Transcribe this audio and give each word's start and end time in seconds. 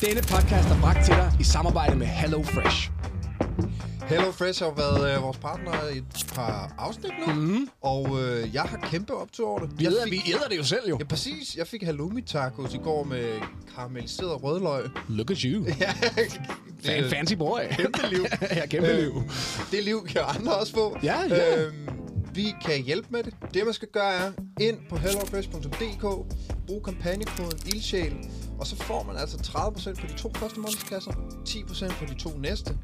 Denne 0.00 0.20
podcast 0.20 0.68
er 0.68 0.80
bragt 0.80 1.04
til 1.04 1.14
dig 1.14 1.32
i 1.40 1.44
samarbejde 1.44 1.96
med 1.96 2.06
Hello 2.06 2.42
Fresh. 2.42 2.90
Hello 4.08 4.30
Fresh 4.32 4.62
har 4.62 4.72
været 4.76 5.16
øh, 5.16 5.22
vores 5.22 5.36
partner 5.36 5.88
i 5.94 5.98
et 5.98 6.26
par 6.34 6.74
afsnit 6.78 7.12
nu, 7.26 7.34
mm-hmm. 7.34 7.68
og 7.82 8.22
øh, 8.22 8.54
jeg 8.54 8.62
har 8.62 8.88
kæmpe 8.90 9.14
optur 9.14 9.48
over 9.48 9.58
det. 9.58 9.70
Vi 9.78 9.86
æder, 9.86 10.04
fik- 10.04 10.12
vi 10.12 10.22
æder 10.32 10.48
det 10.50 10.56
jo 10.58 10.64
selv 10.64 10.80
jo. 10.88 10.96
Ja, 11.00 11.04
præcis. 11.04 11.56
Jeg 11.56 11.66
fik 11.66 11.82
halloumi 11.82 12.22
tacos 12.22 12.74
i 12.74 12.78
går 12.78 13.04
med 13.04 13.28
karamelliseret 13.74 14.42
rødløg. 14.42 14.84
Look 15.08 15.30
at 15.30 15.38
you. 15.40 15.64
Ja, 15.80 15.92
Fan, 17.02 17.10
fancy 17.10 17.34
boy. 17.34 17.58
Kæmpe 17.78 17.98
liv. 18.10 18.24
ja, 18.56 18.66
kæmpe 18.66 18.92
liv. 18.96 19.08
Øhm, 19.16 19.28
det 19.70 19.84
liv 19.84 20.06
kan 20.08 20.20
andre 20.38 20.54
også 20.54 20.72
få. 20.72 20.98
Ja, 21.02 21.20
ja. 21.28 21.64
Øhm, 21.64 21.88
vi 22.34 22.54
kan 22.66 22.82
hjælpe 22.82 23.08
med 23.10 23.22
det. 23.22 23.34
Det, 23.54 23.62
man 23.64 23.74
skal 23.74 23.88
gøre, 23.92 24.12
er 24.14 24.32
ind 24.60 24.78
på 24.90 24.96
hellofresh.dk, 24.96 26.00
brug 26.66 26.82
kampagnekoden 26.84 27.58
ildsjæl, 27.66 28.12
og 28.60 28.66
så 28.66 28.76
får 28.76 29.02
man 29.02 29.16
altså 29.16 29.36
30% 29.36 30.00
på 30.00 30.06
de 30.06 30.16
to 30.18 30.32
første 30.36 30.60
månedskasser, 30.60 31.12
10% 31.48 31.98
på 31.98 32.04
de 32.04 32.14
to 32.14 32.38
næste, 32.38 32.76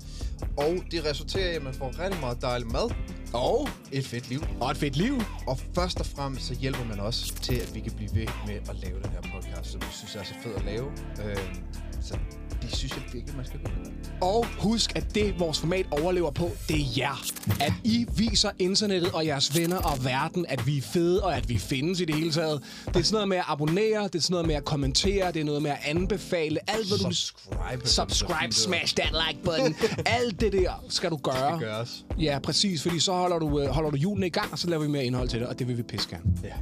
og 0.56 0.74
det 0.90 1.04
resulterer 1.04 1.52
i, 1.52 1.54
at 1.54 1.62
man 1.62 1.74
får 1.74 1.98
rigtig 2.04 2.20
meget 2.20 2.42
dejlig 2.42 2.68
mad, 2.72 2.90
Og, 3.34 3.68
et 3.92 4.06
fedt 4.06 4.28
liv, 4.28 4.40
og 4.60 4.70
et 4.70 4.76
fedt 4.76 4.96
liv. 4.96 5.14
og 5.46 5.58
først 5.74 6.00
og 6.00 6.06
fremmest 6.06 6.46
så 6.46 6.54
hjælper 6.54 6.84
man 6.84 7.00
også 7.00 7.34
til, 7.34 7.54
at 7.54 7.74
vi 7.74 7.80
kan 7.80 7.92
blive 7.92 8.10
ved 8.14 8.26
med 8.46 8.54
at 8.54 8.76
lave 8.84 9.02
den 9.02 9.10
her 9.10 9.22
podcast, 9.34 9.70
som 9.72 9.80
vi 9.80 9.86
synes 9.90 10.14
er 10.16 10.22
så 10.22 10.34
fed 10.42 10.54
at 10.54 10.64
lave. 10.64 10.86
Øhm, 11.24 11.56
så 12.02 12.18
det 12.62 12.76
synes 12.76 12.92
jeg 12.96 13.02
virkelig, 13.12 13.36
man 13.36 13.46
skal 13.46 13.60
gøre. 13.60 13.92
Og 14.20 14.46
husk, 14.58 14.96
at 14.96 15.14
det, 15.14 15.40
vores 15.40 15.58
format 15.58 15.86
overlever 15.90 16.30
på, 16.30 16.50
det 16.68 16.76
er 16.76 16.84
jer. 16.96 17.24
At 17.60 17.72
I 17.84 18.06
viser 18.16 18.50
internettet 18.58 19.12
og 19.12 19.26
jeres 19.26 19.56
venner 19.56 19.76
og 19.76 20.04
verden, 20.04 20.46
at 20.48 20.66
vi 20.66 20.78
er 20.78 20.82
fede 20.82 21.22
og 21.22 21.36
at 21.36 21.48
vi 21.48 21.58
findes 21.58 22.00
i 22.00 22.04
det 22.04 22.14
hele 22.14 22.32
taget. 22.32 22.62
Det 22.86 22.96
er 22.96 23.02
sådan 23.02 23.14
noget 23.14 23.28
med 23.28 23.36
at 23.36 23.44
abonnere, 23.46 24.04
det 24.04 24.14
er 24.14 24.20
sådan 24.20 24.32
noget 24.32 24.46
med 24.46 24.54
at 24.54 24.64
kommentere, 24.64 25.32
det 25.32 25.40
er 25.40 25.44
noget 25.44 25.62
med 25.62 25.70
at 25.70 25.78
anbefale. 25.84 26.70
Alt, 26.70 26.88
hvad 26.88 26.98
du... 26.98 27.04
Subscribe. 27.04 27.88
Subscribe, 27.88 28.54
smash 28.54 28.94
that 28.96 29.14
like 29.28 29.42
button. 29.44 29.74
Alt 30.06 30.40
det 30.40 30.52
der 30.52 30.84
skal 30.88 31.10
du 31.10 31.16
gøre. 31.16 31.52
Det 31.52 31.60
gøres. 31.60 32.04
Ja, 32.18 32.38
præcis, 32.38 32.82
fordi 32.82 33.00
så 33.00 33.12
holder 33.12 33.38
du, 33.38 33.60
øh, 33.60 33.68
holder 33.68 33.90
du 33.90 33.96
julen 33.96 34.24
i 34.24 34.28
gang, 34.28 34.52
og 34.52 34.58
så 34.58 34.70
laver 34.70 34.82
vi 34.82 34.88
mere 34.88 35.04
indhold 35.04 35.28
til 35.28 35.40
det, 35.40 35.48
og 35.48 35.58
det 35.58 35.68
vil 35.68 35.76
vi 35.76 35.82
pisse 35.82 36.08
gerne. 36.10 36.24
Ja. 36.44 36.52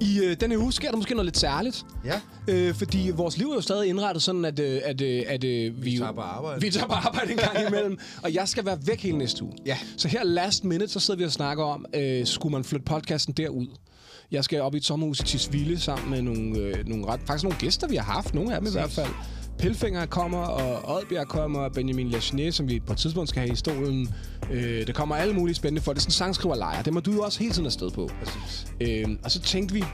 I 0.00 0.20
øh, 0.24 0.36
denne 0.40 0.58
uge 0.58 0.72
sker 0.72 0.90
der 0.90 0.96
måske 0.96 1.14
noget 1.14 1.26
lidt 1.26 1.38
særligt. 1.38 1.84
Ja. 2.04 2.20
Øh, 2.48 2.74
fordi 2.74 3.10
vores 3.14 3.38
liv 3.38 3.50
er 3.50 3.54
jo 3.54 3.60
stadig 3.60 3.88
indrettet 3.88 4.22
sådan, 4.22 4.44
at, 4.44 4.58
øh, 4.58 4.80
at, 4.84 5.00
øh, 5.00 5.22
at 5.26 5.44
øh, 5.44 5.84
vi, 5.84 5.96
tager 5.98 6.12
på 6.12 6.20
arbejde. 6.20 6.60
Vi 6.60 6.70
tager 6.70 6.86
på 6.86 6.92
arbejde 6.92 7.32
en 7.32 7.38
gang 7.38 7.68
imellem. 7.68 7.98
og 8.24 8.34
jeg 8.34 8.48
skal 8.48 8.64
være 8.64 8.78
væk 8.86 9.02
hele 9.02 9.18
næste 9.18 9.44
uge. 9.44 9.52
Ja. 9.66 9.78
Så 9.96 10.08
her 10.08 10.24
last 10.24 10.64
minute, 10.64 10.92
så 10.92 11.00
sidder 11.00 11.18
vi 11.18 11.24
og 11.24 11.32
snakker 11.32 11.64
om, 11.64 11.84
øh, 11.94 12.26
skulle 12.26 12.52
man 12.52 12.64
flytte 12.64 12.84
podcasten 12.84 13.34
derud? 13.34 13.66
Jeg 14.30 14.44
skal 14.44 14.60
op 14.60 14.74
i 14.74 14.76
et 14.76 14.84
sommerhus 14.84 15.20
i 15.20 15.22
Tisvilde 15.22 15.80
sammen 15.80 16.10
med 16.10 16.22
nogle, 16.22 16.58
øh, 16.58 16.88
nogle 16.88 17.06
ret, 17.06 17.20
faktisk 17.26 17.44
nogle 17.44 17.58
gæster, 17.58 17.88
vi 17.88 17.96
har 17.96 18.12
haft. 18.12 18.34
Nogle 18.34 18.54
af 18.54 18.60
dem 18.60 18.68
i 18.68 18.72
hvert 18.72 18.90
fald. 18.90 19.10
Pilfinger 19.60 20.06
kommer, 20.06 20.38
og 20.38 20.96
Oddbjerg 20.96 21.28
kommer, 21.28 21.60
og 21.60 21.72
Benjamin 21.72 22.08
Lachine, 22.10 22.52
som 22.52 22.68
vi 22.68 22.80
på 22.80 22.92
et 22.92 22.98
tidspunkt 22.98 23.28
skal 23.28 23.40
have 23.42 23.52
i 23.52 23.56
stolen. 23.56 24.14
Øh, 24.50 24.86
der 24.86 24.92
kommer 24.92 25.16
alle 25.16 25.34
mulige 25.34 25.54
spændende 25.54 25.82
for. 25.82 25.92
Det 25.92 25.98
er 25.98 26.02
sådan 26.02 26.08
en 26.08 26.12
sangskriverlejr. 26.12 26.82
Det 26.82 26.92
må 26.92 27.00
du 27.00 27.12
jo 27.12 27.20
også 27.20 27.38
hele 27.38 27.52
tiden 27.52 27.66
afsted 27.66 27.90
på. 27.90 28.10
Præcis. 28.22 28.66
Øh, 28.80 29.08
og 29.24 29.30
så 29.30 29.40
tænkte 29.40 29.74
vi, 29.74 29.84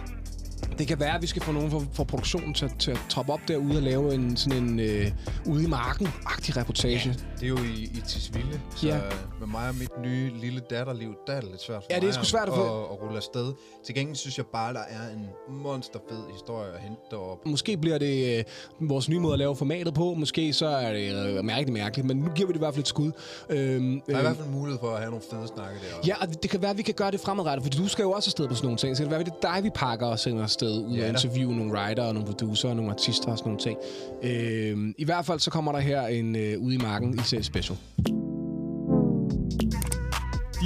det 0.78 0.88
kan 0.88 1.00
være, 1.00 1.14
at 1.14 1.22
vi 1.22 1.26
skal 1.26 1.42
få 1.42 1.52
nogen 1.52 1.70
fra, 1.70 1.80
fra 1.92 2.04
produktionen 2.04 2.54
til, 2.54 2.70
til 2.78 2.90
at 2.90 3.00
troppe 3.08 3.32
op 3.32 3.40
derude 3.48 3.76
og 3.76 3.82
lave 3.82 4.14
en 4.14 4.36
sådan 4.36 4.62
en 4.62 4.80
øh, 4.80 5.10
ude 5.46 5.64
i 5.64 5.66
marken-agtig 5.66 6.56
reportage. 6.56 7.14
Det 7.40 7.42
er 7.44 7.48
jo 7.48 7.56
i, 7.56 7.82
i 7.82 8.02
Tisvilde, 8.08 8.60
så 8.76 8.86
Ja. 8.86 8.94
ja. 8.96 9.00
med 9.40 9.46
mig 9.48 9.68
og 9.68 9.74
mit 9.74 9.90
nye 10.02 10.32
lille 10.40 10.60
datterliv, 10.70 11.14
der 11.26 11.32
er 11.32 11.40
det 11.40 11.50
lidt 11.50 11.62
svært 11.62 11.82
for 11.82 11.86
Ja, 11.94 12.00
det 12.00 12.08
er 12.08 12.12
sgu 12.12 12.24
svært 12.24 12.48
at 12.48 12.54
at, 12.54 12.60
at 12.60 13.02
rulle 13.02 13.16
afsted. 13.16 13.52
Til 13.86 13.94
gengæld 13.94 14.16
synes 14.16 14.38
jeg 14.38 14.46
bare, 14.46 14.72
der 14.74 14.80
er 14.80 15.08
en 15.16 15.26
monsterfed 15.62 16.32
historie 16.32 16.68
at 16.74 16.80
hente 16.80 17.00
deroppe. 17.10 17.48
Måske 17.50 17.76
bliver 17.76 17.98
det 17.98 18.38
øh, 18.38 18.88
vores 18.90 19.08
nye 19.08 19.18
måde 19.20 19.32
at 19.32 19.38
lave 19.38 19.56
formatet 19.56 19.94
på. 19.94 20.14
Måske 20.14 20.52
så 20.52 20.66
er 20.66 20.92
det 20.92 21.26
øh, 21.38 21.44
mærkeligt 21.44 21.72
mærkeligt, 21.72 22.06
men 22.08 22.16
nu 22.16 22.30
giver 22.34 22.46
vi 22.46 22.52
det 22.52 22.58
i 22.58 22.64
hvert 22.64 22.74
fald 22.74 22.82
et 22.82 22.88
skud. 22.88 23.12
Øhm, 23.50 24.00
Der 24.06 24.14
er 24.14 24.16
i 24.16 24.16
øh, 24.16 24.20
hvert 24.20 24.36
fald 24.36 24.48
mulighed 24.48 24.80
for 24.80 24.90
at 24.90 24.98
have 24.98 25.10
nogle 25.10 25.24
fede 25.30 25.46
snakke 25.54 25.78
deroppe. 25.88 26.06
Ja, 26.08 26.14
og 26.20 26.42
det 26.42 26.50
kan 26.50 26.62
være, 26.62 26.70
at 26.70 26.76
vi 26.78 26.82
kan 26.82 26.94
gøre 26.94 27.10
det 27.10 27.20
fremadrettet, 27.20 27.62
for 27.64 27.82
du 27.82 27.88
skal 27.88 28.02
jo 28.02 28.10
også 28.10 28.28
afsted 28.28 28.48
på 28.48 28.54
sådan 28.54 28.66
nogle 28.66 28.78
ting. 28.78 28.96
Så 28.96 29.02
det 29.02 29.08
kan 29.08 29.18
være, 29.18 29.20
at 29.20 29.26
det 29.26 29.48
er 29.48 29.54
dig, 29.54 29.64
vi 29.64 29.70
pakker 29.70 30.06
og 30.06 30.18
sender 30.18 30.42
afsted 30.42 30.65
ud 30.70 30.96
Ja 30.96 31.02
og 31.02 31.08
interviewe 31.08 31.56
nogle 31.56 31.72
writer 31.72 32.02
og 32.02 32.14
nogle 32.14 32.26
producer 32.28 32.68
og 32.68 32.76
nogle 32.76 32.90
artister 32.90 33.28
og 33.28 33.38
sådan 33.38 33.52
nogle 33.52 33.62
ting. 33.62 33.78
Øhm, 34.22 34.94
I 34.98 35.04
hvert 35.04 35.26
fald 35.26 35.40
så 35.40 35.50
kommer 35.50 35.72
der 35.72 35.78
her 35.78 36.06
en 36.06 36.36
øh, 36.36 36.58
ude 36.60 36.74
i 36.74 36.78
marken 36.78 37.18
i 37.18 37.42
special. 37.42 37.78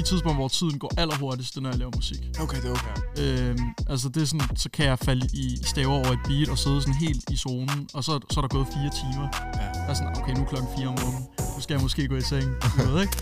de 0.00 0.02
tidspunkter, 0.02 0.34
hvor 0.34 0.48
tiden 0.48 0.78
går 0.78 0.92
allerhurtigst, 0.96 1.54
det 1.54 1.58
er, 1.58 1.62
når 1.62 1.70
jeg 1.70 1.78
laver 1.78 1.92
musik. 1.96 2.22
Okay, 2.40 2.56
det 2.62 2.68
er 2.68 2.76
okay. 2.80 2.96
Øhm, 3.22 3.58
altså 3.88 4.08
det 4.08 4.22
er 4.22 4.26
sådan, 4.26 4.56
så 4.56 4.70
kan 4.70 4.86
jeg 4.86 4.98
falde 4.98 5.26
i 5.32 5.58
staver 5.64 5.92
over 5.92 6.12
et 6.12 6.18
beat 6.28 6.48
og 6.48 6.58
sidde 6.58 6.80
sådan 6.80 6.94
helt 6.94 7.30
i 7.30 7.36
zonen, 7.36 7.88
og 7.94 8.04
så, 8.04 8.20
så 8.30 8.40
er 8.40 8.42
der 8.46 8.48
gået 8.48 8.66
fire 8.66 8.90
timer. 9.00 9.28
Ja. 9.54 9.66
Jeg 9.80 9.90
er 9.90 9.94
sådan, 9.94 10.16
okay, 10.16 10.32
nu 10.34 10.40
er 10.40 10.46
klokken 10.46 10.68
fire 10.76 10.88
om 10.88 10.94
morgenen. 11.00 11.39
Nu 11.60 11.62
skal 11.62 11.74
jeg 11.74 11.82
måske 11.82 12.08
gå 12.08 12.16
i 12.16 12.20
seng. 12.20 12.44
Du 12.62 12.90
ved, 12.90 13.00
ikke? 13.00 13.16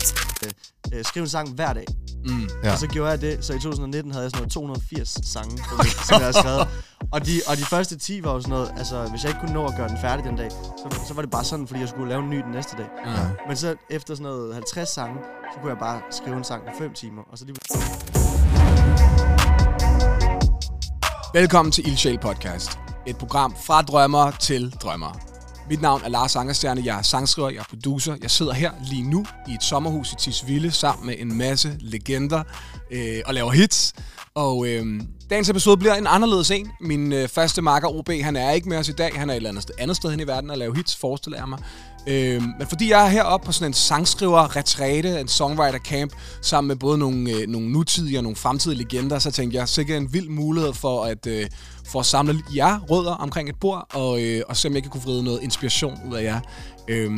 øh, 0.93 1.05
skrive 1.05 1.23
en 1.23 1.29
sang 1.29 1.49
hver 1.53 1.73
dag. 1.73 1.85
Mm. 2.25 2.49
Ja. 2.63 2.71
Og 2.71 2.77
så 2.77 2.87
gjorde 2.87 3.09
jeg 3.11 3.21
det, 3.21 3.45
så 3.45 3.53
i 3.53 3.59
2019 3.59 4.11
havde 4.11 4.23
jeg 4.23 4.31
sådan 4.31 4.41
noget 4.41 4.51
280 4.51 5.27
sange, 5.27 5.57
som 5.57 5.75
jeg 6.09 6.19
havde 6.19 6.33
skrevet. 6.43 6.67
Og 7.11 7.25
de, 7.25 7.41
og 7.47 7.57
de 7.57 7.65
første 7.65 7.97
10 7.97 8.23
var 8.23 8.33
jo 8.33 8.41
sådan 8.41 8.49
noget, 8.49 8.71
altså 8.77 9.07
hvis 9.09 9.23
jeg 9.23 9.29
ikke 9.29 9.39
kunne 9.39 9.53
nå 9.53 9.67
at 9.67 9.73
gøre 9.77 9.87
den 9.87 9.97
færdig 10.01 10.25
den 10.25 10.35
dag, 10.35 10.51
så, 10.51 10.99
så 11.07 11.13
var 11.13 11.21
det 11.21 11.31
bare 11.31 11.43
sådan, 11.43 11.67
fordi 11.67 11.79
jeg 11.79 11.89
skulle 11.89 12.09
lave 12.09 12.23
en 12.23 12.29
ny 12.29 12.37
den 12.37 12.51
næste 12.51 12.77
dag. 12.77 12.87
Ja. 13.05 13.29
Men 13.47 13.57
så 13.57 13.75
efter 13.89 14.15
sådan 14.15 14.23
noget 14.23 14.53
50 14.53 14.89
sange, 14.89 15.17
så 15.53 15.59
kunne 15.59 15.69
jeg 15.69 15.79
bare 15.79 16.01
skrive 16.11 16.37
en 16.37 16.43
sang 16.43 16.63
på 16.63 16.71
5 16.79 16.93
timer, 16.93 17.21
og 17.31 17.37
så 17.37 17.45
lige 17.45 17.55
Velkommen 21.33 21.71
til 21.71 21.87
Ildsjæl 21.87 22.19
Podcast. 22.19 22.79
Et 23.07 23.17
program 23.17 23.55
fra 23.65 23.81
drømmer 23.81 24.31
til 24.31 24.71
drømmer. 24.71 25.28
Mit 25.69 25.81
navn 25.81 26.01
er 26.05 26.09
Lars 26.09 26.35
Angerstjerne, 26.35 26.81
jeg 26.85 26.97
er 26.97 27.01
sangskriver, 27.01 27.49
jeg 27.49 27.59
er 27.59 27.63
producer. 27.69 28.15
Jeg 28.21 28.31
sidder 28.31 28.53
her 28.53 28.71
lige 28.83 29.03
nu 29.03 29.25
i 29.47 29.53
et 29.53 29.63
sommerhus 29.63 30.11
i 30.11 30.15
Tisvilde 30.15 30.71
sammen 30.71 31.05
med 31.05 31.15
en 31.17 31.37
masse 31.37 31.77
legender 31.79 32.43
øh, 32.91 33.21
og 33.25 33.33
laver 33.33 33.51
hits. 33.51 33.93
Og 34.35 34.67
øh, 34.67 35.01
dagens 35.29 35.49
episode 35.49 35.77
bliver 35.77 35.95
en 35.95 36.07
anderledes 36.07 36.51
en. 36.51 36.71
Min 36.81 37.13
øh, 37.13 37.27
faste 37.27 37.61
marker 37.61 37.87
OB, 37.87 38.09
han 38.09 38.35
er 38.35 38.51
ikke 38.51 38.69
med 38.69 38.77
os 38.77 38.89
i 38.89 38.91
dag. 38.91 39.11
Han 39.15 39.29
er 39.29 39.33
et 39.33 39.35
eller 39.35 39.49
andet 39.49 39.63
sted, 39.63 39.75
andet 39.77 39.97
sted 39.97 40.11
hen 40.11 40.19
i 40.19 40.27
verden 40.27 40.49
og 40.49 40.57
laver 40.57 40.75
hits, 40.75 40.95
forestiller 40.95 41.39
jeg 41.39 41.49
mig. 41.49 41.59
Øh, 42.07 42.41
men 42.41 42.67
fordi 42.67 42.89
jeg 42.89 43.05
er 43.05 43.09
heroppe 43.09 43.45
på 43.45 43.51
sådan 43.51 43.69
en 43.69 43.73
sangskriver 43.73 44.55
retræte, 44.55 45.19
en 45.19 45.27
songwriter 45.27 45.79
camp, 45.79 46.13
sammen 46.41 46.67
med 46.67 46.75
både 46.75 46.97
nogle, 46.97 47.31
øh, 47.31 47.47
nogle 47.47 47.71
nutidige 47.71 48.19
og 48.19 48.23
nogle 48.23 48.35
fremtidige 48.35 48.77
legender, 48.77 49.19
så 49.19 49.31
tænkte 49.31 49.57
jeg, 49.57 49.67
sikkert 49.67 50.01
en 50.01 50.13
vild 50.13 50.29
mulighed 50.29 50.73
for 50.73 51.03
at, 51.03 51.27
øh, 51.27 51.47
for 51.91 51.99
at 51.99 52.05
samle 52.05 52.41
jer 52.55 52.79
rødder 52.79 53.11
omkring 53.11 53.49
et 53.49 53.55
bord, 53.61 53.87
og, 53.93 54.23
øh, 54.23 54.41
og 54.47 54.57
se 54.57 54.67
om 54.67 54.73
jeg 54.73 54.81
kan 54.81 54.91
kunne 54.91 55.03
vride 55.03 55.23
noget 55.23 55.43
inspiration 55.43 55.99
ud 56.09 56.15
af 56.15 56.23
jer. 56.23 56.39
Øh, 56.87 57.11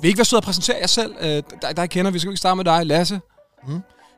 vil 0.00 0.04
I 0.04 0.06
ikke 0.06 0.18
være 0.18 0.24
sød 0.24 0.36
at 0.36 0.44
præsentere 0.44 0.76
jer 0.80 0.86
selv? 0.86 1.14
Øh, 1.20 1.42
der, 1.62 1.72
der 1.76 1.86
kender 1.86 2.10
vi. 2.10 2.18
Skal 2.18 2.28
vi 2.28 2.32
ikke 2.32 2.38
starte 2.38 2.56
med 2.56 2.64
dig, 2.64 2.86
Lasse? 2.86 3.20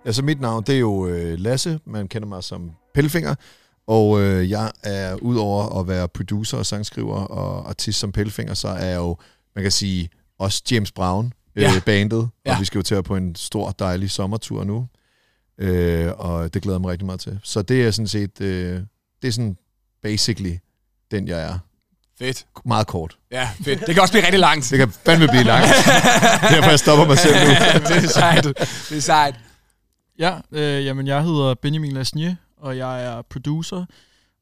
Altså 0.05 0.23
mit 0.23 0.41
navn, 0.41 0.65
det 0.67 0.75
er 0.75 0.79
jo 0.79 1.07
øh, 1.07 1.39
Lasse. 1.39 1.81
Man 1.87 2.09
kender 2.09 2.29
mig 2.29 2.45
som 2.45 2.71
Pelfinger. 2.95 3.35
Og 3.87 4.21
øh, 4.21 4.51
jeg 4.51 4.71
er 4.83 5.15
udover 5.15 5.81
at 5.81 5.89
være 5.89 6.09
producer 6.09 6.59
og 6.59 6.67
sangskriver 6.67 7.17
og 7.17 7.69
artist 7.69 7.99
som 7.99 8.13
Pelfinger, 8.13 8.55
så 8.55 8.69
er 8.69 8.87
jeg 8.87 8.97
jo, 8.97 9.17
man 9.55 9.63
kan 9.65 9.73
sige, 9.73 10.11
også 10.39 10.63
James 10.71 10.93
Brown 10.93 11.33
øh, 11.57 11.63
Ja. 11.63 11.81
bandet. 11.87 12.29
Ja. 12.47 12.55
Og 12.55 12.61
vi 12.61 12.65
skal 12.65 12.79
jo 12.79 12.83
til 12.83 13.03
på 13.03 13.17
en 13.17 13.35
stor, 13.35 13.71
dejlig 13.71 14.11
sommertur 14.11 14.65
nu. 14.65 14.87
Øh, 15.59 16.13
og 16.17 16.55
det 16.55 16.63
glæder 16.63 16.77
jeg 16.77 16.81
mig 16.81 16.91
rigtig 16.91 17.07
meget 17.07 17.21
til. 17.21 17.41
Så 17.43 17.63
det 17.63 17.87
er 17.87 17.91
sådan 17.91 18.09
set, 18.09 18.41
øh, 18.41 18.81
det 19.23 19.29
er 19.29 19.33
sådan 19.33 19.57
basically 20.03 20.55
den, 21.11 21.29
jeg 21.29 21.43
er. 21.43 21.59
Fedt. 22.19 22.47
Meget 22.65 22.87
kort. 22.87 23.19
Ja, 23.31 23.49
fedt. 23.65 23.81
Det 23.87 23.95
kan 23.95 24.03
også 24.03 24.13
blive 24.13 24.25
rigtig 24.25 24.41
langt. 24.41 24.71
Det 24.71 24.79
kan 24.79 24.91
fandme 24.91 25.29
blive 25.29 25.43
langt. 25.45 25.69
Derfor 26.53 26.69
jeg 26.71 26.79
stopper 26.79 27.07
mig 27.07 27.19
selv 27.19 27.35
nu. 27.35 27.51
det 27.95 28.05
er 28.05 28.09
sejt. 28.09 28.45
Det 28.89 28.97
er 28.97 29.01
sejt. 29.01 29.35
Ja, 30.19 30.39
øh, 30.53 30.85
jamen 30.85 31.07
jeg 31.07 31.23
hedder 31.25 31.55
Benjamin 31.55 31.93
Lasnier, 31.93 32.35
og 32.57 32.77
jeg 32.77 33.05
er 33.05 33.23
producer 33.31 33.85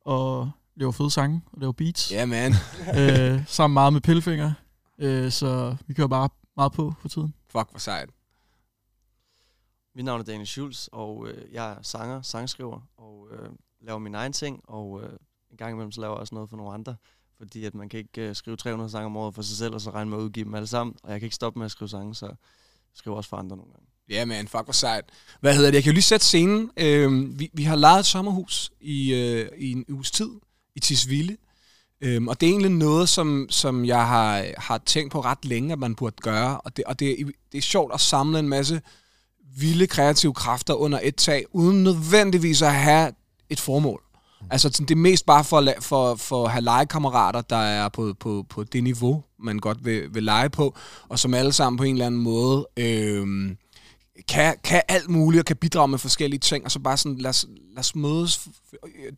og 0.07 0.51
laver 0.77 0.93
fede 0.93 1.11
sange 1.11 1.41
og 1.53 1.59
laver 1.61 1.73
beats. 1.73 2.13
Ja, 2.13 2.25
man. 2.27 2.55
øh, 2.97 3.41
sammen 3.47 3.75
meget 3.75 3.93
med 3.93 4.01
Pilfinger. 4.01 4.53
Øh, 4.99 5.31
så 5.31 5.77
vi 5.87 5.95
kører 5.95 6.09
bare 6.09 6.29
meget 6.57 6.73
på 6.73 6.95
for 7.01 7.09
tiden. 7.09 7.35
Fuck, 7.49 7.71
hvor 7.71 7.79
sejt. 7.79 8.11
Mit 9.95 10.05
navn 10.05 10.21
er 10.21 10.25
Daniel 10.25 10.47
Schulz, 10.47 10.87
og 10.93 11.29
øh, 11.29 11.53
jeg 11.53 11.73
er 11.73 11.83
sanger, 11.83 12.23
sangskriver, 12.23 12.81
og 12.97 13.29
øh, 13.33 13.51
laver 13.81 13.99
min 13.99 14.15
egen 14.15 14.33
ting, 14.33 14.61
og 14.65 15.03
øh, 15.03 15.13
en 15.51 15.57
gang 15.57 15.73
imellem 15.73 15.93
så 15.93 16.01
laver 16.01 16.15
jeg 16.15 16.21
også 16.21 16.35
noget 16.35 16.51
for 16.51 16.57
nogle 16.57 16.73
andre, 16.75 16.97
fordi 17.39 17.65
at 17.65 17.75
man 17.75 17.89
kan 17.89 17.99
ikke 17.99 18.29
øh, 18.29 18.35
skrive 18.37 18.57
300 18.57 18.91
sange 18.91 19.07
om 19.07 19.17
året 19.17 19.35
for 19.35 19.43
sig 19.43 19.57
selv, 19.57 19.75
og 19.75 19.81
så 19.81 19.91
regne 19.91 20.11
med 20.11 20.19
at 20.19 20.23
udgive 20.23 20.45
dem 20.45 20.55
alle 20.55 20.67
sammen, 20.67 20.97
og 21.03 21.13
jeg 21.13 21.21
kan 21.21 21.27
ikke 21.27 21.37
stoppe 21.37 21.59
med 21.59 21.65
at 21.65 21.71
skrive 21.71 21.89
sange, 21.89 22.15
så 22.15 22.27
jeg 22.27 22.37
skriver 22.95 23.17
også 23.17 23.31
for 23.31 23.37
andre 23.37 23.57
nogle 23.57 23.73
gange. 23.73 23.87
Ja, 24.09 24.25
man, 24.25 24.49
fuck 24.49 24.65
hvor 24.65 24.73
sejt. 24.73 25.05
Hvad 25.41 25.55
hedder 25.55 25.71
det? 25.71 25.75
Jeg 25.75 25.83
kan 25.83 25.91
jo 25.91 25.95
lige 25.95 26.03
sætte 26.03 26.27
scenen. 26.27 26.71
Øh, 26.77 27.39
vi, 27.39 27.51
vi 27.53 27.63
har 27.63 27.77
lejet 27.77 28.01
et 28.01 28.07
sommerhus 28.07 28.71
i, 28.81 29.15
øh, 29.15 29.49
i 29.59 29.73
en 29.73 29.85
uges 29.89 30.11
tid 30.11 30.31
i 30.75 30.81
Tisvilde. 30.81 31.37
Øhm, 32.01 32.29
og 32.29 32.41
det 32.41 32.47
er 32.47 32.51
egentlig 32.51 32.71
noget, 32.71 33.09
som, 33.09 33.47
som 33.51 33.85
jeg 33.85 34.07
har, 34.07 34.45
har 34.59 34.79
tænkt 34.79 35.13
på 35.13 35.21
ret 35.21 35.45
længe, 35.45 35.73
at 35.73 35.79
man 35.79 35.95
burde 35.95 36.17
gøre. 36.23 36.61
Og, 36.61 36.77
det, 36.77 36.85
og 36.85 37.01
det, 37.01 37.21
er- 37.21 37.25
det 37.53 37.59
er 37.59 37.63
sjovt 37.63 37.95
at 37.95 38.01
samle 38.01 38.39
en 38.39 38.49
masse 38.49 38.81
vilde 39.59 39.87
kreative 39.87 40.35
kræfter 40.35 40.75
under 40.75 41.01
et 41.03 41.17
tag, 41.17 41.45
uden 41.53 41.85
nødvendigvis 41.85 42.63
at 42.63 42.75
have 42.75 43.13
et 43.51 43.61
formål. 43.61 44.03
Altså, 44.51 44.69
sådan, 44.73 44.87
det 44.87 44.95
er 44.95 44.99
mest 44.99 45.27
bare 45.27 45.45
for, 45.45 45.65
for, 45.81 46.15
for 46.15 46.45
at 46.45 46.51
have 46.51 46.65
legekammerater, 46.65 47.41
der 47.41 47.57
er 47.57 47.89
på, 47.89 48.15
på, 48.21 48.47
på 48.49 48.65
det 48.65 48.85
niveau, 48.85 49.23
man 49.39 49.59
godt 49.59 49.85
vil, 49.85 50.15
vil 50.15 50.23
lege 50.23 50.51
på, 50.51 50.77
og 51.09 51.19
som 51.19 51.35
alle 51.35 51.53
sammen 51.53 51.77
på 51.79 51.83
en 51.85 51.93
eller 51.95 52.07
anden 52.07 52.21
måde 52.23 52.67
øh, 52.77 53.51
kan, 54.29 54.57
kan 54.65 54.83
alt 54.89 55.11
muligt, 55.11 55.41
og 55.41 55.45
kan 55.47 55.57
bidrage 55.57 55.89
med 55.89 55.99
forskellige 55.99 56.41
ting, 56.41 56.65
og 56.65 56.71
så 56.71 56.79
bare 56.79 56.97
sådan, 56.97 57.19
lad 57.19 57.31
os, 57.31 57.47
lad 57.71 57.79
os 57.79 57.95
mødes. 57.95 58.49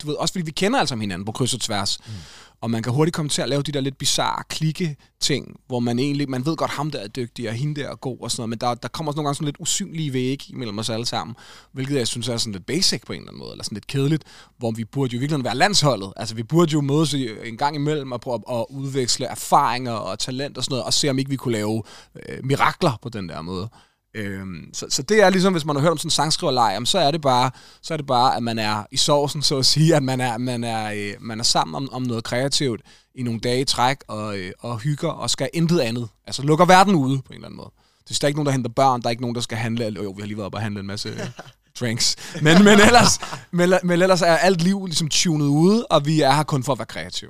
Du 0.01 0.07
ved, 0.07 0.15
også 0.15 0.33
fordi 0.33 0.45
vi 0.45 0.51
kender 0.51 0.79
altså 0.79 0.95
hinanden 0.95 1.25
på 1.25 1.31
kryds 1.31 1.53
og 1.53 1.61
tværs. 1.61 1.99
Mm. 2.07 2.13
Og 2.61 2.71
man 2.71 2.83
kan 2.83 2.93
hurtigt 2.93 3.15
komme 3.15 3.29
til 3.29 3.41
at 3.41 3.49
lave 3.49 3.61
de 3.61 3.71
der 3.71 3.81
lidt 3.81 3.97
bizarre 3.97 4.43
klikke 4.49 4.95
ting, 5.19 5.59
hvor 5.67 5.79
man 5.79 5.99
egentlig, 5.99 6.29
man 6.29 6.45
ved 6.45 6.55
godt, 6.55 6.71
ham 6.71 6.91
der 6.91 6.99
er 6.99 7.07
dygtig, 7.07 7.49
og 7.49 7.55
hende 7.55 7.81
der 7.81 7.89
er 7.89 7.95
god 7.95 8.17
og 8.21 8.31
sådan 8.31 8.41
noget, 8.41 8.49
men 8.49 8.59
der, 8.59 8.73
der 8.73 8.87
kommer 8.87 9.11
også 9.11 9.17
nogle 9.17 9.27
gange 9.27 9.35
sådan 9.35 9.45
lidt 9.45 9.59
usynlige 9.59 10.13
vægge 10.13 10.45
imellem 10.49 10.79
os 10.79 10.89
alle 10.89 11.05
sammen, 11.05 11.35
hvilket 11.71 11.95
jeg 11.95 12.07
synes 12.07 12.27
er 12.27 12.37
sådan 12.37 12.53
lidt 12.53 12.65
basic 12.65 13.01
på 13.05 13.13
en 13.13 13.19
eller 13.19 13.31
anden 13.31 13.39
måde, 13.39 13.51
eller 13.51 13.63
sådan 13.63 13.75
lidt 13.75 13.87
kedeligt, 13.87 14.23
hvor 14.57 14.71
vi 14.71 14.85
burde 14.85 15.15
jo 15.15 15.19
virkelig 15.19 15.43
være 15.43 15.55
landsholdet. 15.55 16.13
Altså 16.15 16.35
vi 16.35 16.43
burde 16.43 16.71
jo 16.71 16.81
mødes 16.81 17.13
en 17.43 17.57
gang 17.57 17.75
imellem 17.75 18.11
og 18.11 18.21
prøve 18.21 18.39
at 18.51 18.65
udveksle 18.69 19.25
erfaringer 19.25 19.93
og 19.93 20.19
talent 20.19 20.57
og 20.57 20.63
sådan 20.63 20.73
noget, 20.73 20.85
og 20.85 20.93
se 20.93 21.09
om 21.09 21.19
ikke 21.19 21.29
vi 21.29 21.35
kunne 21.35 21.53
lave 21.53 21.83
øh, 22.15 22.45
mirakler 22.45 22.99
på 23.01 23.09
den 23.09 23.29
der 23.29 23.41
måde. 23.41 23.69
Øhm, 24.13 24.69
så, 24.73 24.85
så 24.89 25.01
det 25.01 25.23
er 25.23 25.29
ligesom, 25.29 25.53
hvis 25.53 25.65
man 25.65 25.75
har 25.75 25.81
hørt 25.81 25.91
om 25.91 25.97
sådan 25.97 26.07
en 26.07 26.11
sangskriverleg, 26.11 26.71
jamen, 26.73 26.85
så 26.85 26.99
er 26.99 27.11
det 27.11 27.21
bare, 27.21 27.51
så 27.81 27.93
er 27.93 27.97
det 27.97 28.05
bare, 28.05 28.35
at 28.35 28.43
man 28.43 28.59
er 28.59 28.83
i 28.91 28.97
sovsen, 28.97 29.41
så 29.41 29.57
at 29.57 29.65
sige, 29.65 29.95
at 29.95 30.03
man 30.03 30.21
er, 30.21 30.37
man 30.37 30.63
er, 30.63 30.91
øh, 30.91 31.13
man 31.19 31.39
er 31.39 31.43
sammen 31.43 31.75
om, 31.75 31.89
om 31.91 32.01
noget 32.01 32.23
kreativt 32.23 32.81
i 33.15 33.23
nogle 33.23 33.39
dage 33.39 33.61
i 33.61 33.65
træk, 33.65 33.97
og, 34.07 34.37
øh, 34.37 34.51
og 34.59 34.79
hygger, 34.79 35.09
og 35.09 35.29
skal 35.29 35.49
intet 35.53 35.79
andet. 35.79 36.09
Altså 36.27 36.41
lukker 36.43 36.65
verden 36.65 36.95
ude 36.95 37.17
på 37.17 37.29
en 37.29 37.35
eller 37.35 37.47
anden 37.47 37.57
måde. 37.57 37.71
Det 38.09 38.23
er 38.23 38.27
ikke 38.27 38.37
nogen, 38.37 38.45
der 38.45 38.51
henter 38.51 38.69
børn, 38.69 39.01
der 39.01 39.07
er 39.07 39.11
ikke 39.11 39.21
nogen, 39.21 39.35
der 39.35 39.41
skal 39.41 39.57
handle, 39.57 39.85
eller, 39.85 40.03
jo, 40.03 40.11
vi 40.11 40.21
har 40.21 40.27
lige 40.27 40.37
været 40.37 40.45
oppe 40.45 40.57
og 40.57 40.61
handle 40.61 40.79
en 40.79 40.85
masse 40.85 41.09
øh, 41.09 41.19
drinks, 41.79 42.15
men, 42.41 42.63
men, 42.63 42.79
ellers, 42.79 43.19
men, 43.51 43.73
men 43.83 44.01
ellers 44.01 44.21
er 44.21 44.35
alt 44.35 44.61
liv 44.61 44.85
ligesom 44.85 45.09
tunet 45.09 45.45
ude, 45.45 45.85
og 45.85 46.05
vi 46.05 46.21
er 46.21 46.33
her 46.33 46.43
kun 46.43 46.63
for 46.63 46.71
at 46.71 46.79
være 46.79 46.85
kreative. 46.85 47.29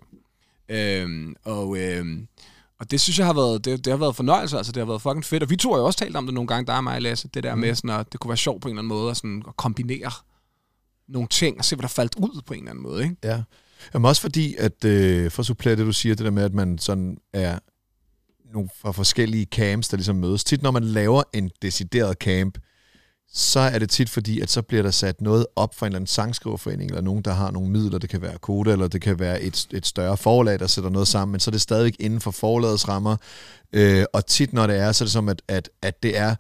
Øhm, 0.69 1.35
og, 1.45 1.77
øhm, 1.77 2.27
og 2.79 2.91
det 2.91 3.01
synes 3.01 3.19
jeg 3.19 3.25
har 3.25 3.33
været, 3.33 3.65
det, 3.65 3.85
det 3.85 3.91
har 3.91 3.97
været 3.97 4.15
fornøjelse, 4.15 4.57
altså 4.57 4.71
det 4.71 4.81
har 4.81 4.85
været 4.85 5.01
fucking 5.01 5.25
fedt. 5.25 5.43
Og 5.43 5.49
vi 5.49 5.55
to 5.55 5.71
har 5.71 5.79
jo 5.79 5.85
også 5.85 5.99
talt 5.99 6.15
om 6.15 6.25
det 6.25 6.33
nogle 6.33 6.47
gange, 6.47 6.67
der 6.67 6.73
og 6.73 6.83
mig, 6.83 7.01
Lasse, 7.01 7.27
det 7.33 7.43
der 7.43 7.55
mm. 7.55 7.61
med 7.61 7.75
sådan, 7.75 7.89
at 7.89 8.11
det 8.11 8.19
kunne 8.19 8.29
være 8.29 8.37
sjovt 8.37 8.61
på 8.61 8.67
en 8.67 8.71
eller 8.71 8.81
anden 8.81 8.87
måde, 8.87 9.11
at, 9.11 9.17
sådan, 9.17 9.43
at 9.47 9.57
kombinere 9.57 10.11
nogle 11.07 11.27
ting, 11.27 11.57
og 11.57 11.65
se, 11.65 11.75
hvad 11.75 11.81
der 11.81 11.87
faldt 11.87 12.15
ud 12.15 12.41
på 12.45 12.53
en 12.53 12.59
eller 12.59 12.71
anden 12.71 12.83
måde, 12.83 13.03
ikke? 13.03 13.15
Ja. 13.23 13.41
Jamen 13.93 14.05
også 14.05 14.21
fordi, 14.21 14.55
at 14.55 14.85
øh, 14.85 15.31
for 15.31 15.39
at 15.39 15.45
supplere 15.45 15.75
det, 15.75 15.85
du 15.85 15.91
siger, 15.91 16.15
det 16.15 16.25
der 16.25 16.31
med, 16.31 16.43
at 16.43 16.53
man 16.53 16.77
sådan 16.77 17.17
er 17.33 17.59
nogle 18.53 18.69
fra 18.81 18.91
forskellige 18.91 19.45
camps, 19.45 19.87
der 19.87 19.97
ligesom 19.97 20.15
mødes. 20.15 20.43
Tit 20.43 20.61
når 20.61 20.71
man 20.71 20.83
laver 20.83 21.23
en 21.33 21.51
decideret 21.61 22.17
camp, 22.17 22.57
så 23.33 23.59
er 23.59 23.79
det 23.79 23.89
tit 23.89 24.09
fordi, 24.09 24.39
at 24.39 24.49
så 24.49 24.61
bliver 24.61 24.83
der 24.83 24.91
sat 24.91 25.21
noget 25.21 25.45
op 25.55 25.75
for 25.75 25.85
en 25.85 25.89
eller 25.89 25.97
anden 25.97 26.07
sangskriverforening, 26.07 26.89
eller 26.89 27.01
nogen, 27.01 27.21
der 27.21 27.33
har 27.33 27.51
nogle 27.51 27.69
midler, 27.69 27.97
det 27.97 28.09
kan 28.09 28.21
være 28.21 28.37
Koda, 28.37 28.71
eller 28.71 28.87
det 28.87 29.01
kan 29.01 29.19
være 29.19 29.41
et, 29.41 29.67
et 29.71 29.85
større 29.85 30.17
forlag, 30.17 30.59
der 30.59 30.67
sætter 30.67 30.89
noget 30.89 31.07
sammen, 31.07 31.31
men 31.31 31.39
så 31.39 31.49
er 31.49 31.51
det 31.51 31.61
stadigvæk 31.61 31.95
inden 31.99 32.21
for 32.21 32.31
forlagets 32.31 32.87
rammer. 32.87 33.17
Øh, 33.73 34.05
og 34.13 34.25
tit 34.25 34.53
når 34.53 34.67
det 34.67 34.77
er, 34.77 34.91
så 34.91 35.03
er 35.03 35.05
det 35.05 35.13
som, 35.13 35.29
at, 35.29 35.41
at, 35.47 35.69
at 35.81 36.03
det 36.03 36.17
er 36.17 36.35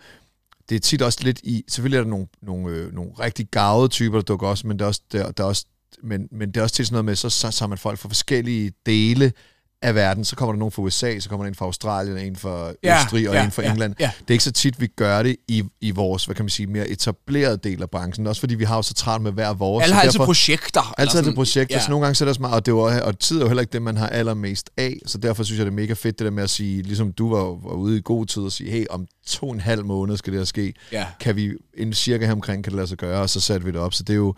det 0.69 0.75
er 0.75 0.79
tit 0.79 1.01
også 1.01 1.19
lidt 1.23 1.39
i, 1.43 1.63
selvfølgelig 1.67 1.97
er 1.97 2.03
der 2.03 2.09
nogle, 2.09 2.27
nogle, 2.41 2.69
øh, 2.69 2.93
nogle 2.93 3.11
rigtig 3.19 3.47
gavede 3.51 3.87
typer, 3.87 4.17
der 4.17 4.23
dukker 4.23 4.47
også, 4.47 4.67
men 4.67 4.79
det 4.79 4.83
er 4.85 4.87
også, 4.87 5.01
der, 5.11 5.31
der 5.31 5.43
er 5.43 5.47
også 5.47 5.65
men, 6.03 6.27
men 6.31 6.51
det 6.51 6.57
er 6.57 6.63
også 6.63 6.75
tit 6.75 6.87
sådan 6.87 6.93
noget 6.93 7.05
med, 7.05 7.15
så, 7.15 7.51
så 7.51 7.67
man 7.67 7.77
folk 7.77 7.99
fra 7.99 8.09
forskellige 8.09 8.71
dele 8.85 9.31
af 9.81 9.95
verden. 9.95 10.23
Så 10.25 10.35
kommer 10.35 10.53
der 10.53 10.59
nogen 10.59 10.71
fra 10.71 10.81
USA, 10.81 11.19
så 11.19 11.29
kommer 11.29 11.43
der 11.45 11.47
en 11.49 11.55
fra 11.55 11.65
Australien, 11.65 12.17
en 12.17 12.35
fra 12.35 12.71
Ja, 12.83 12.99
Østrig 13.03 13.29
og 13.29 13.35
ja, 13.35 13.45
en 13.45 13.51
fra 13.51 13.61
ja, 13.63 13.71
England. 13.71 13.95
ja. 13.99 14.11
Det 14.19 14.27
er 14.27 14.33
ikke 14.33 14.43
så 14.43 14.51
tit, 14.51 14.81
vi 14.81 14.87
gør 14.87 15.23
det 15.23 15.35
i, 15.47 15.63
i 15.81 15.91
vores, 15.91 16.25
hvad 16.25 16.35
kan 16.35 16.45
man 16.45 16.49
sige, 16.49 16.67
mere 16.67 16.87
etablerede 16.87 17.57
del 17.57 17.81
af 17.81 17.89
branchen. 17.89 18.27
Også 18.27 18.39
fordi 18.39 18.55
vi 18.55 18.63
har 18.63 18.75
jo 18.75 18.81
så 18.81 18.93
travlt 18.93 19.23
med 19.23 19.31
hver 19.31 19.53
vores. 19.53 19.83
Alle 19.83 19.95
har 19.95 20.01
altid 20.01 20.19
projekter. 20.19 20.93
Altid 20.97 21.23
til 21.23 21.35
projekter, 21.35 21.75
ja. 21.75 21.81
så 21.83 21.89
nogle 21.89 22.05
gange 22.05 22.15
så 22.15 22.23
er 22.23 22.25
det 22.25 22.29
også 22.29 22.41
meget, 22.41 22.55
og, 22.55 22.65
det 22.65 22.73
var, 22.73 23.01
og 23.01 23.19
tid 23.19 23.37
er 23.37 23.41
jo 23.41 23.47
heller 23.47 23.61
ikke 23.61 23.73
det, 23.73 23.81
man 23.81 23.97
har 23.97 24.07
allermest 24.07 24.69
af, 24.77 24.97
så 25.05 25.17
derfor 25.17 25.43
synes 25.43 25.57
jeg, 25.59 25.65
det 25.65 25.71
er 25.71 25.75
mega 25.75 25.93
fedt, 25.93 26.19
det 26.19 26.25
der 26.25 26.31
med 26.31 26.43
at 26.43 26.49
sige, 26.49 26.81
ligesom 26.81 27.11
du 27.11 27.35
var, 27.35 27.43
var 27.43 27.73
ude 27.75 27.97
i 27.97 28.01
god 28.03 28.25
tid 28.25 28.43
og 28.43 28.51
sige, 28.51 28.71
hey, 28.71 28.85
om 28.89 29.07
to 29.27 29.47
og 29.47 29.53
en 29.53 29.59
halv 29.59 29.85
måned 29.85 30.17
skal 30.17 30.33
det 30.33 30.39
her 30.39 30.45
ske, 30.45 30.73
Ja. 30.91 31.05
kan 31.19 31.35
vi 31.35 31.51
en 31.77 31.93
cirka 31.93 32.25
her 32.25 32.33
omkring, 32.33 32.63
kan 32.63 32.71
det 32.71 32.75
lade 32.77 32.87
sig 32.87 32.97
gøre, 32.97 33.21
og 33.21 33.29
så 33.29 33.39
satte 33.39 33.65
vi 33.65 33.71
det 33.71 33.79
op, 33.79 33.93
så 33.93 34.03
det 34.03 34.13
er 34.13 34.17
jo, 34.17 34.33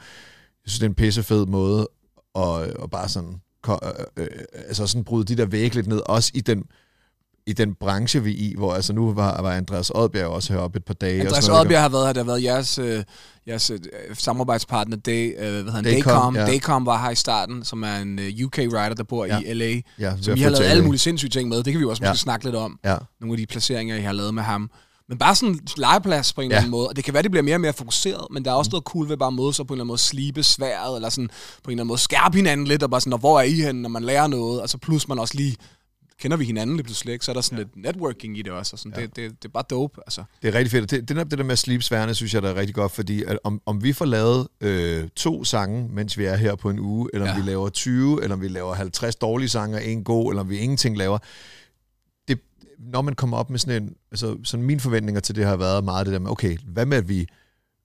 jeg 0.65 0.71
synes, 0.71 0.79
det 0.79 0.85
er 0.85 0.89
en 0.89 0.95
pissefed 0.95 1.45
måde, 1.45 1.88
at, 2.35 2.61
at 2.83 2.89
bare 2.91 3.09
sådan, 3.09 3.35
øh, 3.69 3.78
øh, 4.18 4.28
altså 4.68 4.88
sådan 4.88 5.04
bryde 5.04 5.25
de 5.25 5.36
der 5.38 5.46
vægge 5.46 5.75
lidt 5.75 5.88
ned, 5.88 6.02
også 6.06 6.31
i 6.34 6.42
den, 6.42 6.63
i 7.46 7.54
den 7.54 7.75
branche, 7.75 8.24
vi 8.24 8.31
er 8.31 8.36
i, 8.38 8.54
hvor 8.58 8.74
altså 8.74 8.94
nu 8.94 9.13
var, 9.13 9.42
var 9.42 9.52
Andreas 9.52 9.90
Oddbjerg 9.96 10.28
også 10.28 10.54
heroppe 10.54 10.78
et 10.78 10.86
par 10.86 10.94
dage. 10.94 11.22
og 11.22 11.25
Andreas 11.25 11.44
sådan? 11.44 11.60
Oddbjerg 11.62 11.81
har 11.81 11.90
været 11.90 12.06
her, 12.06 12.13
det 12.13 12.19
har 12.24 12.25
været 12.31 12.44
jeres, 12.44 12.78
øh, 12.78 13.04
jeres 13.48 13.69
øh, 13.69 13.80
samarbejdspartner, 14.13 14.98
Day, 14.98 15.34
øh, 15.40 15.63
hvad 15.63 15.74
han, 15.74 15.84
Daycom, 15.84 16.04
Daycom. 16.12 16.36
ja. 16.36 16.46
Daycom 16.46 16.86
var 16.86 17.04
her 17.04 17.10
i 17.10 17.16
starten, 17.16 17.63
som 17.63 17.84
er 17.84 17.96
en 17.96 18.19
øh, 18.19 18.31
UK-writer, 18.46 18.94
der 18.94 19.04
bor 19.04 19.25
Ja. 19.25 19.40
i 19.40 19.54
LA. 19.54 19.66
Ja, 20.00 20.13
at 20.13 20.36
vi 20.36 20.42
har 20.42 20.50
lavet 20.50 20.63
alle 20.66 20.84
mulige 20.84 21.00
sindssyge 21.00 21.30
ting 21.30 21.50
med. 21.50 21.58
Det 21.58 21.66
kan 21.74 21.80
vi 21.80 21.81
jo 21.81 21.90
også 21.90 22.04
Ja. 22.04 22.10
måske 22.12 22.22
snakke 22.22 22.46
lidt 22.46 22.56
om. 22.56 22.80
Ja. 22.84 22.98
Nogle 23.22 23.34
af 23.34 23.38
de 23.38 23.46
placeringer, 23.46 23.96
I 23.96 24.02
har 24.02 24.12
lavet 24.13 24.34
med 24.34 24.44
ham. 24.44 24.69
Men 25.12 25.18
bare 25.18 25.36
sådan 25.36 25.54
en 25.56 25.60
legeplads 25.78 26.34
på 26.34 26.42
en 26.42 26.46
Ja. 26.52 26.56
eller 26.56 26.58
anden 26.62 26.72
måde. 26.72 26.88
Og 26.88 26.96
det 26.96 27.04
kan 27.04 27.13
være, 27.13 27.24
det 27.24 27.31
bliver 27.31 27.44
mere 27.44 27.56
og 27.56 27.62
mere 27.62 27.74
fokuseret, 27.74 28.28
men 28.31 28.46
der 28.46 28.52
er 28.52 28.56
også 28.56 28.72
noget 28.72 28.84
cool 28.84 29.10
ved 29.10 29.18
bare 29.18 29.28
at 29.28 29.34
mødes 29.34 29.60
og 29.60 29.68
på 29.68 29.74
en 29.74 29.75
eller 29.75 29.84
anden 29.84 29.88
måde 29.88 29.98
slibe 29.98 30.44
sværet, 30.44 30.96
eller 30.96 31.10
sådan 31.10 31.28
på 31.28 31.34
en 31.68 31.72
eller 31.72 31.81
anden 31.81 31.88
måde 31.88 32.00
skærpe 32.00 32.36
hinanden 32.38 32.68
lidt, 32.68 32.84
og 32.84 32.90
bare 32.90 33.02
sådan, 33.02 33.12
"Nå, 33.12 33.18
hvor 33.18 33.40
er 33.40 33.44
I 33.44 33.54
henne, 33.54 33.81
når 33.81 33.90
man 33.90 34.04
lærer 34.04 34.28
noget, 34.28 34.62
og 34.62 34.69
så 34.69 34.78
plus 34.78 35.08
man 35.08 35.19
også 35.19 35.36
lige 35.38 35.56
kender 36.19 36.38
vi 36.38 36.46
hinanden 36.46 36.75
lige 36.75 36.84
pludselig, 36.84 37.13
ikke? 37.13 37.25
så 37.25 37.31
er 37.31 37.34
der 37.34 37.42
sådan 37.42 37.58
ja. 37.58 37.63
lidt 37.63 37.75
networking 37.96 38.38
i 38.38 38.42
det 38.42 38.52
også, 38.52 38.74
og 38.74 38.80
sådan. 38.80 38.94
Ja. 39.00 39.02
Det, 39.02 39.16
det, 39.16 39.31
det, 39.31 39.46
er 39.48 39.52
bare 39.54 39.63
dope, 39.69 40.02
altså. 40.08 40.24
Det 40.42 40.48
er 40.48 40.54
rigtig 40.56 40.72
fedt. 40.72 40.92
Det, 40.92 41.08
det, 41.10 41.18
der, 41.18 41.24
det 41.24 41.38
der 41.38 41.44
med 41.44 41.52
at 41.52 41.60
slibe 41.60 41.84
sværene, 41.84 42.16
synes 42.16 42.34
jeg, 42.34 42.42
der 42.42 42.50
er 42.50 42.56
rigtig 42.56 42.75
godt, 42.75 42.92
fordi 42.92 43.24
at 43.24 43.40
om, 43.44 43.62
om 43.66 43.84
vi 43.84 43.94
får 43.94 44.06
lavet 44.06 44.48
øh, 44.62 45.08
to 45.16 45.44
sange, 45.44 45.88
mens 45.90 46.18
vi 46.18 46.25
er 46.25 46.36
her 46.36 46.56
på 46.56 46.69
en 46.69 46.80
uge, 46.80 47.10
eller 47.13 47.31
om 47.31 47.38
Ja. 47.38 47.44
vi 47.44 47.50
laver 47.50 47.69
20, 47.69 48.24
eller 48.24 48.36
om 48.36 48.42
vi 48.42 48.48
laver 48.48 48.74
50 48.74 49.16
dårlige 49.16 49.50
sange 49.50 49.78
og 49.78 49.86
en 49.86 50.04
god, 50.04 50.31
eller 50.31 50.42
om 50.42 50.50
vi 50.50 50.58
ingenting 50.58 50.98
laver, 50.98 51.18
det, 52.28 52.40
når 52.80 53.02
man 53.02 53.13
kommer 53.16 53.38
op 53.38 53.50
med 53.50 53.60
sådan 53.60 53.84
en, 53.84 53.94
altså 54.12 54.38
sådan 54.44 54.66
mine 54.66 54.80
forventninger 54.80 55.22
til 55.22 55.36
det 55.36 55.46
har 55.46 55.56
været 55.56 55.84
meget 55.84 56.06
det 56.06 56.13
der 56.13 56.19
med, 56.19 56.31
okay, 56.31 56.58
hvad 56.66 56.86
med 56.86 56.98
at 56.98 57.10
vi, 57.10 57.28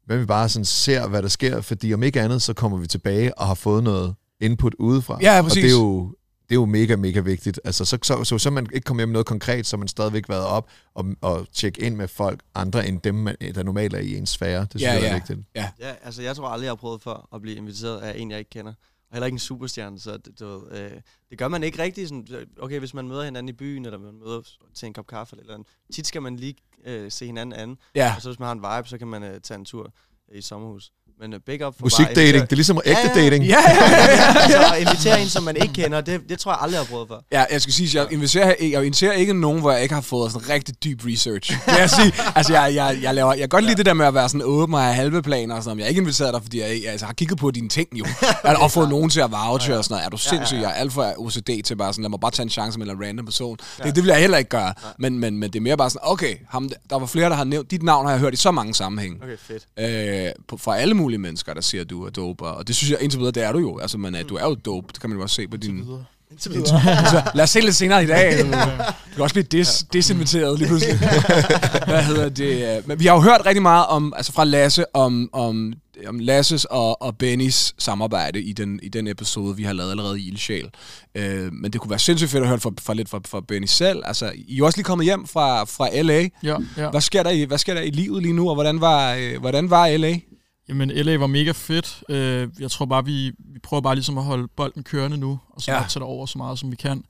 hvad 0.07 0.17
med 0.17 0.23
vi 0.23 0.27
bare 0.27 0.49
sådan 0.49 0.65
ser, 0.65 1.09
hvad 1.09 1.23
der 1.23 1.29
sker, 1.29 1.61
fordi 1.61 1.95
om 1.95 2.03
ikke 2.03 2.21
andet, 2.21 2.43
så 2.43 2.55
kommer 2.55 2.79
vi 2.79 2.87
tilbage 2.87 3.39
og 3.39 3.47
har 3.47 3.55
fået 3.55 3.85
noget 3.85 4.15
input 4.41 4.75
udefra. 4.79 5.19
Ja, 5.23 5.39
Og 5.39 5.45
præcis. 5.45 5.63
det 5.63 5.69
er 5.71 5.75
jo, 5.77 6.15
det 6.49 6.51
er 6.55 6.55
jo 6.55 6.65
mega, 6.65 6.97
mega 6.97 7.21
vigtigt. 7.21 7.61
Altså, 7.65 7.85
så, 7.85 7.99
så, 8.03 8.25
så, 8.25 8.39
så 8.39 8.51
man 8.51 8.67
ikke 8.75 8.85
kommer 8.85 9.01
hjem 9.01 9.09
med 9.09 9.13
noget 9.13 9.27
konkret, 9.27 9.67
så 9.67 9.77
man 9.77 9.89
stadigvæk 9.89 10.29
været 10.29 10.47
op 10.47 10.69
og, 10.95 11.05
og 11.21 11.47
tjekke 11.53 11.83
ind 11.83 11.97
med 11.97 12.09
folk 12.09 12.41
andre 12.55 12.89
end 12.89 13.01
dem, 13.01 13.15
man, 13.15 13.37
der 13.55 13.63
normalt 13.63 13.95
er 13.95 13.99
i 13.99 14.17
ens 14.17 14.31
sfære. 14.31 14.61
Det 14.61 14.71
synes 14.71 14.83
Ja, 14.83 14.93
jeg 14.93 15.03
er 15.03 15.07
ja. 15.07 15.15
vigtigt. 15.15 15.39
Ja, 15.55 15.69
altså 16.05 16.23
jeg 16.23 16.37
tror 16.37 16.49
aldrig, 16.49 16.65
jeg 16.65 16.71
har 16.71 16.77
prøvet 16.77 17.03
før 17.03 17.29
at 17.35 17.43
blive 17.43 17.57
inviteret 17.57 17.99
af 17.99 18.15
en, 18.17 18.31
jeg 18.31 18.39
ikke 18.39 18.51
kender. 18.51 18.73
Heller 19.17 19.27
ikke 19.27 19.35
en 19.35 19.39
superstjerne, 19.39 20.01
så 20.01 20.17
det, 20.17 20.41
du 20.41 20.47
ved, 20.47 20.81
øh, 20.81 21.01
det 21.31 21.39
gør 21.39 21.49
man 21.49 21.63
ikke 21.63 21.83
rigtigt. 21.83 22.09
Sådan, 22.09 22.47
okay, 22.59 22.79
hvis 22.79 22.95
man 22.95 23.09
møder 23.09 23.25
hinanden 23.25 23.49
i 23.49 23.53
byen, 23.53 23.85
eller 23.85 23.99
man 23.99 24.15
møder 24.15 24.41
til 24.75 24.87
en 24.87 24.93
kop 24.93 25.07
kaffe 25.07 25.33
eller 25.33 25.43
eller 25.43 25.55
andet, 25.55 25.69
tit 25.93 26.07
skal 26.07 26.23
man 26.23 26.37
lige 26.37 26.57
øh, 26.85 27.11
se 27.11 27.27
hinanden 27.27 27.61
an. 27.61 27.79
Ja. 27.95 28.13
Og 28.17 28.23
så 28.23 28.29
hvis 28.29 28.39
man 28.39 28.47
har 28.47 28.53
en 28.53 28.79
vibe, 28.79 28.89
så 28.89 28.99
kan 28.99 29.09
man 29.09 29.23
øh, 29.23 29.41
tage 29.41 29.59
en 29.59 29.65
tur 29.65 29.93
i 30.33 30.41
sommerhus. 30.41 30.93
Men 31.21 31.35
uh, 31.35 31.41
big 31.47 31.67
up 31.67 31.75
for 31.75 31.83
Musikdating, 31.83 32.43
det 32.43 32.53
er 32.53 32.57
ligesom 32.57 32.81
ægte 32.85 33.01
Ja, 33.01 33.09
ja. 33.09 33.23
dating. 33.23 33.45
Ja, 33.45 33.57
ja, 33.69 33.75
ja, 33.75 33.91
ja. 33.93 34.43
altså, 34.43 34.75
at 34.75 34.81
invitere 34.81 35.23
en, 35.23 35.29
som 35.29 35.43
man 35.43 35.57
ikke 35.57 35.75
kender, 35.75 36.01
det, 36.01 36.21
det 36.29 36.39
tror 36.39 36.53
jeg 36.53 36.59
aldrig, 36.61 36.77
jeg 36.77 36.81
har 36.81 36.91
prøvet 36.91 37.09
før. 37.09 37.17
Ja, 37.33 37.45
jeg 37.53 37.63
skal 37.63 37.75
sige, 37.75 37.99
jeg 38.01 38.13
inviterer, 38.13 38.55
jeg 38.61 38.85
inviterer 38.85 39.13
ikke 39.13 39.41
nogen, 39.41 39.61
hvor 39.61 39.73
jeg 39.73 39.83
ikke 39.83 39.95
har 39.95 40.03
fået 40.03 40.33
sådan 40.33 40.49
rigtig 40.49 40.85
dyb 40.85 41.01
research. 41.07 41.53
Det 41.67 41.79
jeg 41.79 41.91
sige. 41.91 42.13
Altså, 42.35 42.53
jeg, 42.53 42.75
jeg, 42.75 42.99
jeg, 43.03 43.15
laver, 43.15 43.33
jeg 43.33 43.41
kan 43.41 43.49
godt 43.49 43.65
lide 43.65 43.77
det 43.77 43.87
der 43.87 43.95
med 43.95 44.07
at 44.07 44.15
være 44.15 44.29
sådan 44.29 44.43
åben 44.45 44.75
og 44.75 44.81
have 44.83 44.95
halve 44.95 45.23
planer 45.23 45.55
og 45.55 45.63
sådan 45.63 45.77
noget. 45.77 45.79
Jeg 45.79 45.85
er 45.85 45.89
ikke 45.89 46.01
inviteret 46.01 46.35
dig, 46.35 46.43
fordi 46.43 46.61
jeg, 46.61 46.81
jeg 46.83 46.91
altså, 46.91 47.07
har 47.07 47.13
kigget 47.13 47.39
på 47.39 47.51
dine 47.51 47.69
ting 47.69 47.89
jo. 47.93 48.05
Jeg 48.45 48.57
har 48.57 48.69
fået 48.69 48.89
nogen 48.89 49.11
til 49.11 49.21
at 49.21 49.31
vouche 49.31 49.77
og 49.77 49.85
sådan 49.85 49.95
noget. 49.95 50.05
Er 50.07 50.11
du 50.11 50.17
sindssyg? 50.17 50.57
Jeg 50.57 50.71
er 50.71 50.75
alt 50.75 50.93
for 50.93 51.15
OCD 51.19 51.63
til 51.65 51.77
bare 51.77 51.93
sådan, 51.93 52.03
lad 52.03 52.11
mig 52.11 52.21
bare 52.21 52.31
tage 52.31 52.45
en 52.45 52.51
chance 52.51 52.79
med 52.79 52.87
en 52.87 53.05
random 53.05 53.25
person. 53.25 53.57
Det, 53.83 53.95
det 53.95 54.05
vil 54.05 54.09
jeg 54.09 54.21
heller 54.21 54.39
ikke 54.39 54.51
gøre. 54.51 54.75
Men, 54.99 55.19
men, 55.19 55.39
men 55.39 55.51
det 55.51 55.57
er 55.59 55.63
mere 55.63 55.77
bare 55.77 55.91
sådan, 55.91 56.09
okay, 56.09 56.35
ham, 56.49 56.71
der 56.91 56.99
var 56.99 57.07
flere, 57.07 57.31
der 57.31 57.37
har 57.37 57.45
nævnt, 57.45 57.71
dit 57.71 57.83
navn 57.83 58.07
har 58.07 58.13
jeg 58.13 58.21
hørt 58.21 58.35
i 58.35 58.37
så 58.37 58.51
mange 58.51 58.75
sammenhænge. 58.75 59.19
Okay, 59.23 59.37
fedt. 59.39 60.27
Øh, 60.27 60.33
på, 60.49 60.57
fra 60.57 60.77
alle 60.77 60.95
mulige 61.07 61.19
mennesker, 61.19 61.55
der 61.55 61.61
siger, 61.61 61.81
at 61.81 61.91
du 61.91 62.05
er 62.05 62.11
dope. 62.11 62.45
Og 62.45 62.69
det 62.69 62.77
synes 62.77 62.91
jeg 62.91 62.99
indtil 63.03 63.19
videre, 63.19 63.33
det 63.33 63.43
er 63.43 63.53
du 63.53 63.59
jo. 63.59 63.79
Altså, 63.79 63.99
men, 63.99 64.15
uh, 64.15 64.21
du 64.29 64.37
er 64.37 64.45
jo 64.45 64.55
dope. 64.55 64.87
Det 64.93 65.01
kan 65.01 65.11
man 65.11 65.17
jo 65.17 65.23
også 65.23 65.35
se 65.35 65.49
på 65.49 65.57
din... 65.57 65.85
Altså, 66.31 67.23
lad 67.35 67.45
os 67.45 67.51
se 67.51 67.61
lidt 67.61 67.77
senere 67.77 68.05
i 68.05 68.07
dag. 68.07 68.39
Du 69.17 69.19
kan 69.19 69.23
også 69.23 69.35
blive 69.35 69.47
dis, 69.53 69.85
disinviteret 69.93 70.59
lige 70.59 70.69
pludselig. 70.69 70.99
Hvad 71.91 72.03
hedder 72.03 72.29
det? 72.29 72.83
Men 72.87 73.01
vi 73.01 73.07
har 73.07 73.15
jo 73.15 73.21
hørt 73.21 73.47
rigtig 73.47 73.63
meget 73.63 73.87
om, 73.87 74.13
altså 74.17 74.33
fra 74.33 74.45
Lasse 74.45 74.85
om, 74.95 75.31
om, 75.33 75.73
om 76.07 76.19
Lasses 76.19 76.65
og, 76.65 77.03
og 77.03 77.19
Bennys 77.19 77.75
samarbejde 77.79 78.43
i 78.43 78.53
den, 78.53 78.81
i 78.83 78.89
den 78.89 79.07
episode, 79.07 79.57
vi 79.57 79.63
har 79.63 79.73
lavet 79.73 79.91
allerede 79.91 80.21
i 80.21 80.29
Ildsjæl. 80.29 80.71
Øh, 81.15 81.53
men 81.53 81.73
det 81.73 81.81
kunne 81.81 81.91
være 81.91 81.99
sindssygt 81.99 82.31
fedt 82.31 82.43
at 82.43 82.49
høre 82.49 82.61
fra, 82.61 82.71
fra 82.81 82.95
lidt 82.95 83.09
fra, 83.09 83.21
fra 83.29 83.41
Benny 83.41 83.67
selv. 83.67 84.03
Altså, 84.05 84.33
I 84.35 84.61
er 84.61 84.65
også 84.65 84.79
lige 84.79 84.85
kommet 84.85 85.05
hjem 85.05 85.27
fra, 85.27 85.65
fra 85.65 86.03
LA. 86.03 86.29
Ja, 86.43 86.57
ja. 86.77 86.91
Hvad 86.91 87.01
sker, 87.01 87.23
der 87.23 87.31
i, 87.31 87.45
hvad 87.45 87.59
sker 87.59 87.75
der 87.75 87.81
i 87.81 87.91
livet 87.91 88.23
lige 88.23 88.35
nu, 88.35 88.49
og 88.49 88.55
hvordan 88.55 88.81
var, 88.81 89.15
øh, 89.15 89.41
hvordan 89.41 89.71
var 89.71 89.97
LA? 89.97 90.19
Jamen, 90.69 90.89
LA 90.91 91.17
var 91.17 91.27
mega 91.27 91.51
fedt. 91.53 92.03
Øh, 92.09 92.49
jeg 92.61 92.71
tror 92.71 92.87
bare, 92.87 93.05
vi, 93.05 93.33
vi 93.39 93.59
prøver 93.63 93.81
bare 93.81 93.95
ligesom 93.95 94.19
at 94.19 94.25
holde 94.25 94.49
bolden 94.57 94.83
kørende 94.83 95.17
nu, 95.17 95.39
og 95.51 95.63
så 95.63 95.73
Ja. 95.73 95.79
tage 95.79 96.01
det 96.01 96.03
over 96.03 96.27
så 96.27 96.39
meget, 96.39 96.59
som 96.59 96.71
vi 96.71 96.77
kan. 96.77 97.05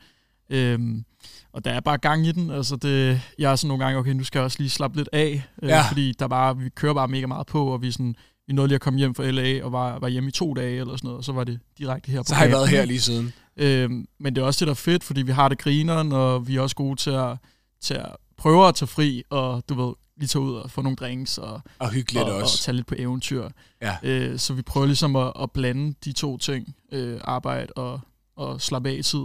Øhm, 0.50 1.04
og 1.52 1.64
der 1.64 1.70
er 1.70 1.80
bare 1.80 1.98
gang 1.98 2.26
i 2.26 2.32
den. 2.32 2.50
Altså 2.50 2.76
det, 2.76 3.20
jeg 3.38 3.52
er 3.52 3.56
sådan 3.56 3.68
nogle 3.68 3.84
gange, 3.84 3.98
okay, 3.98 4.10
nu 4.12 4.24
skal 4.24 4.38
jeg 4.38 4.44
også 4.44 4.56
lige 4.60 4.70
slappe 4.70 4.96
lidt 4.96 5.08
af, 5.12 5.42
øh, 5.62 5.68
Ja. 5.68 5.88
fordi 5.88 6.12
der 6.18 6.28
bare, 6.28 6.56
vi 6.58 6.68
kører 6.68 6.94
bare 6.94 7.08
mega 7.08 7.26
meget 7.26 7.46
på, 7.46 7.66
og 7.66 7.82
vi, 7.82 7.92
sådan, 7.92 8.14
vi 8.46 8.52
nåede 8.52 8.68
lige 8.68 8.74
at 8.74 8.80
komme 8.80 8.98
hjem 8.98 9.14
fra 9.14 9.30
LA 9.30 9.64
og 9.64 9.72
var, 9.72 9.98
var 9.98 10.08
hjemme 10.08 10.28
i 10.28 10.32
to 10.32 10.54
dage 10.54 10.80
eller 10.80 10.96
sådan 10.96 11.06
noget, 11.08 11.18
og 11.18 11.24
så 11.24 11.32
var 11.32 11.44
det 11.44 11.60
direkte 11.78 12.10
her 12.10 12.20
på 12.20 12.24
Så 12.26 12.34
har 12.34 12.42
jeg 12.44 12.52
været 12.52 12.68
her 12.68 12.84
lige 12.84 13.00
siden. 13.00 13.32
Øhm, 13.56 14.06
men 14.20 14.34
det 14.36 14.42
er 14.42 14.46
også 14.46 14.58
det, 14.60 14.66
der 14.66 14.72
er 14.72 14.76
fedt, 14.76 15.04
fordi 15.04 15.22
vi 15.22 15.32
har 15.32 15.48
det 15.48 15.58
grineren, 15.58 16.12
og 16.12 16.48
vi 16.48 16.56
er 16.56 16.60
også 16.60 16.76
gode 16.76 16.96
til 16.96 17.10
at, 17.10 17.36
til 17.80 17.94
at 17.94 18.16
prøve 18.36 18.68
at 18.68 18.74
tage 18.74 18.86
fri, 18.86 19.22
og 19.30 19.62
du 19.68 19.86
ved, 19.86 19.94
lige 20.16 20.28
tage 20.28 20.42
ud 20.42 20.54
og 20.54 20.70
få 20.70 20.82
nogle 20.82 20.96
drinks, 20.96 21.38
og, 21.38 21.60
Og 21.78 21.90
hyggeligt 21.90 22.24
og, 22.24 22.32
og 22.34 22.42
også. 22.42 22.58
tage 22.58 22.74
lidt 22.76 22.86
på 22.86 22.94
eventyr. 22.98 23.48
Ja. 23.82 23.96
Øh, 24.02 24.38
så 24.38 24.54
vi 24.54 24.62
prøver 24.62 24.86
ligesom 24.86 25.16
at, 25.16 25.32
at 25.40 25.50
blande 25.50 25.94
de 26.04 26.12
to 26.12 26.38
ting, 26.38 26.74
øh, 26.92 27.20
arbejde 27.24 27.72
og, 27.76 28.00
og 28.36 28.60
slappe 28.60 28.90
af 28.90 29.04
tid. 29.04 29.24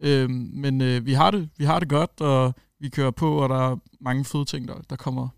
Øh, 0.00 0.30
men 0.30 0.80
øh, 0.80 1.06
vi, 1.06 1.12
har 1.12 1.30
det, 1.30 1.48
vi 1.56 1.64
har 1.64 1.78
det 1.80 1.88
godt, 1.88 2.20
og 2.20 2.54
vi 2.80 2.88
kører 2.88 3.10
på, 3.10 3.42
og 3.42 3.48
der 3.48 3.70
er 3.72 3.76
mange 4.00 4.24
fede 4.24 4.44
ting, 4.44 4.68
der, 4.68 4.74
der 4.90 4.96
kommer, 4.96 5.28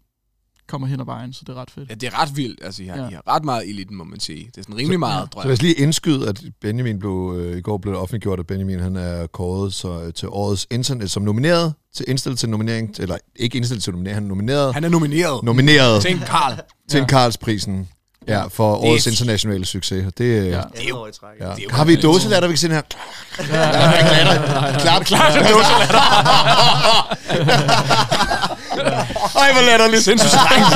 kommer 0.70 0.88
hen 0.88 1.00
ad 1.00 1.04
vejen, 1.04 1.32
så 1.32 1.40
det 1.46 1.56
er 1.56 1.60
ret 1.60 1.70
fedt. 1.70 1.88
Ja, 1.90 1.94
det 1.94 2.06
er 2.06 2.22
ret 2.22 2.36
vildt. 2.36 2.64
Altså, 2.64 2.82
I 2.82 2.86
har, 2.86 2.96
ja. 2.96 3.02
Ja. 3.02 3.08
I 3.08 3.12
har 3.12 3.22
ret 3.34 3.44
meget 3.44 3.62
i 3.66 3.84
den, 3.84 3.96
må 3.96 4.04
man 4.04 4.20
sige. 4.20 4.44
Det 4.46 4.58
er 4.58 4.62
sådan 4.62 4.76
rimelig 4.76 4.98
meget, 4.98 5.28
Så 5.28 5.32
tror 5.32 5.40
lad 5.42 5.48
jeg. 5.48 5.52
os 5.52 5.62
lige 5.62 5.74
indskyde, 5.74 6.28
at 6.28 6.42
Benjamin 6.60 6.98
blev, 6.98 7.34
øh, 7.38 7.58
i 7.58 7.60
går 7.60 7.78
blev 7.78 7.94
det 7.94 8.00
offentliggjort, 8.02 8.40
at 8.40 8.46
Benjamin 8.46 8.80
han 8.80 8.96
er 8.96 9.26
kåret 9.26 9.74
så, 9.74 10.02
øh, 10.02 10.12
til 10.12 10.28
årets 10.28 10.66
internet, 10.70 11.10
som 11.10 11.22
nomineret, 11.22 11.74
til 11.96 12.04
indstillet 12.08 12.38
til 12.38 12.48
nominering, 12.48 12.94
eller 12.98 13.16
ikke 13.36 13.56
indstillet 13.56 13.82
til 13.84 13.92
nominering, 13.92 14.16
han 14.16 14.24
er 14.24 14.28
nomineret, 14.28 14.74
Han 14.74 14.84
er 14.84 14.88
nomineret. 14.88 15.42
nomineret 15.42 16.02
Tænk, 16.02 16.20
Karl. 16.20 16.60
til 16.90 16.98
en 16.98 17.02
Ja. 17.04 17.08
Carlsprisen 17.08 17.88
ja, 18.28 18.46
for 18.46 18.76
Det 18.76 18.90
årets 18.90 19.06
internationale 19.06 19.64
succes. 19.64 20.12
Det, 20.18 20.24
øh, 20.24 20.46
Ja. 20.46 20.56
ja. 20.56 20.62
Det 20.76 20.84
er 20.84 20.88
jo 20.88 21.06
i 21.06 21.12
træk. 21.12 21.40
Ja. 21.40 21.44
Det 21.44 21.52
er 21.58 21.62
jo 21.62 21.68
Har 21.70 21.84
vi 21.84 21.96
dåselatter, 21.96 22.48
vi 22.48 22.52
kan 22.52 22.58
se 22.58 22.68
den 22.68 22.74
her? 22.74 22.82
Klap, 24.80 25.04
klap. 25.04 25.32
Ej, 28.84 29.52
hvor 29.52 29.62
latterligt. 29.66 30.02
Sindssygt 30.02 30.32
strengt. 30.32 30.74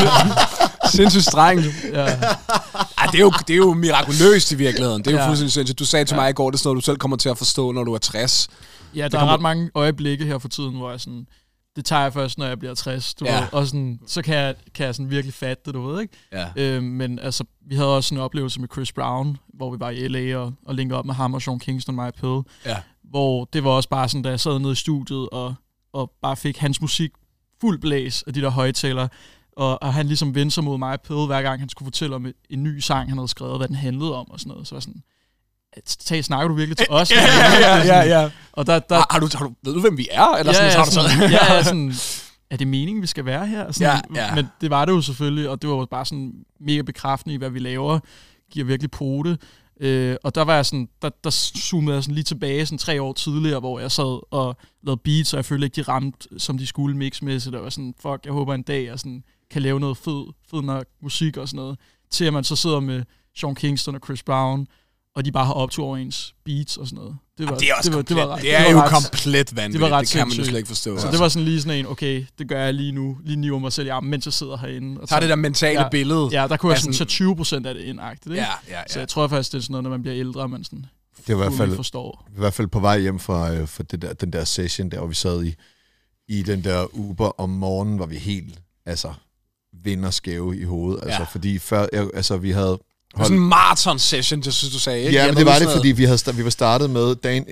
Sindssygt 0.91 1.25
strengt. 1.25 1.65
Ja. 1.93 2.01
Ej, 2.99 3.07
det, 3.13 3.15
er 3.15 3.19
jo, 3.21 3.33
det 3.49 3.55
er 3.55 3.57
jo 3.59 3.73
mirakuløst 3.75 4.53
i 4.53 4.55
virkeligheden. 4.55 4.99
Det 5.03 5.07
er 5.07 5.13
jo 5.13 5.19
Ja. 5.19 5.29
fuldstændig 5.29 5.53
sindssygt. 5.53 5.79
Du 5.79 5.85
sagde 5.87 6.05
til 6.05 6.17
mig 6.17 6.31
i 6.31 6.33
går, 6.33 6.51
det 6.51 6.57
er 6.57 6.59
sådan 6.59 6.69
noget, 6.69 6.77
du 6.83 6.85
selv 6.85 6.97
kommer 6.97 7.17
til 7.17 7.29
at 7.29 7.39
forstå, 7.39 7.73
når 7.73 7.85
du 7.85 7.95
er 7.95 7.99
60. 7.99 8.49
Ja, 8.95 9.03
der 9.09 9.09
kommer- 9.19 9.29
er 9.29 9.35
ret 9.35 9.41
mange 9.43 9.71
øjeblikke 9.75 10.25
her 10.25 10.39
for 10.39 10.49
tiden, 10.49 10.75
hvor 10.77 10.91
jeg 10.91 11.01
sådan, 11.01 11.27
det 11.77 11.85
tager 11.85 12.03
jeg 12.03 12.13
først, 12.13 12.39
når 12.39 12.47
jeg 12.47 12.59
bliver 12.59 12.75
60, 12.75 13.15
du 13.15 13.25
Ja. 13.25 13.35
ja. 13.35 13.41
ved, 13.41 13.49
og 13.53 13.67
sådan, 13.67 14.01
så 14.07 14.23
kan 14.23 14.35
jeg, 14.37 14.55
kan 14.75 14.87
jeg 14.87 14.95
sådan 14.95 15.11
virkelig 15.11 15.35
fatte 15.35 15.63
det, 15.67 15.75
du 15.75 15.87
ved, 15.91 16.01
ikke? 16.01 16.15
Ja. 16.33 16.47
Øhm, 16.57 16.85
men 16.85 17.19
altså, 17.19 17.45
vi 17.69 17.75
havde 17.77 17.97
også 17.97 18.15
en 18.15 18.21
oplevelse 18.21 18.61
med 18.61 18.69
Chris 18.73 18.93
Brown, 18.93 19.37
hvor 19.55 19.71
vi 19.71 19.81
var 19.81 19.91
i 19.91 20.09
LA 20.09 20.37
og, 20.39 20.53
og 20.67 20.75
linkede 20.75 20.99
op 20.99 21.07
med 21.07 21.15
ham 21.15 21.35
og 21.35 21.43
Sean 21.43 21.59
Kingston, 21.59 21.95
mig 21.95 22.07
og 22.07 22.15
Pell, 22.21 22.41
Ja. 22.73 22.77
hvor 23.11 23.49
det 23.53 23.65
var 23.65 23.71
også 23.71 23.89
bare 23.89 24.09
sådan, 24.09 24.23
da 24.23 24.29
jeg 24.31 24.41
sad 24.41 24.59
nede 24.59 24.73
i 24.73 24.77
studiet 24.77 25.29
og, 25.33 25.55
og 25.93 26.11
bare 26.23 26.37
fik 26.37 26.59
hans 26.59 26.81
musik 26.81 27.11
fuld 27.61 27.79
blæs 27.79 28.23
af 28.23 28.35
de 28.35 28.41
der 28.41 28.49
højtalere, 28.49 29.09
og, 29.57 29.83
og 29.83 29.95
han 29.95 30.07
ligesom 30.07 30.35
vendte 30.35 30.55
sig 30.55 30.65
mod 30.65 30.79
mig 30.79 30.99
og 31.11 31.27
hver 31.27 31.43
gang 31.43 31.61
han 31.61 31.69
skulle 31.69 31.87
fortælle 31.87 32.17
om 32.17 32.27
en, 32.51 32.63
ny 32.63 32.79
sang, 32.79 33.09
han 33.09 33.19
havde 33.19 33.29
skrevet, 33.29 33.59
hvad 33.59 33.69
den 33.69 33.77
handlede 33.77 34.15
om 34.15 34.31
og 34.31 34.41
sådan 34.41 34.51
noget. 34.51 34.67
Så 34.67 34.75
var 34.75 34.81
sådan, 34.81 35.03
tag, 35.87 36.25
snakker 36.25 36.49
du 36.49 36.55
virkelig 36.55 36.77
til 36.77 36.87
os? 36.91 37.11
Ja, 37.11 37.17
ja, 37.61 37.77
ja, 37.77 38.21
ja. 38.21 38.31
Og 38.53 38.67
der, 38.67 38.79
der, 38.79 38.95
Har, 38.95 39.07
har, 39.11 39.21
du, 39.21 39.29
har 39.35 39.45
du, 39.45 39.55
ved 39.63 39.75
du, 39.75 39.81
hvem 39.81 39.99
vi 39.99 40.09
er? 40.11 40.27
Eller 40.27 40.53
sådan, 40.53 40.71
ja, 40.71 40.77
har 40.77 40.85
du 40.85 40.91
sådan, 40.91 41.11
sådan, 41.11 41.31
ja, 41.31 41.55
ja, 41.55 41.63
sådan, 41.71 41.95
er 42.51 42.57
det 42.57 42.67
meningen, 42.69 43.03
vi 43.03 43.07
skal 43.07 43.25
være 43.25 43.47
her? 43.47 43.73
Sådan, 43.73 44.03
Ja, 44.15 44.27
ja. 44.27 44.35
Men 44.35 44.47
det 44.61 44.71
var 44.71 44.85
det 44.85 44.93
jo 44.93 45.01
selvfølgelig, 45.01 45.49
og 45.49 45.63
det 45.63 45.71
var 45.71 45.77
jo 45.77 45.87
bare 45.91 46.07
sådan 46.07 46.33
mega 46.61 46.83
bekræftende 46.83 47.35
i, 47.35 47.39
hvad 47.39 47.51
vi 47.51 47.59
laver. 47.59 47.99
Giver 48.51 48.67
virkelig 48.67 48.91
pote. 48.91 49.39
Øh, 49.81 50.17
og 50.23 50.35
der 50.35 50.43
var 50.43 50.55
jeg 50.55 50.67
sådan, 50.67 50.89
der, 51.03 51.11
der 51.25 51.31
zoomede 51.31 51.95
jeg 51.95 52.05
sådan 52.05 52.15
lige 52.15 52.25
tilbage 52.25 52.67
sådan 52.67 52.79
tre 52.79 53.03
år 53.03 53.13
tidligere, 53.13 53.61
hvor 53.61 53.81
jeg 53.81 53.91
sad 53.91 54.33
og 54.33 54.57
lavede 54.83 55.01
beats, 55.05 55.33
og 55.33 55.37
jeg 55.37 55.45
følte 55.45 55.65
ikke, 55.65 55.77
de 55.77 55.83
ramte, 55.83 56.29
som 56.39 56.59
de 56.59 56.67
skulle 56.67 56.97
mixmæssigt. 56.97 57.53
Det 57.53 57.63
var 57.63 57.71
sådan, 57.71 57.95
fuck, 58.01 58.25
jeg 58.25 58.33
håber 58.33 58.55
en 58.55 58.63
dag, 58.63 58.85
jeg 58.85 58.99
sådan, 58.99 59.25
kan 59.51 59.63
lave 59.63 59.81
noget 59.81 59.97
fed, 59.97 60.25
fed 60.51 60.63
nok 60.63 60.85
musik 61.03 61.37
og 61.37 61.49
sådan 61.49 61.57
noget. 61.57 61.79
Til 62.11 62.25
at 62.25 62.33
man 62.33 62.45
så 62.45 62.57
sidder 62.57 62.81
med 62.81 63.03
Sean 63.37 63.55
Kingston 63.55 63.95
og 63.95 64.01
Chris 64.05 64.23
Brown, 64.23 64.67
og 65.17 65.25
de 65.25 65.33
bare 65.33 65.45
har 65.47 65.53
optur 65.53 65.85
over 65.87 65.97
ens 65.97 66.35
beats 66.45 66.77
og 66.77 66.87
sådan 66.87 66.97
noget. 66.97 67.17
Det 67.39 67.49
var, 67.49 67.57
det 67.59 67.71
er 67.71 67.75
også 67.75 67.91
det 67.91 67.97
var, 67.97 68.03
komplet, 68.03 68.09
det 68.09 68.17
var, 68.29 68.35
ret- 68.37 68.43
det 68.43 68.55
er 68.55 68.63
var 68.65 68.71
jo 68.71 68.81
ret- 68.81 68.91
komplet 68.91 69.57
vanvittigt. 69.57 69.73
det 69.73 69.81
var 69.91 69.97
ret 69.99 70.03
det 70.07 70.13
kan 70.13 70.29
man 70.29 70.37
jo 70.37 70.45
slet 70.45 70.57
ikke 70.57 70.67
forstå. 70.69 70.99
så 70.99 71.11
det 71.11 71.19
var 71.21 71.29
sådan 71.29 71.45
lige 71.45 71.61
sådan 71.63 71.79
en, 71.79 71.87
okay, 71.87 72.25
det 72.39 72.49
gør 72.49 72.65
jeg 72.65 72.75
lige 72.75 72.93
nu, 72.93 73.19
lige 73.25 73.37
niver 73.37 73.59
mig 73.59 73.73
selv 73.73 73.87
i 73.87 73.91
armen, 73.91 74.11
mens 74.11 74.27
jeg 74.27 74.33
sidder 74.33 74.57
herinde. 74.57 75.01
Og 75.01 75.09
Så 75.09 75.15
er 75.17 75.21
det 75.21 75.29
der 75.29 75.37
mentale 75.37 75.81
Ja. 75.83 75.89
billede. 75.89 76.29
Ja, 76.33 76.47
der 76.49 76.57
kunne 76.57 76.71
jeg 76.73 76.77
er 76.77 76.81
sådan 76.81 76.93
sådan- 76.95 77.07
tage 77.09 77.15
20 77.17 77.37
procent 77.37 77.67
af 77.67 77.75
det 77.75 77.81
indagtigt, 77.83 78.27
ikke? 78.33 78.43
ja, 78.43 78.49
ja. 78.79 78.83
Så 78.89 78.95
ja. 78.95 79.01
jeg 79.01 79.09
tror 79.09 79.29
faktisk, 79.29 79.53
det 79.53 79.59
er 79.59 79.63
sådan 79.63 79.73
noget, 79.73 79.83
når 79.83 79.91
man 79.91 80.03
bliver 80.03 80.17
ældre, 80.19 80.49
man 80.49 80.65
sådan 80.65 80.87
Det 81.27 81.37
var 81.39 81.43
i 81.45 81.47
hvert 81.49 81.57
fald, 81.59 81.77
forstår. 81.77 82.27
i 82.37 82.39
hvert 82.39 82.55
fald 82.55 82.67
på 82.69 82.81
vej 82.81 83.01
hjem 83.01 83.19
fra, 83.19 83.55
øh, 83.55 83.69
fra 83.69 83.83
det 83.83 84.03
der, 84.03 84.13
den 84.13 84.33
der 84.33 84.45
session, 84.45 84.91
der 84.91 84.99
hvor 84.99 85.07
vi 85.07 85.15
sad 85.15 85.45
i, 85.45 85.55
i 86.29 86.43
den 86.43 86.65
der 86.65 86.87
Uber 86.95 87.41
om 87.41 87.51
morgenen, 87.51 87.99
var 87.99 88.07
vi 88.07 88.17
helt, 88.17 88.61
altså, 88.87 89.13
vinderskæve 89.85 90.61
i 90.61 90.65
hovedet. 90.65 91.03
Altså, 91.03 91.19
Ja. 91.23 91.27
fordi 91.31 91.59
før, 91.59 91.87
jeg, 91.93 92.09
altså, 92.15 92.37
vi 92.37 92.51
havde 92.51 92.79
Var 93.17 93.25
sådan 93.25 93.39
en 93.39 93.49
marathon 93.49 93.99
session, 93.99 94.41
det 94.41 94.55
synes 94.55 94.73
du 94.75 94.79
sagde, 94.81 94.99
ikke? 95.01 95.13
Ja, 95.13 95.19
Jeg 95.25 95.29
men 95.31 95.37
det 95.37 95.47
var 95.47 95.59
det, 95.59 95.69
fordi 95.77 95.89
vi, 95.93 96.05
havde, 96.05 96.35
vi 96.35 96.45
var 96.45 96.51
startet 96.51 96.91
med 96.91 97.15
dagen... 97.15 97.47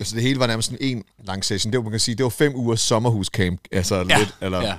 Altså 0.00 0.14
det 0.14 0.22
hele 0.22 0.40
var 0.40 0.46
nærmest 0.46 0.70
sådan 0.70 0.86
en 0.86 1.04
lang 1.24 1.44
session. 1.44 1.72
Det 1.72 1.78
var, 1.78 1.82
man 1.82 1.90
kan 1.90 2.00
sige, 2.00 2.14
det 2.14 2.24
var 2.24 2.30
fem 2.30 2.52
ugers 2.54 2.80
sommerhuscamp. 2.80 3.60
Altså 3.72 3.96
Ja, 4.08 4.18
lidt, 4.18 4.34
eller... 4.40 4.60
Ja. 4.62 4.74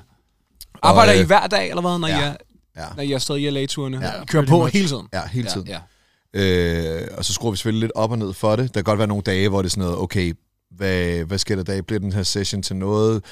Arbejder 0.83 1.11
Og, 1.11 1.17
I 1.17 1.21
øh, 1.21 1.27
hver 1.27 1.47
dag, 1.47 1.69
eller 1.69 1.81
hvad, 1.81 1.99
når, 1.99 2.07
ja. 2.07 2.19
I, 2.19 2.23
er, 2.23 2.33
Ja, 2.77 2.85
når 2.95 3.03
I 3.03 3.11
er 3.11 3.15
afsted 3.15 3.37
i 3.37 3.49
LA-turene? 3.49 3.99
Ja. 4.01 4.21
I 4.21 4.25
kører 4.25 4.45
på 4.45 4.65
hele 4.65 4.87
tiden? 4.87 5.07
ja 5.13 5.21
hele 5.31 5.49
tiden. 5.49 5.67
Ja, 5.67 5.79
Ja. 6.33 7.01
Øh, 7.01 7.07
og 7.17 7.25
så 7.25 7.33
skruer 7.33 7.51
vi 7.51 7.57
selvfølgelig 7.57 7.81
lidt 7.81 7.91
op 7.95 8.11
og 8.11 8.17
ned 8.17 8.33
for 8.33 8.55
det. 8.55 8.67
Der 8.73 8.79
kan 8.79 8.83
godt 8.83 8.97
være 8.99 9.07
nogle 9.07 9.23
dage, 9.23 9.49
hvor 9.49 9.61
det 9.61 9.65
er 9.65 9.69
sådan 9.69 9.83
noget, 9.83 9.97
okay, 9.99 10.33
hvad, 10.71 11.23
hvad 11.25 11.37
sker 11.37 11.55
der 11.55 11.61
i 11.61 11.65
dag? 11.65 11.85
Bliver 11.85 11.99
den 11.99 12.11
her 12.11 12.23
session 12.23 12.63
til 12.63 12.75
noget? 12.75 13.23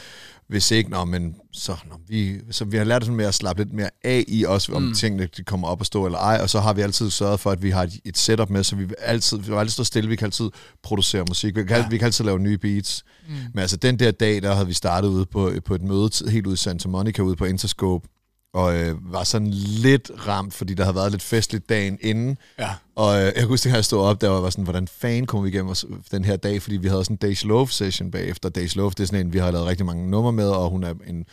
Hvis 0.50 0.72
ikke, 0.72 0.90
nå, 0.90 1.06
men 1.06 1.36
så, 1.54 1.76
nå, 1.90 1.96
vi, 2.08 2.36
så 2.52 2.66
vi 2.66 2.78
har 2.78 2.84
lært 2.84 3.04
sådan 3.04 3.16
med 3.16 3.26
at 3.26 3.34
slappe 3.34 3.64
lidt 3.64 3.74
mere 3.74 3.90
af 4.04 4.24
i 4.28 4.46
os, 4.46 4.70
om 4.70 4.82
Mm. 4.84 4.94
tingene 4.94 5.30
de 5.38 5.44
kommer 5.44 5.68
op 5.68 5.80
og 5.80 5.86
stå 5.86 6.06
eller 6.06 6.20
ej, 6.20 6.40
og 6.42 6.50
så 6.50 6.60
har 6.60 6.74
vi 6.74 6.82
altid 6.82 7.10
sørget 7.10 7.40
for, 7.40 7.52
at 7.52 7.64
vi 7.64 7.70
har 7.70 7.84
et, 7.84 8.00
et 8.06 8.18
setup 8.18 8.50
med, 8.50 8.64
så 8.64 8.76
vi 8.76 8.88
altid, 9.00 9.38
vi 9.38 9.54
altid 9.54 9.72
stå 9.72 9.84
stille, 9.84 10.10
vi 10.10 10.16
kan 10.16 10.26
altid 10.26 10.50
producere 10.84 11.26
musik, 11.30 11.56
vi 11.56 11.64
kan, 11.64 11.78
Ja. 11.78 11.88
vi 11.90 11.98
kan 11.98 12.06
altid 12.06 12.26
lave 12.26 12.40
nye 12.40 12.58
beats. 12.58 13.04
Mm. 13.28 13.34
Men 13.54 13.60
altså 13.62 13.78
den 13.78 14.00
der 14.00 14.12
dag, 14.12 14.42
der 14.42 14.54
havde 14.54 14.68
vi 14.68 14.74
startet 14.74 15.10
ude 15.10 15.26
på, 15.26 15.52
på 15.66 15.76
et 15.76 15.82
møde 15.82 16.10
helt 16.32 16.48
ude 16.48 16.54
i 16.54 16.58
Santa 16.58 16.88
Monica, 16.88 17.22
ude 17.22 17.36
på 17.36 17.46
Interscope, 17.46 18.08
og 18.54 18.76
øh, 18.78 19.14
var 19.14 19.24
sådan 19.24 19.48
lidt 19.52 20.12
ramt, 20.28 20.54
fordi 20.54 20.74
der 20.74 20.84
havde 20.84 20.96
været 20.96 21.12
lidt 21.12 21.24
festligt 21.24 21.70
dagen 21.70 21.98
inden. 22.02 22.38
ja. 22.60 22.70
Og 22.96 23.18
øh, 23.20 23.24
jeg 23.26 23.34
kan 23.36 23.48
huske, 23.48 23.70
at 23.70 23.76
jeg 23.76 23.86
stod 23.86 24.02
op 24.02 24.22
der, 24.22 24.30
og 24.30 24.44
var 24.44 24.50
sådan, 24.50 24.64
hvordan 24.64 24.88
fanden 24.88 25.26
kommer 25.26 25.44
vi 25.44 25.50
igennem 25.50 25.72
os 25.72 25.86
den 26.12 26.26
her 26.26 26.36
dag, 26.36 26.62
fordi 26.62 26.78
vi 26.78 26.88
havde 26.88 27.04
sådan 27.04 27.14
en 27.14 27.18
Days 27.18 27.44
Love 27.44 27.70
session 27.70 28.12
bagefter. 28.12 28.50
Days 28.50 28.76
Love, 28.76 28.90
det 28.90 29.00
er 29.00 29.06
sådan 29.06 29.26
en, 29.26 29.34
vi 29.34 29.38
har 29.40 29.52
lavet 29.52 29.68
rigtig 29.68 29.86
mange 29.86 30.10
numre 30.10 30.32
med, 30.34 30.50
og 30.50 30.70
hun 30.70 30.84
er 30.84 30.94
en 31.08 31.26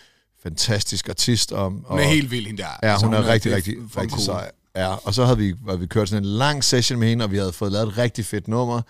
fantastisk 0.42 1.08
artist. 1.08 1.52
Og, 1.52 1.70
Hun 1.70 1.82
og, 1.86 2.00
er 2.00 2.04
helt 2.04 2.30
vild, 2.30 2.46
hende 2.46 2.62
der. 2.62 2.68
Ja, 2.82 2.92
Altså, 2.92 3.06
hun 3.06 3.14
er 3.14 3.28
rigtig, 3.28 3.50
det 3.50 3.56
rigtig, 3.56 3.74
fucking 3.74 3.96
rigtig 3.96 4.10
cool. 4.10 4.24
sej. 4.24 4.50
Ja, 4.76 4.94
og 5.06 5.14
så 5.14 5.24
havde 5.24 5.38
vi, 5.38 5.54
havde 5.66 5.80
vi 5.80 5.86
kørt 5.86 6.08
sådan 6.08 6.22
en 6.24 6.28
lang 6.30 6.64
session 6.64 6.98
med 7.00 7.08
hende, 7.08 7.24
og 7.24 7.30
vi 7.30 7.36
havde 7.36 7.52
fået 7.52 7.72
lavet 7.72 7.88
et 7.88 7.98
rigtig 7.98 8.24
fedt 8.24 8.48
nummer, 8.48 8.80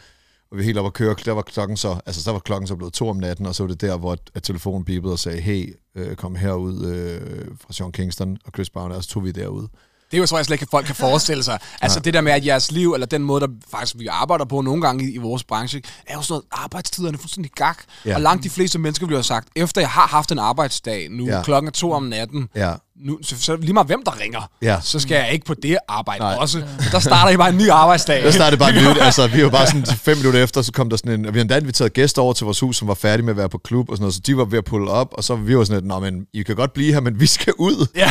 og 0.55 0.59
vi 0.59 0.65
helt 0.65 0.79
op 0.79 0.87
at 0.87 0.93
køre. 0.93 1.15
Der 1.25 1.33
var 1.33 1.43
klokken 1.43 1.77
så, 1.77 1.97
altså 2.07 2.23
der 2.25 2.33
var 2.33 2.39
klokken 2.39 2.67
så 2.67 2.77
blevet 2.77 2.93
to 2.93 3.09
om 3.09 3.17
natten, 3.17 3.47
og 3.47 3.55
så 3.55 3.63
var 3.63 3.69
det 3.69 3.81
der, 3.81 3.97
hvor 3.97 4.17
at 4.35 4.43
telefonen 4.43 4.85
bipede 4.85 5.13
og 5.13 5.19
sagde, 5.19 5.41
hey, 5.41 5.77
øh, 5.97 6.17
kom 6.17 6.37
herud 6.37 6.85
øh, 6.87 7.47
fra 7.67 7.73
Sean 7.73 7.93
Kingston 7.93 8.37
og 8.45 8.53
Chris 8.55 8.71
Brown, 8.71 8.93
og 8.93 9.03
så 9.03 9.09
tog 9.09 9.25
vi 9.25 9.33
derud. 9.33 9.63
Det 10.11 10.19
er 10.19 10.19
jo, 10.19 10.27
tror 10.27 10.39
jeg 10.39 10.45
slet 10.47 10.55
ikke, 10.61 10.71
folk 10.71 10.87
kan 10.87 10.95
forestille 10.95 11.43
sig. 11.43 11.59
Altså 11.83 12.01
det 12.01 12.15
der 12.15 12.21
med, 12.21 12.33
at 12.33 12.47
jeres 12.47 12.73
liv, 12.73 12.93
eller 12.93 13.07
den 13.07 13.23
måde, 13.23 13.41
der 13.41 13.49
faktisk 13.71 13.99
vi 13.99 14.07
arbejder 14.07 14.45
på 14.45 14.61
nogle 14.61 14.83
gange 14.83 15.05
i, 15.05 15.15
i 15.15 15.19
vores 15.19 15.45
branche, 15.45 15.83
er 16.07 16.15
jo 16.15 16.23
sådan 16.23 16.33
noget, 16.33 16.45
arbejdstiderne 16.65 17.15
er 17.17 17.21
fuldstændig 17.21 17.53
gak. 17.53 17.79
Ja. 18.07 18.15
Og 18.15 18.21
langt 18.21 18.45
de 18.45 18.51
fleste 18.51 18.79
mennesker 18.79 19.07
bliver 19.07 19.23
sagt, 19.23 19.49
efter 19.57 19.81
jeg 19.81 19.91
har 19.91 20.07
haft 20.07 20.33
en 20.33 20.39
arbejdsdag, 20.39 21.09
nu 21.11 21.27
Ja. 21.27 21.37
ja. 21.37 21.43
klokken 21.43 21.67
er 21.69 21.73
to 21.73 21.93
om 21.93 22.03
natten, 22.03 22.49
Ja, 22.55 22.75
nu, 22.97 23.19
så, 23.23 23.35
så 23.41 23.57
lige 23.57 23.73
meget 23.73 23.87
hvem 23.87 24.03
der 24.05 24.21
ringer, 24.21 24.51
Ja. 24.63 24.79
så 24.83 25.01
skal 25.01 25.15
jeg 25.15 25.33
ikke 25.33 25.47
på 25.47 25.55
det 25.55 25.77
arbejde 25.89 26.21
Nej. 26.21 26.37
også. 26.39 26.63
Der 26.93 26.99
starter 26.99 27.31
I 27.33 27.37
bare 27.37 27.49
en 27.49 27.57
ny 27.59 27.69
arbejdsdag. 27.71 28.23
Der 28.25 28.31
startede 28.31 28.59
bare 28.59 28.73
nyt. 28.73 28.99
Altså, 29.05 29.27
vi 29.27 29.43
var 29.45 29.51
bare 29.51 29.67
sådan 29.67 29.87
fem 29.87 30.17
minutter 30.17 30.43
efter, 30.43 30.63
så 30.63 30.73
kom 30.73 30.91
der 30.91 30.97
sådan 30.97 31.13
en... 31.13 31.21
Vi 31.25 31.27
havde 31.29 31.41
endda 31.41 31.59
inviteret 31.59 31.93
gæster 31.93 32.23
over 32.23 32.33
til 32.33 32.45
vores 32.45 32.61
hus, 32.61 32.77
som 32.77 32.89
var 32.89 32.95
færdige 32.95 33.25
med 33.25 33.33
at 33.33 33.37
være 33.37 33.49
på 33.49 33.59
klub 33.59 33.91
og 33.91 33.97
sådan 33.97 34.03
noget, 34.03 34.15
så 34.15 34.21
de 34.27 34.37
var 34.37 34.45
ved 34.45 34.59
at 34.59 34.65
pulle 34.65 34.91
op, 34.91 35.09
og 35.13 35.25
så 35.25 35.35
var 35.37 35.43
vi 35.43 35.57
var 35.59 35.65
sådan 35.65 35.77
lidt, 35.77 35.87
Nå, 35.89 35.99
men 36.01 36.27
I 36.35 36.43
kan 36.43 36.57
godt 36.57 36.73
blive 36.73 36.93
her, 36.93 37.01
men 37.01 37.21
vi 37.21 37.27
skal 37.27 37.53
ud. 37.59 37.87
Ja. 37.97 38.11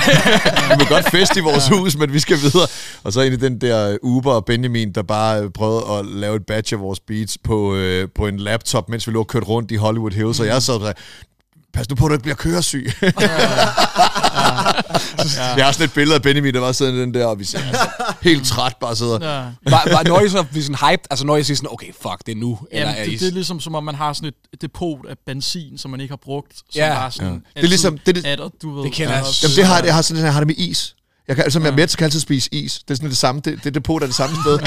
vi 0.69 0.75
må 0.79 0.85
godt 0.89 1.11
feste 1.11 1.39
i 1.39 1.43
vores 1.43 1.67
hus, 1.67 1.97
men 1.97 2.13
vi 2.13 2.19
skal 2.19 2.37
videre. 2.41 2.67
Og 3.03 3.13
så 3.13 3.21
ind 3.21 3.33
i 3.33 3.37
den 3.37 3.61
der 3.61 3.97
Uber 4.01 4.31
og 4.31 4.45
Benjamin, 4.45 4.91
der 4.91 5.01
bare 5.03 5.49
prøvede 5.49 5.83
at 5.99 6.05
lave 6.05 6.35
et 6.35 6.45
batch 6.47 6.73
af 6.73 6.79
vores 6.79 6.99
beats 6.99 7.37
på, 7.43 7.75
øh, 7.75 8.07
på 8.15 8.27
en 8.27 8.37
laptop, 8.39 8.89
mens 8.89 9.07
vi 9.07 9.11
lå 9.11 9.19
og 9.19 9.27
kørte 9.27 9.45
rundt 9.45 9.71
i 9.71 9.75
Hollywood 9.75 10.11
Hills, 10.11 10.39
og 10.39 10.45
jeg 10.47 10.61
sad 10.61 10.73
der, 10.73 10.93
pas 11.73 11.89
nu 11.89 11.95
på, 11.95 12.05
at 12.05 12.09
du 12.09 12.13
ikke 12.13 12.23
bliver 12.23 12.35
køresyg. 12.35 12.91
Jeg 15.57 15.65
har 15.65 15.72
sådan 15.72 15.86
et 15.86 15.93
billede 15.93 16.15
af 16.15 16.22
Benjamin, 16.22 16.53
der 16.53 16.60
var 16.60 16.72
sådan 16.72 16.93
den 16.95 17.13
der, 17.13 17.25
og 17.25 17.39
vi 17.39 17.43
ser 17.45 17.60
altså, 17.67 17.88
helt 18.22 18.45
træt 18.48 18.74
bare 18.81 18.95
sidder. 18.95 19.13
Ja. 19.36 19.41
Var, 19.72 19.83
var, 19.91 20.03
når 20.03 20.19
I 20.19 20.29
så 20.29 20.45
sådan 20.53 20.75
hyped, 20.89 21.05
altså 21.10 21.25
når 21.25 21.38
I 21.38 21.43
siger 21.43 21.57
sådan, 21.57 21.69
okay, 21.72 21.88
fuck, 22.01 22.25
det 22.25 22.31
er 22.31 22.36
nu, 22.36 22.60
eller 22.72 22.88
Jamen, 22.89 23.01
er 23.01 23.05
I... 23.05 23.12
det, 23.12 23.19
det, 23.19 23.27
er 23.27 23.31
ligesom 23.31 23.60
som 23.60 23.75
om, 23.75 23.83
man 23.83 23.95
har 23.95 24.13
sådan 24.13 24.31
et 24.53 24.62
depot 24.62 25.05
af 25.10 25.15
benzin, 25.25 25.77
som 25.77 25.91
man 25.91 26.01
ikke 26.01 26.12
har 26.12 26.19
brugt. 26.24 26.53
Som 26.57 26.63
Ja. 26.75 26.93
bare 26.93 27.12
sådan 27.12 27.27
Ja. 27.27 27.33
ja. 27.33 27.39
Det 27.55 27.63
er 27.65 27.69
ligesom- 27.69 27.98
det 27.98 28.17
er 28.17 28.22
det- 28.22 28.31
er 28.31 28.36
der, 28.36 28.50
du 28.62 28.75
ved. 28.75 28.83
Det 28.83 28.91
kender 28.93 29.13
jeg 29.15 29.25
Jamen, 29.43 29.55
det 29.55 29.65
har, 29.65 29.83
jeg 29.83 29.95
har 29.95 30.01
sådan, 30.01 30.24
jeg 30.24 30.33
har 30.33 30.39
det 30.39 30.48
med 30.48 30.55
is. 30.57 30.95
Jeg 31.27 31.36
kan, 31.36 31.43
altså, 31.43 31.60
jeg 31.60 31.67
er 31.67 31.75
med, 31.75 31.88
så 31.88 31.98
kan 31.98 32.03
jeg 32.03 32.07
altid 32.07 32.19
spise 32.19 32.50
is. 32.53 32.79
Det 32.88 32.91
er 32.91 32.95
sådan 32.95 33.10
det 33.10 33.17
samme. 33.17 33.41
Det, 33.45 33.63
det 33.63 33.75
depot 33.75 34.01
er 34.03 34.05
det 34.07 34.15
samme 34.15 34.36
sted. 34.45 34.60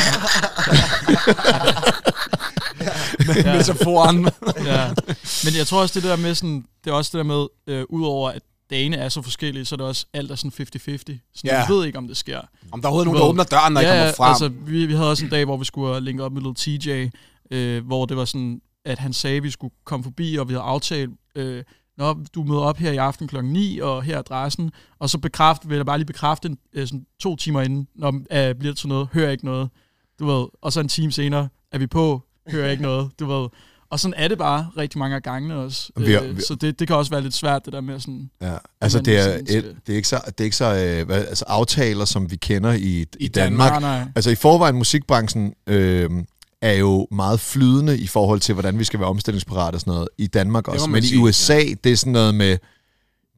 Metaforen. 3.56 4.28
ja. 4.64 4.88
Men 5.44 5.56
jeg 5.56 5.66
tror 5.66 5.80
også, 5.80 5.94
det 6.00 6.02
der 6.08 6.16
med 6.16 6.34
sådan, 6.34 6.64
det 6.84 6.90
er 6.90 6.94
også 6.94 7.10
det 7.18 7.18
der 7.18 7.24
med, 7.24 7.46
øh, 7.68 7.84
udover 7.88 8.30
at 8.30 8.42
dagene 8.70 8.96
er 8.96 9.08
så 9.08 9.22
forskellige, 9.22 9.64
så 9.64 9.74
er 9.74 9.76
det 9.76 9.86
også 9.86 10.06
alt 10.12 10.30
er 10.30 10.34
sådan 10.34 10.52
50-50. 10.52 11.30
Så 11.34 11.42
Ja. 11.44 11.54
yeah. 11.54 11.68
ved 11.70 11.86
ikke, 11.86 11.98
om 11.98 12.08
det 12.08 12.16
sker. 12.16 12.40
Om 12.72 12.80
der 12.80 12.88
er 12.88 12.92
overhovedet 12.92 13.06
nogen, 13.12 13.22
der 13.22 13.28
åbner 13.28 13.44
døren, 13.44 13.72
når 13.72 13.80
I 13.80 13.84
kommer 13.84 14.12
frem. 14.16 14.28
altså, 14.28 14.48
vi, 14.48 14.86
vi 14.86 14.92
havde 14.94 15.10
også 15.10 15.24
en 15.24 15.30
dag, 15.30 15.44
hvor 15.44 15.56
vi 15.56 15.64
skulle 15.64 16.00
linke 16.00 16.24
op 16.24 16.32
med 16.32 16.42
Little 16.42 16.78
TJ, 16.78 17.08
øh, 17.50 17.86
hvor 17.86 18.06
det 18.06 18.16
var 18.16 18.24
sådan, 18.24 18.60
at 18.84 18.98
han 18.98 19.12
sagde, 19.12 19.36
at 19.36 19.42
vi 19.42 19.50
skulle 19.50 19.74
komme 19.84 20.04
forbi, 20.04 20.36
og 20.36 20.48
vi 20.48 20.52
havde 20.52 20.64
aftalt, 20.64 21.10
øh, 21.36 21.62
Nå, 21.98 22.16
du 22.34 22.42
møder 22.42 22.60
op 22.60 22.78
her 22.78 22.92
i 22.92 22.96
aften 22.96 23.28
klokken 23.28 23.52
9, 23.52 23.78
og 23.78 24.02
her 24.02 24.14
er 24.14 24.18
adressen. 24.18 24.70
Og 24.98 25.10
så 25.10 25.18
bekræft, 25.18 25.68
vil 25.68 25.76
jeg 25.76 25.86
bare 25.86 25.98
lige 25.98 26.06
bekræfte 26.06 26.48
en, 26.48 26.58
øh, 26.72 26.86
sådan 26.86 27.06
to 27.20 27.36
timer 27.36 27.60
inden, 27.62 27.88
når 27.94 28.08
øh, 28.08 28.54
bliver 28.54 28.72
det 28.72 28.76
til 28.78 28.88
noget, 28.88 29.08
hører 29.12 29.30
ikke 29.30 29.44
noget. 29.44 29.68
Du 30.18 30.26
ved, 30.26 30.46
og 30.62 30.72
så 30.72 30.80
en 30.80 30.88
time 30.88 31.12
senere 31.12 31.48
er 31.72 31.78
vi 31.78 31.86
på, 31.86 32.22
hører 32.48 32.70
ikke 32.70 32.82
noget. 32.82 33.10
Du 33.20 33.26
ved, 33.26 33.48
og 33.90 34.00
sådan 34.00 34.14
er 34.16 34.28
det 34.28 34.38
bare 34.38 34.68
rigtig 34.78 34.98
mange 34.98 35.16
af 35.16 35.22
gangene 35.22 35.54
også. 35.54 35.90
Vi 35.96 36.12
har- 36.12 36.20
Øh, 36.20 36.36
vi- 36.36 36.42
så 36.42 36.54
det, 36.54 36.78
det 36.78 36.86
kan 36.88 36.96
også 36.96 37.10
være 37.10 37.20
lidt 37.20 37.34
svært, 37.34 37.64
det 37.64 37.72
der 37.72 37.80
med 37.80 38.00
sådan... 38.00 38.30
Ja, 38.42 38.56
altså 38.80 38.98
det 39.00 39.18
er, 39.18 39.34
et, 39.34 39.76
det 39.86 39.92
er 39.92 39.96
ikke 39.96 40.08
så, 40.08 40.20
det 40.26 40.40
er 40.40 40.44
ikke 40.44 40.56
så 40.56 40.64
øh, 40.74 41.06
hvad, 41.06 41.24
altså 41.26 41.44
aftaler, 41.48 42.04
som 42.04 42.30
vi 42.30 42.36
kender 42.36 42.72
i, 42.72 42.78
i, 42.80 43.06
I 43.20 43.28
Danmark. 43.28 43.80
Nej. 43.80 44.04
Altså 44.16 44.30
i 44.30 44.34
forvejen, 44.34 44.76
musikbranchen 44.76 45.52
øh, 45.66 46.10
er 46.62 46.72
jo 46.72 47.06
meget 47.10 47.40
flydende 47.40 47.98
i 47.98 48.06
forhold 48.06 48.40
til, 48.40 48.52
hvordan 48.52 48.78
vi 48.78 48.84
skal 48.84 49.00
være 49.00 49.08
omstillingsparate 49.08 49.74
og 49.76 49.80
sådan 49.80 49.92
noget. 49.94 50.08
I 50.18 50.26
Danmark 50.26 50.68
også. 50.68 50.90
Men 50.90 51.02
sige, 51.02 51.18
i 51.18 51.22
USA, 51.22 51.60
det 51.84 51.92
er 51.92 51.96
sådan 51.96 52.12
noget 52.12 52.34
med... 52.34 52.58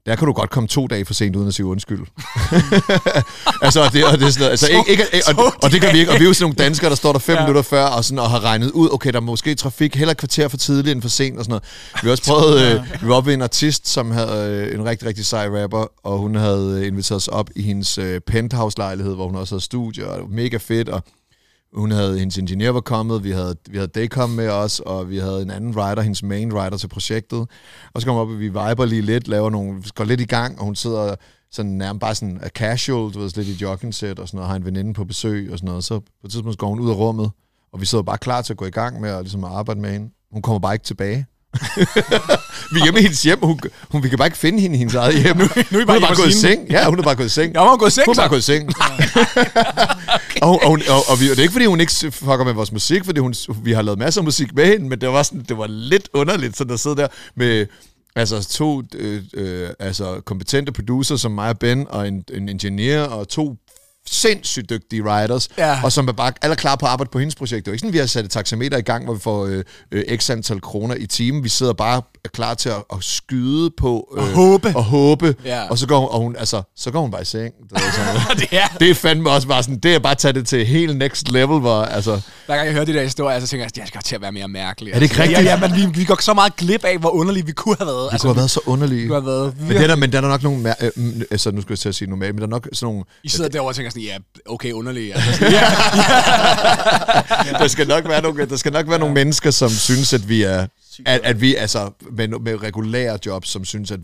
Der 0.07 0.17
kan 0.17 0.27
du 0.27 0.33
godt 0.33 0.51
komme 0.51 0.69
to 0.69 0.87
dage 0.87 1.05
for 1.05 1.15
sent 1.15 1.37
uden 1.37 1.49
at 1.49 1.55
sige 1.55 1.67
undskyld. 1.67 2.01
altså, 3.63 3.81
og 3.85 3.93
det, 3.93 4.05
og 4.05 4.19
det 4.19 4.27
er 4.27 4.31
sådan 4.31 4.41
noget, 4.41 4.51
altså, 4.51 4.67
ikke, 4.67 4.91
ikke, 4.91 5.05
og, 5.39 5.53
og, 5.63 5.71
det 5.73 5.81
kan 5.81 5.95
vi 5.95 5.99
ikke. 5.99 6.13
Og 6.13 6.19
vi 6.19 6.25
er 6.25 6.29
jo 6.29 6.35
sådan 6.35 6.45
nogle 6.45 6.57
danskere, 6.57 6.91
der 6.91 6.97
står 6.97 7.13
der 7.13 7.19
fem 7.19 7.35
ja. 7.35 7.41
Minutter 7.41 7.63
før 7.63 7.85
og, 7.85 8.05
sådan, 8.05 8.19
og 8.19 8.31
har 8.31 8.45
regnet 8.45 8.71
ud, 8.71 8.89
okay, 8.93 9.11
der 9.11 9.17
er 9.17 9.21
måske 9.21 9.55
trafik 9.55 9.97
heller 9.97 10.15
kvarter 10.15 10.49
for 10.49 10.57
tidligt 10.57 10.93
end 10.93 11.03
for 11.03 11.09
sent 11.09 11.39
og 11.39 11.45
sådan 11.45 11.51
noget. 11.51 11.65
Vi 12.03 12.09
har 12.09 12.11
også 12.11 12.25
prøvet, 12.33 12.61
øh, 12.61 13.03
vi 13.03 13.09
var 13.09 13.15
oppe 13.15 13.29
ved 13.29 13.35
en 13.35 13.43
artist, 13.43 13.89
som 13.89 14.11
havde 14.11 14.69
øh, 14.71 14.75
en 14.75 14.85
rigtig, 14.85 15.09
rigtig 15.09 15.27
sej 15.27 15.49
rapper, 15.49 15.87
og 16.05 16.19
hun 16.19 16.35
havde 16.35 16.81
øh, 16.81 16.87
inviteret 16.87 17.17
os 17.17 17.29
op 17.29 17.51
i 17.57 17.63
hendes 17.63 17.99
øh, 17.99 18.21
penthouse-lejlighed, 18.21 19.15
hvor 19.15 19.27
hun 19.27 19.37
også 19.37 19.55
havde 19.55 19.65
studie, 19.65 20.09
og 20.09 20.31
mega 20.31 20.57
fedt, 20.57 20.89
og 20.89 21.03
hun 21.75 21.91
havde, 21.91 22.19
hendes 22.19 22.37
ingeniør 22.37 22.71
var 22.71 22.81
kommet, 22.81 23.25
vi 23.25 23.31
havde, 23.31 23.57
vi 23.71 23.77
havde 23.77 23.89
Daycom 23.89 24.31
med 24.31 24.49
os, 24.49 24.81
og 24.81 25.11
vi 25.11 25.19
havde 25.19 25.43
en 25.43 25.51
anden 25.51 25.77
writer, 25.77 26.03
hendes 26.03 26.23
main 26.23 26.53
writer 26.53 26.77
til 26.77 26.89
projektet. 26.89 27.47
Og 27.95 28.01
så 28.01 28.07
kommer 28.07 28.25
vi 28.25 28.31
op, 28.31 28.35
og 28.35 28.41
vi 28.41 28.49
viber 28.49 28.85
lige 28.85 29.03
lidt, 29.03 29.29
laver 29.29 29.51
nogle, 29.51 29.83
går 29.95 30.05
lidt 30.05 30.21
i 30.21 30.25
gang, 30.25 30.59
og 30.59 30.65
hun 30.65 30.77
sidder 30.77 31.15
sådan 31.53 31.71
nærmest 31.71 32.01
bare 32.01 32.15
sådan 32.15 32.39
er 32.43 32.49
casual, 32.49 33.15
du 33.15 33.21
ved, 33.21 33.31
lidt 33.37 33.49
i 33.49 33.53
jogging-sæt 33.63 34.19
og 34.19 34.29
sådan 34.29 34.39
noget, 34.39 34.49
har 34.49 34.57
en 34.57 34.65
veninde 34.65 34.95
på 34.95 35.05
besøg 35.05 35.49
og 35.53 35.59
sådan 35.59 35.67
noget. 35.67 35.85
Så 35.85 35.99
på 36.01 36.07
et 36.25 36.31
tidspunkt 36.31 36.59
går 36.59 36.69
hun 36.69 36.81
ud 36.81 36.91
af 36.91 36.95
rummet, 36.95 37.31
og 37.73 37.81
vi 37.81 37.87
sidder 37.87 38.05
bare 38.05 38.19
klar 38.19 38.43
til 38.43 38.53
at 38.53 38.57
gå 38.57 38.65
i 38.65 38.71
gang 38.71 39.01
med 39.01 39.11
at, 39.11 39.23
ligesom 39.23 39.45
at 39.45 39.51
arbejde 39.51 39.81
med 39.81 39.91
hende. 39.91 40.11
Hun 40.33 40.43
kommer 40.43 40.59
bare 40.59 40.75
ikke 40.75 40.85
tilbage. 40.85 41.27
vi 42.73 42.79
er 42.79 42.85
hjemme 42.85 42.99
i 43.01 43.03
hendes 43.03 43.23
hjem, 43.23 43.39
hun, 43.43 43.61
hun, 43.91 44.03
vi 44.03 44.09
kan 44.09 44.19
bare 44.19 44.27
ikke 44.27 44.39
finde 44.39 44.61
hende 44.61 44.77
i 44.77 44.79
hendes 44.79 44.95
eget 44.95 45.23
hjem. 45.23 45.37
Nu, 45.37 45.45
nu 45.45 45.51
er 45.57 45.63
I 45.71 45.75
hun 45.75 45.87
bare 45.87 45.97
er 45.97 46.01
bare 46.01 46.17
gået 46.17 46.29
i 46.29 46.41
seng. 46.41 46.71
Ja, 46.71 46.89
hun 46.89 46.99
er 46.99 47.03
bare 47.03 47.17
gået 47.17 47.27
i 47.27 47.29
seng. 47.29 47.53
Nå, 47.53 47.65
man 47.65 47.79
går 47.79 47.87
i 47.87 47.91
seng, 47.91 48.07
Hun 48.07 48.15
er 48.15 48.21
bare 48.21 48.29
gået 48.29 48.39
i 48.39 48.43
seng. 48.43 48.73
og, 50.43 50.63
og, 50.63 50.69
hun- 50.69 50.83
og, 50.89 51.03
og, 51.11 51.21
vi, 51.21 51.25
og 51.31 51.31
det 51.31 51.39
er 51.39 51.43
ikke, 51.43 51.53
fordi 51.53 51.65
hun 51.67 51.81
ikke 51.81 51.93
fucker 52.11 52.45
med 52.45 52.53
vores 52.53 52.73
musik, 52.73 53.05
fordi 53.05 53.21
hun, 53.21 53.35
vi 53.63 53.73
har 53.73 53.83
lavet 53.83 53.99
masser 53.99 54.21
af 54.21 54.25
musik 54.25 54.55
med 54.55 54.67
hende, 54.67 54.89
men 54.89 55.01
det 55.01 55.09
var, 55.09 55.23
sådan, 55.23 55.45
det 55.49 55.59
var 55.59 55.67
lidt 55.67 56.09
underligt, 56.15 56.57
sådan 56.57 56.73
at 56.75 56.81
sidde 56.81 56.97
der 56.97 57.09
med 57.37 57.67
altså 58.17 58.49
to 58.49 58.83
øh, 58.95 59.23
øh, 59.35 59.69
altså 59.79 60.21
kompetente 60.27 60.73
producer 60.73 61.17
som 61.17 61.33
mig 61.33 61.49
og 61.49 61.59
Ben, 61.59 61.87
og 61.91 62.09
en, 62.09 62.25
en 62.35 62.49
ingeniør, 62.49 63.03
og 63.03 63.29
to 63.29 63.57
sindssygt 64.11 64.71
dygtige 64.71 65.05
writers, 65.05 65.49
Ja. 65.59 65.81
og 65.85 65.93
som 65.93 66.09
er 66.09 66.13
bare 66.13 66.33
alle 66.43 66.57
klar 66.57 66.77
på 66.77 66.87
at 66.87 66.93
arbejde 66.93 67.11
på 67.11 67.19
hendes 67.19 67.35
projekt. 67.35 67.67
Det 67.67 67.71
er 67.71 67.73
ikke 67.73 67.81
sådan, 67.81 67.93
vi 67.93 67.99
har 67.99 68.07
sat 68.07 68.25
et 68.25 68.31
taxameter 68.31 68.77
i 68.77 68.81
gang, 68.83 69.05
hvor 69.05 69.15
vi 69.15 69.21
får 69.21 69.47
øh, 69.47 69.65
øh, 69.93 70.17
x 70.19 70.31
antal 70.31 70.61
kroner 70.61 70.95
i 70.95 71.07
timen. 71.07 71.45
Vi 71.45 71.49
sidder 71.49 71.73
bare 71.73 72.03
er 72.25 72.29
klar 72.29 72.55
til 72.55 72.69
at, 72.69 72.77
at 72.93 72.99
skyde 73.01 73.71
på... 73.79 74.15
Øh, 74.19 74.23
Og 74.25 74.29
håbe. 74.31 74.73
Og 74.77 74.85
håbe. 74.85 75.35
Ja. 75.45 75.69
Og 75.71 75.79
så 75.79 75.87
går 75.87 75.99
hun, 76.01 76.09
og 76.11 76.21
hun, 76.21 76.37
altså, 76.37 76.63
så 76.77 76.91
går 76.91 77.01
hun 77.01 77.11
bare 77.11 77.23
i 77.23 77.25
seng. 77.25 77.53
Du 77.71 77.75
ved, 77.75 77.83
sådan, 77.93 78.39
det 78.51 78.59
er, 78.59 78.67
det 78.81 78.91
er 78.91 78.95
fandme 78.95 79.31
også 79.31 79.49
bare 79.49 79.63
sådan, 79.63 79.79
det 79.79 79.95
er 79.95 79.99
bare 79.99 80.11
at 80.13 80.19
tage 80.19 80.33
det 80.33 80.47
til 80.47 80.67
helt 80.67 80.97
next 80.97 81.29
level, 81.31 81.59
hvor, 81.61 81.83
altså, 81.83 82.21
hver 82.47 82.55
gang 82.57 82.67
jeg 82.67 82.73
hører 82.75 82.85
de 82.85 82.93
der 82.95 83.03
historier, 83.03 83.41
så 83.41 83.47
tænker 83.47 83.63
jeg, 83.65 83.67
at 83.69 83.77
det 83.77 83.89
skal 83.89 84.01
til 84.03 84.15
at 84.15 84.21
være 84.23 84.33
mere 84.33 84.49
mærkeligt. 84.49 84.95
Er 84.97 84.99
det 85.01 85.11
ikke 85.11 85.23
rigtigt? 85.23 85.39
Ja, 85.45 85.45
ja, 85.45 85.69
men 85.69 85.77
vi, 85.77 85.99
vi 85.99 86.05
går 86.05 86.19
så 86.23 86.35
meget 86.35 86.57
glip 86.57 86.85
af, 86.85 86.99
hvor 86.99 87.11
underligt 87.11 87.47
vi 87.47 87.53
kunne 87.53 87.77
have 87.79 87.87
været. 87.87 88.13
det 88.13 88.21
kunne 88.21 88.29
have 88.31 88.37
været 88.37 88.51
så 88.51 88.61
underligt. 88.67 89.03
vi 89.03 89.07
kunne 89.09 89.17
have 89.21 89.27
været 89.27 89.55
Men, 89.61 89.69
det 89.69 89.83
er 89.83 89.87
der, 89.87 89.97
men 89.97 90.13
der 90.13 90.19
er 90.19 90.29
nok 90.29 90.43
nogle, 90.43 90.71
mær- 90.71 90.85
øh, 90.97 91.21
altså 91.31 91.51
nu 91.51 91.61
skal 91.61 91.73
jeg 91.73 91.79
til 91.79 91.89
at 91.89 91.95
sige 91.95 92.11
normalt, 92.11 92.35
men 92.35 92.41
der 92.41 92.47
er 92.47 92.51
nok 92.51 92.69
sådan 92.73 92.93
nogle, 92.93 93.05
I 93.25 93.29
sidder 93.29 93.51
derovre 93.51 93.71
og 93.71 93.75
tænker 93.77 93.91
sådan, 93.91 94.03
ja, 94.03 94.17
okay, 94.47 94.73
underligt. 94.73 95.15
Altså, 95.15 95.33
sådan, 95.39 95.53
der 97.63 97.69
skal 97.69 97.89
nok 97.89 98.09
være 98.09 98.23
nogle, 98.23 98.47
der 98.47 98.57
skal 98.57 98.73
nok 98.73 98.89
være 98.89 98.99
nogle 98.99 99.15
mennesker, 99.15 99.51
som 99.51 99.71
synes, 99.71 100.13
at 100.13 100.29
vi 100.29 100.43
er, 100.43 100.67
at, 101.07 101.21
at 101.25 101.41
vi, 101.41 101.55
altså, 101.55 101.91
med, 102.13 102.29
med 102.29 102.63
regulære 102.63 103.19
jobs, 103.27 103.49
som 103.49 103.65
synes, 103.65 103.91
at, 103.91 104.01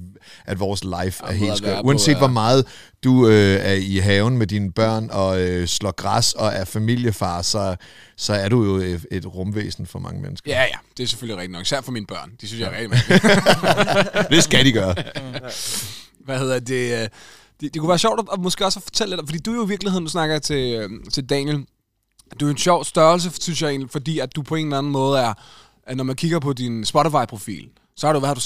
at 0.46 0.61
vores 0.61 0.85
life 0.85 1.24
er 1.26 1.33
helt 1.33 1.59
skør. 1.59 1.80
på, 1.80 1.87
Uanset 1.87 2.12
ja. 2.12 2.18
hvor 2.18 2.26
meget 2.28 2.66
du 3.04 3.28
øh, 3.28 3.61
er 3.61 3.72
i 3.72 3.96
haven 3.96 4.38
med 4.38 4.46
dine 4.46 4.72
børn 4.72 5.09
og 5.12 5.40
øh, 5.40 5.68
slår 5.68 5.90
græs 5.92 6.33
og 6.33 6.46
er 6.48 6.64
familiefar, 6.64 7.42
så, 7.42 7.76
så 8.16 8.33
er 8.35 8.48
du 8.48 8.64
jo 8.64 8.74
et, 8.76 9.07
et 9.11 9.26
rumvæsen 9.35 9.87
for 9.87 9.98
mange 9.98 10.22
mennesker. 10.22 10.52
ja, 10.52 10.62
ja, 10.62 10.76
det 10.96 11.02
er 11.02 11.07
selvfølgelig 11.07 11.37
rigtigt 11.37 11.52
nok. 11.52 11.62
Især 11.62 11.80
for 11.80 11.92
mine 11.92 12.07
børn. 12.07 12.33
De 12.40 12.46
synes, 12.46 12.61
jeg 12.61 12.68
er 12.68 12.72
rigtig 12.72 12.90
mærkeligt. 12.90 14.30
Det 14.33 14.44
skal 14.44 14.64
de 14.64 14.72
gøre. 14.72 14.94
Hvad 16.26 16.38
hedder 16.38 16.59
det? 16.59 17.02
øh, 17.02 17.09
Det, 17.61 17.74
det 17.74 17.80
kunne 17.80 17.88
være 17.88 17.98
sjovt 17.98 18.20
at, 18.20 18.26
at 18.33 18.40
måske 18.40 18.64
også 18.64 18.78
at 18.78 18.83
fortælle 18.83 19.16
lidt, 19.16 19.26
fordi 19.28 19.38
du 19.38 19.52
er 19.52 19.57
jo 19.57 19.64
i 19.64 19.68
virkeligheden, 19.68 20.04
nu 20.04 20.11
snakker 20.11 20.35
jeg 20.35 20.42
til, 20.42 20.74
øh, 20.74 20.90
til 21.12 21.24
Daniel, 21.30 21.66
du 22.40 22.46
er 22.46 22.50
en 22.50 22.57
sjov 22.59 22.85
størrelse, 22.85 23.30
synes 23.40 23.62
jeg 23.62 23.68
egentlig, 23.70 23.90
fordi 23.90 24.18
at 24.18 24.37
du 24.37 24.42
på 24.42 24.54
en 24.54 24.66
eller 24.66 24.78
anden 24.78 24.92
måde 24.92 25.18
er, 25.20 25.35
at 25.87 25.97
når 25.97 26.05
man 26.05 26.16
kigger 26.16 26.38
på 26.38 26.53
din 26.53 26.85
Spotify-profil, 26.85 27.68
så 27.97 28.07
har 28.07 28.12
du, 28.12 28.18
hvad 28.18 28.29
har 28.29 28.35
du, 28.35 28.40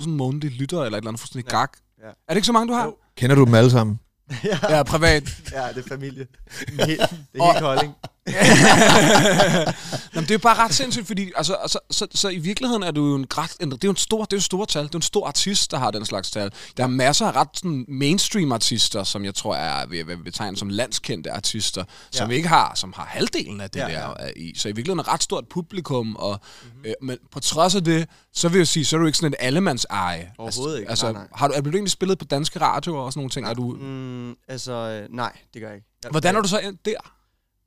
600.000 0.00 0.08
månedlige 0.08 0.54
lyttere, 0.58 0.84
eller 0.84 0.98
et 0.98 1.00
eller 1.02 1.08
andet 1.10 1.20
fuldstændig 1.20 1.52
Ja. 1.52 1.58
gak. 1.58 1.72
Ja. 2.02 2.06
Er 2.08 2.12
det 2.28 2.36
ikke 2.36 2.46
så 2.46 2.52
mange, 2.52 2.68
du 2.68 2.72
har? 2.72 2.84
Jo. 2.84 2.96
Kender 3.16 3.36
du 3.36 3.44
dem 3.44 3.54
alle 3.54 3.70
sammen? 3.70 4.00
Ja, 4.70 4.82
privat. 4.82 5.22
Ja, 5.52 5.68
det 5.74 5.84
er 5.84 5.88
familie. 5.88 6.26
Det 6.66 6.80
er 6.80 6.86
helt, 6.86 7.00
det 7.32 7.40
Og- 7.40 7.46
er 7.48 7.52
helt 7.52 7.62
kolding. 7.64 7.94
Nå, 8.26 10.20
men 10.20 10.22
det 10.22 10.30
er 10.30 10.34
jo 10.34 10.38
bare 10.38 10.54
ret 10.54 10.74
sindssygt, 10.74 11.06
fordi 11.06 11.32
altså, 11.36 11.54
altså, 11.54 11.78
så, 11.90 12.06
så, 12.14 12.28
i 12.28 12.38
virkeligheden 12.38 12.82
er 12.82 12.90
du 12.90 13.06
jo 13.06 13.14
en, 13.14 13.26
ret, 13.38 13.56
en, 13.60 13.70
det 13.70 13.84
er 13.84 13.88
jo 13.88 13.90
en 13.90 13.96
stor, 13.96 14.24
det 14.24 14.32
er 14.32 14.36
jo 14.36 14.38
et 14.38 14.44
stort 14.44 14.68
tal. 14.68 14.84
Det 14.84 14.94
er 14.94 14.98
en 14.98 15.02
stor 15.02 15.26
artist, 15.26 15.70
der 15.70 15.78
har 15.78 15.90
den 15.90 16.04
slags 16.04 16.30
tal. 16.30 16.52
Der 16.76 16.82
er 16.82 16.86
masser 16.86 17.26
af 17.26 17.36
ret 17.36 17.48
sådan, 17.54 17.84
mainstream 17.88 18.52
artister, 18.52 19.04
som 19.04 19.24
jeg 19.24 19.34
tror 19.34 19.54
er 19.54 19.86
vil, 19.86 20.06
vil 20.06 20.16
betegne 20.16 20.56
som 20.56 20.68
landskendte 20.68 21.32
artister, 21.32 21.84
ja. 22.14 22.18
som 22.18 22.30
ikke 22.30 22.48
har, 22.48 22.72
som 22.74 22.92
har 22.96 23.04
halvdelen 23.04 23.60
af 23.60 23.70
det 23.70 23.80
ja, 23.80 23.86
der 23.86 23.92
ja. 23.92 24.12
er 24.18 24.30
i. 24.36 24.54
Så 24.56 24.68
i 24.68 24.72
virkeligheden 24.72 24.98
er 24.98 25.02
et 25.02 25.08
ret 25.08 25.22
stort 25.22 25.48
publikum, 25.48 26.16
og, 26.16 26.40
mm-hmm. 26.62 26.84
øh, 26.84 26.94
men 27.02 27.18
på 27.32 27.40
trods 27.40 27.74
af 27.74 27.84
det, 27.84 28.08
så 28.34 28.48
vil 28.48 28.58
jeg 28.58 28.68
sige, 28.68 28.84
så 28.84 28.96
er 28.96 29.00
du 29.00 29.06
ikke 29.06 29.18
sådan 29.18 29.32
et 29.32 29.46
allemands 29.46 29.84
eje. 29.90 30.32
Overhovedet 30.38 30.78
ikke. 30.78 30.90
Altså, 30.90 31.12
Nej, 31.12 31.22
nej. 31.22 31.28
Har 31.34 31.48
du, 31.48 31.54
er 31.56 31.60
du 31.60 31.70
egentlig 31.70 31.90
spillet 31.90 32.18
på 32.18 32.24
danske 32.24 32.60
radioer 32.60 33.00
og 33.00 33.12
sådan 33.12 33.18
nogle 33.20 33.30
ting? 33.30 33.46
Er 33.46 33.54
du, 33.54 33.76
Mm, 33.80 34.36
altså, 34.48 34.72
øh, 34.72 35.16
nej, 35.16 35.32
det 35.54 35.62
gør 35.62 35.68
jeg 35.68 35.76
ikke. 35.76 35.88
Jeg, 36.04 36.10
hvordan 36.10 36.36
er 36.36 36.40
du 36.40 36.48
så 36.48 36.72
der? 36.84 37.14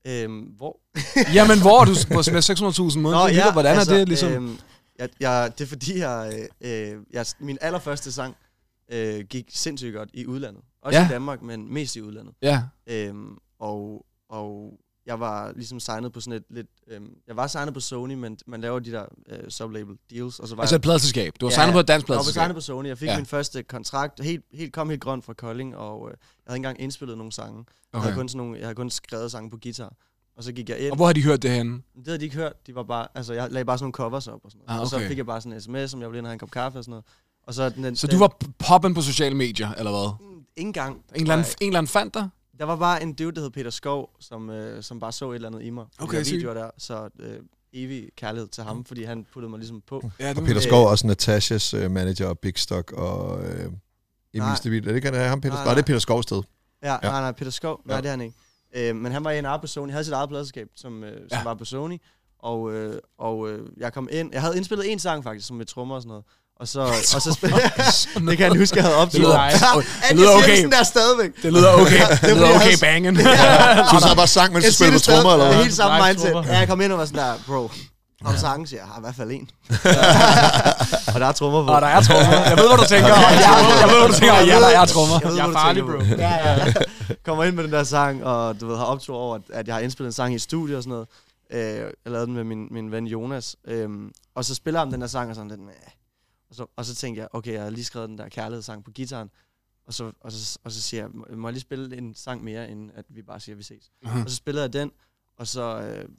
Øhm, 0.08 0.40
hvor? 0.40 0.80
Jamen, 1.38 1.62
hvor 1.62 1.86
du 1.86 1.92
med 2.10 2.92
600.000 2.94 3.00
måneder? 3.00 3.28
Ja, 3.28 3.52
hvordan 3.52 3.78
er 3.78 3.84
det 3.84 4.08
ligesom? 4.08 4.32
Øhm, 4.32 4.58
jeg, 5.00 5.10
jeg, 5.20 5.52
det 5.58 5.64
er 5.64 5.68
fordi, 5.68 6.00
jeg, 6.00 6.48
øh, 6.62 6.96
jeg, 7.14 7.26
min 7.40 7.58
allerførste 7.62 8.12
sang 8.12 8.36
øh, 8.92 9.26
gik 9.26 9.50
sindssygt 9.54 9.96
godt 9.96 10.10
i 10.14 10.26
udlandet. 10.26 10.64
Også 10.82 11.00
ja. 11.00 11.06
i 11.06 11.10
Danmark, 11.10 11.42
men 11.42 11.74
mest 11.74 11.96
i 11.96 12.02
udlandet. 12.02 12.34
Ja. 12.42 12.62
Øhm, 12.88 13.38
og, 13.60 14.06
og 14.30 14.80
jeg 15.08 15.20
var 15.20 15.52
ligesom 15.56 15.80
signet 15.80 16.14
på 16.14 16.20
sådan 16.22 16.38
et 16.38 16.44
lidt... 16.50 16.68
Øhm, 16.88 17.10
jeg 17.28 17.36
var 17.36 17.48
signet 17.48 17.74
på 17.74 17.80
Sony, 17.80 18.14
men 18.14 18.38
man 18.48 18.62
laver 18.62 18.80
de 18.80 18.92
der 18.92 19.06
øh, 19.30 19.50
sublabel 19.50 19.96
deals, 20.12 20.40
og 20.40 20.48
så 20.48 20.56
var 20.56 20.62
Altså 20.64 20.76
jeg... 20.76 20.78
et 20.78 20.82
pladselskab. 20.84 21.34
Du 21.42 21.46
har 21.46 21.52
Ja, 21.52 21.56
signet 21.56 21.74
på 21.74 21.80
et 21.80 21.88
dansk 21.88 22.08
Jeg 22.08 22.14
var 22.14 22.18
pladselskab. 22.18 22.42
signet 22.42 22.56
på 22.56 22.62
Sony. 22.62 22.88
Jeg 22.88 22.98
fik 22.98 23.08
Ja. 23.08 23.18
min 23.18 23.26
første 23.26 23.64
kontrakt. 23.64 24.24
Helt, 24.24 24.46
helt, 24.54 24.74
kom 24.74 24.90
helt 24.90 25.02
grønt 25.02 25.26
fra 25.26 25.34
Kolding, 25.34 25.76
og 25.78 26.08
øh, 26.08 26.12
jeg 26.12 26.18
havde 26.48 26.58
ikke 26.58 26.68
engang 26.68 26.82
indspillet 26.82 27.18
nogen 27.18 27.32
sange. 27.32 27.60
Okay. 27.60 27.68
Jeg, 27.94 28.02
havde 28.02 28.16
kun 28.16 28.30
sådan 28.30 28.38
nogle, 28.38 28.58
jeg 28.58 28.66
havde 28.66 28.76
kun 28.76 28.90
skrevet 28.90 29.32
sange 29.32 29.50
på 29.50 29.58
guitar. 29.64 29.94
Og 30.38 30.44
så 30.44 30.52
gik 30.52 30.70
jeg 30.70 30.80
ind. 30.80 30.92
Og 30.92 30.96
hvor 30.96 31.06
har 31.06 31.14
de 31.14 31.24
hørt 31.24 31.42
det 31.42 31.52
henne? 31.52 31.74
Det 31.74 32.08
havde 32.08 32.20
de 32.20 32.24
ikke 32.24 32.36
hørt. 32.38 32.68
De 32.68 32.76
var 32.76 32.84
bare, 32.84 33.08
altså, 33.16 33.34
jeg 33.34 33.52
lagde 33.52 33.66
bare 33.66 33.78
sådan 33.78 33.84
nogle 33.84 33.94
covers 33.94 34.28
op 34.28 34.40
og 34.44 34.52
sådan 34.52 34.62
noget. 34.68 34.78
Ah, 34.78 34.82
Og 34.82 34.88
så 34.88 34.96
okay. 34.96 35.08
fik 35.08 35.18
jeg 35.18 35.26
bare 35.26 35.42
sådan 35.42 35.54
en 35.54 35.62
sms, 35.62 35.94
om 35.94 36.02
jeg 36.02 36.10
ville 36.10 36.18
ind 36.18 36.26
og 36.26 36.30
have 36.30 36.34
en 36.34 36.40
kop 36.40 36.52
kaffe 36.52 36.80
og 36.80 36.84
sådan 36.84 36.92
noget. 36.92 37.06
Og 37.48 37.54
så, 37.54 37.70
den, 37.70 37.96
Så 37.96 38.08
den, 38.08 38.14
du 38.16 38.20
var 38.20 38.38
poppen 38.60 38.94
på 38.94 39.02
sociale 39.02 39.36
medier, 39.36 39.72
eller 39.74 39.92
hvad? 39.92 40.28
Mm, 40.32 40.44
Ingen 40.58 40.74
gang. 40.74 40.96
En 41.16 41.22
eller 41.22 41.34
anden, 41.34 41.52
en 41.62 41.68
eller 41.68 41.78
anden 41.80 41.88
fandt 41.88 42.14
dig? 42.14 42.30
Der 42.60 42.66
var 42.66 42.76
bare 42.76 43.04
en 43.04 43.14
dude, 43.14 43.32
der 43.36 43.42
hed 43.42 43.50
Peter 43.50 43.70
Skov, 43.70 44.10
som, 44.20 44.50
øh, 44.50 44.84
som 44.84 45.00
bare 45.00 45.12
så 45.12 45.32
et 45.32 45.36
eller 45.36 45.48
andet 45.50 45.64
i 45.64 45.70
mig. 45.70 45.86
på 45.86 45.92
de 46.00 46.04
Okay, 46.04 46.18
der 46.18 46.24
sygt. 46.24 46.36
videoer 46.36 46.54
der. 46.54 46.70
Så 46.78 47.10
øh, 47.20 47.40
evig 47.74 48.10
kærlighed 48.18 48.48
til 48.48 48.64
ham, 48.64 48.86
fordi 48.86 49.04
han 49.04 49.26
puttede 49.34 49.50
mig 49.50 49.60
ligesom 49.60 49.82
på. 49.88 50.12
Ja, 50.20 50.30
Og 50.38 50.44
Peter 50.44 50.60
Skov 50.62 50.84
er 50.84 50.90
også 50.90 51.08
Natashas 51.08 51.74
øh, 51.74 51.92
manager 51.92 52.28
og 52.28 52.40
Big 52.40 52.54
Stock 52.58 52.92
og 52.92 53.44
øh, 53.46 53.72
Emil. 54.34 54.56
Stabil. 54.58 54.84
Er 54.84 54.88
det 54.88 54.96
ikke 54.96 55.12
ham, 55.18 55.42
Peter 55.42 55.54
Nej, 55.54 55.64
Skov? 55.64 55.66
Nej, 55.66 55.74
det 55.74 55.82
er. 55.82 55.86
Peter 55.86 56.00
Skov 56.00 56.24
sted. 56.24 56.42
Ja, 56.84 56.92
Ja. 56.94 56.98
nej, 57.02 57.22
nej, 57.22 57.32
Peter 57.32 57.52
Skov. 57.52 57.82
Nej, 57.86 57.96
Ja. 57.96 58.02
det 58.02 58.08
er 58.08 58.12
han 58.12 58.22
ikke. 58.22 58.36
Øh, 58.76 58.96
men 58.96 59.12
han 59.12 59.24
var 59.24 59.32
en 59.32 59.46
arbejde 59.46 59.62
på 59.62 59.68
Sony. 59.68 59.86
Han 59.88 59.92
havde 59.92 60.04
sit 60.04 60.14
eget 60.14 60.30
pladselskab, 60.30 60.68
som, 60.76 61.04
øh, 61.04 61.12
som 61.30 61.38
Ja. 61.38 61.44
var 61.44 61.54
på 61.54 61.66
Sony. 61.66 61.98
Og, 62.40 62.74
øh, 62.74 63.00
og 63.18 63.50
øh, 63.52 63.70
jeg 63.78 63.94
kom 63.94 64.10
ind. 64.12 64.30
Jeg 64.34 64.42
havde 64.42 64.58
indspillet 64.58 64.92
en 64.92 65.00
sang 65.00 65.24
faktisk, 65.24 65.48
som 65.48 65.58
med 65.58 65.66
trommer 65.66 65.96
og 65.96 66.02
sådan 66.02 66.10
noget. 66.10 66.24
Og 66.60 66.68
så, 66.68 66.80
og 67.16 67.22
så 67.22 67.34
spillede 67.34 67.62
Det 68.30 68.38
kan 68.38 68.52
jeg 68.52 68.60
huske, 68.60 68.76
jeg 68.76 68.84
havde 68.84 68.96
Det 68.96 69.02
optaget. 69.04 69.24
lyder, 69.24 69.44
Ja, 69.44 70.10
det 70.10 70.20
lyder 70.20 70.36
okay. 70.38 70.64
det 70.64 70.72
der 70.72 70.84
stadigvæk. 70.84 71.32
Det 71.44 71.54
lyder 71.54 71.74
okay. 71.74 72.02
Det 72.28 72.36
lyder 72.38 72.48
jeg 72.48 72.56
okay 72.56 72.78
bangen. 72.82 73.16
Så 73.16 73.90
du 73.94 74.00
sad 74.08 74.16
bare 74.16 74.28
sang, 74.28 74.54
mens 74.54 74.66
du 74.66 74.74
spillede 74.74 74.94
på 74.94 74.98
det 74.98 75.04
trommer, 75.04 75.32
eller 75.34 75.46
Det 75.46 75.52
er 75.52 75.56
hvad? 75.56 75.64
helt 75.64 75.76
samme 75.76 76.08
mindset. 76.08 76.34
Ja, 76.54 76.58
jeg 76.58 76.68
kom 76.68 76.82
ind 76.82 76.92
og 76.92 76.98
var 76.98 77.06
sådan 77.06 77.20
der, 77.24 77.34
bro, 77.48 77.72
om 78.26 78.38
sangen 78.38 78.68
siger 78.68 78.80
jeg, 78.82 78.88
har 78.88 78.98
i 79.00 79.02
hvert 79.02 79.16
fald 79.16 79.32
en. 79.32 79.50
Og 81.14 81.20
der 81.20 81.28
er 81.28 81.32
trommer 81.32 81.66
på. 81.66 81.72
Og 81.74 81.82
der 81.82 81.88
er 81.88 82.02
trommer. 82.02 82.34
Jeg 82.50 82.58
ved, 82.58 82.68
hvad 82.68 82.78
du 82.78 82.86
tænker. 82.90 83.08
Jeg 83.08 83.88
ved, 83.90 84.00
hvad 84.00 84.08
du 84.08 84.14
tænker. 84.14 84.36
Ja, 84.36 84.60
der 84.60 84.80
er 84.82 84.86
trommer. 84.86 85.20
Jeg, 85.22 85.30
ved, 85.30 85.38
Jeg 85.38 85.44
er 85.44 85.48
hvad 85.48 85.56
du 85.56 85.60
farlig, 85.60 85.84
tænker 85.84 86.16
bro. 86.16 86.22
Ja, 86.22 86.66
ja. 86.66 86.74
Kommer 87.26 87.44
ind 87.44 87.56
med 87.56 87.64
den 87.64 87.72
der 87.72 87.84
sang, 87.84 88.24
og 88.26 88.62
du 88.62 88.68
ved, 88.68 88.78
har 88.78 88.84
optur 88.86 89.16
over, 89.16 89.36
at- 89.36 89.42
at 89.54 89.68
jeg 89.68 89.76
har 89.76 89.82
indspillet 89.82 90.10
en 90.10 90.14
sang 90.14 90.36
i 90.36 90.40
studio 90.40 90.78
og 90.78 90.84
sådan 90.84 90.92
noget. 90.92 91.08
Øh, 91.54 91.80
jeg 92.06 92.12
lavede 92.12 92.26
den 92.26 92.36
med 92.36 92.44
min, 92.44 92.68
min 92.72 92.92
ven 92.92 93.08
Jonas. 93.08 93.56
Øhm, 93.68 94.12
og 94.36 94.46
så 94.46 94.56
spiller 94.56 94.80
han 94.80 94.92
den 94.92 95.02
der 95.02 95.08
sang, 95.08 95.30
og 95.30 95.36
sådan 95.36 95.50
lidt. 95.50 95.60
Og 96.50 96.56
så, 96.56 96.66
og 96.76 96.86
så 96.86 96.96
tænkte 96.96 97.20
jeg, 97.22 97.28
okay, 97.34 97.54
jeg 97.54 97.64
har 97.64 97.70
lige 97.70 97.86
skrevet 97.86 98.10
den 98.10 98.18
der 98.18 98.30
kærlighedssang 98.30 98.84
på 98.84 98.92
gitaren. 98.92 99.30
Og 99.86 99.94
så, 99.94 100.12
og, 100.22 100.32
så, 100.32 100.60
og 100.64 100.72
så 100.72 100.82
siger 100.82 101.04
jeg, 101.04 101.10
"Må- 101.38 101.48
jeg 101.48 101.54
lige 101.54 101.62
spille 101.62 101.98
en 101.98 102.16
sang 102.16 102.44
mere, 102.44 102.70
end 102.70 102.92
at 102.96 103.06
vi 103.10 103.22
bare 103.22 103.40
siger, 103.40 103.54
at 103.54 103.58
vi 103.58 103.64
ses. 103.64 103.92
Mhm. 104.04 104.22
Og 104.22 104.30
så 104.30 104.36
spillede 104.36 104.64
jeg 104.64 104.74
den, 104.74 104.92
og 105.38 105.48
så, 105.48 105.80
øh, 105.82 106.10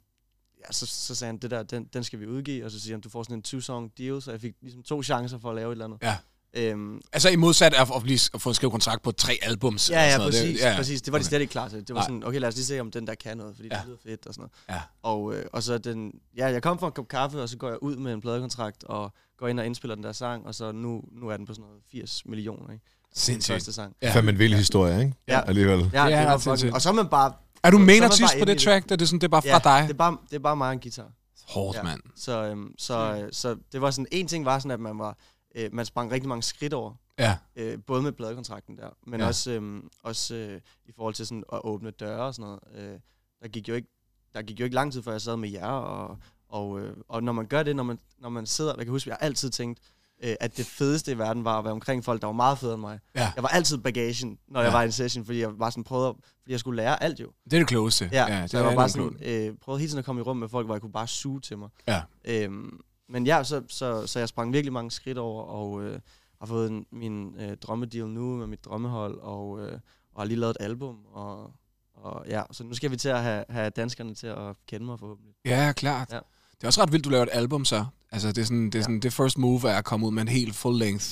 ja, 0.59 0.71
så, 0.71 0.85
så 0.85 1.15
sagde 1.15 1.29
han, 1.29 1.37
det 1.37 1.51
der, 1.51 1.63
den, 1.63 1.83
den 1.93 2.03
skal 2.03 2.19
vi 2.19 2.27
udgive. 2.27 2.65
Og 2.65 2.71
så 2.71 2.79
siger 2.79 2.93
han, 2.95 3.01
du 3.01 3.09
får 3.09 3.23
sådan 3.23 3.35
en 3.37 3.43
two-song 3.47 3.91
deal, 3.97 4.21
så 4.21 4.31
jeg 4.31 4.41
fik 4.41 4.55
ligesom 4.61 4.83
to 4.83 5.03
chancer 5.03 5.37
for 5.39 5.49
at 5.49 5.55
lave 5.55 5.67
et 5.67 5.71
eller 5.71 5.85
andet. 5.85 5.99
Ja. 6.03 6.17
Øhm, 6.53 7.01
Altså 7.13 7.29
i 7.29 7.35
modsat 7.35 7.73
af 7.73 7.95
at, 7.95 8.03
blive, 8.03 8.19
at 8.33 8.41
få 8.41 8.49
en 8.49 8.55
skrevet 8.55 8.71
kontrakt 8.71 9.01
på 9.03 9.11
tre 9.11 9.39
albums. 9.41 9.89
Ja, 9.89 10.01
ja, 10.01 10.11
sådan 10.11 10.27
præcis, 10.27 10.59
Det- 10.59 10.65
ja, 10.65 10.75
præcis. 10.77 11.01
Det 11.01 11.11
var 11.13 11.17
de 11.17 11.21
Okay. 11.21 11.29
slet 11.29 11.41
ikke 11.41 11.51
klar 11.51 11.67
til. 11.69 11.79
Det 11.79 11.89
var 11.89 11.95
Nej. 11.95 12.03
sådan, 12.07 12.23
okay, 12.23 12.39
lad 12.39 12.49
os 12.49 12.55
lige 12.55 12.65
se, 12.65 12.79
om 12.79 12.91
den 12.91 13.07
der 13.07 13.15
kan 13.15 13.37
noget, 13.37 13.55
fordi 13.55 13.67
Ja. 13.71 13.77
det 13.77 13.85
lyder 13.87 13.97
fedt 14.03 14.27
og 14.27 14.33
sådan 14.33 14.41
noget. 14.67 14.79
Ja. 14.79 14.81
Og, 15.03 15.35
øh, 15.35 15.45
og 15.53 15.63
så 15.63 15.77
den, 15.77 16.11
ja, 16.37 16.47
jeg 16.47 16.63
kom 16.63 16.79
for 16.79 16.87
en 16.87 16.93
kop 16.93 17.07
kaffe, 17.07 17.41
og 17.41 17.49
så 17.49 17.57
går 17.57 17.69
jeg 17.69 17.83
ud 17.83 17.95
med 17.95 18.13
en 18.13 18.21
pladekontrakt, 18.21 18.83
og 18.83 19.13
går 19.39 19.47
ind 19.47 19.59
og 19.59 19.65
indspiller 19.65 19.95
den 19.95 20.03
der 20.03 20.11
sang, 20.11 20.45
og 20.47 20.55
så 20.55 20.71
nu, 20.71 21.03
nu 21.11 21.27
er 21.29 21.37
den 21.37 21.45
på 21.45 21.53
sådan 21.53 21.65
noget 21.67 21.81
80 21.91 22.25
millioner, 22.25 22.73
ikke? 22.73 22.85
Sindssygt. 23.13 23.53
første 23.53 23.73
sang. 23.73 23.95
Ja. 24.01 24.13
Fandme 24.15 24.31
en 24.31 24.39
vild 24.39 24.53
historie, 24.55 24.99
ikke? 25.01 25.13
Ja. 25.27 25.41
Alligevel. 25.41 25.79
Ja, 25.93 26.05
Det 26.05 26.13
er 26.13 26.37
sindssygt. 26.37 26.51
fucking, 26.59 26.73
og 26.73 26.81
så 26.81 26.89
er 26.89 26.93
man 26.93 27.07
bare... 27.07 27.33
Er 27.63 27.71
du 27.71 27.77
main 27.77 28.03
artist 28.03 28.33
på 28.39 28.45
det 28.45 28.57
track? 28.59 28.89
Det 28.89 29.01
er, 29.01 29.05
sådan, 29.05 29.19
det 29.19 29.27
er 29.27 29.29
bare 29.29 29.41
fra 29.41 29.49
ja, 29.49 29.79
dig? 29.79 29.87
Det 29.87 29.93
er, 29.93 29.97
bare, 29.97 30.17
det 30.29 30.35
er 30.35 30.39
bare 30.39 30.55
mig 30.55 30.67
og 30.67 30.73
en 30.73 30.79
guitar. 30.79 31.11
Hårdt, 31.47 31.77
Ja. 31.77 31.83
mand. 31.83 32.01
Så, 32.15 32.43
øhm, 32.45 32.73
så, 32.77 33.21
øh, 33.23 33.29
så 33.31 33.57
det 33.71 33.81
var 33.81 33.91
sådan, 33.91 34.07
en 34.11 34.27
ting 34.27 34.45
var 34.45 34.59
sådan, 34.59 34.71
at 34.71 34.79
man 34.79 34.99
var, 34.99 35.17
øh, 35.55 35.69
man 35.73 35.85
sprang 35.85 36.11
rigtig 36.11 36.29
mange 36.29 36.43
skridt 36.43 36.73
over, 36.73 36.93
Ja. 37.19 37.37
øh, 37.55 37.77
både 37.87 38.01
med 38.01 38.11
pladekontrakten 38.11 38.77
der, 38.77 38.89
men 39.07 39.19
Ja. 39.19 39.27
også, 39.27 39.51
øhm, 39.51 39.89
også 40.03 40.35
øh, 40.35 40.61
i 40.85 40.91
forhold 40.95 41.13
til 41.13 41.27
sådan 41.27 41.43
at 41.53 41.61
åbne 41.63 41.91
døre 41.91 42.19
og 42.25 42.33
sådan 42.35 42.57
noget. 42.75 42.91
Øh, 42.93 42.99
der, 43.41 43.47
gik 43.47 43.69
jo 43.69 43.73
ikke, 43.73 43.87
der 44.35 44.41
gik 44.41 44.59
jo 44.59 44.63
ikke 44.63 44.75
lang 44.75 44.93
tid, 44.93 45.03
før 45.03 45.11
jeg 45.11 45.21
sad 45.21 45.37
med 45.37 45.49
jer, 45.49 45.67
og, 45.67 46.17
og, 46.49 46.79
øh, 46.81 46.97
og 47.07 47.23
når 47.23 47.31
man 47.31 47.45
gør 47.45 47.63
det, 47.63 47.75
når 47.75 47.83
man, 47.83 47.99
når 48.19 48.29
man 48.29 48.45
sidder, 48.45 48.73
jeg 48.77 48.85
kan 48.85 48.91
huske, 48.91 49.09
jeg 49.09 49.17
har 49.19 49.25
altid 49.25 49.49
tænkt, 49.49 49.79
øh, 50.23 50.35
at 50.39 50.57
det 50.57 50.65
fedeste 50.65 51.11
i 51.11 51.17
verden 51.17 51.43
var 51.43 51.57
at 51.59 51.63
være 51.63 51.73
omkring 51.73 52.03
folk, 52.05 52.21
der 52.21 52.27
var 52.27 52.33
meget 52.33 52.57
federe 52.57 52.73
end 52.73 52.81
mig. 52.81 52.99
Ja. 53.15 53.31
Jeg 53.35 53.43
var 53.43 53.49
altid 53.49 53.77
bagagen, 53.77 54.39
når 54.47 54.59
Ja. 54.59 54.65
jeg 54.65 54.73
var 54.73 54.81
i 54.81 54.85
en 54.85 54.91
session, 54.91 55.25
fordi 55.25 55.39
jeg 55.39 55.49
bare 55.59 55.71
sådan 55.71 55.83
prøvede, 55.83 56.09
at- 56.09 56.15
fordi 56.41 56.51
jeg 56.51 56.59
skulle 56.59 56.75
lære 56.77 57.03
alt 57.03 57.19
jo. 57.19 57.31
Det 57.45 57.53
er 57.53 57.57
det 57.59 57.67
klogeste. 57.67 58.09
Ja, 58.11 58.41
det 58.41 58.51
så 58.51 58.57
jeg 58.57 58.65
var 58.65 58.75
bare 58.75 58.89
sådan, 58.89 59.17
øh, 59.21 59.55
prøvede 59.61 59.79
hele 59.79 59.89
tiden 59.89 59.99
at 59.99 60.05
komme 60.05 60.21
i 60.21 60.23
rum 60.23 60.37
med 60.37 60.49
folk, 60.49 60.65
hvor 60.67 60.75
jeg 60.75 60.81
kunne 60.81 60.91
bare 60.91 61.07
suge 61.07 61.41
til 61.41 61.57
mig. 61.57 61.69
Ja. 61.87 62.01
Øhm, 62.25 62.79
men 63.09 63.25
ja, 63.27 63.43
så, 63.43 63.63
så, 63.67 64.07
så 64.07 64.19
jeg 64.19 64.29
sprang 64.29 64.53
virkelig 64.53 64.73
mange 64.73 64.91
skridt 64.91 65.17
over, 65.17 65.43
og 65.43 65.83
øh, 65.83 65.99
har 66.39 66.45
fået 66.47 66.69
en, 66.71 66.85
min 66.91 67.35
øh, 67.39 67.57
drømmedeal 67.57 68.07
nu 68.07 68.35
med 68.37 68.47
mit 68.47 68.65
drømmehold, 68.65 69.19
og, 69.19 69.59
øh, 69.61 69.79
og 70.15 70.21
har 70.21 70.25
lige 70.25 70.39
lavet 70.39 70.57
et 70.59 70.63
album, 70.65 70.97
og, 71.13 71.53
og 71.93 72.25
ja, 72.27 72.43
så 72.51 72.63
nu 72.63 72.73
skal 72.73 72.91
vi 72.91 72.97
til 72.97 73.09
at 73.09 73.23
have, 73.23 73.45
have 73.49 73.69
danskerne 73.69 74.15
til 74.15 74.27
at 74.27 74.55
kende 74.67 74.85
mig 74.85 74.99
forhåbentlig. 74.99 75.33
Ja, 75.45 75.71
klart. 75.71 76.11
Ja. 76.13 76.19
Det 76.59 76.63
er 76.63 76.67
også 76.67 76.81
ret 76.81 76.91
vildt, 76.91 77.05
du 77.05 77.09
laver 77.09 77.23
et 77.23 77.29
album 77.31 77.65
så. 77.65 77.85
Altså, 78.11 78.27
det 78.27 78.37
er 78.37 78.45
sådan, 78.45 78.65
det, 78.65 78.75
er 78.75 78.79
Ja. 78.79 78.83
sådan, 78.83 78.99
det 78.99 79.13
first 79.13 79.37
move 79.37 79.69
er 79.69 79.77
at 79.77 79.83
komme 79.85 80.05
ud 80.07 80.11
med 80.11 80.21
en 80.21 80.27
helt 80.27 80.55
full 80.55 80.79
length. 80.79 81.05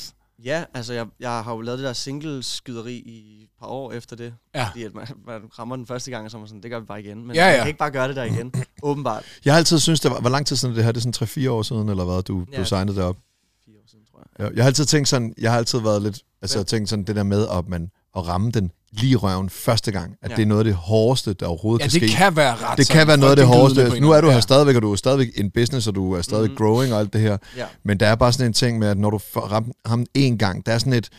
Ja, 0.43 0.63
altså 0.73 0.93
jeg, 0.93 1.05
jeg 1.19 1.43
har 1.43 1.53
jo 1.55 1.61
lavet 1.61 1.79
det 1.79 1.85
der 1.87 1.93
singleskyderi 1.93 2.93
i 2.95 3.43
et 3.43 3.49
par 3.59 3.67
år 3.67 3.91
efter 3.91 4.15
det, 4.15 4.33
Ja. 4.55 4.67
fordi 4.69 4.83
at 4.83 4.93
man, 4.95 5.07
man 5.27 5.41
rammer 5.59 5.75
den 5.75 5.87
første 5.87 6.11
gang, 6.11 6.25
og 6.25 6.31
så 6.31 6.37
er 6.37 6.39
man 6.41 6.47
sådan, 6.47 6.63
det 6.63 6.71
gør 6.71 6.79
vi 6.79 6.85
bare 6.85 6.99
igen. 6.99 7.27
Men 7.27 7.35
Ja, 7.35 7.45
ja. 7.45 7.51
man 7.51 7.59
kan 7.59 7.67
ikke 7.67 7.77
bare 7.77 7.91
gøre 7.91 8.07
det 8.07 8.15
der 8.15 8.23
igen, 8.23 8.53
åbenbart. 8.83 9.23
Jeg 9.45 9.53
har 9.53 9.57
altid 9.57 9.79
syntes, 9.79 9.99
det 9.99 10.11
var... 10.11 10.19
Hvor 10.21 10.29
lang 10.29 10.47
tid 10.47 10.55
siden 10.55 10.71
er 10.71 10.75
det 10.75 10.83
her? 10.85 10.91
Det 10.91 11.05
er 11.05 11.11
sådan 11.11 11.45
3-4 11.47 11.49
år 11.49 11.61
siden, 11.61 11.89
eller 11.89 12.03
hvad, 12.05 12.23
du, 12.23 12.45
Ja. 12.51 12.57
du 12.59 12.65
signede 12.65 12.95
det 12.97 13.03
op? 13.03 13.17
Fire 13.65 13.75
år 13.77 13.83
siden, 13.91 14.05
tror 14.11 14.19
jeg. 14.39 14.45
Jeg, 14.45 14.55
jeg 14.55 14.63
har 14.63 14.67
altid 14.67 14.85
tænkt 14.85 15.07
sådan... 15.07 15.33
Jeg 15.37 15.51
har 15.51 15.57
altid 15.57 15.79
været 15.79 16.01
lidt... 16.01 16.21
Altså, 16.41 16.57
Ja. 16.57 16.59
jeg 16.59 16.67
tænkt 16.67 16.89
sådan 16.89 17.05
det 17.05 17.15
der 17.15 17.23
med, 17.23 17.47
at 17.47 17.67
man 17.67 17.91
at 18.15 18.27
ramme 18.27 18.51
den 18.51 18.71
lige 18.91 19.15
røven 19.15 19.49
første 19.49 19.91
gang, 19.91 20.15
at 20.21 20.31
Ja. 20.31 20.35
det 20.35 20.41
er 20.41 20.45
noget 20.45 20.59
af 20.59 20.65
det 20.65 20.73
hårdeste, 20.73 21.33
der 21.33 21.45
overhovedet 21.45 21.85
Ja, 21.85 21.89
kan 21.89 22.01
det 22.01 22.09
ske. 22.09 22.17
kan 22.17 22.35
være 22.35 22.55
ret 22.55 22.77
det 22.77 22.89
kan 22.89 23.07
være 23.07 23.17
noget 23.17 23.31
af 23.31 23.35
det 23.37 23.45
hårdeste. 23.47 23.97
en 23.97 24.01
Nu 24.01 24.11
er 24.11 24.21
du 24.21 24.27
her 24.27 24.31
anden- 24.31 24.41
stadigvæk, 24.41 24.75
og 24.75 24.81
du 24.81 24.91
er 24.91 24.95
stadigvæk 24.95 25.27
in 25.35 25.51
business, 25.51 25.87
og 25.87 25.95
du 25.95 26.13
er 26.13 26.21
stadig 26.21 26.47
Mhm. 26.47 26.57
growing 26.57 26.93
og 26.93 26.99
alt 26.99 27.13
det 27.13 27.21
her. 27.21 27.37
Ja. 27.57 27.65
Men 27.83 27.99
der 27.99 28.07
er 28.07 28.15
bare 28.15 28.33
sådan 28.33 28.45
en 28.47 28.53
ting 28.53 28.79
med, 28.79 28.87
at 28.87 28.97
når 28.97 29.09
du 29.09 29.17
ramt 29.35 29.73
ham 29.85 30.05
én 30.17 30.37
gang, 30.37 30.65
der 30.65 30.71
er 30.71 30.77
sådan 30.77 30.93
et... 30.93 31.09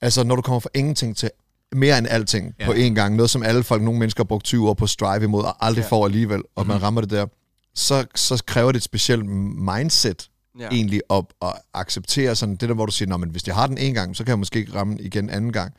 Altså, 0.00 0.24
når 0.24 0.36
du 0.36 0.42
kommer 0.42 0.60
fra 0.60 0.70
ingenting 0.74 1.16
til 1.16 1.30
mere 1.74 1.98
end 1.98 2.06
alting 2.10 2.54
Ja. 2.60 2.64
ja. 2.64 2.70
på 2.70 2.76
én 2.76 2.94
gang, 2.94 3.16
noget 3.16 3.30
som 3.30 3.42
alle 3.42 3.62
folk, 3.62 3.82
nogle 3.82 3.98
mennesker 3.98 4.22
har 4.22 4.26
brugt 4.26 4.44
20 4.44 4.68
år 4.68 4.74
på 4.74 4.84
at 4.84 4.90
strive 4.90 5.24
imod, 5.24 5.44
og 5.44 5.66
aldrig 5.66 5.80
Ja. 5.82 5.86
ja. 5.86 5.90
får 5.90 6.04
alligevel, 6.06 6.42
og 6.56 6.62
Mhm. 6.64 6.68
man 6.72 6.82
rammer 6.82 7.00
det 7.00 7.10
der, 7.10 7.26
så, 7.74 8.04
så 8.14 8.42
kræver 8.46 8.72
det 8.72 8.76
et 8.78 8.82
specielt 8.82 9.26
mindset 9.26 10.28
Ja. 10.58 10.64
ja. 10.64 10.68
egentlig 10.70 11.00
op 11.08 11.32
at 11.42 11.52
acceptere 11.74 12.36
sådan 12.36 12.56
det 12.56 12.68
der, 12.68 12.74
hvor 12.74 12.86
du 12.86 12.92
siger, 12.92 13.16
men 13.16 13.30
hvis 13.30 13.46
jeg 13.46 13.54
har 13.54 13.66
den 13.66 13.78
en 13.78 13.94
gang, 13.94 14.16
så 14.16 14.24
kan 14.24 14.30
jeg 14.30 14.38
måske 14.38 14.58
ikke 14.58 14.74
ramme 14.74 14.96
igen 15.00 15.30
anden 15.30 15.52
gang. 15.52 15.72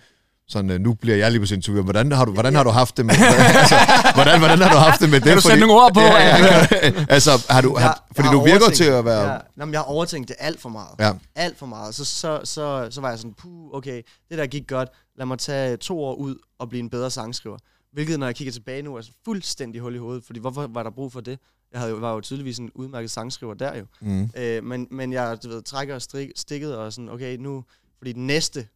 Sådan, 0.54 0.70
øh, 0.72 0.80
nu 0.80 0.94
bliver 0.94 1.18
jeg 1.18 1.32
lige 1.32 1.40
på 1.40 1.46
sin 1.46 1.62
tur. 1.62 1.82
Hvordan 1.82 2.12
har 2.12 2.26
du, 2.26 2.32
hvordan 2.32 2.56
har 2.56 2.64
du 2.64 2.70
haft 2.70 2.98
det 2.98 3.06
med, 3.06 3.14
altså, 3.62 3.76
hvordan, 4.16 4.40
hvordan 4.40 4.60
har 4.62 4.70
du 4.72 4.78
haft 4.78 5.02
det 5.02 5.10
med 5.10 5.20
det? 5.20 5.28
Kan 5.28 5.36
du 5.36 5.42
sætte 5.42 5.60
nogle 5.60 5.74
ord 5.74 5.94
på? 5.94 6.00
Ja, 6.00 6.38
ja, 6.38 6.68
ja. 6.72 7.06
altså, 7.10 7.32
har 7.50 7.62
du, 7.62 7.76
Jeg- 7.78 7.86
har, 7.86 8.04
fordi 8.16 8.28
jeg 8.28 8.34
du 8.34 8.44
virker 8.44 8.70
til 8.70 8.84
at 8.84 9.06
være... 9.06 9.32
Ja. 9.32 9.38
Nå, 9.56 9.66
men 9.66 9.74
jeg 9.74 9.80
har 9.80 9.86
overtænkt 9.86 10.28
det 10.28 10.36
alt 10.40 10.62
for 10.62 10.70
meget. 10.70 10.90
Ja. 11.00 11.12
Alt 11.36 11.58
for 11.58 11.66
meget. 11.66 11.96
Så, 11.96 12.06
så, 12.06 12.40
så, 12.44 12.88
så 12.92 13.02
var 13.02 13.10
jeg 13.10 13.18
sådan, 13.20 13.34
puh, 13.34 13.74
okay, 13.74 14.02
det 14.30 14.38
der 14.38 14.46
gik 14.48 14.68
godt. 14.68 14.90
Lad 15.18 15.26
mig 15.26 15.40
tage 15.40 15.78
to 15.78 16.04
år 16.04 16.16
ud 16.16 16.36
og 16.60 16.70
blive 16.70 16.80
en 16.80 16.90
bedre 16.90 17.10
sangskriver. 17.12 17.58
Hvilket, 17.94 18.20
når 18.20 18.26
jeg 18.28 18.36
kigger 18.36 18.52
tilbage 18.52 18.82
nu, 18.82 18.96
er 18.96 19.02
sådan 19.02 19.14
fuldstændig 19.26 19.82
hul 19.82 19.96
i 19.96 19.98
hovedet. 19.98 20.24
Fordi 20.26 20.40
hvorfor 20.40 20.68
var 20.74 20.84
der 20.84 20.90
brug 20.92 21.12
for 21.14 21.22
det? 21.22 21.40
Jeg 21.72 21.80
havde 21.82 21.92
jo, 21.94 21.98
var 22.00 22.14
jo 22.14 22.22
tydeligvis 22.22 22.58
en 22.58 22.70
udmærket 22.76 23.12
sangskriver 23.12 23.54
der 23.54 23.78
jo. 23.78 23.86
Mm, 24.02 24.30
Øh, 24.38 24.64
men, 24.64 24.88
men 24.92 25.14
jeg 25.14 25.38
du 25.44 25.50
ved, 25.50 25.62
trækker 25.62 26.00
strik, 26.00 26.30
stikket 26.36 26.78
og 26.78 26.94
sådan, 26.94 27.10
okay, 27.10 27.38
nu... 27.40 27.64
Fordi 28.04 28.14
den 28.14 28.28
næste 28.28 28.68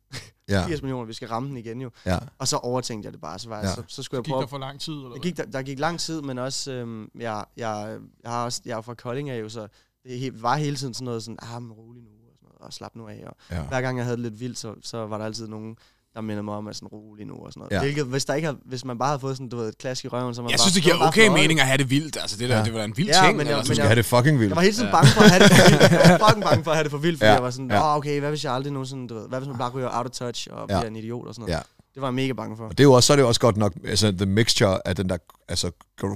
ja, 0.50 0.66
80 0.68 0.82
millioner, 0.82 1.06
vi 1.06 1.14
skal 1.14 1.28
ramme 1.28 1.50
den 1.50 1.58
igen 1.58 1.82
jo. 1.82 1.90
ja. 2.06 2.18
Og 2.40 2.48
så 2.48 2.58
overtænkte 2.58 3.08
jeg 3.08 3.14
det 3.14 3.22
bare. 3.22 3.40
Så, 3.40 3.50
var 3.50 3.58
Ja. 3.60 3.74
så, 3.76 3.84
så 3.88 4.04
skulle 4.04 4.18
jeg 4.20 4.24
Gik 4.26 4.32
prøve 4.32 4.42
der 4.42 4.48
for 4.48 4.58
lang 4.58 4.80
tid? 4.80 4.94
Eller 4.94 5.10
der 5.10 5.20
gik, 5.20 5.38
der, 5.38 5.46
der 5.46 5.62
gik 5.62 5.80
lang 5.80 6.00
tid, 6.00 6.22
men 6.22 6.38
også, 6.38 6.72
øhm, 6.72 7.10
jeg, 7.20 7.46
jeg, 7.58 7.98
jeg, 8.24 8.32
har 8.32 8.46
også, 8.46 8.62
jeg 8.66 8.78
er 8.78 8.82
fra 8.82 8.94
Kolding 8.94 9.30
af 9.30 9.42
jo, 9.42 9.50
så 9.50 9.68
det 10.04 10.42
var 10.42 10.56
hele 10.56 10.76
tiden 10.76 10.94
sådan 10.94 11.06
noget 11.06 11.24
sådan, 11.24 11.38
ah, 11.42 11.62
men 11.62 11.72
rolig 11.72 12.04
nu, 12.04 12.10
og, 12.10 12.34
sådan 12.36 12.48
noget, 12.50 12.62
og 12.62 12.74
slap 12.74 12.96
nu 12.96 13.08
af. 13.08 13.24
Og 13.28 13.36
Ja. 13.52 13.64
hver 13.68 13.82
gang 13.82 13.98
jeg 13.98 14.06
havde 14.06 14.18
det 14.18 14.24
lidt 14.32 14.40
vildt, 14.40 14.58
så, 14.58 14.76
så 14.82 15.06
var 15.08 15.18
der 15.18 15.26
altid 15.26 15.48
nogen, 15.48 15.78
der 16.18 16.24
mindede 16.24 16.44
mig 16.44 16.54
om, 16.56 16.68
at 16.68 16.76
sådan 16.76 16.88
rolig 16.88 17.26
nu 17.26 17.34
og 17.34 17.54
sådan 17.54 17.60
noget. 17.60 17.72
Ja. 17.72 17.76
Ja. 17.76 17.82
Hvilket, 17.84 18.06
hvis, 18.06 18.26
der 18.26 18.34
ikke 18.34 18.46
har, 18.46 18.56
hvis 18.66 18.86
man 18.86 18.98
bare 18.98 19.10
havde 19.10 19.20
fået 19.20 19.36
sådan, 19.38 19.50
du 19.50 19.58
ved, 19.58 19.68
et 19.70 19.78
klask 19.78 20.06
i 20.06 20.08
røven, 20.08 20.36
så 20.36 20.42
man 20.42 20.50
Jeg 20.52 20.58
bare, 20.58 20.70
synes, 20.70 20.74
det 20.74 20.84
var 20.84 20.90
giver 20.90 20.98
bare 21.00 21.08
okay 21.08 21.28
mening 21.42 21.60
at 21.60 21.66
have 21.68 21.78
det 21.78 21.90
vildt. 21.90 22.18
Altså, 22.22 22.38
det, 22.38 22.50
der, 22.50 22.58
Ja. 22.58 22.64
det 22.64 22.74
var 22.74 22.84
en 22.84 22.98
vild 22.98 23.08
Ja, 23.08 23.14
ting. 23.14 23.38
men 23.38 23.46
jeg- 23.48 23.52
eller 23.52 23.64
Du 23.64 23.66
skal 23.68 23.78
jeg- 23.78 23.86
have 23.88 23.96
det 23.96 24.06
fucking 24.06 24.40
vildt. 24.40 24.50
Jeg 24.50 24.56
var 24.56 24.62
hele 24.62 24.74
tiden 24.76 24.92
bange 24.92 25.08
for 25.16 25.22
at 25.22 25.30
have 25.32 25.44
det 25.44 25.52
for 25.52 25.64
vildt. 25.70 25.92
Jeg 25.92 26.18
var 26.20 26.28
fucking 26.28 26.44
bange 26.50 26.64
for 26.64 26.72
at 26.72 26.78
have 26.78 26.84
det 26.84 26.92
for 26.92 26.98
vildt, 26.98 27.18
fordi 27.20 27.28
Ja. 27.30 27.34
jeg 27.34 27.44
var 27.44 27.50
sådan, 27.50 27.72
Ja. 27.72 27.82
åh, 27.92 27.96
okay, 27.98 28.20
hvad 28.20 28.30
hvis 28.30 28.44
jeg 28.44 28.54
aldrig 28.54 28.74
nogensinde, 28.74 29.08
du 29.08 29.14
ved, 29.20 29.28
hvad 29.30 29.40
hvis 29.40 29.48
man 29.48 29.58
bare 29.58 29.72
ryger 29.72 29.90
out 29.98 30.06
of 30.06 30.12
touch 30.12 30.48
og 30.52 30.60
Ja. 30.60 30.66
bliver 30.80 30.90
en 30.90 30.96
idiot 30.96 31.28
og 31.28 31.34
sådan 31.36 31.42
noget. 31.44 31.54
Ja. 31.56 31.62
Det 31.94 32.02
var 32.02 32.08
jeg 32.08 32.14
mega 32.14 32.34
bange 32.34 32.58
for. 32.58 32.64
Og 32.64 32.72
det 32.72 32.80
er 32.80 32.84
jo 32.84 32.94
også, 32.94 33.08
så 33.08 33.14
er 33.14 33.16
det 33.18 33.24
jo 33.24 33.28
også 33.28 33.42
godt 33.42 33.58
nok, 33.58 33.74
altså 33.88 34.12
the 34.12 34.26
mixture 34.26 34.88
af 34.88 34.96
den 34.96 35.10
der, 35.10 35.18
altså 35.50 35.72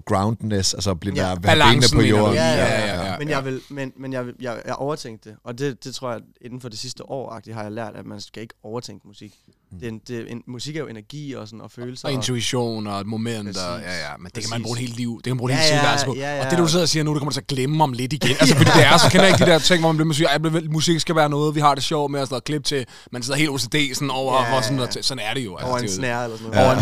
groundness, 0.06 0.74
altså 0.74 0.96
blive 0.96 1.15
Ja. 1.15 1.30
ja, 1.30 1.36
benene 1.36 1.82
på 1.94 2.02
jorden. 2.02 2.36
Ja, 2.36 2.52
ja, 2.52 2.86
ja, 2.96 3.12
ja. 3.12 3.17
Men 3.20 3.30
jeg 3.30 3.46
vil, 3.46 3.62
men, 3.70 3.94
men 4.00 4.13
jeg, 4.13 4.26
vil, 4.26 4.34
jeg, 4.41 4.62
jeg 4.65 4.76
overtænkte 4.76 5.30
det, 5.30 5.38
og 5.44 5.58
det, 5.60 5.84
det 5.84 5.96
tror 5.96 6.12
jeg, 6.12 6.22
inden 6.41 6.62
for 6.62 6.70
det 6.70 6.80
sidste 6.80 7.10
år 7.10 7.41
har 7.54 7.62
jeg 7.63 7.72
lært, 7.72 7.96
at 7.96 8.06
man 8.06 8.22
skal 8.22 8.41
ikke 8.41 8.54
overtænke 8.63 9.08
musik. 9.08 9.34
Mm. 9.72 9.80
Det 9.80 9.86
er 9.88 9.91
en, 9.91 10.02
det, 10.08 10.20
er 10.20 10.26
en, 10.28 10.41
musik 10.48 10.76
er 10.76 10.80
jo 10.80 10.88
energi 10.88 11.34
og, 11.34 11.48
sådan, 11.48 11.62
og 11.62 11.72
følelser. 11.72 12.08
Og 12.08 12.12
og, 12.12 12.15
intuition 12.15 12.88
og 12.88 13.00
et 13.02 13.08
moment. 13.08 13.48
Og, 13.48 13.54
Præcis. 13.54 13.86
ja, 13.88 13.94
ja, 14.10 14.17
men 14.20 14.32
det 14.36 14.44
kan 14.44 14.50
man 14.50 14.62
Præcis. 14.62 14.63
bruge 14.63 14.76
et 14.78 14.80
helt 14.80 14.96
liv. 14.98 15.15
Det 15.17 15.24
kan 15.24 15.32
man 15.32 15.38
bruge 15.38 15.52
Ja, 15.52 15.58
helt 15.60 15.74
ja, 16.02 16.06
på. 16.06 16.15
ja, 16.15 16.36
ja. 16.38 16.46
Og 16.46 16.52
det, 16.52 16.58
du 16.60 16.67
sidder 16.67 16.86
og 16.86 16.89
siger 16.89 17.04
nu, 17.04 17.12
det 17.13 17.20
kommer 17.20 17.30
du 17.32 17.34
til 17.34 17.41
at 17.41 17.48
glemme 17.48 17.84
om 17.84 17.94
lidt 17.94 18.13
igen. 18.13 18.36
Altså, 18.39 18.56
fordi 18.62 18.70
det 18.76 18.86
er, 18.86 18.98
så 18.98 19.10
kender 19.12 19.26
jeg 19.26 19.34
ikke 19.36 19.46
de 19.46 19.52
der 19.52 19.60
ting, 19.60 19.80
hvor 19.80 19.89
man 19.89 19.98
bliver 19.98 20.08
musik. 20.08 20.26
Ej, 20.26 20.38
bliver- 20.38 20.70
musik 20.72 21.00
skal 21.00 21.15
være 21.15 21.30
noget, 21.30 21.56
vi 21.56 21.60
har 21.60 21.76
det 21.76 21.84
sjovt 21.84 22.12
med, 22.12 22.20
og 22.20 22.28
sådan 22.28 22.34
noget 22.34 22.44
klip 22.44 22.63
til, 22.63 22.86
man 23.12 23.24
sidder 23.24 23.39
helt 23.39 23.50
OCD 23.50 23.76
sådan 23.94 24.10
over, 24.12 24.34
Ja, 24.34 24.56
ja, 24.56 24.62
sådan, 24.62 24.76
ja, 24.76 24.76
noget, 24.78 24.96
ja. 24.96 25.02
sådan 25.02 25.24
er 25.30 25.34
det 25.34 25.46
jo. 25.46 25.56
Altså, 25.56 25.67
over 25.70 25.78
en 25.80 25.89
snære 25.89 26.24
eller 26.24 26.38
sådan 26.38 26.52
noget. 26.52 26.65
Over 26.67 26.76
en 26.76 26.82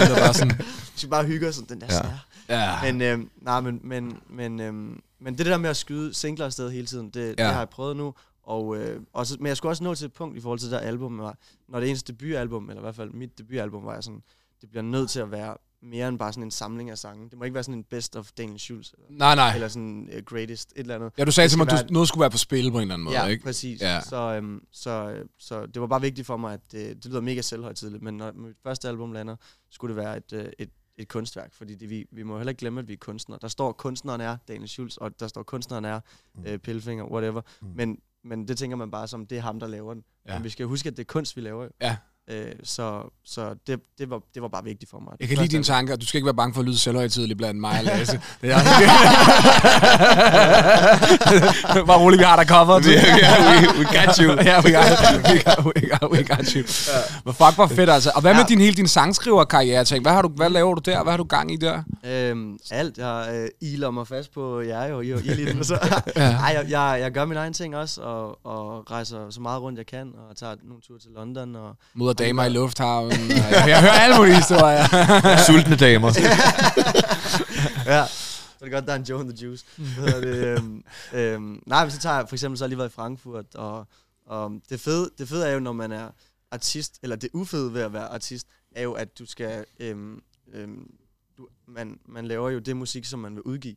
lille 0.00 0.14
bare 0.16 0.34
sådan, 0.34 0.52
Vi 0.94 1.02
skal 1.02 1.10
bare 1.10 1.24
hygge 1.24 1.48
os 1.48 1.54
sådan, 1.54 1.68
den 1.68 1.80
der 1.88 1.89
Ja. 1.90 1.96
ja. 1.96 2.12
snære. 2.48 2.84
ja. 2.84 2.92
Men, 2.92 3.02
øhm, 3.02 3.30
nej, 3.36 3.60
men, 3.60 3.80
men, 3.84 4.18
men, 4.30 4.60
øhm, 4.60 5.00
men 5.20 5.38
det 5.38 5.46
der 5.46 5.58
med 5.58 5.70
at 5.70 5.76
skyde 5.76 6.14
singler 6.14 6.44
afsted 6.46 6.70
hele 6.70 6.86
tiden, 6.86 7.10
det, 7.10 7.20
Ja. 7.20 7.30
det 7.30 7.52
har 7.52 7.58
jeg 7.58 7.68
prøvet 7.68 7.96
nu. 7.96 8.14
Og, 8.42 8.76
øh, 8.76 9.00
og 9.12 9.26
så, 9.26 9.36
men 9.40 9.46
jeg 9.46 9.56
skulle 9.56 9.70
også 9.72 9.84
nå 9.84 9.94
til 9.94 10.04
et 10.06 10.12
punkt 10.12 10.36
i 10.36 10.40
forhold 10.40 10.58
til 10.58 10.70
det 10.70 10.80
der 10.80 10.86
album, 10.86 11.18
var, 11.18 11.36
når 11.68 11.80
det 11.80 11.86
er 11.86 11.90
ens 11.90 12.02
debutalbum, 12.02 12.68
eller 12.68 12.80
i 12.80 12.84
hvert 12.84 12.96
fald 12.96 13.10
mit 13.10 13.38
debutalbum, 13.38 13.84
var 13.84 13.94
jeg 13.94 14.04
sådan, 14.04 14.22
det 14.60 14.70
bliver 14.70 14.82
nødt 14.82 15.10
til 15.10 15.20
at 15.20 15.30
være 15.30 15.56
mere 15.82 16.08
end 16.08 16.18
bare 16.18 16.32
sådan 16.32 16.42
en 16.44 16.50
samling 16.50 16.90
af 16.90 16.98
sange. 16.98 17.30
Det 17.30 17.38
må 17.38 17.44
ikke 17.44 17.54
være 17.54 17.62
sådan 17.64 17.78
en 17.78 17.84
best 17.84 18.16
of 18.16 18.30
Daniel 18.38 18.58
Schulz, 18.60 18.92
eller, 18.92 19.06
Nej, 19.10 19.34
nej. 19.34 19.54
eller 19.54 19.68
sådan 19.68 20.08
uh, 20.16 20.22
greatest, 20.24 20.72
et 20.76 20.80
eller 20.80 20.94
andet. 20.94 21.12
Ja, 21.18 21.24
du 21.24 21.30
sagde 21.30 21.48
til 21.48 21.58
mig, 21.58 21.72
at 21.72 21.90
noget 21.90 22.08
skulle 22.08 22.20
være 22.20 22.30
på 22.30 22.38
spil 22.38 22.70
på 22.70 22.76
en 22.76 22.82
eller 22.82 22.94
anden 22.94 23.04
måde, 23.04 23.20
ja, 23.20 23.26
ikke? 23.26 23.44
præcis. 23.44 23.80
Ja. 23.80 23.94
Ja. 23.94 24.00
Så, 24.00 24.16
øhm, 24.16 24.60
så, 24.72 24.90
øh, 24.90 25.24
så 25.38 25.66
det 25.66 25.80
var 25.80 25.86
bare 25.86 26.00
vigtigt 26.00 26.26
for 26.26 26.36
mig, 26.36 26.54
at 26.54 26.60
det, 26.72 26.96
det 26.96 27.06
lyder 27.06 27.20
mega 27.20 27.40
selvhøjtidligt, 27.42 28.02
men 28.02 28.16
når 28.16 28.32
mit 28.32 28.56
første 28.62 28.88
album 28.88 29.12
lander, 29.12 29.36
skulle 29.70 29.94
det 29.96 30.02
være 30.04 30.16
et, 30.16 30.32
øh, 30.32 30.44
et, 30.58 30.70
et 31.02 31.08
kunstværk, 31.08 31.54
fordi 31.54 31.74
det, 31.74 31.90
vi, 31.90 32.06
vi 32.10 32.22
må 32.22 32.36
heller 32.36 32.50
ikke 32.50 32.58
glemme, 32.58 32.80
at 32.80 32.88
vi 32.88 32.92
er 32.92 32.96
kunstnere. 32.96 33.38
Der 33.42 33.48
står, 33.48 33.72
kunstneren 33.72 34.20
er 34.20 34.36
Daniel 34.48 34.68
Schulz, 34.68 34.96
og 34.96 35.20
der 35.20 35.28
står, 35.28 35.42
kunstneren 35.42 35.84
er 35.84 36.00
øh, 36.46 36.58
Pillefinger, 36.58 37.04
whatever. 37.04 37.40
Mm. 37.60 37.68
Men, 37.74 38.00
men 38.24 38.48
det 38.48 38.58
tænker 38.58 38.76
man 38.76 38.90
bare 38.90 39.08
som, 39.08 39.26
det 39.26 39.38
er 39.38 39.42
ham, 39.42 39.60
der 39.60 39.66
laver 39.66 39.94
den. 39.94 40.04
Ja. 40.26 40.34
Men 40.34 40.44
vi 40.44 40.48
skal 40.48 40.66
huske, 40.66 40.88
at 40.88 40.96
det 40.96 41.02
er 41.02 41.06
kunst, 41.06 41.36
vi 41.36 41.40
laver. 41.40 41.64
jo. 41.64 41.70
Ja. 41.80 41.96
Øh, 42.30 42.46
så 42.64 43.00
så 43.24 43.54
det, 43.66 43.80
det, 43.98 44.10
var, 44.10 44.20
det 44.34 44.42
var 44.42 44.48
bare 44.48 44.64
vigtigt 44.64 44.90
for 44.90 44.98
mig. 44.98 45.12
Jeg 45.20 45.28
kan 45.28 45.38
lide 45.38 45.48
dine 45.48 45.64
tanker. 45.64 45.96
Du 45.96 46.06
skal 46.06 46.18
ikke 46.18 46.26
være 46.26 46.34
bange 46.34 46.54
for 46.54 46.60
at 46.60 46.66
lyde 46.66 46.78
selvhøjtidlig 46.78 47.36
blandt 47.36 47.60
mig 47.60 47.78
og 47.78 47.84
Lasse. 47.84 48.20
Det 48.42 48.50
er 48.52 48.58
Bare 51.86 51.98
roligt, 51.98 52.20
vi 52.20 52.24
har 52.24 52.36
dig 52.36 52.46
covered. 52.48 52.84
Yeah, 52.84 53.04
yeah, 53.04 53.62
we, 53.62 53.68
we 53.78 53.84
got 53.84 54.16
you. 54.16 54.32
ja, 54.48 54.60
we 54.64 54.70
got, 54.72 54.84
we 55.30 55.38
got, 55.42 55.64
we 55.64 55.72
got, 55.90 56.10
we 56.12 56.22
got 56.22 56.46
you. 56.52 56.62
Men 57.24 57.34
fuck, 57.34 57.54
hvor 57.54 57.66
fedt 57.66 57.90
altså. 57.90 58.10
Og 58.14 58.20
hvad 58.20 58.34
med 58.34 58.40
Ja. 58.42 58.46
din 58.48 58.60
hele 58.60 58.74
din 58.74 58.88
sangskriverkarriere? 58.88 59.84
Tænk, 59.84 60.04
hvad, 60.04 60.12
har 60.12 60.22
du, 60.22 60.28
hvad 60.28 60.50
laver 60.50 60.74
du 60.74 60.80
der? 60.90 61.02
Hvad 61.02 61.12
har 61.12 61.16
du 61.16 61.24
gang 61.24 61.52
i 61.52 61.56
der? 61.56 61.82
Øhm, 62.06 62.58
alt. 62.70 62.98
Jeg 62.98 63.28
øh, 63.34 63.48
iler 63.70 63.90
mig 63.90 64.06
fast 64.08 64.32
på 64.34 64.60
jer 64.60 64.86
jo, 64.86 65.00
I, 65.00 65.08
I 65.08 65.12
lige 65.14 65.64
så. 65.64 65.78
Ja. 66.16 66.22
Ej, 66.22 66.52
jeg, 66.54 66.70
jeg, 66.70 66.98
jeg 67.00 67.10
gør 67.12 67.24
min 67.24 67.36
egen 67.36 67.52
ting 67.52 67.76
også, 67.76 68.00
og, 68.00 68.46
og 68.46 68.90
rejser 68.90 69.30
så 69.30 69.40
meget 69.40 69.62
rundt 69.62 69.78
jeg 69.78 69.86
kan, 69.86 70.12
og 70.30 70.36
tager 70.36 70.54
nogle 70.68 70.82
ture 70.88 70.98
til 70.98 71.10
London. 71.16 71.56
Og, 71.56 71.76
Møder 71.94 72.12
damer 72.20 72.44
i 72.44 72.48
lufthavnen. 72.48 73.30
Jeg, 73.30 73.64
jeg 73.72 73.80
hører 73.80 73.92
alle 73.92 74.16
mulige 74.16 74.36
historier. 74.36 74.84
Sultne 75.46 75.76
damer. 75.76 76.08
ja, 77.86 78.06
så 78.06 78.56
er 78.60 78.64
det 78.64 78.72
godt, 78.72 78.86
der 78.86 78.92
er 78.92 78.96
en 78.96 79.02
Joe 79.02 79.20
and 79.20 79.36
the 79.36 79.46
Juice. 79.46 79.64
Hvad 79.76 80.22
det, 80.22 80.58
øhm, 80.58 80.84
øhm, 81.12 81.62
nej, 81.66 81.84
men 81.84 81.90
så 81.90 81.98
tager 81.98 82.16
jeg, 82.16 82.28
for 82.28 82.36
eksempel 82.36 82.58
så 82.58 82.66
lige 82.66 82.78
været 82.78 82.88
i 82.88 82.92
Frankfurt, 82.92 83.54
og, 83.54 83.86
og 84.26 84.52
det, 84.70 84.80
fede, 84.80 85.10
det 85.18 85.28
fede 85.28 85.48
er 85.48 85.52
jo, 85.52 85.60
når 85.60 85.72
man 85.72 85.92
er 85.92 86.08
artist, 86.50 86.98
eller 87.02 87.16
det 87.16 87.30
ufede 87.32 87.74
ved 87.74 87.82
at 87.82 87.92
være 87.92 88.08
artist, 88.08 88.46
er 88.76 88.82
jo, 88.82 88.92
at 88.92 89.18
du 89.18 89.26
skal, 89.26 89.64
øhm, 89.80 90.22
øhm, 90.52 90.90
du, 91.38 91.48
man, 91.68 91.98
man 92.08 92.26
laver 92.26 92.50
jo 92.50 92.58
det 92.58 92.76
musik, 92.76 93.04
som 93.04 93.18
man 93.18 93.34
vil 93.34 93.42
udgive. 93.42 93.76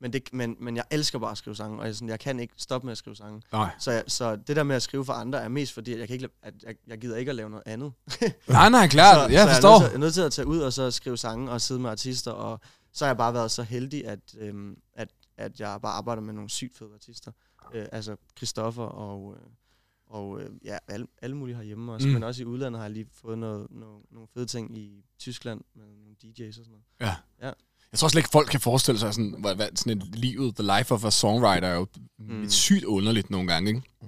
Men, 0.00 0.12
det, 0.12 0.28
men, 0.32 0.56
men 0.60 0.76
jeg 0.76 0.84
elsker 0.90 1.18
bare 1.18 1.30
at 1.30 1.38
skrive 1.38 1.56
sange, 1.56 1.80
og 1.80 1.86
jeg, 1.86 1.94
sådan, 1.94 2.08
jeg 2.08 2.20
kan 2.20 2.40
ikke 2.40 2.54
stoppe 2.56 2.86
med 2.86 2.92
at 2.92 2.98
skrive 2.98 3.16
sange. 3.16 3.42
Nej. 3.52 3.70
Så, 3.78 3.90
jeg, 3.92 4.04
så 4.06 4.36
det 4.36 4.56
der 4.56 4.62
med 4.62 4.76
at 4.76 4.82
skrive 4.82 5.04
for 5.04 5.12
andre 5.12 5.42
er 5.42 5.48
mest 5.48 5.72
fordi, 5.72 5.92
at 5.92 5.98
jeg, 5.98 6.06
kan 6.08 6.14
ikke, 6.14 6.28
at 6.42 6.54
jeg, 6.62 6.74
jeg 6.86 6.98
gider 6.98 7.16
ikke 7.16 7.30
at 7.30 7.34
lave 7.36 7.50
noget 7.50 7.62
andet. 7.66 7.92
Nej, 8.48 8.68
nej, 8.68 8.88
klart. 8.88 9.30
så, 9.30 9.36
Jeg 9.36 9.46
så 9.48 9.52
forstår. 9.54 9.82
Jeg 9.82 9.82
er, 9.82 9.82
nødt 9.82 9.88
til, 9.88 9.90
jeg 9.90 9.94
er 9.94 9.98
nødt 9.98 10.14
til 10.14 10.20
at 10.20 10.32
tage 10.32 10.46
ud 10.46 10.58
og 10.58 10.72
så 10.72 10.90
skrive 10.90 11.16
sange 11.16 11.50
og 11.50 11.60
sidde 11.60 11.80
med 11.80 11.90
artister, 11.90 12.30
og 12.30 12.60
så 12.92 13.04
har 13.04 13.10
jeg 13.10 13.16
bare 13.16 13.34
været 13.34 13.50
så 13.50 13.62
heldig, 13.62 14.06
at, 14.06 14.20
øhm, 14.38 14.76
at, 14.94 15.08
at 15.36 15.60
jeg 15.60 15.78
bare 15.82 15.92
arbejder 15.92 16.22
med 16.22 16.34
nogle 16.34 16.50
sygt 16.50 16.76
fede 16.78 16.90
artister. 16.94 17.32
Øh, 17.74 17.86
altså 17.92 18.16
Christoffer 18.36 18.84
og, 18.84 19.34
øh, 19.36 19.46
og 20.06 20.40
øh, 20.42 20.50
ja, 20.64 20.78
alle, 20.88 21.06
alle 21.22 21.36
mulige 21.36 21.56
herhjemme 21.56 21.92
også, 21.92 22.06
Mm. 22.08 22.14
men 22.14 22.22
også 22.22 22.42
i 22.42 22.44
udlandet 22.44 22.78
har 22.78 22.84
jeg 22.84 22.92
lige 22.92 23.08
fået 23.12 23.38
noget, 23.38 23.66
noget, 23.70 24.02
nogle 24.10 24.28
fede 24.34 24.46
ting 24.46 24.78
i 24.78 25.04
Tyskland 25.18 25.60
med 25.74 25.84
nogle 25.84 26.16
DJ's 26.24 26.48
og 26.48 26.54
sådan 26.54 26.70
noget. 26.70 26.84
Jeg 27.92 27.98
tror 27.98 28.08
slet 28.08 28.18
ikke, 28.20 28.28
folk 28.32 28.48
kan 28.50 28.60
forestille 28.60 29.00
sig 29.00 29.14
sådan, 29.14 29.34
hvad, 29.38 29.54
hvad, 29.54 29.66
sådan 29.74 29.92
et 29.98 30.02
livet, 30.14 30.54
the 30.56 30.78
life 30.78 30.94
of 30.94 31.04
a 31.04 31.10
songwriter, 31.10 31.68
er 31.68 31.74
jo 31.74 31.86
mm. 32.18 32.34
Mm. 32.36 32.50
sygt 32.50 32.84
underligt 32.84 33.30
nogle 33.30 33.48
gange, 33.48 33.68
ikke? 33.68 33.82
Ja. 34.02 34.06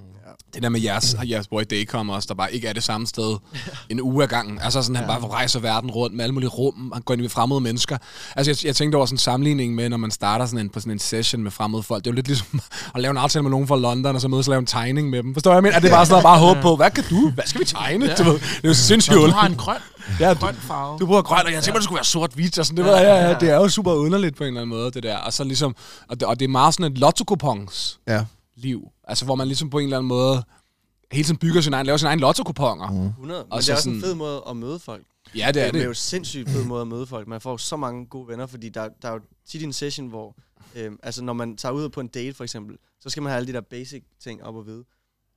Det 0.54 0.62
der 0.62 0.68
med 0.68 0.80
jeres, 0.80 1.16
jeres 1.24 1.48
boy 1.48 1.62
Daycom 1.70 2.10
også, 2.10 2.26
der 2.28 2.34
bare 2.34 2.54
ikke 2.54 2.68
er 2.68 2.72
det 2.72 2.82
samme 2.84 3.06
sted 3.06 3.36
en 3.90 4.00
uge 4.00 4.22
ad 4.24 4.28
gangen. 4.28 4.58
Altså 4.62 4.82
sådan, 4.82 4.96
han 4.96 5.04
Ja. 5.10 5.18
bare 5.18 5.28
rejser 5.30 5.60
verden 5.60 5.90
rundt 5.90 6.16
med 6.16 6.24
alle 6.24 6.32
mulige 6.34 6.48
rum, 6.48 6.90
han 6.94 7.02
går 7.02 7.14
ind 7.14 7.22
i 7.24 7.28
fremmede 7.28 7.60
mennesker. 7.60 7.98
Altså 8.36 8.50
jeg, 8.50 8.64
jeg 8.64 8.76
tænkte 8.76 8.96
over 8.96 9.06
sådan 9.06 9.14
en 9.14 9.18
sammenligning 9.18 9.74
med, 9.74 9.88
når 9.88 9.96
man 9.96 10.10
starter 10.10 10.46
sådan 10.46 10.58
en, 10.58 10.70
på 10.70 10.80
sådan 10.80 10.92
en 10.92 10.98
session 10.98 11.42
med 11.42 11.50
fremmede 11.50 11.82
folk. 11.82 12.04
Det 12.04 12.10
er 12.10 12.12
jo 12.12 12.14
lidt 12.14 12.26
ligesom 12.26 12.60
at 12.94 13.00
lave 13.00 13.10
en 13.10 13.16
aftale 13.16 13.42
med 13.42 13.50
nogen 13.50 13.68
fra 13.68 13.76
London, 13.76 14.14
og 14.14 14.20
så 14.20 14.28
mødes 14.28 14.48
og 14.48 14.50
lave 14.52 14.58
en 14.60 14.66
tegning 14.66 15.10
med 15.10 15.22
dem. 15.22 15.34
Forstår 15.34 15.52
jeg, 15.52 15.62
men 15.62 15.72
at 15.72 15.82
det 15.82 15.88
er 15.88 15.94
bare 15.94 16.06
sådan 16.06 16.12
noget, 16.12 16.24
bare 16.24 16.38
håbe 16.38 16.60
på, 16.62 16.76
hvad 16.76 16.90
kan 16.90 17.04
du? 17.10 17.30
Hvad 17.30 17.44
skal 17.46 17.60
vi 17.60 17.64
tegne? 17.66 18.06
Ja. 18.06 18.14
Du 18.14 18.22
ved, 18.22 18.32
det 18.34 18.60
er 18.64 18.68
jo 18.68 18.74
sindssygt 18.74 19.14
du 19.16 19.26
har 19.30 19.46
en 19.46 19.54
grøn, 19.54 19.76
Ja, 20.20 20.34
du, 20.34 20.38
grøn 20.38 20.54
farve. 20.54 20.98
du 20.98 21.06
bruger 21.06 21.22
grøn, 21.22 21.46
og 21.46 21.52
jeg 21.52 21.62
tænker, 21.62 21.78
det 21.78 21.84
skulle 21.84 21.96
være 21.96 22.04
sort-hvidt, 22.04 22.58
og 22.58 22.66
sådan, 22.66 22.76
det, 22.76 22.84
ved 22.84 22.92
jeg, 22.96 23.02
ja, 23.02 23.28
ja, 23.28 23.34
det 23.40 23.50
er 23.50 23.54
jo 23.56 23.67
super 23.70 23.92
underligt 23.92 24.37
på 24.37 24.44
en 24.44 24.48
eller 24.48 24.61
anden 24.61 24.76
måde, 24.76 24.90
det 24.90 25.02
der. 25.02 25.16
Og 25.16 25.33
så 25.33 25.44
ligesom, 25.44 25.76
og 26.09 26.20
det, 26.20 26.28
og 26.28 26.38
det 26.40 26.44
er 26.44 26.48
meget 26.48 26.74
sådan 26.74 26.92
et 26.92 26.98
lotto 26.98 27.24
Ja. 28.07 28.24
liv. 28.54 28.88
Altså, 29.04 29.24
hvor 29.24 29.35
man 29.35 29.46
ligesom 29.46 29.70
på 29.70 29.78
en 29.78 29.85
eller 29.85 29.96
anden 29.98 30.09
måde 30.09 30.42
hele 31.12 31.24
tiden 31.24 31.38
bygger 31.38 31.61
sin 31.61 31.72
egen, 31.72 31.87
laver 31.87 31.96
sin 31.96 32.07
egen 32.07 32.20
lotto-kuponger. 32.20 32.90
Mm. 32.90 33.07
100. 33.07 33.44
Men 33.44 33.52
Og 33.52 33.61
det 33.62 33.68
er 33.68 33.72
også 33.74 33.83
sådan- 33.83 33.96
en 33.96 34.02
fed 34.02 34.14
måde 34.14 34.42
at 34.50 34.57
møde 34.57 34.78
folk. 34.78 35.07
Ja, 35.35 35.50
det 35.54 35.62
er 35.66 35.70
det 35.72 35.81
er 35.81 35.85
jo 35.85 35.88
det. 35.88 35.96
sindssygt 35.96 36.50
fed 36.50 36.64
måde 36.64 36.81
at 36.81 36.88
møde 36.88 37.07
folk. 37.07 37.28
Man 37.28 37.40
får 37.40 37.57
så 37.57 37.76
mange 37.76 38.07
gode 38.07 38.28
venner, 38.28 38.46
fordi 38.46 38.68
der, 38.68 38.88
der 39.02 39.09
er 39.09 39.12
jo 39.12 39.20
tit 39.48 39.62
en 39.62 39.72
session, 39.72 40.07
hvor... 40.09 40.37
Øh, 40.76 40.92
altså, 41.02 41.24
når 41.24 41.33
man 41.33 41.57
tager 41.57 41.72
ud 41.72 41.88
på 41.88 42.00
en 42.00 42.07
date, 42.07 42.35
for 42.35 42.44
eksempel, 42.44 42.76
så 43.00 43.11
skal 43.11 43.22
man 43.22 43.31
have 43.31 43.37
alle 43.37 43.46
de 43.46 43.52
der 43.52 43.61
basic 43.61 44.02
ting 44.22 44.42
op 44.44 44.54
og 44.57 44.66
vide. 44.66 44.85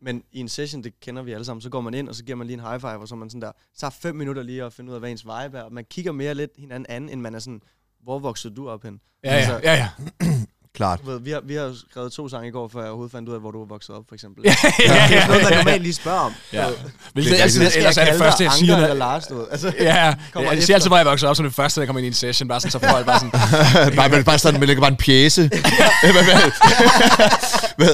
Men 0.01 0.23
i 0.31 0.39
en 0.39 0.49
session, 0.49 0.83
det 0.83 0.99
kender 0.99 1.23
vi 1.23 1.31
alle 1.31 1.45
sammen, 1.45 1.61
så 1.61 1.69
går 1.69 1.81
man 1.81 1.93
ind, 1.93 2.09
og 2.09 2.15
så 2.15 2.23
giver 2.23 2.35
man 2.35 2.47
lige 2.47 2.53
en 2.53 2.63
high 2.63 2.79
five, 2.79 2.97
og 2.97 3.07
så 3.07 3.15
er 3.15 3.19
man 3.19 3.29
sådan 3.29 3.41
der, 3.41 3.51
så 3.73 3.79
tager 3.79 3.91
fem 3.91 4.15
minutter 4.15 4.43
lige 4.43 4.63
at 4.63 4.73
finde 4.73 4.89
ud 4.89 4.93
af, 4.95 5.01
hvad 5.01 5.11
ens 5.11 5.23
vibe 5.25 5.57
er. 5.57 5.61
Og 5.61 5.73
man 5.73 5.85
kigger 5.89 6.11
mere 6.11 6.33
lidt 6.35 6.51
hinanden 6.57 6.85
an, 6.89 7.09
end 7.09 7.21
man 7.21 7.35
er 7.35 7.39
sådan, 7.39 7.61
hvor 8.03 8.19
voksede 8.19 8.55
du 8.55 8.69
op 8.69 8.83
hen? 8.83 9.01
Ja, 9.23 9.35
ja, 9.35 9.59
ja, 9.63 9.73
ja. 9.73 9.89
Klart. 10.75 10.99
Du 11.05 11.11
ved, 11.11 11.19
vi, 11.19 11.31
har, 11.31 11.41
vi 11.45 11.55
har 11.55 11.73
skrevet 11.91 12.11
to 12.11 12.29
sange 12.29 12.47
i 12.47 12.51
går, 12.51 12.67
før 12.67 12.79
jeg 12.79 12.87
overhovedet 12.87 13.11
fandt 13.11 13.29
ud 13.29 13.33
af, 13.33 13.39
hvor 13.39 13.51
du 13.51 13.59
var 13.59 13.65
vokset 13.65 13.95
op, 13.95 14.03
for 14.07 14.15
eksempel. 14.15 14.43
ja, 14.47 14.55
ja, 14.63 15.07
Det 15.09 15.17
er 15.17 15.27
noget, 15.27 15.43
man 15.43 15.51
ja, 15.51 15.57
normalt 15.57 15.81
lige 15.81 15.93
spørger 15.93 16.19
om. 16.19 16.33
ja. 16.53 16.65
Ved, 16.67 16.75
Hvilket 17.13 17.31
Det 17.31 17.39
er 17.39 17.43
altid, 17.43 17.61
rigtigt. 17.61 17.77
ellers 17.77 17.97
er 17.97 18.05
det 18.05 18.15
første, 18.19 18.43
jeg 18.43 18.51
siger, 18.51 18.75
Anker 18.77 18.93
Lars, 18.93 19.27
du 19.27 19.35
ved. 19.37 19.45
Altså, 19.51 19.73
Ja, 19.79 20.05
ja. 20.05 20.15
Kommer 20.33 20.51
jeg, 20.51 20.63
siger 20.63 20.75
altid, 20.75 20.89
hvor 20.89 20.97
jeg 20.97 21.05
vokser 21.05 21.27
op 21.27 21.35
som 21.35 21.45
det 21.45 21.53
første, 21.55 21.79
der 21.81 21.85
kommer 21.85 21.99
ind 21.99 22.05
i 22.05 22.07
en 22.07 22.13
session, 22.13 22.47
bare 22.49 22.59
sådan, 22.59 22.71
så 22.71 22.79
folk 22.79 23.05
bare 23.05 23.19
sådan, 23.19 23.31
bare, 23.99 24.09
men 24.09 24.23
bare 24.23 24.39
sådan, 24.39 24.59
man 24.59 24.67
lægger 24.67 24.81
bare 24.81 24.91
en 24.91 24.97
pjæse. 24.97 25.49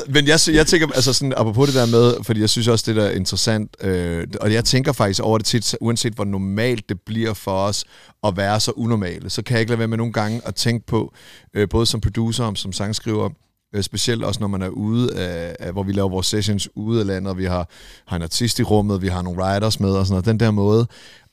Men 0.10 0.28
jeg, 0.28 0.40
jeg 0.54 0.68
tænker, 0.68 0.88
altså 0.96 1.14
sådan, 1.14 1.34
apropos 1.38 1.68
det 1.68 1.76
der 1.76 1.86
med, 1.86 2.14
fordi 2.24 2.42
jeg 2.42 2.50
synes 2.50 2.68
også, 2.68 2.84
det 2.88 2.96
der 2.96 3.04
er 3.06 3.12
interessant, 3.12 3.76
øh, 3.82 4.28
og 4.42 4.54
jeg 4.54 4.66
tænker 4.66 4.92
faktisk 4.92 5.24
over 5.24 5.38
det 5.38 5.48
tit, 5.48 5.76
uanset 5.82 6.14
hvor 6.14 6.26
normalt 6.26 6.90
det 6.90 6.98
bliver 7.06 7.34
for 7.34 7.52
os 7.66 7.84
at 8.24 8.38
være 8.38 8.60
så 8.60 8.72
unormale, 8.72 9.30
så 9.30 9.42
kan 9.42 9.54
jeg 9.54 9.60
ikke 9.60 9.70
lade 9.72 9.80
være 9.80 9.88
med 9.88 9.98
nogle 9.98 10.14
gange 10.14 10.42
at 10.46 10.56
tænke 10.56 10.86
på, 10.86 11.14
øh, 11.54 11.70
både 11.70 11.86
som 11.86 12.02
producer 12.02 12.44
og 12.46 12.58
som 12.58 12.67
sangskriver, 12.74 13.30
øh, 13.76 13.84
specielt 13.84 14.24
også 14.24 14.40
når 14.40 14.48
man 14.48 14.62
er 14.62 14.70
ude 14.70 15.16
af, 15.16 15.56
af, 15.60 15.72
hvor 15.72 15.84
vi 15.84 15.92
laver 15.92 16.10
vores 16.10 16.28
sessions 16.28 16.70
ude 16.76 17.00
af 17.00 17.08
landet, 17.08 17.30
og 17.30 17.38
vi 17.38 17.46
har, 17.46 17.70
har 18.06 18.16
en 18.16 18.24
artist 18.24 18.60
i 18.60 18.64
rummet, 18.64 19.02
vi 19.02 19.08
har 19.08 19.22
nogle 19.22 19.42
writers 19.42 19.80
med 19.80 19.92
og 19.92 20.06
sådan 20.06 20.14
noget, 20.14 20.26
den 20.26 20.40
der 20.40 20.52
måde, 20.52 20.88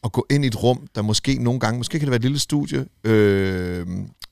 at 0.04 0.12
gå 0.12 0.26
ind 0.30 0.44
i 0.44 0.46
et 0.46 0.62
rum, 0.62 0.86
der 0.94 1.02
måske 1.02 1.38
nogle 1.38 1.60
gange, 1.60 1.78
måske 1.78 1.98
kan 1.98 2.06
det 2.06 2.10
være 2.10 2.16
et 2.16 2.22
lille 2.22 2.38
studie, 2.38 2.86
øh, 3.04 3.86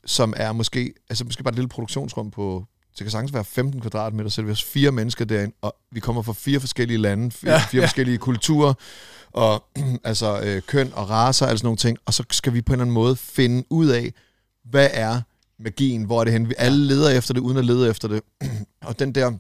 som 0.07 0.35
er 0.37 0.53
måske, 0.53 0.93
altså 1.11 1.25
måske 1.25 1.43
bare 1.43 1.53
et 1.53 1.57
lille 1.57 1.69
produktionsrum 1.69 2.31
på, 2.31 2.65
det 2.99 3.05
kan 3.05 3.11
sagtens 3.11 3.35
være 3.35 3.45
15 3.45 3.81
kvadratmeter, 3.81 4.31
så 4.31 4.41
er 4.41 4.45
vi 4.45 4.51
også 4.51 4.67
fire 4.67 4.93
mennesker 4.93 5.25
derinde, 5.25 5.55
og 5.63 5.77
vi 5.91 6.01
kommer 6.01 6.23
fra 6.23 6.33
fire 6.33 6.61
forskellige 6.61 6.99
lande, 6.99 7.31
fire, 7.31 7.53
Ja, 7.53 7.59
fire 7.59 7.81
ja. 7.81 7.87
forskellige 7.87 8.19
kulturer, 8.19 8.75
og 9.33 9.65
altså 10.05 10.41
øh, 10.41 10.63
køn 10.63 10.93
og 10.95 11.11
raser, 11.11 11.47
altså 11.47 11.61
sådan 11.61 11.67
nogle 11.67 11.77
ting, 11.77 11.99
og 12.07 12.15
så 12.15 12.25
skal 12.31 12.55
vi 12.55 12.63
på 12.63 12.73
en 12.73 12.75
eller 12.75 12.85
anden 12.85 12.95
måde 12.95 13.17
finde 13.17 13.65
ud 13.71 13.87
af, 13.87 14.13
hvad 14.65 14.89
er 14.93 15.21
magien, 15.65 16.05
hvor 16.05 16.21
er 16.21 16.25
det 16.25 16.33
hen? 16.33 16.49
Vi 16.49 16.55
alle 16.59 16.87
leder 16.87 17.11
efter 17.11 17.35
det, 17.35 17.41
uden 17.41 17.57
at 17.57 17.65
lede 17.65 17.91
efter 17.91 18.09
det. 18.09 18.23
og 18.89 18.99
den 18.99 19.15
der 19.15 19.33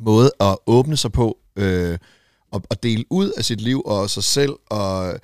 måde 0.00 0.30
at 0.40 0.56
åbne 0.66 0.96
sig 0.96 1.12
på, 1.12 1.38
øh, 1.56 1.98
og, 2.50 2.62
og 2.70 2.82
dele 2.82 3.04
ud 3.10 3.30
af 3.30 3.44
sit 3.44 3.60
liv 3.60 3.82
og 3.84 4.10
sig 4.10 4.24
selv, 4.24 4.52
og 4.66 5.20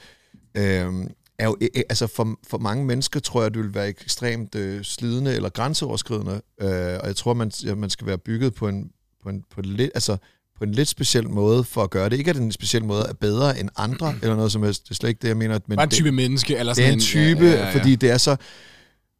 øh, 0.54 0.92
er 1.38 1.44
jo, 1.44 1.56
øh, 1.60 1.68
altså 1.88 2.06
for, 2.06 2.38
for 2.46 2.58
mange 2.58 2.84
mennesker 2.84 3.20
tror 3.20 3.42
jeg, 3.42 3.54
det 3.54 3.62
vil 3.62 3.74
være 3.74 3.88
ekstremt 3.88 4.54
øh, 4.54 4.84
slidende 4.84 5.34
eller 5.34 5.48
grænseoverskridende, 5.48 6.40
øh, 6.60 6.68
og 7.00 7.06
jeg 7.06 7.16
tror, 7.16 7.34
man, 7.34 7.52
ja, 7.64 7.74
man 7.74 7.90
skal 7.90 8.06
være 8.06 8.18
bygget 8.18 8.54
på 8.54 8.68
en, 8.68 8.90
på 9.22 9.28
en, 9.28 9.44
på 9.54 9.60
en 9.60 9.66
lidt, 9.66 9.90
altså 9.94 10.16
på 10.58 10.64
en 10.64 10.72
lidt 10.72 10.88
speciel 10.88 11.30
måde 11.30 11.64
for 11.64 11.82
at 11.82 11.90
gøre 11.90 12.08
det. 12.08 12.18
Ikke 12.18 12.30
at 12.30 12.36
den 12.36 12.52
specielle 12.52 12.86
måde 12.86 13.06
er 13.08 13.12
bedre 13.12 13.60
end 13.60 13.68
andre, 13.76 14.14
eller 14.22 14.36
noget 14.36 14.52
som 14.52 14.62
helst. 14.62 14.84
Det 14.84 14.90
er 14.90 14.94
slet 14.94 15.08
ikke 15.08 15.22
det, 15.22 15.28
jeg 15.28 15.36
mener. 15.36 15.58
Men 15.66 15.76
bare 15.76 15.84
en 15.84 15.90
det, 15.90 15.96
type 15.96 16.12
menneske, 16.12 16.56
eller 16.56 16.74
det 16.74 16.76
sådan 16.76 16.90
er 16.90 16.94
en 16.94 17.00
type, 17.00 17.44
ja, 17.44 17.50
ja, 17.50 17.66
ja. 17.66 17.78
fordi 17.78 17.96
det 17.96 18.10
er 18.10 18.18
så... 18.18 18.36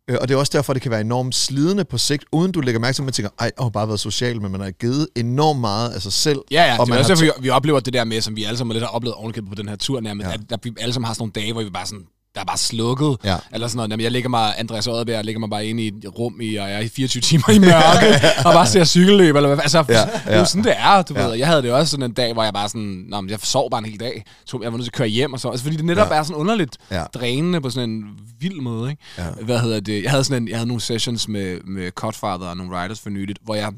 øh, 0.08 0.16
Og 0.20 0.28
det 0.28 0.34
er 0.34 0.38
også 0.38 0.52
derfor, 0.54 0.72
det 0.72 0.82
kan 0.82 0.90
være 0.90 1.00
enormt 1.00 1.34
slidende 1.34 1.84
på 1.84 1.98
sigt, 1.98 2.24
uden 2.32 2.52
du 2.52 2.60
lægger 2.60 2.80
mærke 2.80 2.94
til, 2.94 3.02
at 3.02 3.04
man 3.04 3.12
tænker, 3.12 3.30
ej, 3.40 3.50
jeg 3.58 3.64
har 3.64 3.70
bare 3.70 3.88
været 3.88 4.00
social, 4.00 4.42
men 4.42 4.52
man 4.52 4.60
har 4.60 4.70
givet 4.70 5.08
enormt 5.16 5.60
meget 5.60 5.90
af 5.90 6.02
sig 6.02 6.12
selv. 6.12 6.38
Ja, 6.50 6.62
ja, 6.64 6.78
Og 6.80 6.86
det 6.86 6.94
er 6.94 6.98
også 6.98 7.08
derfor, 7.12 7.24
vi, 7.24 7.30
vi 7.42 7.50
oplever 7.50 7.80
det 7.80 7.92
der 7.92 8.04
med, 8.04 8.20
som 8.20 8.36
vi 8.36 8.44
alle 8.44 8.58
sammen 8.58 8.74
lidt 8.74 8.84
har 8.84 8.90
oplevet 8.90 9.14
ovenikøbet 9.14 9.48
på 9.48 9.54
den 9.54 9.68
her 9.68 9.76
tur 9.76 10.00
nærmest, 10.00 10.28
Ja. 10.28 10.32
at 10.34 10.40
der, 10.50 10.56
vi 10.62 10.74
alle 10.80 10.92
sammen 10.92 11.06
har 11.06 11.14
sådan 11.14 11.20
nogle 11.22 11.32
dage, 11.32 11.52
hvor 11.52 11.62
vi 11.62 11.70
bare 11.70 11.86
sådan, 11.86 12.04
der 12.34 12.40
er 12.40 12.44
bare 12.44 12.58
slukket, 12.58 13.16
Ja. 13.24 13.36
eller 13.52 13.68
sådan 13.68 13.76
noget. 13.76 13.90
Jamen, 13.90 14.04
jeg 14.04 14.10
ligger 14.12 14.28
mig, 14.28 14.54
Andreas 14.58 14.86
Odeberg, 14.86 15.16
jeg 15.16 15.24
ligger 15.24 15.40
mig 15.40 15.50
bare 15.50 15.66
inde 15.66 15.82
i 15.82 15.86
et 15.88 16.18
rum, 16.18 16.40
i, 16.40 16.56
og 16.56 16.68
jeg 16.70 16.76
er 16.76 16.80
i 16.80 16.88
24 16.88 17.20
timer 17.20 17.50
i 17.50 17.58
mørke, 17.58 18.26
og 18.46 18.52
bare 18.52 18.66
ser 18.66 18.84
cykelløb, 18.84 19.36
eller 19.36 19.48
hvad, 19.48 19.58
altså, 19.62 19.84
Ja, 19.88 19.98
ja, 19.98 20.04
det 20.04 20.10
er 20.24 20.38
jo 20.38 20.44
sådan, 20.44 20.64
det 20.64 20.74
er, 20.78 21.02
du 21.02 21.14
Ja. 21.16 21.24
ved. 21.26 21.34
Jeg 21.34 21.46
havde 21.46 21.62
det 21.62 21.72
også 21.72 21.90
sådan 21.90 22.04
en 22.04 22.12
dag, 22.12 22.32
hvor 22.32 22.44
jeg 22.44 22.52
bare 22.52 22.68
sådan, 22.68 23.04
Nå, 23.08 23.20
men 23.20 23.30
jeg 23.30 23.38
sov 23.42 23.70
bare 23.70 23.78
en 23.78 23.84
hel 23.84 24.00
dag, 24.00 24.24
Så 24.46 24.58
jeg 24.62 24.72
var 24.72 24.78
nødt 24.78 24.84
til 24.84 24.90
at 24.90 24.96
køre 24.96 25.08
hjem 25.08 25.32
og 25.32 25.40
så, 25.40 25.48
altså, 25.48 25.64
fordi 25.64 25.76
det 25.76 25.84
netop 25.84 26.10
Ja. 26.10 26.14
er 26.16 26.22
sådan 26.22 26.36
underligt 26.36 26.76
Ja. 26.90 27.04
drænende 27.14 27.60
på 27.60 27.70
sådan 27.70 27.90
en 27.90 28.04
vild 28.40 28.60
måde, 28.60 28.90
ikke? 28.90 29.02
Ja. 29.18 29.24
Hvad 29.42 29.58
hedder 29.58 29.80
det? 29.80 30.02
Jeg 30.02 30.10
havde 30.10 30.24
sådan 30.24 30.42
en, 30.42 30.48
jeg 30.48 30.56
havde 30.56 30.68
nogle 30.68 30.80
sessions 30.80 31.28
med, 31.28 31.60
med 31.64 31.90
Cutfather 31.90 32.46
og 32.46 32.56
nogle 32.56 32.72
writers 32.72 33.00
for 33.00 33.10
nyligt, 33.10 33.38
hvor 33.44 33.54
jeg 33.54 33.72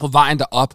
på 0.00 0.06
vejen 0.06 0.38
derop 0.38 0.74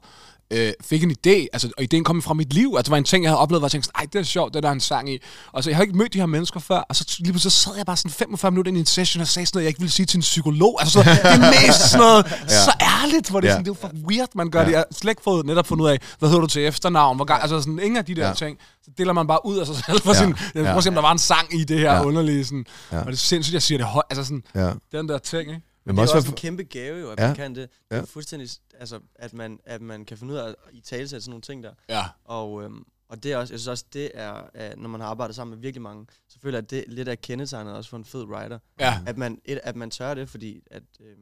øh, 0.52 0.72
fik 0.82 1.04
en 1.04 1.12
idé, 1.12 1.48
altså, 1.54 1.70
og 1.78 1.84
ideen 1.84 2.04
kom 2.04 2.22
fra 2.22 2.34
mit 2.34 2.54
liv. 2.54 2.68
Altså, 2.78 2.84
det 2.84 2.92
var 2.92 2.98
en 2.98 3.04
ting, 3.04 3.24
jeg 3.24 3.32
havde 3.32 3.40
oplevet, 3.40 3.62
hvor 3.62 3.66
jeg 3.68 3.72
tænkte, 3.72 3.86
sådan, 3.86 4.00
ej, 4.00 4.10
det 4.14 4.20
er 4.20 4.24
sjovt, 4.24 4.54
det 4.54 4.58
er 4.58 4.62
der 4.62 4.70
er 4.70 4.74
en 4.74 4.80
sang 4.80 5.14
i. 5.14 5.20
Og 5.52 5.64
så, 5.64 5.70
jeg 5.70 5.78
har 5.78 5.84
ikke 5.84 5.98
mødt 5.98 6.14
de 6.14 6.20
her 6.20 6.26
mennesker 6.26 6.60
før, 6.60 6.78
og 6.80 6.96
så 6.96 7.16
lige 7.20 7.32
pludselig 7.32 7.52
så 7.52 7.60
sad 7.64 7.72
jeg 7.78 7.86
bare 7.86 7.98
sådan 7.98 8.12
45 8.12 8.52
minutter 8.52 8.70
ind 8.70 8.78
i 8.78 8.80
en 8.80 8.86
session 8.86 9.22
og 9.22 9.28
sagde 9.28 9.46
sådan 9.46 9.58
noget, 9.58 9.64
jeg 9.64 9.70
ikke 9.70 9.80
ville 9.80 9.92
sige 9.92 10.06
til 10.06 10.18
en 10.18 10.22
psykolog. 10.22 10.78
Altså, 10.82 10.94
så, 10.94 11.00
det 11.10 11.20
er 11.26 11.68
mest 11.68 11.80
sådan 11.92 12.00
noget, 12.08 12.26
så 12.50 12.72
ærligt, 12.82 13.30
hvor 13.30 13.40
det 13.40 13.48
Ja. 13.48 13.54
sådan, 13.54 13.66
det 13.66 13.72
er 13.72 13.76
jo 13.76 13.88
for 13.88 13.92
weird, 14.10 14.30
man 14.36 14.50
gør 14.50 14.60
Ja. 14.60 14.66
det. 14.66 14.72
Jeg 14.72 14.80
har 14.80 14.86
slet 14.92 15.12
ikke 15.12 15.22
fået, 15.24 15.46
netop 15.46 15.68
fundet 15.68 15.86
ud 15.86 15.90
af, 15.90 15.98
hvad 16.20 16.30
hedder 16.30 16.42
du 16.42 16.48
til 16.48 16.66
efternavn, 16.66 17.16
hvor, 17.16 17.26
altså 17.26 17.60
sådan, 17.62 17.80
ingen 17.80 17.98
af 17.98 18.06
de 18.06 18.16
der 18.16 18.28
Ja. 18.28 18.34
ting. 18.34 18.58
Så 18.86 18.92
deler 18.98 19.14
man 19.14 19.28
bare 19.28 19.46
ud 19.46 19.58
af 19.58 19.66
sig 19.66 19.76
selv 19.76 20.02
for 20.02 20.14
Ja. 20.14 20.20
sin, 20.20 20.30
jeg 20.30 20.38
Ja. 20.56 20.62
prøver 20.62 20.78
at 20.78 20.84
se, 20.84 20.90
om 20.90 20.96
der 20.96 21.02
var 21.02 21.12
en 21.12 21.20
sang 21.20 21.60
i 21.60 21.64
det 21.64 21.80
her 21.80 21.94
Ja. 21.94 22.04
underlige, 22.04 22.46
sådan. 22.46 22.66
Ja. 22.92 23.00
Og 23.00 23.06
det 23.06 23.14
er 23.14 23.18
sindssygt, 23.18 23.54
jeg 23.54 23.62
siger 23.62 23.78
det 23.78 23.88
højt, 23.88 24.06
altså 24.10 24.24
sådan, 24.24 24.44
Ja. 24.56 24.72
den 24.92 25.10
der 25.10 25.18
ting, 25.18 25.50
ikke? 25.50 25.62
Men 25.86 25.96
det 25.96 26.00
er 26.00 26.02
også 26.04 26.16
også 26.16 26.30
en 26.30 26.36
kæmpe 26.36 26.64
gave 26.64 27.00
jo, 27.00 27.12
at 27.12 27.20
Ja. 27.20 27.28
man 27.28 27.36
kan 27.36 27.56
det. 27.56 27.70
Det 27.72 27.80
er 27.90 27.96
Ja. 27.96 28.04
fuldstændig, 28.04 28.50
altså, 28.74 29.00
at 29.16 29.34
man, 29.34 29.60
at 29.66 29.82
man 29.82 30.06
kan 30.06 30.18
finde 30.18 30.34
ud 30.34 30.38
af 30.40 30.48
at 30.48 30.56
i 30.72 30.82
tale 30.82 31.08
sådan 31.08 31.22
nogle 31.28 31.42
ting 31.42 31.64
der. 31.64 31.74
Ja. 31.90 32.04
Og, 32.26 32.64
øhm, 32.64 32.86
Og 33.10 33.24
det 33.24 33.32
er 33.32 33.38
også, 33.38 33.54
jeg 33.54 33.60
synes 33.60 33.68
også, 33.68 33.86
det 33.94 34.12
er, 34.14 34.32
at 34.54 34.80
når 34.80 34.90
man 34.90 35.02
har 35.02 35.08
arbejdet 35.08 35.36
sammen 35.36 35.56
med 35.56 35.62
virkelig 35.62 35.82
mange, 35.82 36.06
så 36.28 36.40
føler 36.40 36.58
jeg, 36.58 36.64
at 36.64 36.70
det 36.72 36.84
lidt 36.88 37.08
er 37.10 37.16
kendetegnet 37.16 37.74
også 37.74 37.90
for 37.90 37.98
en 37.98 38.06
fed 38.06 38.24
writer. 38.24 38.60
Ja. 38.80 39.02
At 39.08 39.18
man, 39.18 39.42
et, 39.46 39.60
at 39.64 39.76
man 39.76 39.92
tør 39.92 40.14
det, 40.14 40.30
fordi 40.30 40.62
at, 40.72 40.84
øh, 41.00 41.18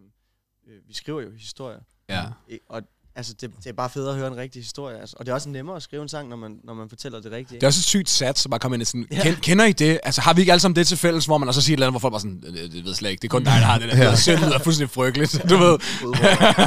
øh, 0.67 0.87
vi 0.87 0.93
skriver 0.93 1.21
jo 1.21 1.31
historier. 1.31 1.79
Ja. 2.09 2.23
Og 2.69 2.81
altså, 3.15 3.33
det, 3.41 3.49
det 3.63 3.69
er 3.69 3.73
bare 3.73 3.89
fedt 3.89 4.07
at 4.09 4.15
høre 4.15 4.27
en 4.27 4.37
rigtig 4.37 4.61
historie. 4.61 4.99
Altså. 5.01 5.15
Og 5.19 5.25
det 5.25 5.31
er 5.31 5.35
også 5.35 5.49
nemmere 5.49 5.75
at 5.75 5.83
skrive 5.83 6.01
en 6.01 6.09
sang, 6.09 6.29
når 6.29 6.35
man, 6.35 6.51
når 6.63 6.73
man 6.73 6.89
fortæller 6.89 7.21
det 7.21 7.31
rigtige. 7.31 7.55
Det 7.55 7.63
er 7.63 7.67
også 7.67 7.79
et 7.79 7.83
sygt 7.83 8.09
sats, 8.09 8.45
at 8.45 8.49
bare 8.49 8.59
komme 8.59 8.75
ind 8.75 8.81
og 8.81 8.87
sådan, 8.87 9.05
Ja. 9.11 9.35
kender 9.41 9.65
I 9.65 9.71
det? 9.71 9.99
Altså, 10.03 10.21
har 10.21 10.33
vi 10.33 10.41
ikke 10.41 10.51
alle 10.51 10.59
sammen 10.59 10.75
det 10.75 10.87
til 10.87 10.97
fælles, 10.97 11.25
hvor 11.25 11.37
man 11.37 11.47
også 11.47 11.61
siger 11.61 11.73
et 11.73 11.77
eller 11.77 11.87
andet, 11.87 11.93
hvor 11.93 11.99
folk 11.99 12.11
bare 12.13 12.21
sådan, 12.21 12.43
"Øh, 12.47 12.53
det, 12.63 12.71
det 12.71 12.85
ved 12.85 12.93
slet 12.95 13.09
ikke, 13.09 13.21
det 13.21 13.27
er 13.27 13.29
kun 13.31 13.43
dig, 13.43 13.51
der 13.51 13.65
har 13.65 13.77
det 13.79 13.89
der. 13.91 13.97
Ja. 13.97 14.15
Selv 14.15 14.39
lyder 14.45 14.59
fuldstændig 14.59 14.93
frygteligt, 14.93 15.41
du 15.49 15.57
ved. 15.57 15.77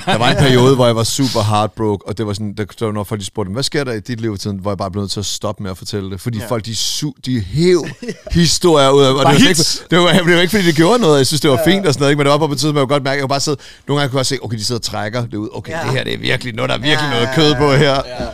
Der 0.06 0.18
var 0.18 0.30
en 0.30 0.36
periode, 0.36 0.74
hvor 0.74 0.86
jeg 0.86 0.96
var 0.96 1.04
super 1.04 1.42
heartbroke, 1.42 2.08
og 2.08 2.18
det 2.18 2.26
var 2.26 2.32
sådan, 2.32 2.54
der, 2.54 2.64
der 2.64 2.84
var 2.86 2.92
når 2.92 3.04
folk 3.04 3.20
de 3.20 3.26
spurgte, 3.26 3.50
mig, 3.50 3.54
hvad 3.54 3.62
sker 3.62 3.84
der 3.84 3.92
i 3.92 4.00
dit 4.00 4.20
liv 4.20 4.38
tiden, 4.38 4.58
hvor 4.58 4.70
jeg 4.70 4.78
bare 4.78 4.90
blev 4.90 5.00
nødt 5.02 5.10
til 5.12 5.20
at 5.20 5.26
stoppe 5.26 5.62
med 5.62 5.70
at 5.70 5.78
fortælle 5.78 6.10
det, 6.10 6.20
fordi 6.20 6.38
Ja. 6.38 6.46
folk, 6.46 6.64
de, 6.66 6.76
su, 6.76 7.12
de 7.26 7.40
hæv 7.40 7.86
historier 8.32 8.90
ud 8.90 9.02
af, 9.02 9.08
og 9.10 9.14
det 9.18 9.24
var, 9.24 9.48
ikke, 9.48 9.62
det, 9.90 9.98
var, 9.98 10.12
det 10.26 10.34
var 10.34 10.40
ikke, 10.40 10.50
fordi 10.50 10.66
det 10.66 10.76
gjorde 10.76 10.98
noget, 10.98 11.18
jeg 11.18 11.26
synes, 11.26 11.40
det 11.40 11.50
var 11.50 11.58
ja. 11.66 11.70
fint 11.74 11.86
og 11.86 11.92
sådan 11.94 12.00
noget, 12.02 12.10
ikke? 12.12 12.18
men 12.18 12.32
det 12.32 12.40
var 12.40 12.46
på 12.46 12.54
tiden, 12.54 12.74
man 12.74 12.80
kunne 12.82 12.88
godt 12.94 13.02
mærke, 13.04 13.14
jeg 13.16 13.22
kunne 13.22 13.28
bare 13.28 13.40
sidde, 13.40 13.56
nogle 13.88 14.00
gange 14.00 14.10
kunne 14.10 14.18
jeg 14.18 14.26
se, 14.26 14.38
okay, 14.42 14.58
de 14.58 14.64
sidder 14.64 14.78
og 14.78 14.82
trækker 14.82 15.26
det 15.26 15.34
ud, 15.34 15.48
okay, 15.52 15.72
ja. 15.72 15.82
det 15.84 15.90
her, 15.90 16.04
det 16.04 16.14
er 16.14 16.18
virkelig 16.18 16.43
noget, 16.52 16.68
der 16.68 16.74
er 16.74 16.78
virkelig 16.80 17.08
Ja, 17.12 17.14
noget 17.14 17.28
kød 17.34 17.54
på 17.54 17.72
her. 17.72 17.94
Ja. 18.06 18.28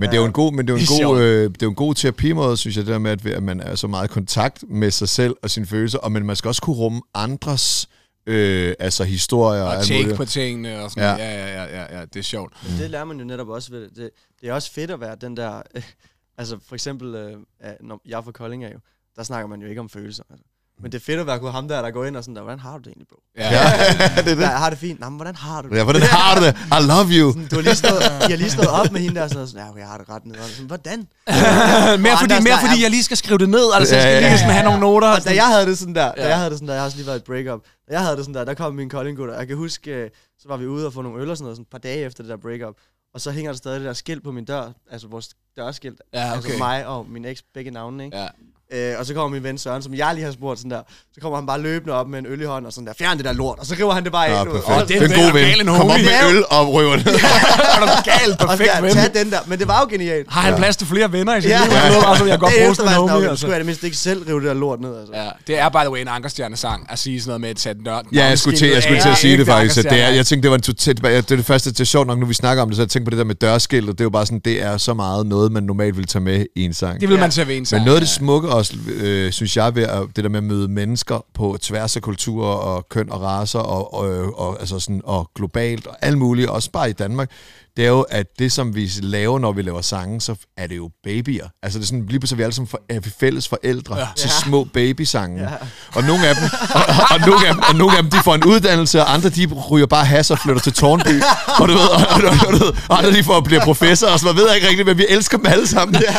Men 0.00 0.08
det 0.08 0.14
er 0.16 0.20
jo 0.20 0.26
en 0.26 0.32
god, 0.32 0.52
men 0.52 0.66
det 0.68 0.72
er 0.72 0.78
jo 0.78 0.96
er 0.96 1.08
en 1.08 1.14
god, 1.14 1.20
øh, 1.22 1.44
det 1.50 1.62
er 1.62 1.66
jo 1.66 1.68
en 1.68 1.74
god 1.74 1.94
terapimåde, 1.94 2.56
synes 2.56 2.76
jeg, 2.76 2.86
det 2.86 2.92
der 2.92 2.98
med, 2.98 3.10
at, 3.10 3.26
at 3.26 3.42
man 3.42 3.60
er 3.60 3.74
så 3.74 3.86
meget 3.86 4.08
i 4.08 4.12
kontakt 4.12 4.64
med 4.68 4.90
sig 4.90 5.08
selv 5.08 5.36
og 5.42 5.50
sine 5.50 5.66
følelser, 5.66 5.98
og 5.98 6.12
men 6.12 6.26
man 6.26 6.36
skal 6.36 6.48
også 6.48 6.62
kunne 6.62 6.76
rumme 6.76 7.02
andres 7.14 7.88
øh, 8.26 8.74
altså 8.78 9.04
historier 9.04 9.62
Og 9.62 9.84
muligt. 9.90 10.16
på 10.16 10.24
tingene 10.24 10.80
og 10.80 10.90
sådan 10.90 11.18
Ja. 11.18 11.24
ja. 11.26 11.46
Ja, 11.46 11.64
ja, 11.64 11.80
ja, 11.80 11.98
ja, 11.98 12.04
det 12.04 12.16
er 12.16 12.22
sjovt. 12.22 12.52
Men 12.68 12.78
det 12.78 12.90
lærer 12.90 13.04
man 13.04 13.18
jo 13.18 13.24
netop 13.24 13.48
også 13.48 13.70
ved 13.70 13.82
det. 13.82 13.96
Det, 13.96 14.10
det 14.40 14.48
er 14.48 14.52
også 14.52 14.72
fedt 14.72 14.90
at 14.90 15.00
være 15.00 15.16
den 15.20 15.36
der... 15.36 15.62
Øh, 15.74 15.82
altså 16.38 16.58
for 16.68 16.74
eksempel, 16.74 17.14
øh, 17.14 17.36
når 17.80 18.00
jeg 18.06 18.18
er 18.18 18.22
fra 18.22 18.32
Kolding 18.32 18.64
af 18.64 18.72
jo, 18.74 18.78
der 19.16 19.22
snakker 19.22 19.48
man 19.48 19.60
jo 19.62 19.68
ikke 19.68 19.80
om 19.80 19.88
følelser. 19.88 20.22
Altså. 20.30 20.44
Men 20.82 20.92
det 20.92 20.98
er 21.00 21.04
fedt 21.04 21.20
at 21.20 21.26
være 21.26 21.52
ham 21.52 21.68
der, 21.68 21.82
der 21.82 21.90
går 21.90 22.04
ind 22.04 22.16
og 22.16 22.24
sådan 22.24 22.36
der, 22.36 22.42
hvordan 22.42 22.58
har 22.58 22.72
du 22.72 22.78
det 22.78 22.86
egentlig, 22.86 23.08
bro? 23.08 23.18
Ja. 23.36 23.52
Ja, 23.52 23.62
det 23.92 24.00
er 24.00 24.22
Ja, 24.26 24.34
det. 24.34 24.40
jeg 24.40 24.58
har 24.58 24.70
det 24.70 24.78
fint. 24.78 25.00
Nå, 25.00 25.08
men 25.08 25.16
hvordan 25.16 25.34
har 25.36 25.62
du 25.62 25.68
det? 25.68 25.76
Ja, 25.76 25.82
hvordan 25.84 26.02
har 26.20 26.34
du 26.38 26.44
det? 26.46 26.52
I 26.78 26.80
love 26.92 27.08
you. 27.18 27.32
Sådan, 27.32 27.48
Du 27.48 27.54
har 27.56 27.62
lige 27.62 27.74
stået, 27.74 28.02
I 28.28 28.30
har 28.34 28.36
lige 28.36 28.50
stået 28.50 28.68
op 28.68 28.92
med 28.92 29.00
hende 29.00 29.14
der, 29.16 29.22
og 29.22 29.30
sådan, 29.30 29.46
sådan 29.46 29.60
ja, 29.64 29.70
okay, 29.70 29.80
jeg 29.80 29.88
har 29.88 29.98
det 29.98 30.08
ret 30.08 30.26
ned. 30.26 30.34
Sådan, 30.34 30.66
hvordan? 30.66 30.98
mere 30.98 32.16
fordi, 32.18 32.32
andre 32.34 32.40
mere 32.40 32.40
snakker- 32.40 32.58
fordi 32.68 32.82
jeg 32.82 32.90
lige 32.90 33.04
skal 33.04 33.16
skrive 33.16 33.38
det 33.38 33.48
ned, 33.48 33.66
altså 33.74 33.94
jeg 33.96 34.02
Ja, 34.04 34.08
skal 34.08 34.12
ja, 34.14 34.20
lige 34.20 34.30
ja. 34.30 34.36
sådan 34.38 34.52
have 34.54 34.64
nogle 34.64 34.80
noter. 34.80 35.08
Og 35.08 35.24
da 35.24 35.34
jeg 35.34 35.46
havde 35.54 35.66
det 35.66 35.78
sådan 35.78 35.94
der, 35.94 36.08
da 36.12 36.22
Ja. 36.22 36.28
jeg 36.28 36.36
havde 36.38 36.50
det 36.50 36.58
sådan 36.58 36.68
der, 36.68 36.74
jeg 36.74 36.82
har 36.82 36.86
også 36.86 36.96
lige 36.98 37.06
været 37.06 37.16
i 37.16 37.22
et 37.24 37.24
breakup. 37.24 37.60
Da 37.88 37.92
jeg 37.96 38.02
havde 38.04 38.16
det 38.16 38.24
sådan 38.24 38.34
der, 38.34 38.44
der 38.44 38.54
kom 38.54 38.74
min 38.74 38.88
kolding 38.90 39.20
og 39.20 39.38
jeg 39.38 39.46
kan 39.46 39.56
huske, 39.56 39.90
øh, 39.90 40.10
så 40.42 40.48
var 40.48 40.56
vi 40.56 40.66
ude 40.66 40.86
og 40.86 40.92
få 40.92 41.02
nogle 41.02 41.22
øl 41.22 41.30
og 41.30 41.36
sådan 41.36 41.44
noget, 41.44 41.56
sådan 41.56 41.62
et 41.62 41.70
par 41.70 41.78
dage 41.78 41.98
efter 42.08 42.22
det 42.22 42.30
der 42.30 42.36
breakup. 42.36 42.74
Og 43.14 43.20
så 43.20 43.30
hænger 43.30 43.52
der 43.52 43.56
stadig 43.56 43.80
det 43.80 43.86
der 43.86 43.92
skilt 43.92 44.24
på 44.24 44.32
min 44.32 44.44
dør, 44.44 44.72
altså 44.90 45.08
vores 45.08 45.28
dørskilt. 45.56 46.00
Ja, 46.14 46.32
Altså 46.32 46.48
okay. 46.48 46.58
mig 46.58 46.86
og 46.86 47.06
min 47.10 47.24
eks, 47.24 47.42
begge 47.54 47.70
navne, 47.70 48.04
ikke? 48.04 48.16
Ja. 48.18 48.28
Øh, 48.74 48.92
og 48.98 49.06
så 49.06 49.14
kommer 49.14 49.28
min 49.36 49.42
ven 49.44 49.58
Søren, 49.58 49.82
som 49.82 49.94
jeg 49.94 50.10
lige 50.14 50.24
har 50.24 50.32
spurgt 50.32 50.58
sådan 50.58 50.70
der. 50.70 50.80
Så 51.14 51.20
kommer 51.20 51.38
han 51.38 51.46
bare 51.46 51.60
løbende 51.60 51.94
op 51.94 52.08
med 52.08 52.18
en 52.18 52.26
øl 52.26 52.40
i 52.40 52.44
hånden 52.44 52.66
og 52.66 52.72
sådan 52.72 52.86
der, 52.86 52.92
fjern 52.98 53.16
det 53.16 53.24
der 53.24 53.32
lort. 53.32 53.58
Og 53.58 53.66
så 53.66 53.74
river 53.78 53.92
han 53.94 54.04
det 54.04 54.12
bare 54.12 54.30
Ja, 54.30 54.40
ind. 54.42 54.50
perfekt. 54.50 54.68
Og, 54.68 54.80
det 54.80 54.88
det 54.88 54.96
er 54.96 55.02
en 55.02 55.14
god 55.32 55.40
er 55.40 55.44
gal 55.46 55.60
en 55.60 55.66
ven. 55.66 55.74
Kom 55.76 55.90
op 55.90 56.00
med 56.00 56.30
øl 56.36 56.44
og 56.50 56.72
røver 56.74 56.96
det. 56.96 57.06
er 57.74 57.80
du 57.80 57.86
galt, 58.10 58.40
og 58.42 58.48
perfekt 58.48 58.70
skal 58.70 58.82
ven. 58.82 58.92
tage 58.92 59.10
den 59.24 59.30
der. 59.32 59.38
Men 59.46 59.58
det 59.58 59.68
var 59.68 59.80
jo 59.80 59.86
genialt. 59.90 60.26
Har 60.30 60.40
han 60.40 60.52
Ja. 60.52 60.58
plads 60.58 60.76
til 60.76 60.86
flere 60.86 61.12
venner 61.12 61.36
i 61.36 61.40
sit 61.40 61.50
Ja. 61.50 61.58
liv? 61.64 61.72
Jeg 61.72 61.92
ved 61.92 62.04
også, 62.06 62.24
at 62.24 62.30
jeg 62.30 62.38
godt 62.38 62.52
Det 62.68 62.76
sådan, 62.76 62.92
homie. 62.94 63.14
okay, 63.16 63.28
Altså. 63.28 63.36
skulle 63.40 63.52
jeg 63.52 63.58
det 63.60 63.66
mindst 63.66 63.84
ikke 63.84 63.96
selv 63.96 64.22
rive 64.28 64.40
det 64.40 64.46
der 64.48 64.54
lort 64.54 64.80
ned, 64.80 64.98
altså. 64.98 65.12
Ja, 65.14 65.28
det 65.46 65.58
er 65.58 65.68
by 65.68 65.76
the 65.76 65.90
way 65.90 66.00
en 66.00 66.08
Ankerstjerne-sang 66.08 66.86
at 66.90 66.98
sige 66.98 67.20
sådan 67.20 67.28
noget 67.30 67.40
med 67.40 67.50
et 67.50 67.60
sat 67.60 67.76
nørd. 67.84 68.04
Ja, 68.12 68.24
jeg 68.26 68.38
skulle 68.38 68.56
til, 68.58 68.68
jeg 68.68 68.82
skulle 68.82 69.00
til 69.02 69.08
at 69.08 69.16
sige 69.18 69.38
det 69.38 69.46
faktisk. 69.46 69.78
At 69.78 69.84
det 69.84 70.00
er, 70.02 70.08
jeg 70.08 70.26
tænkte, 70.26 70.42
det 70.42 70.50
var 70.50 70.56
en 70.56 70.62
total, 70.62 70.96
det 70.96 71.16
er 71.16 71.20
det 71.36 71.44
første, 71.46 71.70
det 71.70 71.80
er 71.80 71.84
sjovt 71.84 72.06
nok, 72.06 72.18
nu 72.18 72.26
vi 72.26 72.34
snakker 72.34 72.62
om 72.62 72.68
det, 72.68 72.76
så 72.76 72.82
jeg 72.82 72.88
tænkte 72.88 73.04
på 73.04 73.10
det 73.10 73.18
der 73.18 73.24
med 73.24 73.34
dørskilt, 73.34 73.88
og 73.88 73.92
det 73.94 74.00
er 74.00 74.04
jo 74.04 74.10
bare 74.10 74.26
sådan, 74.26 74.40
det 74.44 74.62
er 74.62 74.76
så 74.76 74.94
meget 74.94 75.26
noget, 75.26 75.52
man 75.52 75.62
normalt 75.62 75.96
vil 75.96 76.06
tage 76.06 76.22
med 76.22 76.46
i 76.56 76.64
en 76.64 76.74
sang. 76.74 77.00
det 77.00 77.08
vil 77.08 77.14
Ja. 77.14 77.20
man 77.20 77.30
tage 77.30 77.48
ved 77.48 77.56
en 77.56 77.66
sang. 77.66 77.80
Men 77.80 77.84
noget 77.86 77.96
af 77.96 78.00
det 78.00 78.08
ja. 78.08 78.14
smukke 78.14 78.48
også, 78.58 78.76
øh, 78.86 79.32
synes 79.32 79.56
jeg, 79.56 79.74
ved 79.74 79.82
at, 79.82 80.02
det 80.16 80.24
der 80.24 80.30
med 80.30 80.38
at 80.38 80.44
møde 80.44 80.68
mennesker 80.68 81.24
på 81.34 81.58
tværs 81.60 81.96
af 81.96 82.02
kulturer 82.02 82.54
og 82.54 82.88
køn 82.88 83.12
og 83.12 83.22
raser 83.22 83.58
og, 83.58 83.94
og, 83.94 84.38
og, 84.38 84.60
altså 84.60 84.78
sådan, 84.78 85.00
og 85.04 85.30
globalt 85.34 85.86
og 85.86 85.96
alt 86.00 86.18
muligt, 86.18 86.48
også 86.48 86.70
bare 86.70 86.90
i 86.90 86.92
Danmark, 86.92 87.30
det 87.78 87.86
er 87.86 87.90
jo, 87.90 88.00
at 88.00 88.26
det, 88.38 88.52
som 88.52 88.74
vi 88.74 88.90
laver, 89.00 89.38
når 89.38 89.52
vi 89.52 89.62
laver 89.62 89.80
sange, 89.80 90.20
så 90.20 90.34
er 90.56 90.66
det 90.66 90.76
jo 90.76 90.90
babyer. 91.04 91.46
Altså 91.62 91.78
det 91.78 91.84
er 91.84 91.86
sådan, 91.86 92.06
lige 92.08 92.20
pludselig 92.20 92.36
er 92.36 92.36
vi 92.36 92.42
alle 92.42 92.52
sammen 92.54 92.68
for, 92.68 92.80
er 92.88 93.00
vi 93.00 93.10
fælles 93.20 93.48
forældre 93.48 93.98
ja. 93.98 94.06
til 94.16 94.30
små 94.30 94.64
babysange. 94.64 95.42
Ja. 95.42 95.48
Og 95.94 96.02
nogle 96.02 96.28
af 96.28 96.34
dem, 96.34 96.44
og, 96.74 96.80
og, 96.80 96.94
og, 97.10 97.20
nogle 97.26 97.46
af 97.48 97.54
dem, 97.54 97.62
og 97.68 97.74
nogle 97.74 97.96
af 97.96 98.02
dem, 98.02 98.10
de 98.10 98.16
får 98.24 98.34
en 98.34 98.44
uddannelse, 98.44 99.00
og 99.00 99.14
andre, 99.14 99.28
de 99.28 99.46
ryger 99.70 99.86
bare 99.86 100.04
has 100.04 100.30
og 100.30 100.38
flytter 100.38 100.62
til 100.62 100.72
Tornby. 100.72 101.22
og 101.60 101.68
du 101.68 101.72
ved, 101.72 101.88
og, 101.88 102.00
og, 102.10 102.46
og, 102.46 102.52
ved, 102.52 102.72
og 102.88 102.98
andre, 102.98 103.12
de 103.12 103.24
får 103.24 103.40
bliver 103.40 103.64
professor, 103.64 104.06
og 104.06 104.20
så 104.20 104.26
man 104.26 104.36
ved 104.36 104.54
ikke 104.54 104.68
rigtigt, 104.68 104.86
men 104.86 104.98
vi 104.98 105.06
elsker 105.08 105.36
dem 105.36 105.46
alle 105.46 105.66
sammen. 105.66 106.02
Ja. 106.02 106.14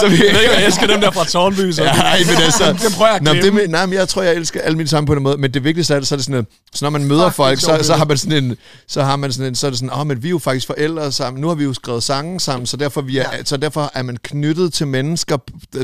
Så 0.00 0.08
vi, 0.08 0.26
Jeg 0.26 0.34
ved 0.34 0.40
ikke, 0.40 0.54
jeg 0.54 0.64
elsker 0.66 0.86
dem 0.86 1.00
der 1.00 1.10
fra 1.10 1.24
Tornby. 1.24 1.72
Så. 1.72 1.82
Ja, 1.84 1.90
ej, 1.90 2.18
men 2.26 2.36
altså, 2.42 2.72
det 2.72 2.94
prøver 2.96 3.08
jeg 3.10 3.16
at 3.16 3.22
Nå, 3.22 3.32
det, 3.34 3.54
med- 3.54 3.68
nej, 3.68 3.86
men 3.86 3.94
jeg 3.94 4.08
tror, 4.08 4.22
jeg 4.22 4.34
elsker 4.34 4.60
alle 4.60 4.76
mine 4.76 4.88
sange 4.88 5.06
på 5.06 5.14
den 5.14 5.22
måde, 5.22 5.36
men 5.36 5.54
det 5.54 5.64
vigtigste 5.64 5.94
er, 5.94 6.00
så 6.00 6.14
er 6.14 6.16
det 6.16 6.24
sådan, 6.24 6.38
at, 6.38 6.44
så 6.74 6.84
når 6.84 6.90
man 6.90 7.04
møder 7.04 7.26
Fuck, 7.26 7.36
folk, 7.36 7.60
så, 7.60 7.78
så 7.82 7.94
har 7.94 8.04
man 8.04 8.18
sådan 8.18 8.44
en, 8.44 8.56
så 8.88 9.02
har 9.02 9.16
man 9.16 9.32
sådan 9.32 9.46
en, 9.46 9.54
så 9.54 9.66
er 9.66 9.70
det 9.70 9.78
sådan, 9.78 9.90
åh, 9.92 10.00
oh, 10.00 10.06
men 10.06 10.22
vi 10.22 10.28
er 10.28 10.30
jo 10.30 10.38
faktisk 10.38 10.66
forældre 10.66 10.91
sammen, 11.10 11.40
nu 11.40 11.48
har 11.48 11.54
vi 11.54 11.64
jo 11.64 11.74
skrevet 11.74 12.02
sange 12.02 12.40
sammen, 12.40 12.66
så 12.66 12.76
derfor, 12.76 13.00
vi 13.00 13.18
er, 13.18 13.36
ja. 13.36 13.44
så 13.44 13.56
derfor 13.56 13.90
er 13.94 14.02
man 14.02 14.16
knyttet 14.16 14.72
til 14.72 14.86
mennesker, 14.86 15.38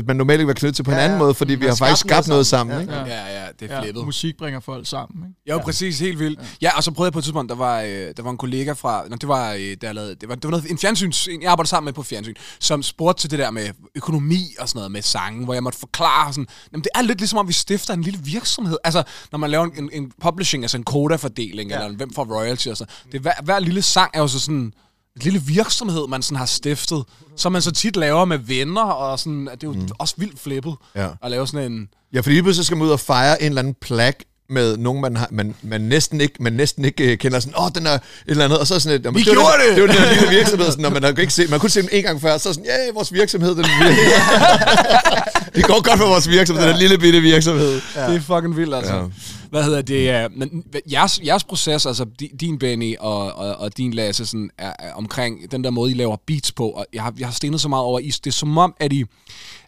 man 0.07 0.15
normalt 0.15 0.39
ikke 0.39 0.47
var 0.47 0.53
knyttet 0.53 0.75
til 0.75 0.83
på 0.83 0.91
en 0.91 0.97
Ja, 0.97 1.03
anden 1.03 1.17
ja. 1.19 1.23
måde, 1.23 1.33
fordi 1.33 1.53
vi 1.53 1.59
Man 1.59 1.63
har 1.69 1.69
har 1.69 1.75
faktisk 1.75 1.99
skabt 1.99 2.27
noget 2.27 2.47
skabt 2.47 2.67
noget 2.67 2.69
sammen. 2.77 2.87
sammen. 2.87 3.07
Ja. 3.07 3.15
Ikke? 3.21 3.29
Ja, 3.35 3.41
ja, 3.43 3.47
det 3.59 3.71
er 3.71 3.75
Ja, 3.75 3.81
flippet. 3.81 4.05
musik 4.05 4.37
bringer 4.37 4.59
folk 4.59 4.87
sammen, 4.87 5.23
ikke? 5.23 5.51
Jo, 5.51 5.57
præcis, 5.57 5.99
helt 5.99 6.19
vildt. 6.19 6.39
Ja, 6.61 6.77
og 6.77 6.83
så 6.83 6.91
prøvede 6.91 7.07
jeg 7.07 7.13
på 7.13 7.19
et 7.19 7.23
tidspunkt, 7.25 7.49
der 7.49 7.55
var, 7.55 7.81
øh, 7.81 7.87
der 8.17 8.23
var 8.23 8.29
en 8.31 8.37
kollega 8.37 8.71
fra, 8.71 9.03
nå, 9.09 9.15
det 9.15 9.27
var, 9.29 9.53
øh, 9.53 9.77
der 9.81 9.93
lavede, 9.93 10.15
det 10.15 10.29
var, 10.29 10.35
det 10.35 10.43
var 10.43 10.49
noget, 10.49 10.71
en 10.71 10.77
fjernsyns, 10.77 11.27
en, 11.27 11.41
jeg 11.41 11.51
arbejdede 11.51 11.69
sammen 11.69 11.85
med 11.85 11.93
på 11.93 12.03
fjernsyn, 12.03 12.33
som 12.59 12.83
spurgte 12.83 13.21
til 13.23 13.31
det 13.31 13.39
der 13.39 13.51
med 13.51 13.69
økonomi 13.95 14.55
og 14.59 14.69
sådan 14.69 14.77
noget 14.79 14.91
med 14.91 15.01
sange, 15.01 15.43
hvor 15.45 15.53
jeg 15.53 15.63
måtte 15.63 15.79
forklare 15.79 16.33
sådan, 16.33 16.47
jamen 16.71 16.83
det 16.83 16.89
er 16.95 17.01
lidt 17.01 17.17
ligesom 17.19 17.39
om 17.39 17.47
vi 17.47 17.53
stifter 17.53 17.93
en 17.93 18.01
lille 18.01 18.19
virksomhed. 18.23 18.77
Altså, 18.83 19.03
når 19.31 19.39
man 19.39 19.49
laver 19.49 19.65
en, 19.65 19.71
en, 19.83 19.89
en 19.93 20.11
publishing, 20.21 20.63
altså 20.63 20.77
en 20.77 20.83
kodafordeling, 20.83 21.69
ja. 21.69 21.75
eller 21.75 21.89
en, 21.89 21.95
hvem 21.95 22.13
får 22.13 22.25
royalty 22.39 22.67
og 22.67 22.77
sådan 22.77 22.93
det 23.11 23.17
er, 23.17 23.21
hver, 23.21 23.31
hver 23.43 23.59
lille 23.59 23.81
sang 23.81 24.11
er 24.13 24.19
jo 24.19 24.27
så 24.27 24.39
sådan, 24.39 24.73
en 25.15 25.21
lille 25.21 25.41
virksomhed, 25.41 26.07
man 26.07 26.21
sådan 26.21 26.37
har 26.37 26.45
stiftet, 26.45 27.03
som 27.35 27.51
man 27.51 27.61
så 27.61 27.71
tit 27.71 27.95
laver 27.95 28.25
med 28.25 28.37
venner, 28.37 28.83
og 28.83 29.19
sådan, 29.19 29.47
at 29.47 29.61
det 29.61 29.67
er 29.67 29.71
jo 29.73 29.79
mm. 29.79 29.87
også 29.99 30.15
vildt 30.17 30.39
flippet 30.39 30.75
Ja. 30.95 31.09
at 31.23 31.31
lave 31.31 31.47
sådan 31.47 31.71
en... 31.71 31.89
Ja, 32.13 32.19
fordi 32.19 32.33
lige 32.33 32.43
pludselig 32.43 32.65
skal 32.65 32.77
man 32.77 32.87
ud 32.87 32.91
og 32.91 32.99
fejre 32.99 33.41
en 33.41 33.47
eller 33.47 33.59
anden 33.61 33.75
plak 33.81 34.15
med 34.49 34.77
nogen, 34.77 35.01
man, 35.01 35.17
har, 35.17 35.27
man, 35.31 35.55
man 35.61 35.81
næsten 35.81 36.21
ikke, 36.21 36.33
man 36.39 36.53
næsten 36.53 36.85
ikke 36.85 37.11
øh, 37.11 37.17
kender 37.17 37.39
sådan, 37.39 37.53
åh, 37.57 37.65
oh, 37.65 37.71
den 37.75 37.85
er 37.85 37.93
et 37.93 38.01
eller 38.27 38.45
andet, 38.45 38.59
og 38.59 38.67
så 38.67 38.75
er 38.75 38.79
sådan 38.79 38.99
et, 38.99 39.05
"Jamen, 39.05 39.17
Vi 39.19 39.23
det 39.23 39.29
var 39.29 39.33
gjorde 39.35 39.53
den, 39.69 39.89
det!" 39.89 39.89
Det 39.89 39.99
var 39.99 40.05
den 40.05 40.19
lille 40.19 40.37
virksomhed, 40.37 40.65
sådan, 40.67 40.81
når 40.81 40.89
man 40.89 41.03
har 41.03 41.09
ikke 41.09 41.33
set, 41.33 41.49
man 41.49 41.59
kunne 41.59 41.69
se 41.69 41.81
den 41.81 41.89
en 41.91 42.03
gang 42.03 42.21
før, 42.21 42.37
så 42.37 42.49
er 42.49 42.53
sådan, 42.53 42.65
ja, 42.65 42.83
yeah, 42.85 42.95
vores 42.95 43.13
virksomhed, 43.13 43.55
den 43.55 43.65
det 45.55 45.63
går 45.65 45.83
godt 45.83 45.99
for 45.99 46.07
vores 46.07 46.29
virksomhed, 46.29 46.67
den 46.67 46.77
lille 46.77 46.97
bitte 46.97 47.21
virksomhed. 47.21 47.81
Ja. 47.95 48.07
Det 48.07 48.15
er 48.15 48.21
fucking 48.21 48.57
vildt, 48.57 48.75
altså. 48.75 48.93
Ja. 48.93 48.99
Ja. 49.01 49.07
Hvad 49.49 49.63
hedder 49.63 49.81
det? 49.81 50.27
Men 50.37 50.63
jeres, 50.91 51.19
jeres 51.25 51.43
proces, 51.43 51.85
altså 51.85 52.05
di- 52.21 52.35
din 52.39 52.59
Benny 52.59 52.95
og, 52.99 53.33
og, 53.33 53.55
og 53.55 53.77
din 53.77 53.93
Lasse, 53.93 54.25
sådan, 54.25 54.49
er, 54.57 54.73
er 54.79 54.93
omkring 54.93 55.51
den 55.51 55.63
der 55.63 55.69
måde, 55.69 55.91
I 55.91 55.93
laver 55.93 56.15
beats 56.27 56.51
på, 56.51 56.69
og 56.69 56.85
jeg 56.93 57.03
har, 57.03 57.13
jeg 57.19 57.27
har 57.27 57.33
stenet 57.33 57.61
så 57.61 57.67
meget 57.69 57.83
over, 57.83 57.99
I, 57.99 58.07
det 58.07 58.27
er 58.27 58.31
som 58.31 58.57
om, 58.57 58.73
at 58.79 58.93
I, 58.93 59.03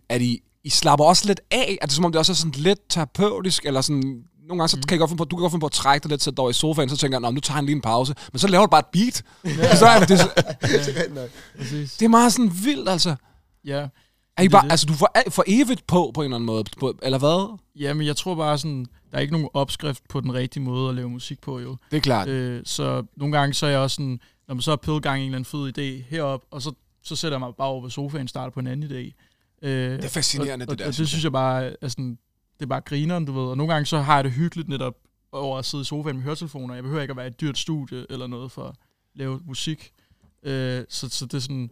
at 0.09 0.21
I, 0.21 0.39
I 0.63 0.69
slapper 0.69 1.05
også 1.05 1.27
lidt 1.27 1.39
af, 1.51 1.77
at 1.81 1.87
det 1.89 1.93
er 1.93 1.95
som 1.95 2.05
om, 2.05 2.11
det 2.11 2.19
også 2.19 2.31
er 2.31 2.35
sådan 2.35 2.53
lidt 2.57 2.79
terapeutisk, 2.89 3.65
eller 3.65 3.81
sådan, 3.81 4.13
nogle 4.47 4.61
gange 4.61 4.67
så 4.69 4.77
kan 4.77 4.91
jeg 4.91 4.99
godt 4.99 5.09
finde 5.09 5.17
på, 5.17 5.23
du 5.25 5.35
kan 5.35 5.41
godt 5.41 5.51
finde 5.51 5.61
på 5.61 5.65
at 5.65 5.71
trække 5.71 6.03
dig 6.03 6.09
lidt, 6.11 6.25
dig 6.25 6.39
over 6.39 6.49
i 6.49 6.53
sofaen, 6.53 6.89
så 6.89 6.97
tænker 6.97 7.15
jeg, 7.15 7.21
"Nå, 7.21 7.31
nu 7.31 7.39
tager 7.39 7.55
han 7.55 7.65
lige 7.65 7.75
en 7.75 7.81
pause, 7.81 8.13
men 8.31 8.39
så 8.39 8.47
laver 8.47 8.65
du 8.65 8.69
bare 8.69 8.79
et 8.79 8.85
beat. 8.93 9.23
Ja. 9.45 9.75
Så 9.81 9.85
er 9.85 9.99
det, 9.99 10.09
det, 10.09 10.19
Præcis. 11.57 11.97
det 11.97 12.05
er 12.05 12.09
meget 12.09 12.33
sådan 12.33 12.51
vildt, 12.63 12.89
altså. 12.89 13.15
Ja. 13.65 13.87
Er 14.37 14.43
I 14.43 14.49
bare, 14.49 14.63
det. 14.63 14.71
altså, 14.71 14.85
du 14.85 14.93
får 14.93 15.09
for 15.29 15.43
evigt 15.47 15.87
på, 15.87 16.11
på 16.13 16.21
en 16.21 16.25
eller 16.25 16.35
anden 16.35 16.45
måde, 16.45 16.63
på, 16.79 16.93
eller 17.03 17.17
hvad? 17.17 17.57
ja, 17.75 17.93
men 17.93 18.07
jeg 18.07 18.15
tror 18.15 18.35
bare 18.35 18.57
sådan, 18.57 18.85
der 19.11 19.17
er 19.17 19.21
ikke 19.21 19.33
nogen 19.33 19.49
opskrift 19.53 20.03
på 20.09 20.21
den 20.21 20.33
rigtige 20.33 20.63
måde 20.63 20.89
at 20.89 20.95
lave 20.95 21.09
musik 21.09 21.41
på, 21.41 21.59
jo. 21.59 21.77
Det 21.91 21.97
er 21.97 22.01
klart. 22.01 22.27
Øh, 22.27 22.61
så 22.65 23.03
nogle 23.17 23.37
gange 23.37 23.53
så 23.53 23.65
er 23.65 23.69
jeg 23.69 23.79
også 23.79 23.95
sådan, 23.95 24.19
når 24.47 24.55
man 24.55 24.61
så 24.61 24.71
har 24.71 24.75
pilgang 24.75 25.19
en 25.19 25.25
eller 25.25 25.37
anden 25.37 25.45
fed 25.45 25.77
idé 25.77 26.03
herop, 26.09 26.41
og 26.51 26.61
så, 26.61 26.71
så 27.03 27.15
sætter 27.15 27.35
jeg 27.35 27.39
mig 27.39 27.55
bare 27.57 27.67
over 27.67 27.81
ved 27.81 27.89
sofaen 27.91 28.23
og 28.23 28.29
starter 28.29 28.51
på 28.51 28.59
en 28.59 28.67
anden 28.67 28.91
idé. 28.91 29.13
Øh, 29.67 29.91
Det 29.97 30.05
er 30.05 30.09
fascinerende, 30.09 30.63
og, 30.63 30.69
det 30.69 30.79
der, 30.79 30.85
Og, 30.85 30.89
og 30.89 30.97
det 30.97 31.07
synes 31.07 31.23
jeg 31.23 31.31
bare 31.31 31.73
er 31.83 31.87
sådan, 31.87 32.17
det 32.61 32.65
er 32.65 32.69
bare 32.69 32.81
grineren, 32.81 33.25
du 33.25 33.31
ved. 33.31 33.43
Og 33.49 33.57
nogle 33.57 33.73
gange 33.73 33.85
så 33.85 33.97
har 33.99 34.15
jeg 34.15 34.23
det 34.23 34.31
hyggeligt 34.31 34.69
netop 34.69 34.93
over 35.31 35.57
at 35.57 35.65
sidde 35.65 35.81
i 35.81 35.85
sofaen 35.85 36.15
med 36.15 36.23
høretelefoner. 36.23 36.73
Jeg 36.73 36.83
behøver 36.83 37.01
ikke 37.01 37.11
at 37.11 37.17
være 37.17 37.25
i 37.25 37.29
et 37.29 37.41
dyrt 37.41 37.57
studie 37.57 38.05
eller 38.09 38.27
noget 38.27 38.51
for 38.51 38.63
at 38.63 38.75
lave 39.15 39.39
musik. 39.45 39.91
Øh, 40.43 40.83
så, 40.89 41.09
så 41.09 41.25
det 41.25 41.33
er 41.33 41.39
sådan, 41.39 41.63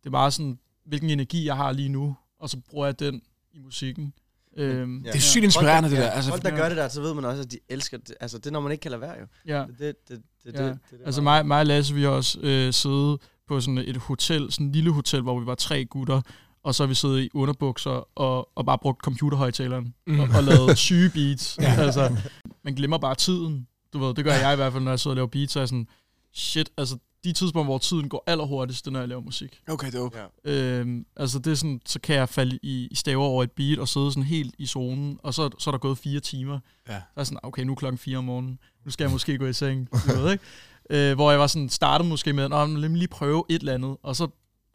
det 0.00 0.06
er 0.06 0.10
bare 0.10 0.30
sådan, 0.30 0.58
hvilken 0.86 1.10
energi 1.10 1.46
jeg 1.46 1.56
har 1.56 1.72
lige 1.72 1.88
nu, 1.88 2.16
og 2.40 2.50
så 2.50 2.60
bruger 2.70 2.86
jeg 2.86 3.00
den 3.00 3.22
i 3.52 3.58
musikken. 3.58 4.12
Øhm, 4.56 5.02
Det 5.02 5.14
er 5.14 5.18
sygt 5.18 5.44
inspirerende, 5.44 5.90
det 5.90 5.98
der. 5.98 6.10
Altså, 6.10 6.30
folk, 6.30 6.42
der 6.42 6.50
ja. 6.50 6.56
gør 6.56 6.68
det 6.68 6.76
der, 6.76 6.88
så 6.88 7.00
ved 7.00 7.14
man 7.14 7.24
også, 7.24 7.42
at 7.42 7.50
de 7.52 7.58
elsker 7.68 7.98
det. 7.98 8.14
Altså, 8.20 8.38
det 8.38 8.46
er, 8.46 8.50
når 8.50 8.60
man 8.60 8.72
ikke 8.72 8.82
kan 8.82 8.90
lade 8.90 9.00
være, 9.00 9.14
jo. 9.20 9.26
ja. 9.46 9.64
Det, 9.78 9.78
det, 9.78 9.94
det, 10.08 10.22
det, 10.44 10.54
Ja. 10.54 10.64
det, 10.66 10.78
det, 10.90 10.98
det 10.98 11.06
Altså 11.06 11.22
mig, 11.22 11.46
mig 11.46 11.58
og 11.60 11.66
Lasse, 11.66 11.94
vi 11.94 12.02
har 12.02 12.08
også 12.10 12.38
øh, 12.40 12.72
siddet 12.72 13.20
på 13.48 13.60
sådan 13.60 13.78
et 13.78 13.96
hotel, 13.96 14.52
sådan 14.52 14.66
et 14.66 14.72
lille 14.72 14.90
hotel, 14.90 15.20
hvor 15.22 15.40
vi 15.40 15.46
var 15.46 15.54
tre 15.54 15.84
gutter, 15.84 16.20
og 16.64 16.74
så 16.74 16.82
har 16.82 16.88
vi 16.88 16.94
siddet 16.94 17.20
i 17.20 17.28
underbukser 17.34 18.18
og, 18.18 18.48
og 18.54 18.66
bare 18.66 18.78
brugt 18.78 19.00
computerhøjtaleren 19.04 19.94
Mm. 20.06 20.20
og, 20.20 20.28
og 20.36 20.42
lavet 20.44 20.78
syge 20.78 21.10
beats. 21.10 21.58
ja. 21.60 21.74
Altså, 21.78 22.16
man 22.64 22.74
glemmer 22.74 22.98
bare 22.98 23.14
tiden. 23.14 23.66
Du 23.92 23.98
ved, 23.98 24.14
det 24.14 24.24
gør 24.24 24.32
jeg 24.32 24.52
i 24.52 24.56
hvert 24.56 24.72
fald, 24.72 24.84
når 24.84 24.90
jeg 24.92 25.00
sidder 25.00 25.12
og 25.12 25.16
laver 25.16 25.26
beats, 25.28 25.52
så 25.52 25.58
er 25.58 25.62
jeg 25.62 25.68
sådan, 25.68 25.86
shit, 26.34 26.70
altså, 26.76 26.96
de 27.24 27.32
tidspunkter, 27.32 27.64
hvor 27.64 27.78
tiden 27.78 28.08
går 28.08 28.24
allerhurtigst, 28.26 28.84
det 28.84 28.90
er, 28.90 28.92
når 28.92 29.00
jeg 29.00 29.08
laver 29.08 29.22
musik. 29.22 29.60
Okay, 29.68 29.92
dope. 29.92 30.18
Ja. 30.44 30.52
Øhm, 30.52 31.06
altså 31.16 31.38
det 31.38 31.50
er 31.50 31.54
sådan, 31.54 31.80
så 31.86 32.00
kan 32.00 32.16
jeg 32.16 32.28
falde 32.28 32.58
i, 32.62 32.88
i 32.90 32.94
staver 32.94 33.24
over 33.24 33.42
et 33.42 33.50
beat 33.50 33.78
og 33.78 33.88
sidde 33.88 34.10
sådan 34.12 34.22
helt 34.22 34.54
i 34.58 34.66
zonen, 34.66 35.18
og 35.22 35.34
så, 35.34 35.50
så 35.58 35.70
er 35.70 35.72
der 35.72 35.78
gået 35.78 35.98
fire 35.98 36.20
timer. 36.20 36.58
Ja. 36.88 36.94
Så 36.94 37.20
er 37.20 37.24
sådan, 37.24 37.38
okay, 37.42 37.62
nu 37.62 37.72
er 37.72 37.76
klokken 37.76 37.98
fire 37.98 38.18
om 38.18 38.24
morgenen, 38.24 38.58
nu 38.84 38.90
skal 38.90 39.04
jeg 39.04 39.12
måske 39.12 39.38
gå 39.38 39.46
i 39.46 39.52
seng, 39.52 39.88
du 39.92 40.20
ved, 40.20 40.32
ikke? 40.32 40.44
Øh, 40.90 41.14
hvor 41.14 41.30
jeg 41.30 41.40
var 41.40 41.46
sådan, 41.46 41.68
startede 41.68 42.08
måske 42.08 42.32
med, 42.32 42.44
at 42.52 42.68
lige 42.92 43.08
prøve 43.08 43.44
et 43.48 43.60
eller 43.60 43.74
andet, 43.74 43.96
og 44.02 44.16
så 44.16 44.28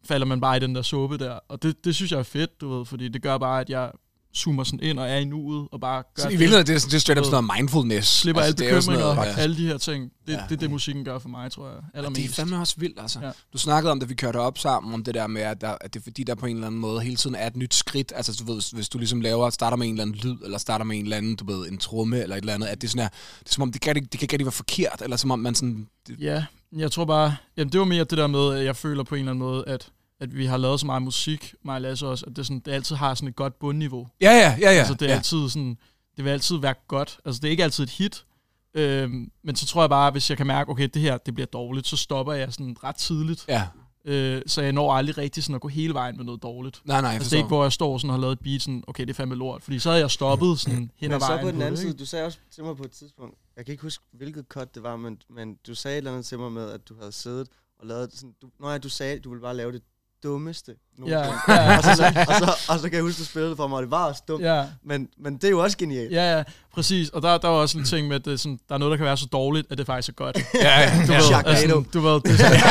falder 0.06 0.26
man 0.26 0.42
bare 0.42 0.58
i 0.58 0.60
den 0.60 0.76
der 0.76 0.82
suppe 0.82 1.18
der. 1.18 1.40
Og 1.50 1.64
det, 1.64 1.86
det 1.86 1.96
synes 1.96 2.12
jeg 2.12 2.20
er 2.20 2.24
fedt, 2.24 2.62
du 2.62 2.78
ved, 2.78 2.86
fordi 2.86 3.08
det 3.08 3.22
gør 3.22 3.38
bare, 3.38 3.62
at 3.62 3.70
jeg 3.70 3.92
zoomer 4.38 4.64
sådan 4.64 4.80
ind 4.84 5.00
og 5.00 5.10
er 5.10 5.16
i 5.16 5.26
nuet, 5.26 5.68
og 5.72 5.80
bare 5.80 6.04
gør 6.16 6.22
Så 6.24 6.28
i 6.28 6.32
det. 6.32 6.40
virkeligheden, 6.40 6.68
det 6.68 6.76
er, 6.76 6.80
sådan- 6.80 6.90
det 6.92 6.96
er 6.96 7.00
straight 7.00 7.20
up 7.20 7.26
sådan 7.26 7.44
noget 7.44 7.60
mindfulness. 7.60 8.20
Slipper 8.20 8.42
altså, 8.42 8.56
det 8.56 8.66
alle 8.66 8.78
er 8.78 8.82
bekymringer, 8.82 9.16
noget- 9.16 9.38
ja. 9.38 9.42
alle 9.42 9.58
de 9.58 9.68
her 9.68 9.78
ting. 9.78 10.04
Det, 10.28 10.34
Ja. 10.34 10.38
ja. 10.38 10.44
det 10.50 10.56
er 10.56 10.60
det, 10.60 10.72
musikken 10.72 11.06
gør 11.06 11.20
for 11.20 11.30
mig, 11.30 11.52
tror 11.52 11.68
jeg, 11.68 11.76
Det 11.76 11.84
allermest. 11.94 12.30
er 12.32 12.34
fandme 12.34 12.60
også 12.60 12.76
vildt, 12.78 13.00
altså. 13.02 13.20
Ja. 13.20 13.26
Ja. 13.26 13.32
Du 13.54 13.58
snakkede 13.58 13.92
om, 13.92 14.00
da 14.00 14.06
vi 14.06 14.14
kørte 14.14 14.38
op 14.38 14.58
sammen, 14.58 14.94
om 14.94 15.04
det 15.04 15.14
der 15.14 15.28
med, 15.28 15.42
at, 15.42 15.62
der, 15.62 15.76
at 15.82 15.94
det 15.94 16.00
er 16.00 16.04
fordi, 16.04 16.24
der 16.24 16.36
på 16.36 16.46
en 16.46 16.56
eller 16.56 16.68
anden 16.68 16.82
måde 16.82 17.02
hele 17.02 17.16
tiden 17.16 17.36
er 17.36 17.48
et 17.48 17.56
nyt 17.56 17.74
skridt. 17.74 18.14
Altså, 18.16 18.44
du 18.46 18.54
ved, 18.54 18.74
hvis 18.76 18.90
du 18.90 18.98
ligesom 18.98 19.22
laver, 19.22 19.50
starter 19.50 19.78
med 19.78 19.88
en 19.88 19.94
eller 19.94 20.02
anden 20.04 20.16
lyd, 20.24 20.36
eller 20.44 20.58
starter 20.58 20.86
med 20.86 20.98
en 20.98 21.04
eller 21.04 21.18
anden, 21.18 21.36
du 21.36 21.46
ved, 21.46 21.68
en 21.68 21.78
tromme, 21.78 22.22
eller 22.22 22.36
et 22.36 22.42
eller 22.42 22.54
andet, 22.54 22.68
at 22.68 22.82
det 22.82 22.88
er 22.88 22.90
sådan 22.90 23.02
her, 23.02 23.10
det 23.40 23.50
er 23.50 23.54
som 23.54 23.62
om, 23.62 23.72
det 23.72 23.82
kan, 23.82 23.96
det, 23.96 24.12
det 24.12 24.20
kan 24.20 24.30
ikke 24.34 24.46
være 24.46 24.52
forkert, 24.52 25.02
eller 25.02 25.18
som 25.18 25.32
om 25.32 25.40
man 25.40 25.56
sådan... 25.56 25.88
Det, 26.08 26.16
Ja, 26.20 26.46
jeg 26.76 26.92
tror 26.92 27.06
bare, 27.06 27.36
jamen 27.58 27.72
det 27.72 27.80
var 27.80 27.86
mere 27.86 28.04
det 28.04 28.18
der 28.18 28.28
med, 28.28 28.54
at 28.54 28.66
jeg 28.66 28.76
føler 28.76 29.04
på 29.04 29.16
en 29.16 29.20
eller 29.20 29.32
anden 29.32 29.46
måde, 29.46 29.64
at, 29.68 29.90
at 30.20 30.38
vi 30.38 30.46
har 30.46 30.58
lavet 30.58 30.80
så 30.80 30.86
meget 30.86 31.02
musik, 31.02 31.54
mig 31.66 31.76
og 31.76 31.82
Lasse 31.82 32.08
også, 32.08 32.26
at 32.26 32.36
det, 32.36 32.46
sådan, 32.46 32.60
det 32.60 32.72
altid 32.72 32.96
har 32.96 33.14
sådan 33.14 33.30
et 33.30 33.36
godt 33.36 33.60
bundniveau. 33.60 34.08
ja, 34.22 34.32
ja, 34.32 34.58
ja, 34.62 34.72
ja. 34.72 34.80
Altså 34.80 34.94
det 34.94 35.02
er 35.02 35.10
ja. 35.10 35.16
altid 35.16 35.50
sådan, 35.50 35.78
det 36.18 36.26
vil 36.26 36.32
altid 36.32 36.58
være 36.58 36.76
godt. 36.88 37.20
Altså 37.26 37.42
det 37.42 37.48
er 37.48 37.52
ikke 37.52 37.64
altid 37.64 37.84
et 37.84 37.90
hit, 37.90 38.26
øhm, 38.74 39.32
men 39.44 39.56
så 39.56 39.66
tror 39.66 39.82
jeg 39.82 39.90
bare, 39.90 40.12
hvis 40.12 40.30
jeg 40.30 40.38
kan 40.38 40.48
mærke, 40.48 40.70
okay, 40.72 40.90
det 40.94 41.02
her, 41.02 41.18
det 41.18 41.34
bliver 41.34 41.48
dårligt, 41.48 41.88
så 41.88 41.98
stopper 41.98 42.34
jeg 42.34 42.54
sådan 42.54 42.76
ret 42.84 42.96
tidligt. 42.96 43.46
Ja, 43.48 43.68
Øh, 44.10 44.42
så 44.48 44.62
jeg 44.62 44.72
når 44.72 44.94
aldrig 44.94 45.18
rigtig 45.18 45.44
sådan 45.44 45.56
at 45.56 45.62
gå 45.62 45.68
hele 45.68 45.94
vejen 45.94 46.18
med 46.18 46.26
noget 46.26 46.44
dårligt. 46.44 46.82
nej, 46.86 47.02
nej, 47.02 47.10
jeg 47.10 47.16
Altså 47.16 47.30
det 47.30 47.34
er 47.34 47.38
ikke, 47.38 47.48
hvor 47.48 47.64
jeg 47.64 47.72
står 47.72 47.98
sådan 47.98 48.10
og 48.10 48.14
har 48.16 48.22
lavet 48.22 48.32
et 48.32 48.40
beat, 48.40 48.62
sådan, 48.62 48.84
okay, 48.88 49.04
det 49.04 49.10
er 49.10 49.14
fandme 49.14 49.36
lort. 49.36 49.64
Fordi 49.64 49.80
så 49.80 49.90
havde 49.90 50.02
jeg 50.02 50.12
stoppet 50.12 50.60
sådan 50.60 50.92
hen 50.96 51.12
ad 51.12 51.16
Men 51.16 51.22
så 51.22 51.28
vejen. 51.28 51.46
på 51.46 51.52
den 51.52 51.62
anden 51.62 51.78
side, 51.78 51.94
du 51.94 52.06
sagde 52.06 52.26
også 52.26 52.38
til 52.52 52.64
mig 52.64 52.78
på 52.78 52.84
et 52.84 52.92
tidspunkt, 52.92 53.38
jeg 53.58 53.66
kan 53.66 53.72
ikke 53.72 53.82
huske, 53.82 54.04
hvilket 54.12 54.46
cut 54.46 54.76
det 54.76 54.84
var, 54.84 54.96
men, 54.96 55.22
men 55.30 55.56
du 55.68 55.76
sagde 55.76 55.96
et 55.96 55.98
eller 55.98 56.12
andet 56.12 56.26
til 56.26 56.40
mig 56.40 56.52
med, 56.52 56.72
at 56.72 56.90
du 56.90 56.96
havde 56.96 57.12
siddet 57.12 57.50
og 57.80 57.88
lavet 57.88 58.14
sådan, 58.14 58.36
du, 58.42 58.52
nå 58.60 58.70
ja, 58.70 58.78
du 58.78 58.90
sagde, 58.90 59.16
at 59.16 59.24
du 59.24 59.30
ville 59.30 59.42
bare 59.42 59.56
lave 59.56 59.72
det 59.72 59.84
dummeste. 60.24 60.72
nogensinde. 60.98 61.40
Ja, 61.48 61.72
ja, 61.72 61.78
og, 61.78 61.84
så, 61.84 61.90
og, 62.28 62.34
så, 62.40 62.56
og 62.70 62.80
så 62.80 62.84
kan 62.84 62.94
jeg 62.94 63.02
huske, 63.02 63.16
at 63.16 63.20
du 63.20 63.26
spillede 63.26 63.50
det 63.50 63.58
for 63.58 63.68
mig, 63.68 63.76
og 63.76 63.82
det 63.84 63.92
var 63.92 64.06
også 64.06 64.22
dumt. 64.28 64.44
Ja, 64.44 64.64
Men, 64.86 65.08
men 65.20 65.36
det 65.36 65.44
er 65.44 65.50
jo 65.50 65.60
også 65.60 65.78
genialt. 65.78 66.12
ja, 66.12 66.38
ja, 66.38 66.44
præcis. 66.74 67.10
Og 67.10 67.22
der, 67.22 67.38
der 67.38 67.48
var 67.48 67.56
også 67.56 67.78
en 67.78 67.86
ting 67.86 68.08
med, 68.08 68.16
at 68.16 68.26
det, 68.26 68.34
er 68.34 68.38
sådan, 68.38 68.60
der 68.70 68.76
er 68.76 68.80
noget, 68.80 68.92
der 68.92 68.98
kan 68.98 69.06
være 69.06 69.18
så 69.18 69.26
dårligt, 69.26 69.68
at 69.72 69.78
det 69.78 69.86
faktisk 69.86 70.10
er 70.10 70.14
godt. 70.14 70.38
Ja, 70.54 70.80
ja. 70.80 71.02
Du 71.08 71.12
ved, 71.14 71.22
Sharknado. 71.22 71.58
altså, 71.58 71.84
du 71.94 72.00
ved, 72.00 72.14
det 72.22 72.32
er 72.32 72.38
sådan, 72.38 72.52
ja, 72.52 72.68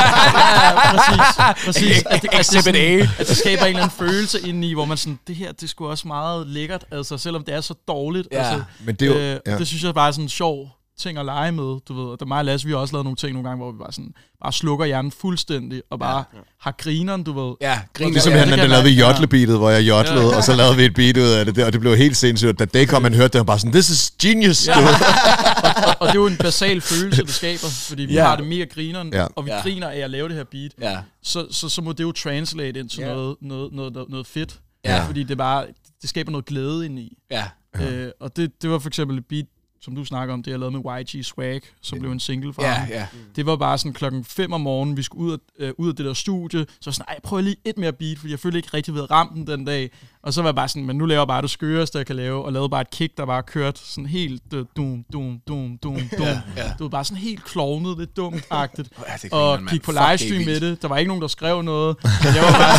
ja, 0.67 0.97
præcis, 0.97 1.65
præcis. 1.65 2.03
At 2.07 2.23
det, 2.23 2.29
at, 2.33 2.39
det, 2.39 2.47
sådan, 2.47 2.75
A. 2.75 2.97
at 3.19 3.29
det 3.29 3.37
skaber 3.37 3.63
en 3.63 3.69
eller 3.69 3.83
anden 3.83 3.97
følelse 3.99 4.41
indeni, 4.49 4.73
hvor 4.73 4.85
man 4.85 4.97
sådan, 4.97 5.19
det 5.27 5.37
her, 5.37 5.53
det 5.53 5.71
sgu 5.71 5.89
også 5.89 6.09
meget 6.09 6.47
lækkert, 6.47 6.85
altså 6.91 7.19
selvom 7.19 7.45
det 7.45 7.55
er 7.55 7.61
så 7.61 7.75
dårligt. 7.89 8.29
Ja. 8.33 8.39
Altså, 8.39 8.65
Men 8.85 8.95
det 8.95 9.03
er 9.11 9.15
jo... 9.31 9.35
øh, 9.35 9.41
ja. 9.47 9.59
Det 9.59 9.67
synes 9.67 9.85
jeg 9.85 9.95
bare 9.95 10.09
er 10.09 10.13
sådan 10.13 10.29
sjov 10.29 10.69
ting 10.99 11.19
at 11.19 11.25
lege 11.25 11.53
med, 11.53 11.81
du 11.89 11.95
ved. 11.95 12.05
Og 12.05 12.21
der 12.21 12.27
mig 12.27 12.39
og 12.39 12.45
Lasse, 12.45 12.67
vi 12.67 12.73
har 12.73 12.79
også 12.79 12.95
lavet 12.95 13.05
nogle 13.05 13.17
ting 13.17 13.33
nogle 13.33 13.49
gange, 13.49 13.63
hvor 13.63 13.73
vi 13.73 13.79
bare 13.79 13.93
sådan, 13.93 14.13
bare 14.43 14.53
slukker 14.53 14.85
hjernen 14.87 15.11
fuldstændig, 15.13 15.83
og 15.91 15.99
bare 15.99 16.25
Ja. 16.35 16.39
har 16.61 16.75
grineren, 16.79 17.23
du 17.25 17.33
ved. 17.47 17.55
Ja, 17.61 17.81
grin. 17.95 18.11
Ligesom 18.13 18.33
Ja, 18.33 18.37
ja, 18.39 18.43
det 18.45 18.51
han, 18.51 18.59
der 18.59 18.67
lavede 18.67 18.85
man- 18.85 18.93
ja. 18.95 19.09
jodlebeatet, 19.11 19.57
hvor 19.59 19.71
jeg 19.71 19.89
jodlede, 19.89 20.27
Ja. 20.29 20.37
og 20.37 20.45
så 20.45 20.55
lavede 20.57 20.77
vi 20.77 20.85
et 20.85 20.95
beat 20.95 21.17
ud 21.17 21.23
af 21.31 21.45
det 21.45 21.57
der, 21.57 21.67
og 21.67 21.73
det 21.73 21.81
blev 21.81 21.97
helt 21.97 22.17
sindssygt. 22.17 22.59
Da 22.59 22.65
Dacom, 22.65 23.03
han 23.03 23.15
hørte 23.15 23.29
det, 23.29 23.35
han 23.35 23.47
bare 23.47 23.59
sådan, 23.59 23.73
this 23.73 23.91
is 23.91 24.11
genius. 24.23 24.69
Ja. 24.69 24.75
du 24.75 24.81
ved. 24.81 24.89
og, 25.87 25.95
og 26.01 26.07
det 26.07 26.15
er 26.15 26.21
jo 26.21 26.27
en 26.27 26.37
basal 26.37 26.81
følelse, 26.81 27.23
det 27.23 27.31
skaber, 27.35 27.69
fordi 27.89 28.03
vi 28.03 28.13
Ja. 28.15 28.21
ja. 28.23 28.27
har 28.29 28.37
det 28.37 28.47
mega 28.47 28.65
grineren, 28.65 29.13
Ja. 29.13 29.27
og 29.37 29.45
vi 29.47 29.51
Ja. 29.51 29.61
griner 29.63 29.89
af 29.89 29.99
at 29.99 30.11
lave 30.11 30.29
det 30.29 30.37
her 30.37 30.45
beat. 30.45 30.73
Ja, 30.81 30.99
Så, 31.23 31.47
så, 31.51 31.69
så 31.69 31.83
må 31.83 31.93
det 31.93 32.05
jo 32.05 32.13
translate 32.13 32.81
ind 32.81 32.89
til 32.89 33.01
Ja. 33.01 33.07
noget, 33.15 33.37
noget, 33.41 33.73
noget, 33.73 33.93
noget, 33.93 34.09
noget 34.09 34.27
fedt. 34.27 34.59
Ja. 34.85 35.05
Fordi 35.07 35.23
det 35.23 35.31
er 35.31 35.35
bare, 35.37 35.67
det 36.03 36.09
skaber 36.11 36.31
noget 36.31 36.47
glæde 36.47 36.87
ind 36.87 36.99
i. 36.99 37.19
ja. 37.31 37.45
Ja. 37.81 37.91
Øh, 37.93 38.11
og 38.21 38.37
det, 38.37 38.63
det 38.63 38.71
var 38.71 38.79
for 38.79 38.89
eksempel 38.89 39.19
et 39.19 39.25
beat, 39.29 39.45
som 39.87 39.97
du 39.97 40.05
snakker 40.05 40.35
om, 40.35 40.43
det 40.43 40.51
jeg 40.51 40.59
lavede 40.59 40.77
med 40.83 41.01
YG 41.15 41.25
Swag, 41.25 41.61
som 41.83 41.99
blev 41.99 42.13
en 42.13 42.21
single 42.21 42.53
fra 42.55 42.63
Ja, 42.63 42.73
ham. 42.73 42.89
ja. 42.89 43.07
Det 43.37 43.47
var 43.47 43.57
bare 43.57 43.79
sådan 43.79 43.93
klokken 43.93 44.25
5 44.25 44.53
om 44.53 44.61
morgenen, 44.61 44.97
vi 44.97 45.03
skulle 45.03 45.23
ud 45.33 45.33
af, 45.33 45.65
øh, 45.65 45.73
ud 45.79 45.89
af 45.89 45.97
det 45.97 46.07
der 46.07 46.15
studie, 46.15 46.61
så 46.61 46.67
jeg 46.87 46.95
sådan, 46.95 47.05
ej, 47.09 47.19
prøv 47.23 47.41
lige 47.41 47.57
et 47.65 47.79
mere 47.79 47.93
beat, 47.93 48.19
fordi 48.19 48.31
jeg 48.31 48.39
følte 48.41 48.59
ikke 48.59 48.69
rigtig 48.75 48.95
ved 48.95 49.11
ramme 49.11 49.47
den 49.47 49.65
dag. 49.65 49.91
Og 50.23 50.33
så 50.35 50.43
var 50.43 50.49
jeg 50.49 50.55
bare 50.55 50.69
sådan, 50.69 50.85
men 50.87 50.97
nu 50.99 51.07
laver 51.07 51.21
jeg 51.21 51.29
bare 51.29 51.43
det 51.43 51.51
skøreste, 51.51 51.99
jeg 51.99 52.07
kan 52.07 52.17
lave, 52.17 52.45
og 52.45 52.53
lavede 52.53 52.69
bare 52.69 52.81
et 52.81 52.91
kick, 52.91 53.17
der 53.17 53.27
bare 53.27 53.43
kørte 53.43 53.81
sådan 53.85 54.07
helt 54.07 54.43
øh, 54.55 54.65
dum, 54.77 55.05
dum, 55.13 55.41
dum, 55.49 55.79
dum, 55.83 55.95
dum. 56.19 56.27
Ja, 56.27 56.41
ja. 56.57 56.63
Det 56.63 56.81
var 56.81 56.89
bare 56.89 57.05
sådan 57.05 57.23
helt 57.23 57.45
klovnet, 57.45 57.99
lidt 57.99 58.17
dumt-agtigt. 58.19 58.89
Ja, 59.33 59.37
og 59.37 59.63
man. 59.63 59.73
gik 59.73 59.83
på 59.83 59.93
livestream 59.93 60.45
med 60.45 60.61
det. 60.61 60.83
Der 60.83 60.89
var 60.89 60.97
ikke 60.97 61.09
nogen, 61.09 61.23
der 61.23 61.29
skrev 61.29 61.63
noget. 61.63 61.97
Jeg 62.05 62.43
var 62.43 62.53
bare 62.53 62.77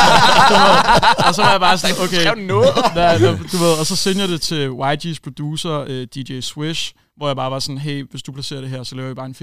sådan, 0.47 1.26
og 1.28 1.36
så 1.36 1.41
var 1.41 1.51
jeg 1.51 1.60
bare 1.60 1.78
sådan, 1.78 1.95
okay. 2.03 2.22
Skrev 2.22 2.36
noget. 2.36 2.70
Der, 2.95 3.18
der, 3.18 3.38
du 3.51 3.58
ved, 3.58 3.80
og 3.80 3.86
så 3.86 3.95
sender 3.95 4.22
jeg 4.22 4.30
det 4.30 4.41
til 4.41 4.68
YG's 4.70 5.16
producer, 5.24 5.86
øh, 5.88 6.08
DJ 6.16 6.39
Swish, 6.39 6.93
hvor 7.17 7.27
jeg 7.27 7.35
bare 7.35 7.51
var 7.51 7.59
sådan, 7.59 7.77
hey, 7.77 8.03
hvis 8.09 8.23
du 8.23 8.31
placerer 8.31 8.61
det 8.61 8.69
her, 8.69 8.83
så 8.83 8.95
laver 8.95 9.07
jeg 9.07 9.15
bare 9.15 9.25
en 9.25 9.35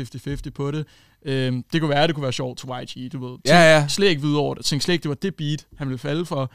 50-50 0.47 0.51
på 0.51 0.71
det. 0.71 0.87
Øhm, 1.25 1.65
det 1.73 1.81
kunne 1.81 1.91
være, 1.91 2.03
at 2.03 2.09
det 2.09 2.15
kunne 2.15 2.23
være 2.23 2.33
sjovt 2.33 2.59
til 2.59 2.69
YG, 2.69 3.13
du 3.13 3.27
ved. 3.29 3.39
Ja, 3.47 3.75
ja. 3.75 3.89
Slet 3.89 4.09
ikke 4.09 4.23
videre 4.23 4.41
over 4.41 4.55
det. 4.55 4.65
Tænkte 4.65 4.85
slet 4.85 4.95
ikke, 4.95 5.03
det 5.03 5.09
var 5.09 5.15
det 5.15 5.35
beat, 5.35 5.67
han 5.79 5.89
ville 5.89 5.99
falde 5.99 6.27
for. 6.27 6.51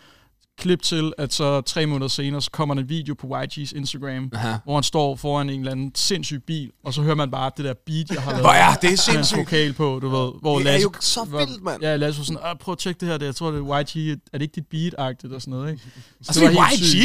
Klip 0.60 0.82
til, 0.82 1.14
at 1.18 1.34
så 1.34 1.62
tre 1.62 1.86
måneder 1.86 2.08
senere, 2.08 2.42
så 2.42 2.52
kommer 2.52 2.76
der 2.76 2.82
en 2.82 2.90
video 2.90 3.14
på 3.14 3.28
YG's 3.28 3.72
Instagram, 3.78 4.30
Aha. 4.34 4.54
hvor 4.64 4.74
han 4.76 4.84
står 4.84 5.16
foran 5.16 5.50
en 5.50 5.60
eller 5.60 5.72
anden 5.72 5.92
sindssyg 5.96 6.42
bil, 6.48 6.70
og 6.86 6.94
så 6.94 7.02
hører 7.02 7.16
man 7.16 7.32
bare 7.32 7.52
det 7.58 7.66
der 7.66 7.74
beat, 7.86 8.10
jeg 8.12 8.22
har 8.22 8.32
lavet. 8.32 8.44
Hvor 8.44 8.52
er 8.52 8.74
det 8.76 8.90
hans 8.90 9.00
sindssygt. 9.00 9.38
vokal 9.38 9.74
på, 9.74 10.00
du 10.02 10.10
ved. 10.10 10.32
Hvor 10.42 10.58
Det 10.60 10.68
er 10.68 10.72
Lasse, 10.72 10.84
jo 10.84 10.92
så 11.00 11.20
var- 11.28 11.46
vildt, 11.46 11.64
mand. 11.64 11.82
Ja, 11.82 11.96
Lasse 11.96 12.20
var 12.20 12.26
sådan, 12.26 12.40
"Ah, 12.44 12.56
prøv 12.60 12.72
at 12.72 12.78
tjekke 12.78 13.00
det 13.00 13.08
her, 13.08 13.18
det. 13.18 13.26
jeg 13.26 13.36
tror, 13.36 13.52
det 13.52 13.60
er 13.60 13.82
YG, 13.82 14.12
er 14.34 14.38
det 14.38 14.42
ikke 14.42 14.56
dit 14.56 14.64
beat-agtigt 14.76 15.36
og 15.36 15.42
sådan 15.42 15.52
noget, 15.52 15.72
ikke? 15.72 15.84
Så 15.84 15.90
Altså, 16.30 16.42
det 16.42 16.48
er 16.48 16.52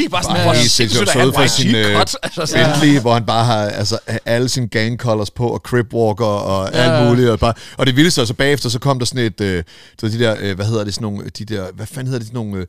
YG, 0.07 0.11
bare 0.11 0.23
sådan, 0.23 0.37
Ja, 0.37 0.43
hvor 0.43 0.53
ja. 0.53 0.59
Helt 0.59 0.71
sindssygt 0.71 1.09
at 1.09 1.35
for 1.35 1.43
en 1.43 1.49
sin, 1.49 1.75
øh, 1.75 1.85
YG-cut. 1.85 2.15
Altså, 2.23 2.53
Ja. 2.59 2.67
Bentley, 2.73 3.01
hvor 3.01 3.15
han 3.15 3.27
bare 3.27 3.45
har 3.45 3.63
altså, 3.81 3.99
alle 4.25 4.49
sine 4.49 4.69
gang 4.69 4.99
colors 5.01 5.31
på, 5.31 5.49
og 5.49 5.59
crip 5.59 5.95
walker 5.95 6.25
og 6.25 6.71
Ja. 6.73 6.79
alt 6.79 7.09
muligt. 7.09 7.31
Og, 7.31 7.39
bare, 7.39 7.55
og 7.79 7.87
det 7.87 7.97
vildeste, 7.97 8.21
og 8.21 8.27
så 8.27 8.35
bagefter, 8.35 8.69
så 8.69 8.79
kom 8.79 8.99
der 8.99 9.07
sådan 9.07 9.25
et, 9.25 9.41
øh, 9.41 9.65
ved, 10.03 10.11
de 10.11 10.19
der, 10.19 10.37
øh, 10.41 10.55
hvad 10.57 10.67
hedder 10.67 10.85
det, 10.85 10.95
sådan 10.95 11.03
nogle, 11.13 11.29
de 11.39 11.45
der, 11.45 11.73
hvad 11.75 11.87
fanden 11.87 12.07
hedder 12.07 12.19
det, 12.19 12.27
sådan 12.27 12.47
nogle, 12.47 12.57
øh, 12.61 12.67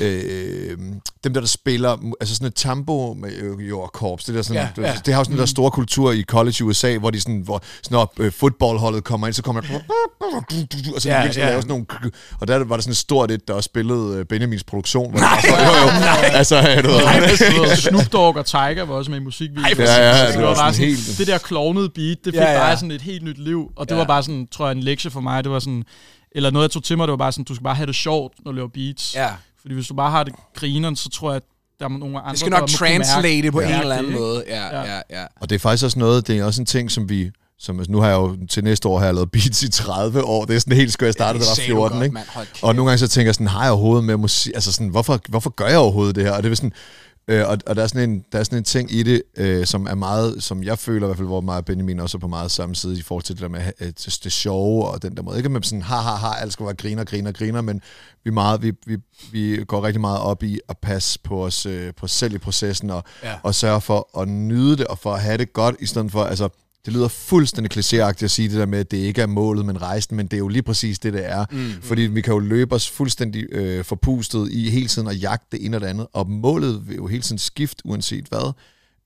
øh, 0.00 0.78
dem 1.24 1.34
der, 1.34 1.40
der 1.40 1.46
spiller, 1.46 2.12
altså 2.20 2.34
sådan 2.34 2.46
et 2.48 2.54
tambo 2.54 3.14
med 3.14 3.32
øh, 3.32 3.68
jo, 3.68 3.80
og 3.80 3.92
korps, 3.92 4.24
det 4.24 4.34
der 4.34 4.42
sådan, 4.42 4.62
Ja, 4.76 4.82
ja, 4.82 4.88
ja. 4.92 4.96
det, 5.06 5.14
har 5.14 5.20
jo 5.20 5.24
sådan 5.24 5.34
en 5.34 5.40
der 5.40 5.46
store 5.46 5.70
kultur 5.70 6.12
i 6.12 6.22
college 6.22 6.54
i 6.60 6.62
USA, 6.62 6.98
hvor 6.98 7.10
de 7.10 7.20
sådan, 7.20 7.40
hvor 7.40 7.62
sådan 7.82 7.98
op, 7.98 8.20
øh, 8.20 8.32
fodboldholdet 8.32 9.04
kommer 9.04 9.26
ind, 9.26 9.34
så 9.34 9.42
kommer 9.42 9.60
der, 9.62 9.68
og 10.94 11.02
så 11.02 11.08
Ja, 11.08 11.20
ja, 11.20 11.26
ja. 11.36 11.40
ja. 11.40 11.48
lave 11.50 11.62
sådan 11.62 11.68
nogle, 11.68 11.86
og 12.40 12.48
der 12.48 12.64
var 12.64 12.76
der 12.76 12.82
sådan 12.82 12.90
et 12.90 12.96
stort 12.96 13.30
et, 13.30 13.48
der 13.48 13.54
også 13.54 13.66
spillede 13.66 14.18
øh, 14.18 14.24
Benjamins 14.24 14.64
produktion. 14.64 15.10
Hvor 15.10 15.20
nej, 15.20 15.40
jo, 15.48 15.54
jo, 15.82 15.88
altså, 16.32 16.56
øh, 16.56 16.84
du 16.84 16.88
ved, 16.88 17.76
Snoop 17.76 18.12
Dogg 18.12 18.36
og 18.36 18.46
Tiger 18.46 18.82
var 18.84 18.94
også 18.94 19.10
med 19.10 19.18
i 19.20 19.22
musikvideoen. 19.22 19.78
Ja, 19.78 20.08
ja, 20.08 20.18
Så 20.18 20.26
det 20.26 20.34
det 20.34 20.42
var 20.42 20.48
var 20.48 20.54
bare 20.54 20.74
sådan 20.74 20.74
sådan, 20.74 20.86
helt- 21.06 21.18
det 21.18 21.26
der 21.26 21.38
klovnede 21.38 21.88
beat, 21.88 22.16
det 22.24 22.32
fik 22.32 22.40
Ja, 22.40 22.52
ja. 22.52 22.58
bare 22.58 22.76
sådan 22.76 22.90
et 22.90 23.02
helt 23.02 23.24
nyt 23.24 23.38
liv. 23.38 23.70
Og 23.76 23.88
det 23.88 23.94
Ja. 23.94 23.98
var 23.98 24.04
bare 24.06 24.22
sådan, 24.22 24.46
tror 24.52 24.66
jeg, 24.66 24.72
en 24.76 24.82
lektie 24.82 25.10
for 25.10 25.20
mig. 25.20 25.44
Det 25.44 25.52
var 25.52 25.58
sådan, 25.58 25.84
eller 26.36 26.50
noget, 26.50 26.62
jeg 26.64 26.70
tog 26.70 26.84
til 26.84 26.96
mig, 26.96 27.06
det 27.08 27.10
var 27.10 27.16
bare 27.16 27.32
sådan, 27.32 27.44
du 27.44 27.54
skal 27.54 27.64
bare 27.64 27.74
have 27.74 27.86
det 27.86 27.94
sjovt, 27.94 28.32
når 28.44 28.52
du 28.52 28.56
laver 28.56 28.68
beats. 28.74 29.14
Ja, 29.14 29.28
Fordi 29.64 29.74
hvis 29.74 29.86
du 29.86 29.94
bare 29.94 30.10
har 30.10 30.24
det 30.24 30.34
grineren, 30.56 30.96
så 30.96 31.08
tror 31.10 31.30
jeg, 31.30 31.36
at 31.36 31.42
der 31.80 31.84
er 31.84 31.88
nogle 31.88 32.20
andre, 32.20 32.30
det 32.30 32.38
skal 32.38 32.52
der 32.52 32.58
nok 32.60 32.68
translate 32.68 33.42
det 33.42 33.52
på 33.52 33.60
Ja. 33.60 33.74
en 33.74 33.80
eller 33.80 33.96
anden 33.96 34.12
måde. 34.12 34.44
Ja, 34.48 34.66
Ja. 34.66 34.94
ja, 34.94 35.00
ja. 35.10 35.24
Og 35.40 35.50
det 35.50 35.54
er 35.54 35.58
faktisk 35.58 35.84
også 35.84 35.98
noget, 35.98 36.26
det 36.26 36.38
er 36.38 36.44
også 36.44 36.62
en 36.62 36.66
ting, 36.66 36.90
som 36.90 37.08
vi, 37.08 37.30
som 37.58 37.78
altså, 37.78 37.92
nu 37.92 38.00
har 38.00 38.08
jeg 38.08 38.16
jo 38.16 38.36
til 38.50 38.64
næste 38.64 38.88
år 38.88 38.98
har 38.98 39.04
jeg 39.06 39.14
lavet 39.14 39.30
beats 39.30 39.62
i 39.62 39.68
30 39.70 40.24
år. 40.24 40.44
Det 40.44 40.56
er 40.56 40.60
sådan 40.60 40.76
helt 40.76 40.92
skørt, 40.92 41.06
jeg 41.06 41.12
startede, 41.12 41.44
da 41.44 41.44
jeg 41.44 41.50
var 41.50 41.54
sagde 41.54 41.70
du 41.70 41.76
14, 41.76 41.98
godt, 41.98 42.04
ikke? 42.06 42.66
Og 42.66 42.74
nogle 42.74 42.90
gange 42.90 42.98
så 42.98 43.08
tænker 43.08 43.28
jeg 43.28 43.34
sådan, 43.34 43.46
har 43.46 43.62
jeg 43.62 43.72
overhovedet 43.72 44.04
med 44.04 44.16
musik, 44.16 44.52
altså 44.54 44.72
sådan, 44.72 44.88
hvorfor, 44.88 45.20
hvorfor 45.28 45.50
gør 45.50 45.66
jeg 45.66 45.78
overhovedet 45.78 46.14
det 46.16 46.24
her? 46.24 46.32
Og 46.32 46.42
det 46.42 46.50
er 46.50 46.54
sådan, 46.56 46.72
øh, 47.28 47.48
og, 47.48 47.58
og 47.66 47.76
der, 47.76 47.82
er 47.82 47.86
sådan 47.86 48.10
en, 48.10 48.24
der 48.32 48.38
er 48.38 48.42
sådan 48.42 48.58
en 48.58 48.64
ting 48.64 48.92
i 48.92 49.02
det, 49.02 49.22
øh, 49.36 49.66
som 49.66 49.86
er 49.86 49.94
meget, 49.94 50.42
som 50.42 50.62
jeg 50.62 50.78
føler 50.78 51.06
i 51.06 51.08
hvert 51.08 51.16
fald, 51.16 51.28
hvor 51.28 51.40
og 51.40 51.64
Benjamin 51.64 52.00
også 52.00 52.18
er 52.18 52.20
på 52.20 52.28
meget 52.28 52.50
samme 52.50 52.74
side 52.74 52.98
i 52.98 53.02
forhold 53.02 53.22
til 53.24 53.34
det 53.34 53.42
der 53.42 53.48
med 53.48 53.60
øh, 53.80 53.86
det, 53.86 54.32
sjove 54.32 54.88
og 54.88 55.02
den 55.02 55.16
der 55.16 55.22
måde. 55.22 55.36
Ikke 55.36 55.48
med 55.48 55.62
sådan, 55.62 55.82
ha, 55.82 55.96
ha, 55.96 56.14
ha, 56.14 56.40
alt 56.40 56.52
skal 56.52 56.66
være 56.66 56.74
griner, 56.74 57.04
griner, 57.04 57.32
griner, 57.32 57.60
men 57.60 57.80
vi, 58.24 58.30
meget, 58.30 58.62
vi, 58.62 58.72
vi, 58.86 58.96
vi 59.32 59.64
går 59.64 59.84
rigtig 59.84 60.00
meget 60.00 60.20
op 60.20 60.42
i 60.42 60.60
at 60.68 60.78
passe 60.78 61.18
på 61.24 61.44
os, 61.44 61.66
øh, 61.66 61.94
på 61.94 62.04
os 62.04 62.12
selv 62.12 62.34
i 62.34 62.38
processen 62.38 62.90
og, 62.90 63.04
Ja. 63.22 63.34
og 63.42 63.54
sørge 63.54 63.80
for 63.80 64.20
at 64.20 64.28
nyde 64.28 64.76
det 64.76 64.86
og 64.86 64.98
for 64.98 65.12
at 65.14 65.20
have 65.20 65.38
det 65.38 65.52
godt, 65.52 65.76
i 65.80 65.86
stedet 65.86 66.12
for, 66.12 66.24
altså, 66.24 66.48
det 66.84 66.92
lyder 66.92 67.08
fuldstændig 67.08 67.78
klichéagtigt 67.78 68.24
at 68.24 68.30
sige 68.30 68.48
det 68.48 68.58
der 68.58 68.66
med, 68.66 68.78
at 68.78 68.90
det 68.90 68.96
ikke 68.96 69.22
er 69.22 69.26
målet, 69.26 69.66
men 69.66 69.82
rejsen, 69.82 70.16
men 70.16 70.26
det 70.26 70.36
er 70.36 70.38
jo 70.38 70.48
lige 70.48 70.62
præcis 70.62 70.98
det, 70.98 71.12
det 71.12 71.26
er. 71.30 71.44
Mm. 71.50 71.72
Fordi 71.82 72.02
vi 72.02 72.20
kan 72.20 72.32
jo 72.32 72.38
løbe 72.38 72.74
os 72.74 72.90
fuldstændig 72.90 73.46
øh, 73.52 73.84
forpustet 73.84 74.48
i 74.52 74.70
hele 74.70 74.88
tiden 74.88 75.08
at 75.08 75.22
jagte 75.22 75.46
det 75.52 75.66
ene 75.66 75.76
og 75.76 75.80
det 75.80 75.86
andet, 75.86 76.06
og 76.12 76.30
målet 76.30 76.88
vil 76.88 76.96
jo 76.96 77.06
hele 77.06 77.22
tiden 77.22 77.38
skifte, 77.38 77.82
uanset 77.86 78.26
hvad. 78.28 78.52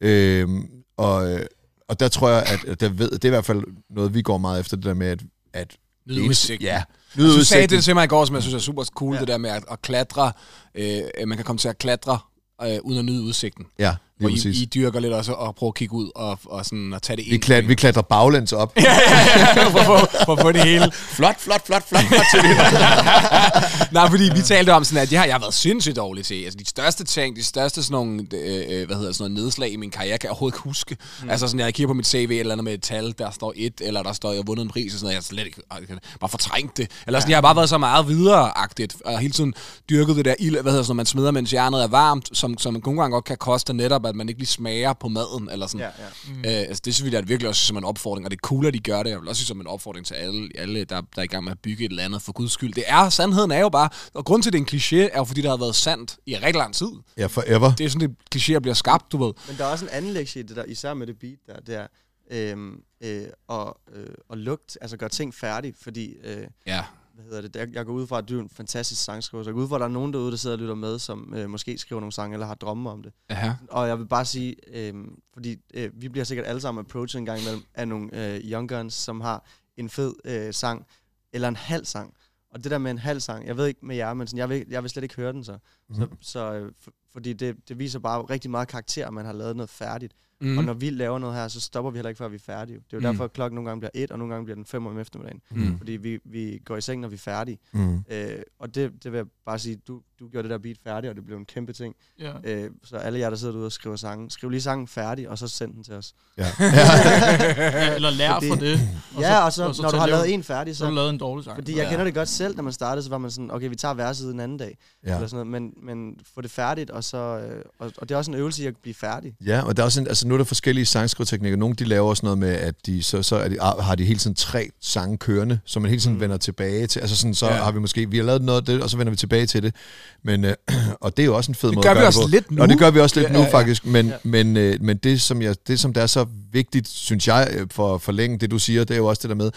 Øhm, 0.01 0.69
og, 0.97 1.33
øh, 1.33 1.47
og 1.89 2.01
der 2.01 2.09
tror 2.09 2.29
jeg, 2.29 2.61
at, 2.67 2.81
der 2.81 2.89
ved, 2.89 3.11
det 3.11 3.25
er 3.25 3.29
i 3.29 3.31
hvert 3.31 3.45
fald 3.45 3.63
noget, 3.91 4.15
vi 4.15 4.23
går 4.23 4.39
meget 4.39 4.61
efter, 4.61 4.77
det 4.77 4.85
der 4.85 4.95
med, 4.95 5.07
at... 5.07 5.23
at 5.53 5.77
Nyde 6.09 6.23
udsigten. 6.23 6.67
Ja, 6.67 6.83
Du 7.17 7.21
nyde 7.21 7.45
sagde 7.45 7.67
det 7.67 7.85
til 7.85 7.95
mig 7.95 8.05
i 8.05 8.07
går, 8.07 8.25
som 8.25 8.35
jeg 8.35 8.43
synes 8.43 8.55
er 8.55 8.59
super 8.59 8.85
cool, 8.85 9.15
ja. 9.15 9.21
det 9.21 9.29
der 9.29 9.39
med 9.39 9.51
at, 9.51 9.65
at 9.71 9.83
klatre. 9.83 10.33
Øh, 10.75 11.03
man 11.27 11.39
kan 11.39 11.45
komme 11.45 11.59
til 11.59 11.69
at 11.69 11.79
klatre, 11.79 12.19
øh, 12.63 12.79
uden 12.83 12.99
at 12.99 13.05
nyde 13.05 13.23
udsigten. 13.23 13.67
Ja. 13.79 13.97
Hvor 14.19 14.29
I, 14.29 14.33
præcis. 14.33 14.61
I 14.61 14.65
dyrker 14.65 15.01
lidt 15.01 15.13
også 15.13 15.33
og 15.33 15.55
prøver 15.55 15.71
at 15.71 15.75
kigge 15.75 15.95
ud 15.95 16.11
og, 16.15 16.39
og, 16.45 16.65
sådan, 16.65 16.93
og 16.93 17.03
tage 17.03 17.17
det 17.17 17.27
Vi, 17.27 17.31
ind. 17.31 17.43
klat, 17.43 17.69
vi 17.69 17.75
klatrer 17.75 18.03
baglæns 18.03 18.53
op. 18.53 18.73
for, 19.73 19.83
for, 19.83 20.11
for 20.25 20.33
at 20.33 20.41
få 20.41 20.53
det 20.53 20.65
hele. 20.65 20.93
flot, 20.93 21.41
flot, 21.41 21.67
flot, 21.67 21.89
flot, 21.89 22.05
flot 22.05 22.25
til 22.35 22.41
det. 22.49 23.93
Nej, 23.93 24.11
fordi 24.11 24.25
vi 24.35 24.41
talte 24.43 24.75
om 24.75 24.85
sådan, 24.85 25.03
at 25.03 25.11
det 25.11 25.19
har 25.19 25.25
jeg 25.25 25.41
været 25.41 25.55
sindssygt 25.55 25.97
dårlig 25.97 26.25
til. 26.25 26.45
Altså 26.45 26.59
de 26.59 26.67
største 26.67 27.05
ting, 27.05 27.37
de 27.37 27.45
største 27.45 27.83
sådan 27.83 27.93
nogle, 27.95 28.27
øh, 28.35 28.65
øh, 28.81 28.87
hvad 28.87 28.97
hedder 28.97 29.13
sådan 29.13 29.31
noget, 29.33 29.45
nedslag 29.45 29.73
i 29.73 29.77
min 29.77 29.91
karriere, 29.91 30.19
kan 30.19 30.27
jeg 30.27 30.31
overhovedet 30.31 30.57
ikke 30.57 30.63
huske. 30.63 30.97
Mm. 31.23 31.31
Altså 31.31 31.47
sådan, 31.49 31.61
jeg 31.61 31.75
kigger 31.75 31.89
på 31.89 31.95
mit 31.95 32.07
CV, 32.07 32.37
eller 32.41 32.53
andet 32.53 32.65
med 32.65 32.75
et 32.75 32.83
tal, 32.83 33.15
der 33.19 33.31
står 33.31 33.53
et, 33.57 33.73
eller 33.81 34.03
der 34.03 34.13
står, 34.13 34.31
jeg 34.31 34.39
har 34.39 34.43
vundet 34.45 34.65
en 34.65 34.71
pris, 34.71 34.93
og 34.93 34.99
sådan 34.99 35.05
noget, 35.05 35.15
jeg 35.15 35.23
slet 35.23 35.47
ikke, 35.47 35.63
jeg 35.89 35.99
bare 36.21 36.29
fortrængt 36.31 36.77
det. 36.77 36.91
Eller 37.07 37.21
sådan, 37.21 37.31
jeg 37.31 37.37
har 37.37 37.43
bare 37.43 37.57
været 37.57 37.69
så 37.69 37.79
meget 37.79 38.09
videreagtigt, 38.09 38.97
og 39.05 39.19
hele 39.19 39.33
tiden 39.33 39.55
dyrket 39.91 40.17
det 40.17 40.25
der 40.25 40.35
ild, 40.39 40.53
hvad 40.63 40.73
hedder 40.73 40.85
sådan 40.85 40.89
noget, 40.89 40.97
man 40.97 41.07
smider, 41.07 41.31
mens 41.31 41.53
jernet 41.53 41.83
er 41.83 41.87
varmt, 41.87 42.29
som, 42.33 42.59
som 42.59 42.83
nogle 42.85 43.01
gange 43.01 43.15
godt 43.15 43.25
kan 43.25 43.37
koste 43.37 43.73
netop, 43.75 44.07
at 44.09 44.17
man 44.17 44.29
ikke 44.29 44.41
lige 44.41 44.47
smager 44.49 44.93
på 44.93 45.09
maden, 45.09 45.49
eller 45.53 45.67
sådan. 45.67 45.81
Ja, 45.99 46.05
ja. 46.45 46.63
Øh, 46.63 46.69
altså, 46.69 46.83
det 46.85 46.95
synes 46.95 47.11
vi 47.11 47.17
da 47.17 47.21
virkelig 47.21 47.49
også 47.49 47.67
som 47.67 47.77
en 47.77 47.85
opfordring, 47.85 48.25
og 48.27 48.31
det 48.31 48.37
er 48.37 48.41
cool, 48.41 48.67
at 48.67 48.75
de 48.75 48.79
gør 48.79 49.03
det. 49.03 49.11
Jeg 49.11 49.21
vil 49.21 49.29
også 49.29 49.41
sige 49.41 49.47
som 49.47 49.61
en 49.61 49.67
opfordring 49.67 50.07
til 50.07 50.15
alle, 50.15 50.49
alle 50.55 50.85
der, 50.85 51.01
der 51.01 51.07
er 51.17 51.23
i 51.23 51.27
gang 51.27 51.45
med 51.45 51.53
at 51.53 51.59
bygge 51.59 51.85
et 51.85 51.91
eller 51.91 52.05
andet 52.05 52.23
for 52.23 52.33
guds 52.33 52.53
skyld. 52.53 52.75
Det 52.75 52.85
er, 52.87 53.09
sandheden 53.09 53.51
er 53.51 53.61
jo 53.61 53.69
bare, 53.69 53.89
og 54.15 54.25
grund 54.25 54.43
til, 54.43 54.51
at 54.51 54.53
det 54.53 54.59
er 54.59 54.63
en 54.63 54.69
kliché, 54.81 55.15
er 55.15 55.19
jo 55.19 55.25
fordi, 55.25 55.41
det 55.43 55.51
har 55.51 55.57
været 55.57 55.75
sandt 55.75 56.17
i 56.27 56.37
rigtig 56.37 56.55
lang 56.55 56.75
tid. 56.75 56.91
Ja, 57.17 57.27
forever. 57.27 57.75
Det 57.75 57.87
er 57.87 57.91
sådan, 57.91 58.17
det 58.33 58.37
klichéer 58.37 58.59
bliver 58.59 58.75
skabt, 58.75 59.13
du 59.13 59.25
ved. 59.25 59.33
Men 59.49 59.57
der 59.59 59.65
er 59.65 59.69
også 59.69 59.85
en 59.85 59.91
anden 59.91 60.13
lektie 60.13 60.41
i 60.41 60.47
det 60.47 60.57
der, 60.57 60.65
især 60.65 60.95
med 60.95 61.07
det 61.07 61.19
beat 61.19 61.39
der, 61.47 61.61
det 61.61 61.75
er 61.75 61.87
øhm, 62.31 62.83
øh, 63.01 63.27
at, 63.51 63.73
øh, 63.95 64.07
at 64.31 64.39
lugte, 64.39 64.79
altså 64.83 64.97
gøre 64.97 65.09
ting 65.09 65.35
færdigt, 65.35 65.77
fordi, 65.83 66.15
øh, 66.25 66.47
Ja. 66.67 66.85
Hvad 67.19 67.27
hedder 67.27 67.49
det, 67.49 67.57
jeg, 67.57 67.75
jeg 67.75 67.87
går 67.87 67.93
ud 67.93 68.07
fra, 68.07 68.19
at 68.19 68.29
du 68.29 68.39
er 68.39 68.43
en 68.43 68.49
fantastisk 68.49 69.05
sangskriver, 69.05 69.45
så 69.45 69.51
jeg 69.51 69.55
går 69.55 69.63
ud 69.63 69.69
fra, 69.69 69.77
at 69.77 69.81
der 69.81 69.87
er 69.87 69.91
nogen 69.91 70.13
derude, 70.13 70.31
der 70.31 70.37
sidder 70.37 70.57
og 70.57 70.61
lytter 70.61 70.75
med, 70.75 70.99
som 70.99 71.35
øh, 71.37 71.51
måske 71.51 71.79
skriver 71.79 72.01
nogle 72.01 72.13
sange, 72.13 72.35
eller 72.35 72.47
har 72.47 72.55
drømme 72.55 72.91
om 72.91 73.03
det. 73.03 73.13
Ja. 73.31 73.57
Og 73.71 73.89
jeg 73.89 73.99
vil 73.99 74.07
bare 74.07 74.25
sige, 74.25 74.57
øh, 74.77 74.95
fordi 75.33 75.57
øh, 75.75 75.91
vi 75.95 76.09
bliver 76.09 76.25
sikkert 76.25 76.47
alle 76.47 76.61
sammen 76.61 76.85
approachet 76.85 77.19
en 77.19 77.27
gang 77.27 77.41
imellem 77.41 77.63
af 77.75 77.89
nogle 77.89 78.35
øh, 78.35 78.41
young 78.45 78.69
guns, 78.69 78.95
som 78.95 79.21
har 79.21 79.47
en 79.77 79.89
fed 79.89 80.15
øh, 80.25 80.55
sang, 80.55 80.87
eller 81.33 81.49
en 81.49 81.57
halv 81.57 81.85
sang. 81.85 82.15
Og 82.51 82.65
det 82.65 82.71
der 82.71 82.79
med 82.79 82.91
en 82.91 82.99
halv 82.99 83.21
sang, 83.21 83.47
jeg 83.47 83.57
ved 83.57 83.67
ikke 83.67 83.87
med 83.87 83.97
jer, 83.97 84.15
men 84.15 84.27
sådan, 84.27 84.39
jeg, 84.39 84.49
vil, 84.49 84.65
jeg 84.71 84.83
vil 84.83 84.91
slet 84.91 85.03
ikke 85.03 85.17
høre 85.17 85.33
den 85.33 85.45
så. 85.45 85.59
Mm. 85.89 85.95
Så, 85.95 86.09
så 86.21 86.53
øh, 86.55 86.73
for, 86.81 86.93
fordi 87.13 87.33
det, 87.33 87.57
det 87.69 87.79
viser 87.79 87.99
bare 87.99 88.23
rigtig 88.23 88.51
meget 88.51 88.69
karakter, 88.69 89.07
at 89.07 89.13
man 89.13 89.25
har 89.25 89.33
lavet 89.33 89.57
noget 89.57 89.71
færdigt. 89.71 90.15
Mm. 90.41 90.59
Og 90.59 90.65
når 90.65 90.73
vi 90.75 90.91
laver 90.91 91.19
noget 91.19 91.37
her, 91.37 91.49
så 91.49 91.61
stopper 91.61 91.91
vi 91.91 91.97
heller 91.99 92.09
ikke, 92.09 92.19
før 92.19 92.29
vi 92.29 92.35
er 92.35 92.39
færdige. 92.41 92.77
Det 92.77 92.83
er 92.85 92.87
jo 92.93 92.99
Mm. 92.99 93.03
derfor, 93.03 93.25
at 93.25 93.33
klokken 93.33 93.55
nogle 93.55 93.71
gange 93.71 93.81
bliver 93.81 93.91
et, 93.95 94.11
og 94.11 94.19
nogle 94.19 94.35
gange 94.35 94.45
bliver 94.45 94.55
den 94.55 94.65
fem 94.65 94.87
om 94.87 94.99
eftermiddagen. 94.99 95.41
Mm. 95.51 95.79
Fordi 95.79 95.93
vi, 95.93 96.19
vi 96.25 96.61
går 96.65 96.77
i 96.77 96.81
seng, 96.81 97.01
når 97.01 97.09
vi 97.09 97.15
er 97.15 97.19
færdige. 97.19 97.59
Mm. 97.73 98.05
Øh, 98.11 98.43
og 98.59 98.75
det, 98.75 99.05
det 99.05 99.13
vil 99.13 99.19
jeg 99.19 99.27
bare 99.47 99.59
sige, 99.59 99.77
du, 99.77 100.03
du 100.21 100.29
gjorde 100.29 100.49
det 100.49 100.51
der 100.51 100.59
beat 100.59 100.77
færdigt, 100.85 101.11
og 101.11 101.17
det 101.17 101.25
blev 101.27 101.37
en 101.37 101.45
kæmpe 101.45 101.73
ting. 101.73 101.95
Ja. 102.21 102.33
Øh, 102.45 102.71
så 102.85 102.97
alle 102.97 103.19
jer, 103.19 103.31
der 103.31 103.37
sidder 103.37 103.53
derude 103.53 103.67
og 103.67 103.73
skriver 103.73 103.97
sange, 103.97 104.31
skriv 104.31 104.51
lige 104.51 104.61
sangen 104.61 104.89
færdig, 104.89 105.29
og 105.29 105.39
så 105.39 105.49
send 105.49 105.75
den 105.75 105.85
til 105.85 105.95
os. 105.95 106.13
Ja. 106.39 106.47
ja. 106.61 107.95
Eller 107.95 108.11
lær 108.11 108.33
Fordi- 108.35 108.49
fra 108.49 108.57
det. 108.57 108.81
ja, 109.21 109.45
og 109.45 109.53
så, 109.53 109.65
og 109.65 109.75
så 109.75 109.83
når 109.83 109.91
du 109.91 109.97
har 109.97 110.07
lave- 110.07 110.17
lavet 110.17 110.35
en 110.35 110.43
færdig, 110.43 110.77
Så 110.77 110.85
har 110.85 110.89
så... 110.89 110.91
du 110.91 110.95
lavet 110.97 111.11
en 111.11 111.19
dårlig 111.19 111.45
sang. 111.45 111.57
Fordi 111.57 111.77
jeg 111.77 111.85
Ja. 111.85 111.91
kender 111.91 112.05
det 112.05 112.15
godt 112.15 112.29
selv, 112.29 112.57
da 112.57 112.63
man 112.63 112.73
startede, 112.73 113.03
så 113.05 113.11
var 113.11 113.19
man 113.19 113.31
sådan, 113.31 113.51
okay, 113.51 113.69
vi 113.69 113.77
tager 113.77 113.95
verset 113.95 114.35
en 114.35 114.41
anden 114.41 114.59
dag, 114.59 114.79
ja. 115.07 115.15
eller 115.15 115.27
sådan 115.29 115.47
noget, 115.47 115.63
men, 115.63 115.73
men 115.97 116.15
få 116.35 116.41
det 116.41 116.51
færdigt, 116.51 116.91
og, 116.91 117.05
så, 117.05 117.17
øh, 117.19 117.63
og, 117.79 117.93
og 117.99 118.09
det 118.09 118.15
er 118.15 118.19
også 118.19 118.31
en 118.31 118.37
øvelse 118.37 118.63
i 118.63 118.67
at 118.67 118.75
blive 118.83 118.95
færdig. 118.95 119.35
Ja, 119.47 119.63
og 119.63 119.77
der 119.77 119.83
er 119.83 119.85
også 119.85 120.01
en, 120.01 120.09
altså 120.09 120.29
nu 120.29 120.35
er 120.35 120.39
der 120.39 120.45
forskellige 120.45 120.87
sangskriveteknikker. 120.87 121.57
Nogle 121.59 121.75
de 121.75 121.85
laver 121.85 122.09
også 122.09 122.27
noget 122.27 122.39
med, 122.39 122.49
at 122.51 122.87
de, 122.87 123.03
så, 123.03 123.23
så 123.23 123.37
er 123.37 123.49
de, 123.49 123.57
har 123.61 123.95
de 123.95 124.05
hele 124.05 124.19
tiden 124.19 124.37
tre 124.37 124.71
sange 124.81 125.19
kørende, 125.19 125.61
som 125.65 125.83
man 125.83 125.89
hele 125.89 126.01
tiden 126.01 126.15
mm. 126.15 126.21
Vender 126.21 126.37
tilbage 126.37 126.87
til. 126.87 127.01
Altså 127.01 127.17
sådan, 127.17 127.35
så 127.35 127.47
ja. 127.47 127.53
har 127.53 127.73
vi 127.73 127.79
måske, 127.79 128.11
vi 128.11 128.17
har 128.17 128.25
lavet 128.25 128.43
noget 128.43 128.61
af 128.61 128.65
det, 128.67 128.83
og 128.83 128.91
så 128.91 128.97
vender 128.97 129.11
vi 129.11 129.17
tilbage 129.17 129.47
til 129.47 129.63
det. 129.63 129.75
Men, 130.25 130.45
øh, 130.45 130.55
og 131.01 131.17
det 131.17 131.23
er 131.23 131.27
jo 131.27 131.37
også 131.37 131.51
en 131.51 131.55
fed 131.55 131.69
Det 131.69 131.77
måde 131.77 131.85
gør 131.85 131.91
at 131.91 131.97
vi 131.97 132.01
gøre 132.01 132.07
også 132.09 132.19
det 132.21 132.25
på. 132.27 132.31
lidt 132.31 132.51
nu. 132.51 132.63
Og 132.63 132.69
det 132.69 132.79
gør 132.79 132.91
vi 132.91 133.01
også 133.01 133.21
lidt 133.21 133.29
Ja, 133.29 133.33
nu 133.33 133.39
ja, 133.39 133.45
ja. 133.45 133.53
faktisk, 133.53 133.87
men, 133.87 134.07
Ja. 134.07 134.13
ja. 134.13 134.19
men, 134.25 134.57
øh, 134.57 134.83
men 134.83 134.97
det, 134.97 135.21
som 135.23 135.43
jeg, 135.43 135.57
det, 135.67 135.81
som 135.81 135.93
der 135.93 136.03
er 136.03 136.07
så 136.07 136.27
vigtigt, 136.53 136.89
synes 136.89 137.29
jeg, 137.29 137.49
øh, 137.53 137.67
for 137.71 137.95
at 137.95 138.03
forlænge 138.03 138.39
det, 138.39 138.51
du 138.51 138.59
siger, 138.59 138.85
det 138.85 138.95
er 138.95 138.99
jo 138.99 139.07
også 139.07 139.21
det 139.23 139.29
der 139.29 139.37
med, 139.37 139.51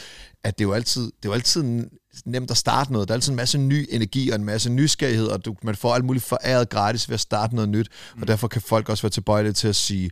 at 0.43 0.57
det 0.59 0.63
er 0.63 0.67
jo 0.67 0.73
altid, 0.73 1.01
det 1.03 1.11
er 1.25 1.29
jo 1.29 1.33
altid 1.33 1.63
nemt 2.25 2.51
at 2.51 2.57
starte 2.57 2.91
noget. 2.93 3.07
Der 3.07 3.13
er 3.13 3.15
altid 3.15 3.31
en 3.31 3.35
masse 3.35 3.57
ny 3.57 3.87
energi 3.89 4.29
og 4.29 4.35
en 4.35 4.43
masse 4.45 4.69
nysgerrighed, 4.69 5.27
og 5.27 5.45
du, 5.45 5.55
man 5.63 5.75
får 5.75 5.95
alt 5.95 6.05
muligt 6.05 6.25
foræret 6.25 6.69
gratis 6.69 7.09
ved 7.09 7.13
at 7.13 7.19
starte 7.19 7.55
noget 7.55 7.69
nyt, 7.69 7.87
mm. 8.15 8.21
og 8.21 8.27
derfor 8.27 8.47
kan 8.47 8.61
folk 8.61 8.89
også 8.89 9.03
være 9.03 9.09
tilbøjelige 9.09 9.53
til 9.53 9.67
at 9.67 9.75
sige, 9.75 10.09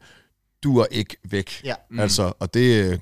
du 0.64 0.78
er 0.78 0.86
ikke 0.92 1.16
væk. 1.30 1.62
Ja. 1.64 1.74
Mm. 1.92 2.00
Altså, 2.00 2.34
og 2.40 2.54
det, 2.54 2.86
øh, 2.86 3.00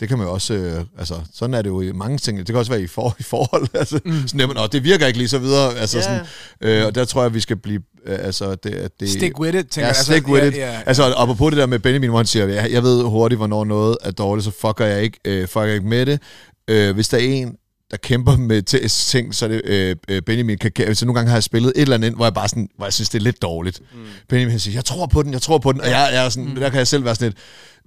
det 0.00 0.08
kan 0.08 0.18
man 0.18 0.26
jo 0.26 0.32
også, 0.32 0.54
øh, 0.54 0.84
altså, 0.98 1.14
sådan 1.34 1.54
er 1.54 1.62
det 1.62 1.70
jo 1.70 1.80
i 1.80 1.92
mange 1.92 2.18
ting. 2.18 2.38
Det 2.38 2.46
kan 2.46 2.56
også 2.56 2.72
være 2.72 2.82
i, 2.82 2.86
for, 2.86 3.16
i 3.20 3.22
forhold, 3.22 3.66
altså, 3.74 4.00
mm. 4.04 4.22
sådan, 4.26 4.40
jamen, 4.40 4.56
og 4.56 4.72
det 4.72 4.84
virker 4.84 5.06
ikke 5.06 5.18
lige 5.18 5.28
så 5.28 5.38
videre, 5.38 5.74
altså 5.76 5.98
Ja. 5.98 6.02
sådan, 6.02 6.20
øh, 6.60 6.86
og 6.86 6.94
der 6.94 7.04
tror 7.04 7.22
jeg, 7.22 7.34
vi 7.34 7.40
skal 7.40 7.56
blive, 7.56 7.80
øh, 8.06 8.18
altså, 8.20 8.54
det, 8.54 8.88
det, 9.00 9.10
Stick 9.10 9.40
with 9.40 9.58
it, 9.58 9.66
tænker 9.68 9.86
Ja, 9.86 9.86
jeg. 9.86 9.96
stick 9.96 10.28
with 10.28 10.42
ja, 10.44 10.48
it. 10.48 10.56
Ja, 10.56 10.80
Altså, 10.86 11.12
og 11.16 11.36
på 11.36 11.50
det 11.50 11.56
der 11.58 11.66
med 11.66 11.78
Benjamin, 11.78 12.08
hvor 12.10 12.18
han 12.18 12.26
siger, 12.26 12.46
jeg, 12.46 12.72
jeg 12.72 12.82
ved 12.82 13.02
hurtigt, 13.02 13.38
hvornår 13.38 13.64
noget 13.64 13.96
er 14.02 14.10
dårligt, 14.10 14.44
så 14.44 14.50
fucker 14.60 14.84
jeg 14.84 15.02
ikke, 15.02 15.18
øh, 15.24 15.48
fucker 15.48 15.62
jeg 15.66 15.74
ikke 15.74 15.88
med 15.88 16.06
det. 16.06 16.20
Øh, 16.68 16.94
hvis 16.94 17.08
der 17.08 17.16
er 17.16 17.22
en, 17.22 17.56
der 17.90 17.96
kæmper 17.96 18.36
med 18.36 18.62
ting, 18.88 19.34
så 19.34 19.44
er 19.44 19.48
det 19.48 19.60
øh, 19.64 19.96
øh, 20.08 20.22
Benjamin 20.22 20.58
kan, 20.58 20.94
så 20.94 21.06
nogle 21.06 21.18
gange 21.18 21.28
har 21.30 21.36
jeg 21.36 21.42
spillet 21.42 21.72
et 21.76 21.82
eller 21.82 21.94
andet 21.94 22.08
ind, 22.08 22.16
hvor 22.16 22.24
jeg 22.24 22.34
bare 22.34 22.48
sådan, 22.48 22.68
hvor 22.76 22.86
jeg 22.86 22.92
synes, 22.92 23.08
det 23.08 23.18
er 23.18 23.22
lidt 23.22 23.42
dårligt. 23.42 23.80
Mm. 23.94 23.98
Benjamin 24.28 24.58
siger, 24.58 24.74
jeg 24.74 24.84
tror 24.84 25.06
på 25.06 25.22
den, 25.22 25.32
jeg 25.32 25.42
tror 25.42 25.58
på 25.58 25.72
den, 25.72 25.80
og 25.80 25.86
jeg, 25.90 26.10
jeg 26.12 26.24
er 26.24 26.28
sådan, 26.28 26.48
mm. 26.48 26.54
der 26.54 26.68
kan 26.70 26.78
jeg 26.78 26.86
selv 26.86 27.04
være 27.04 27.14
sådan 27.14 27.28
lidt, 27.28 27.38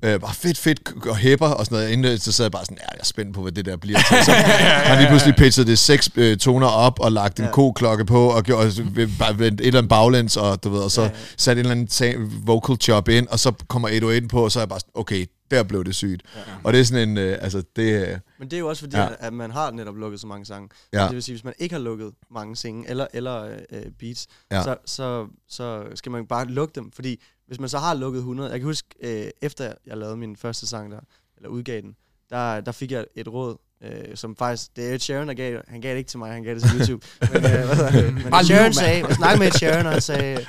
øh, 0.04 0.20
bare 0.20 0.34
fedt, 0.34 0.58
fedt, 0.58 0.80
og 1.10 1.18
hæpper 1.18 1.47
og 1.47 1.66
sådan 1.66 1.78
noget. 1.78 1.91
Inden 1.91 2.18
så 2.18 2.32
sad 2.32 2.45
jeg 2.45 2.52
bare 2.52 2.66
sådan, 2.66 2.78
ja, 2.82 2.91
jeg 2.91 3.00
er 3.00 3.06
spændt 3.06 3.36
på, 3.36 3.41
hvad 3.41 3.52
det 3.52 3.66
der 3.66 3.78
bliver. 3.78 4.00
Så 4.26 4.32
har 4.32 4.84
han 4.84 4.97
lige 4.97 5.08
pludselig 5.10 5.36
pitchet 5.36 5.68
det 5.68 5.80
seks 5.80 6.10
øh, 6.16 6.38
toner 6.38 6.68
op, 6.68 7.00
og 7.00 7.12
lagt 7.12 7.39
en 7.39 7.45
Ja. 7.45 7.52
ko-klokke 7.52 8.06
på, 8.06 8.30
og 8.30 8.43
altså, 8.50 8.84
ved- 8.93 9.10
bare 9.20 9.32
et 9.32 9.41
eller 9.62 9.78
andet 9.78 9.89
baglæns, 9.89 10.38
og 10.38 10.64
du 10.64 10.70
ved, 10.70 10.80
og 10.80 10.91
så 10.91 11.02
Ja, 11.02 11.08
ja. 11.08 11.14
sat 11.38 11.52
en 11.52 11.60
eller 11.60 11.72
anden 11.72 11.88
ta- 11.88 12.16
vocal 12.45 12.78
chop 12.82 13.10
ind, 13.10 13.28
og 13.28 13.39
så 13.39 13.52
kommer 13.68 13.88
101 13.89 14.28
på, 14.30 14.43
og 14.43 14.52
så 14.52 14.60
er 14.60 14.62
jeg 14.62 14.70
bare 14.70 14.80
sådan, 14.80 14.91
okay, 14.95 15.26
der 15.52 15.64
blev 15.64 15.86
det 15.86 15.95
sygt. 15.95 16.22
Ja. 16.36 16.39
Og 16.64 16.74
det 16.74 16.80
er 16.80 16.86
sådan 16.86 17.10
en, 17.10 17.18
øh, 17.18 17.38
altså 17.41 17.64
det, 17.76 18.08
øh, 18.08 18.18
Men 18.39 18.47
det 18.47 18.54
er 18.54 18.60
jo 18.60 18.68
også 18.70 18.82
fordi, 18.82 18.97
Ja. 18.97 19.08
at 19.20 19.34
man 19.34 19.52
har 19.52 19.72
netop 19.72 19.95
lukket 19.95 20.20
så 20.22 20.28
mange 20.28 20.45
sange. 20.45 20.70
Ja. 20.93 21.04
Det 21.04 21.14
vil 21.16 21.24
sige, 21.24 21.36
hvis 21.36 21.43
man 21.43 21.54
ikke 21.60 21.76
har 21.76 21.82
lukket 21.82 22.12
mange 22.32 22.56
sange 22.56 22.89
eller, 22.89 23.08
eller 23.14 23.43
øh, 23.72 23.82
beats, 24.00 24.28
Ja. 24.52 24.58
ja. 24.58 24.64
så, 24.64 24.76
så, 24.86 25.26
så 25.50 25.84
skal 25.95 26.12
man 26.12 26.26
bare 26.28 26.45
lukke 26.45 26.72
dem. 26.76 26.91
Fordi 26.95 27.22
hvis 27.50 27.60
man 27.60 27.70
så 27.70 27.78
har 27.78 27.93
lukket 27.93 28.20
100... 28.20 28.50
Jeg 28.52 28.60
kan 28.60 28.66
huske, 28.68 28.88
øh, 29.04 29.30
efter 29.41 29.74
jeg 29.86 29.97
lavede 29.97 30.18
min 30.18 30.36
første 30.36 30.68
sang 30.68 30.91
der, 30.91 31.00
eller 31.38 31.50
udgav 31.50 31.82
den, 31.82 31.95
der, 32.30 32.62
der 32.62 32.72
fik 32.72 32.91
jeg 32.91 33.06
et 33.16 33.28
råd, 33.28 33.58
øh, 33.84 34.16
som 34.16 34.36
faktisk... 34.36 34.76
Det 34.76 34.89
er 34.89 34.93
Ed 34.93 35.00
Sheeran, 35.00 35.28
der 35.28 35.34
gav 35.34 35.54
det. 35.54 35.62
Han 35.68 35.82
gav 35.82 35.91
det 35.91 35.97
ikke 35.97 36.10
til 36.10 36.20
mig, 36.20 36.32
han 36.32 36.43
gav 36.43 36.56
det 36.56 36.64
til 36.64 36.80
YouTube. 36.80 37.06
men, 37.34 37.36
øh, 37.36 37.41
hvad 37.41 37.91
det? 37.91 38.14
men 38.14 38.24
Bare 38.24 38.41
Ed 38.41 38.62
mand. 38.62 38.74
sagde... 38.74 39.06
Jeg 39.08 39.16
snakkede 39.16 39.39
med 39.39 39.47
Ed 39.47 39.52
Sheeran, 39.52 39.86
og 39.86 39.91
han 39.91 40.02
sagde... 40.02 40.45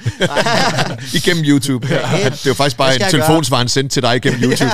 Igennem 1.18 1.44
YouTube. 1.46 1.86
Ja. 1.90 2.00
det 2.24 2.46
er 2.46 2.50
jo 2.50 2.54
faktisk 2.54 2.76
bare 2.76 2.94
en 2.94 3.00
telefonsvar, 3.10 3.56
han 3.56 3.68
sendte 3.68 3.94
til 3.94 4.02
dig 4.02 4.16
igennem 4.16 4.40
YouTube. 4.50 4.70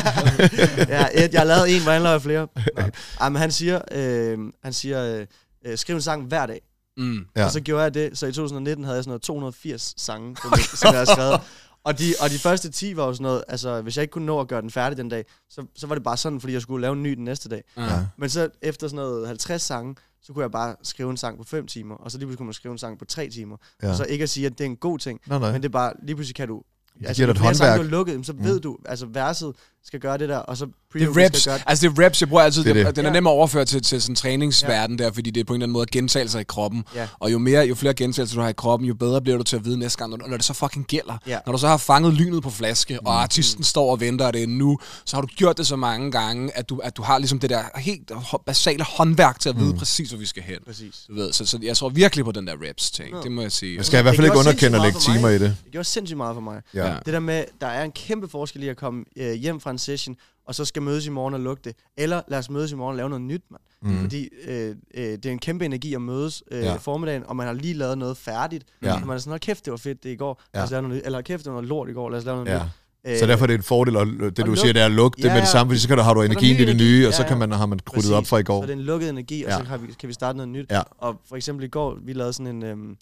ja, 0.89 1.07
Ed, 1.15 1.29
jeg 1.33 1.41
har 1.41 1.45
lavet 1.45 1.77
en, 1.77 1.83
hvordan 1.83 2.03
laver 2.03 2.15
jeg 2.15 2.23
flere? 2.23 2.49
Nå. 2.77 2.83
Ej, 3.21 3.29
men 3.29 3.41
han 3.41 3.51
siger, 3.51 3.81
øh, 3.93 4.39
han 4.65 4.73
siger 4.73 5.19
øh, 5.19 5.27
øh, 5.67 5.79
skriv 5.79 5.97
en 5.97 6.03
sang 6.03 6.25
hver 6.27 6.47
dag. 6.47 6.61
Mm. 6.97 7.27
Ja. 7.37 7.45
Og 7.45 7.51
så 7.51 7.61
gjorde 7.61 7.83
jeg 7.83 7.95
det, 7.95 8.19
så 8.19 8.27
i 8.27 8.33
2019 8.33 8.85
havde 8.85 8.97
jeg 8.97 9.05
sådan 9.05 9.11
noget 9.11 9.23
280 9.23 9.95
sange, 9.97 10.37
som 10.75 10.89
jeg 10.89 10.93
havde 10.93 11.07
skrevet. 11.07 11.41
Og 11.87 11.99
de, 11.99 12.05
og 12.21 12.31
de 12.31 12.39
første 12.39 12.71
10 12.71 12.97
var 12.97 13.07
jo 13.07 13.13
sådan 13.13 13.23
noget, 13.23 13.45
altså 13.49 13.83
hvis 13.83 13.97
jeg 13.97 14.03
ikke 14.03 14.13
kunne 14.13 14.27
nå 14.27 14.41
at 14.41 14.49
gøre 14.49 14.63
den 14.63 14.71
færdig 14.71 14.97
den 14.99 15.09
dag, 15.09 15.25
så, 15.51 15.67
så 15.77 15.87
var 15.87 15.95
det 15.95 16.05
bare 16.05 16.17
sådan, 16.17 16.41
fordi 16.41 16.53
jeg 16.53 16.63
skulle 16.63 16.81
lave 16.83 16.93
en 16.93 17.03
ny 17.03 17.11
den 17.13 17.25
næste 17.25 17.49
dag. 17.49 17.65
Ja. 17.77 18.07
Men 18.17 18.31
så 18.31 18.49
efter 18.63 18.89
sådan 18.89 18.97
noget 18.97 19.27
50 19.27 19.63
sange, 19.63 19.95
så 20.23 20.33
kunne 20.33 20.43
jeg 20.43 20.51
bare 20.51 20.77
skrive 20.83 21.11
en 21.11 21.17
sang 21.17 21.39
på 21.39 21.45
5 21.45 21.67
timer, 21.67 21.95
og 21.95 22.11
så 22.11 22.19
lige 22.19 22.27
pludselig 22.27 22.39
kunne 22.39 22.47
man 22.47 22.53
skrive 22.55 22.73
en 22.73 22.79
sang 22.79 22.99
på 22.99 23.05
3 23.05 23.29
timer. 23.31 23.57
Ja. 23.83 23.89
Og 23.89 23.95
så 23.97 24.05
ikke 24.05 24.23
at 24.23 24.31
sige, 24.31 24.47
at 24.47 24.53
det 24.53 24.61
er 24.61 24.65
en 24.69 24.77
god 24.77 24.99
ting, 24.99 25.21
Nej, 25.27 25.39
nej. 25.39 25.53
men 25.53 25.63
det 25.63 25.69
er 25.69 25.73
bare, 25.73 25.93
lige 26.03 26.17
pludselig 26.17 26.35
kan 26.37 26.49
du... 26.49 26.63
Altså, 27.01 27.15
giver 27.23 27.27
dig 27.27 27.41
et 27.41 27.47
håndværk. 27.47 27.79
du 27.79 27.83
har 27.83 27.91
lukket, 27.91 28.27
så 28.27 28.33
Mm. 28.33 28.45
ved 28.45 28.61
du, 28.61 28.79
altså 28.85 29.07
verset 29.07 29.53
skal 29.87 30.01
gøre 30.01 30.19
det 30.19 30.29
der, 30.29 30.37
og 30.39 30.57
så 30.57 30.65
Det 30.65 30.73
pre 30.93 31.01
er 31.01 31.27
reps. 31.27 31.39
skal 31.41 31.53
gøre 31.53 31.61
Altså 31.67 31.89
det 31.89 31.99
er 31.99 32.05
reps, 32.07 32.21
jeg 32.21 32.29
bruger 32.29 32.43
altid. 32.43 32.65
Det 32.65 32.71
er 32.71 32.75
Det 32.75 32.87
det. 32.87 32.97
Den 32.97 33.05
er 33.05 33.09
Ja. 33.09 33.13
nem 33.13 33.27
at 33.27 33.31
overføre 33.31 33.65
til, 33.65 33.83
til 33.83 34.03
sådan 34.03 34.15
træningsverden 34.17 34.99
der, 34.99 35.13
fordi 35.13 35.31
det 35.31 35.41
er 35.41 35.45
på 35.45 35.53
en 35.53 35.57
eller 35.57 35.65
anden 35.65 35.73
måde 35.73 35.83
at 35.83 35.91
gentage 35.91 36.29
sig 36.29 36.41
i 36.41 36.45
kroppen. 36.45 36.85
Ja. 36.95 37.09
Og 37.19 37.33
jo 37.33 37.39
mere, 37.39 37.67
jo 37.67 37.75
flere 37.75 37.95
gentagelser 37.95 38.37
du 38.37 38.43
har 38.43 38.49
i 38.49 38.53
kroppen, 38.53 38.89
jo 38.89 38.95
bedre 38.95 39.23
bliver 39.23 39.37
du 39.39 39.43
til 39.45 39.57
at 39.57 39.65
vide 39.65 39.79
næste 39.79 39.99
gang, 39.99 40.11
når 40.11 40.29
når 40.29 40.37
det 40.37 40.45
så 40.47 40.53
fucking 40.53 40.87
gælder. 40.87 41.19
Ja. 41.27 41.39
Når 41.47 41.53
du 41.53 41.59
så 41.59 41.69
har 41.69 41.77
fanget 41.77 42.15
lynet 42.15 42.43
på 42.43 42.51
flaske, 42.51 42.99
og 43.01 43.23
artisten 43.23 43.65
står 43.65 43.91
og 43.91 44.01
venter, 44.01 44.27
og 44.27 44.33
det 44.33 44.43
er 44.43 44.47
nu, 44.47 44.79
så 45.05 45.17
har 45.17 45.21
du 45.21 45.27
gjort 45.37 45.59
det 45.59 45.67
så 45.67 45.77
mange 45.77 46.11
gange, 46.11 46.57
at 46.59 46.69
du, 46.69 46.77
at 46.79 46.97
du 46.97 47.03
har 47.03 47.19
ligesom 47.19 47.39
det 47.39 47.51
der 47.51 47.63
helt 47.77 48.13
basale 48.47 48.85
håndværk 48.85 49.41
til 49.41 49.49
at 49.49 49.59
vide 49.59 49.75
præcis, 49.75 50.11
hvor 50.11 50.19
vi 50.19 50.27
skal 50.27 50.43
hen. 50.43 50.59
Præcis. 50.67 50.95
Du 51.09 51.15
ved, 51.15 51.33
så, 51.33 51.47
så 51.47 51.59
jeg 51.63 51.77
tror 51.77 51.89
virkelig 51.89 52.25
på 52.25 52.33
den 52.33 52.47
der 52.47 52.55
reps 52.69 52.91
ting. 52.91 53.11
Nå. 53.11 53.23
Det 53.23 53.33
må 53.33 53.43
jeg 53.43 53.53
sige. 53.53 53.77
Man 53.77 53.85
skal 53.85 53.99
i 53.99 54.03
hvert 54.03 54.15
fald 54.17 54.27
Det 54.27 54.33
ikke 54.33 54.39
underkende 54.39 54.77
at 54.79 54.83
lægge 54.83 54.93
sindssygt 55.01 55.13
timer 55.15 55.21
meget 55.29 55.41
i 55.41 55.45
det. 55.45 55.57
Det 55.65 55.73
gjorde 55.73 55.89
sindssygt 55.89 56.17
meget 56.17 56.35
for 56.35 56.41
mig. 56.41 56.61
Ja. 56.75 56.87
Ja. 56.87 56.97
Det 57.05 57.13
der 57.13 57.21
med, 57.21 57.45
der 57.61 57.67
er 57.67 57.85
en 57.85 57.93
kæmpe 57.93 58.29
forskel 58.29 58.63
i 58.63 58.69
at 58.69 58.77
komme 58.77 59.05
øh, 59.17 59.33
hjem 59.33 59.61
fra 59.61 59.76
en 59.77 59.79
session, 59.79 60.17
og 60.47 60.55
så 60.55 60.65
skal 60.65 60.83
mødes 60.83 61.07
i 61.07 61.11
morgen 61.11 61.35
og 61.35 61.41
lukke 61.41 61.61
det. 61.65 61.77
Eller 61.97 62.23
lad 62.29 62.39
os 62.39 62.51
mødes 62.51 62.73
i 62.73 62.75
morgen 62.75 62.91
og 62.93 62.97
lave 62.97 63.09
noget 63.09 63.23
nyt, 63.23 63.43
mand. 63.51 63.63
Mm. 63.83 64.01
Fordi 64.01 64.29
øh, 64.49 64.77
øh, 64.95 65.03
det 65.05 65.27
er 65.27 65.31
en 65.31 65.39
kæmpe 65.39 65.65
energi 65.65 65.95
at 65.95 66.03
mødes 66.03 66.43
øh, 66.51 66.61
Ja. 66.63 66.67
ja. 66.71 66.77
formiddagen, 66.77 67.25
og 67.27 67.37
man 67.37 67.47
har 67.47 67.55
lige 67.55 67.75
lavet 67.75 67.99
noget 67.99 68.17
færdigt. 68.17 68.65
Ja. 68.83 68.95
Og 68.95 69.07
man 69.07 69.15
er 69.15 69.19
sådan, 69.19 69.31
hold 69.31 69.41
kæft, 69.41 69.65
det 69.65 69.71
var 69.71 69.77
fedt 69.77 70.03
det 70.05 70.11
i 70.11 70.17
går. 70.17 70.43
Lad 70.55 70.63
os 70.63 70.71
Ja. 70.71 70.75
lave 70.77 70.89
noget. 70.89 71.07
Eller 71.07 71.21
kæft, 71.21 71.45
det 71.45 71.53
var 71.53 71.57
noget 71.57 71.69
lort 71.69 71.89
i 71.89 71.93
går. 71.93 72.11
Lad 72.11 72.19
os 72.19 72.25
lave 72.25 72.37
noget 72.45 72.59
Ja. 72.59 72.65
nyt. 72.65 72.71
Øh, 73.13 73.19
Så 73.19 73.27
derfor 73.27 73.45
er 73.45 73.47
det 73.47 73.55
en 73.55 73.63
fordel, 73.63 73.97
at 73.97 74.07
det 74.07 74.37
du 74.37 74.43
luk- 74.53 74.57
siger, 74.57 74.73
det 74.73 74.83
er 74.83 74.87
at 74.87 74.93
lukke 74.93 75.17
det 75.17 75.25
Ja, 75.25 75.29
med 75.29 75.37
det 75.37 75.47
ja. 75.47 75.51
samme, 75.53 75.71
fordi 75.71 75.81
så 75.81 75.89
kan 75.89 75.97
du, 75.97 76.03
har 76.03 76.15
du 76.15 76.21
Så 76.21 76.23
er 76.23 76.31
energien 76.31 76.57
i 76.61 76.65
det 76.65 76.77
nye, 76.77 77.07
og 77.07 77.11
Ja, 77.11 77.17
så 77.17 77.23
ja. 77.23 77.29
kan 77.29 77.39
man, 77.39 77.53
har 77.53 77.67
man 77.67 77.79
præcis. 77.87 78.11
op 78.11 78.27
fra 78.27 78.39
i 78.39 78.43
går. 78.43 78.63
Så 78.63 78.67
det 78.67 78.73
er 78.73 78.77
en 78.77 78.83
lukket 78.83 79.09
energi, 79.09 79.45
og 79.45 79.51
Ja. 79.51 79.59
så 79.59 79.65
kan 79.65 79.83
vi, 79.83 79.93
kan 80.01 80.09
vi 80.09 80.13
starte 80.15 80.37
noget 80.37 80.49
nyt. 80.49 80.67
Ja. 80.71 80.83
Og 80.99 81.21
for 81.29 81.37
eksempel 81.37 81.65
i 81.65 81.69
går, 81.69 81.99
vi 82.03 82.13
lavede 82.13 82.33
sådan 82.33 82.57
en 82.57 82.63
øhm, 82.63 82.97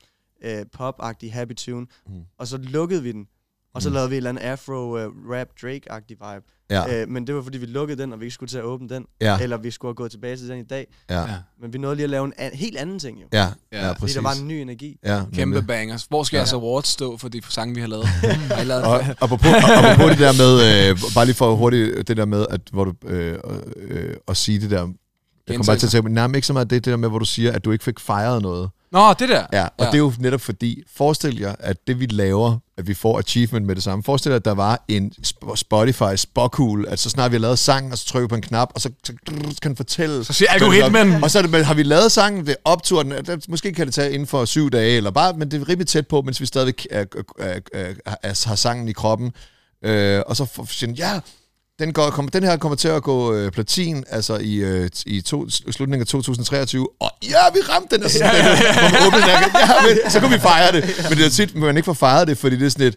øh, 0.45 0.64
pop-agtig 0.77 1.33
happy 1.33 1.53
tune, 1.57 1.87
Mm. 2.07 2.12
og 2.39 2.47
så 2.47 2.57
lukkede 2.62 3.03
vi 3.03 3.12
den. 3.12 3.27
Og 3.75 3.83
så 3.83 3.89
Mm. 3.89 3.93
lavede 3.95 4.11
vi 4.11 4.14
en 4.14 4.16
eller 4.16 4.31
anden 4.31 4.45
afro-rap 4.45 5.49
Drake-agtig 5.62 6.09
vibe. 6.11 6.45
Ja, 6.70 7.03
Øh, 7.03 7.09
men 7.09 7.27
det 7.27 7.35
var 7.35 7.43
fordi, 7.43 7.59
vi 7.59 7.66
lukkede 7.66 8.03
den, 8.03 8.12
og 8.12 8.20
vi 8.20 8.25
ikke 8.25 8.35
skulle 8.35 8.51
til 8.51 8.59
at 8.59 8.64
åbne 8.64 8.89
den. 8.89 9.05
ja, 9.20 9.39
Eller 9.39 9.57
vi 9.57 9.70
skulle 9.70 9.91
have 9.91 9.95
gået 9.95 10.11
tilbage 10.11 10.37
til 10.37 10.49
den 10.49 10.59
i 10.59 10.62
dag. 10.62 10.87
ja, 11.11 11.20
Ja. 11.20 11.27
Men 11.61 11.72
vi 11.72 11.79
nåede 11.79 11.97
lige 11.97 12.05
at 12.05 12.11
lave 12.11 12.25
en 12.25 12.33
an- 12.39 12.51
helt 12.55 12.77
anden 12.77 12.99
ting 12.99 13.18
jo. 13.22 13.27
ja, 13.33 13.39
Ja, 13.39 13.47
ja, 13.72 13.89
Fordi 13.89 14.01
præcis. 14.01 14.14
der 14.14 14.22
var 14.22 14.33
en 14.41 14.49
ny 14.49 14.53
energi. 14.53 14.99
Ja, 15.05 15.18
Kæmpe 15.18 15.37
nemlig. 15.41 15.66
bangers. 15.66 16.05
Hvor 16.05 16.22
skal 16.22 16.37
Ja. 16.37 16.41
jeres 16.41 16.53
awards 16.53 16.87
stå 16.89 17.16
for 17.16 17.29
de 17.29 17.41
sange, 17.49 17.75
vi 17.75 17.81
har 17.81 17.89
lavet? 17.89 18.07
har 18.59 18.64
lavet 18.64 18.85
Og 18.85 19.01
apropos, 19.20 19.47
apropos 19.79 20.11
det 20.11 20.18
der 20.18 20.33
med, 20.33 20.91
øh, 20.91 20.99
bare 21.14 21.25
lige 21.25 21.35
for 21.37 21.55
hurtigt, 21.55 22.09
det 22.09 22.16
der 22.16 22.25
med, 22.25 22.47
at, 22.51 22.61
hvor 22.72 22.85
du, 22.85 22.93
øh, 23.07 23.39
øh, 23.77 24.16
at 24.29 24.37
sige 24.37 24.61
det 24.61 24.70
der, 24.70 24.77
jeg 25.49 25.57
kommer 25.57 25.66
bare 25.66 25.77
til 25.77 25.87
at 25.87 25.91
tænke, 25.91 26.12
nej, 26.12 26.27
men 26.27 26.35
ikke 26.35 26.47
så 26.47 26.53
meget 26.53 26.70
det, 26.70 26.85
det 26.85 26.91
der 26.91 26.97
med, 26.97 27.09
hvor 27.09 27.18
du 27.18 27.25
siger, 27.25 27.53
at 27.53 27.64
du 27.64 27.70
ikke 27.70 27.85
fik 27.85 28.01
fejret 28.01 28.43
noget. 28.43 28.70
Nå, 28.95 29.12
det 29.12 29.28
der. 29.28 29.47
Ja, 29.53 29.62
og 29.64 29.70
Ja. 29.80 29.84
det 29.86 29.95
er 29.95 29.99
jo 29.99 30.12
netop 30.18 30.40
fordi, 30.40 30.82
forestil 30.97 31.38
jer, 31.40 31.55
at 31.59 31.76
det 31.86 32.01
vi 32.01 32.07
laver, 32.07 32.59
at 32.78 32.86
vi 32.88 32.95
får 32.95 33.18
achievement 33.18 33.66
med 33.66 33.74
det 33.74 33.82
samme. 33.82 34.03
Forestil 34.03 34.30
jer, 34.30 34.36
at 34.36 34.45
der 34.45 34.55
var 34.55 34.84
en 34.88 35.12
Sp- 35.26 35.57
Spotify 35.57 36.16
spokul, 36.16 36.86
at 36.88 36.99
så 36.99 37.11
snart 37.11 37.30
vi 37.30 37.34
har 37.36 37.40
lavet 37.40 37.59
sangen, 37.59 37.92
og 37.92 37.99
så 37.99 38.07
trykker 38.07 38.28
på 38.28 38.34
en 38.34 38.42
knap, 38.42 38.68
og 38.74 38.80
så, 38.80 38.90
så 39.05 39.12
kan 39.62 39.70
den 39.70 39.76
fortælle. 39.76 40.24
Så 40.24 40.32
siger 40.32 40.51
algoritmen. 40.51 41.24
Og 41.24 41.30
så 41.30 41.42
det, 41.42 41.66
har 41.66 41.74
vi 41.74 41.82
lavet 41.82 42.12
sangen, 42.12 42.47
det 42.47 42.57
optur, 42.64 43.03
den, 43.03 43.42
måske 43.49 43.72
kan 43.72 43.86
det 43.86 43.95
tage 43.95 44.12
inden 44.12 44.26
for 44.26 44.45
syv 44.45 44.70
dage, 44.70 44.97
eller 44.97 45.11
bare, 45.11 45.32
men 45.32 45.51
det 45.51 45.61
er 45.62 45.68
rimelig 45.68 45.86
tæt 45.88 46.07
på, 46.09 46.22
mens 46.22 46.40
vi 46.40 46.47
stadig 46.47 46.74
er, 46.90 47.05
er, 47.38 47.61
er, 47.74 48.14
er, 48.22 48.49
har 48.49 48.55
sangen 48.55 48.88
i 48.88 48.92
kroppen. 48.92 49.32
Øh, 49.84 50.22
og 50.26 50.36
så 50.36 50.76
den, 50.80 50.95
ja, 50.95 51.20
den, 51.79 51.93
går, 51.93 52.11
kom, 52.11 52.29
den 52.29 52.43
her 52.43 52.57
kommer 52.57 52.77
til 52.77 52.89
at 52.89 53.03
gå 53.03 53.35
øh, 53.35 53.53
platin, 53.53 54.05
altså 54.11 54.37
i, 54.37 54.55
øh, 54.55 54.91
i 55.07 55.20
to, 55.20 55.51
slutningen 55.51 56.01
af 56.01 56.07
2023, 56.07 56.89
og 57.01 57.11
ja, 57.22 57.37
vi 57.55 57.61
ramte 57.61 57.97
den, 57.97 58.05
og 58.05 58.11
så, 58.11 58.18
ja, 58.25 58.37
ja, 58.37 58.49
ja. 58.49 59.07
Åbner 59.07 59.18
den, 59.18 59.29
ja, 59.29 59.43
men, 59.87 60.11
så 60.11 60.20
kunne 60.20 60.33
vi 60.33 60.39
fejre 60.39 60.72
det. 60.72 61.07
Men 61.09 61.18
det 61.18 61.27
er 61.27 61.31
tit, 61.31 61.55
man 61.55 61.77
ikke 61.77 61.87
får 61.87 61.93
fejret 61.93 62.29
det, 62.29 62.39
fordi 62.39 62.57
det 62.57 62.66
er 62.66 62.70
sådan 62.70 62.87
et, 62.87 62.97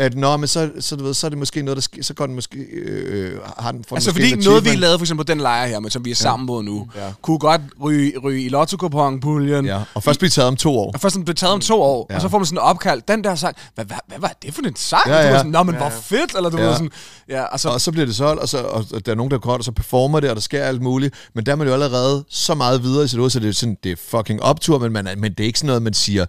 at 0.00 0.16
nå, 0.16 0.36
men 0.36 0.48
så, 0.48 0.70
så, 0.80 0.96
du 0.96 1.04
ved, 1.04 1.14
så 1.14 1.26
er 1.26 1.28
det 1.28 1.38
måske 1.38 1.62
noget, 1.62 1.76
der 1.94 2.02
så 2.02 2.14
går 2.14 2.26
den 2.26 2.34
måske, 2.34 2.58
øh, 2.58 3.38
har 3.58 3.72
den, 3.72 3.80
den 3.82 3.86
Altså 3.94 4.10
måske 4.10 4.12
fordi 4.20 4.32
en 4.32 4.38
noget, 4.38 4.44
vi 4.44 4.68
achievement. 4.68 4.80
lavede 4.80 4.98
for 4.98 5.04
eksempel 5.04 5.26
på 5.26 5.32
den 5.32 5.40
lejr 5.40 5.66
her, 5.66 5.80
men 5.80 5.90
som 5.90 6.04
vi 6.04 6.10
er 6.10 6.14
sammen 6.14 6.46
på 6.46 6.60
nu, 6.60 6.88
Ja. 6.96 7.00
kunne 7.22 7.38
godt 7.38 7.60
ryge, 7.82 8.18
ryge 8.18 8.42
i 8.44 8.48
lotto 8.48 8.88
puljen 9.22 9.64
Ja, 9.66 9.80
og 9.94 10.02
først 10.02 10.18
blive 10.18 10.30
taget 10.30 10.48
om 10.48 10.56
to 10.56 10.78
år. 10.78 10.90
Og 10.94 11.00
først 11.00 11.16
blev 11.24 11.34
taget 11.34 11.54
om 11.54 11.60
to 11.60 11.82
år, 11.82 12.06
ja. 12.10 12.14
Ja. 12.14 12.16
og 12.18 12.22
så 12.22 12.28
får 12.28 12.38
man 12.38 12.46
sådan 12.46 12.56
en 12.58 12.62
opkald, 12.62 13.02
den 13.08 13.24
der 13.24 13.34
sang, 13.34 13.56
hvad, 13.74 13.84
hvad, 13.84 13.96
hvad 14.08 14.18
var 14.18 14.32
det 14.42 14.54
for 14.54 14.62
en 14.62 14.76
sang? 14.76 15.02
Ja, 15.06 15.12
Ja, 15.14 15.18
ja. 15.18 15.22
Du 15.22 15.26
ja. 15.26 15.32
var 15.32 15.38
sådan, 15.38 15.52
Nå, 15.52 15.62
men 15.62 15.74
Ja, 15.74 15.78
hvor 15.80 15.86
ja. 15.88 15.92
fedt, 16.22 16.36
eller 16.36 16.50
du 16.50 16.58
Ja. 16.58 16.66
ja. 16.66 16.72
sådan, 16.72 16.90
ja, 17.28 17.42
og 17.42 17.60
så, 17.60 17.68
Og 17.68 17.80
så 17.80 17.92
bliver 17.92 18.06
det 18.06 18.16
solgt, 18.16 18.42
og, 18.42 18.48
så, 18.48 18.58
og 18.58 19.06
der 19.06 19.12
er 19.12 19.16
nogen, 19.16 19.30
der 19.30 19.38
går, 19.38 19.52
og 19.56 19.64
så 19.64 19.72
performer 19.72 20.20
det, 20.20 20.30
og 20.30 20.36
der 20.36 20.42
sker 20.42 20.64
alt 20.64 20.82
muligt. 20.82 21.14
Men 21.34 21.46
der 21.46 21.52
er 21.52 21.56
man 21.56 21.66
jo 21.66 21.72
allerede 21.72 22.24
så 22.28 22.54
meget 22.54 22.82
videre 22.82 23.04
i 23.04 23.08
sit 23.08 23.18
hoved, 23.18 23.30
så 23.30 23.40
det 23.40 23.48
er, 23.48 23.52
sådan, 23.52 23.76
det 23.84 23.92
er 23.92 23.96
fucking 24.08 24.42
optur, 24.42 24.78
men, 24.78 24.92
man, 24.92 25.08
men 25.16 25.32
det 25.32 25.40
er 25.40 25.44
ikke 25.46 25.58
sådan 25.58 25.66
noget, 25.66 25.82
man 25.82 25.94
siger, 25.94 26.26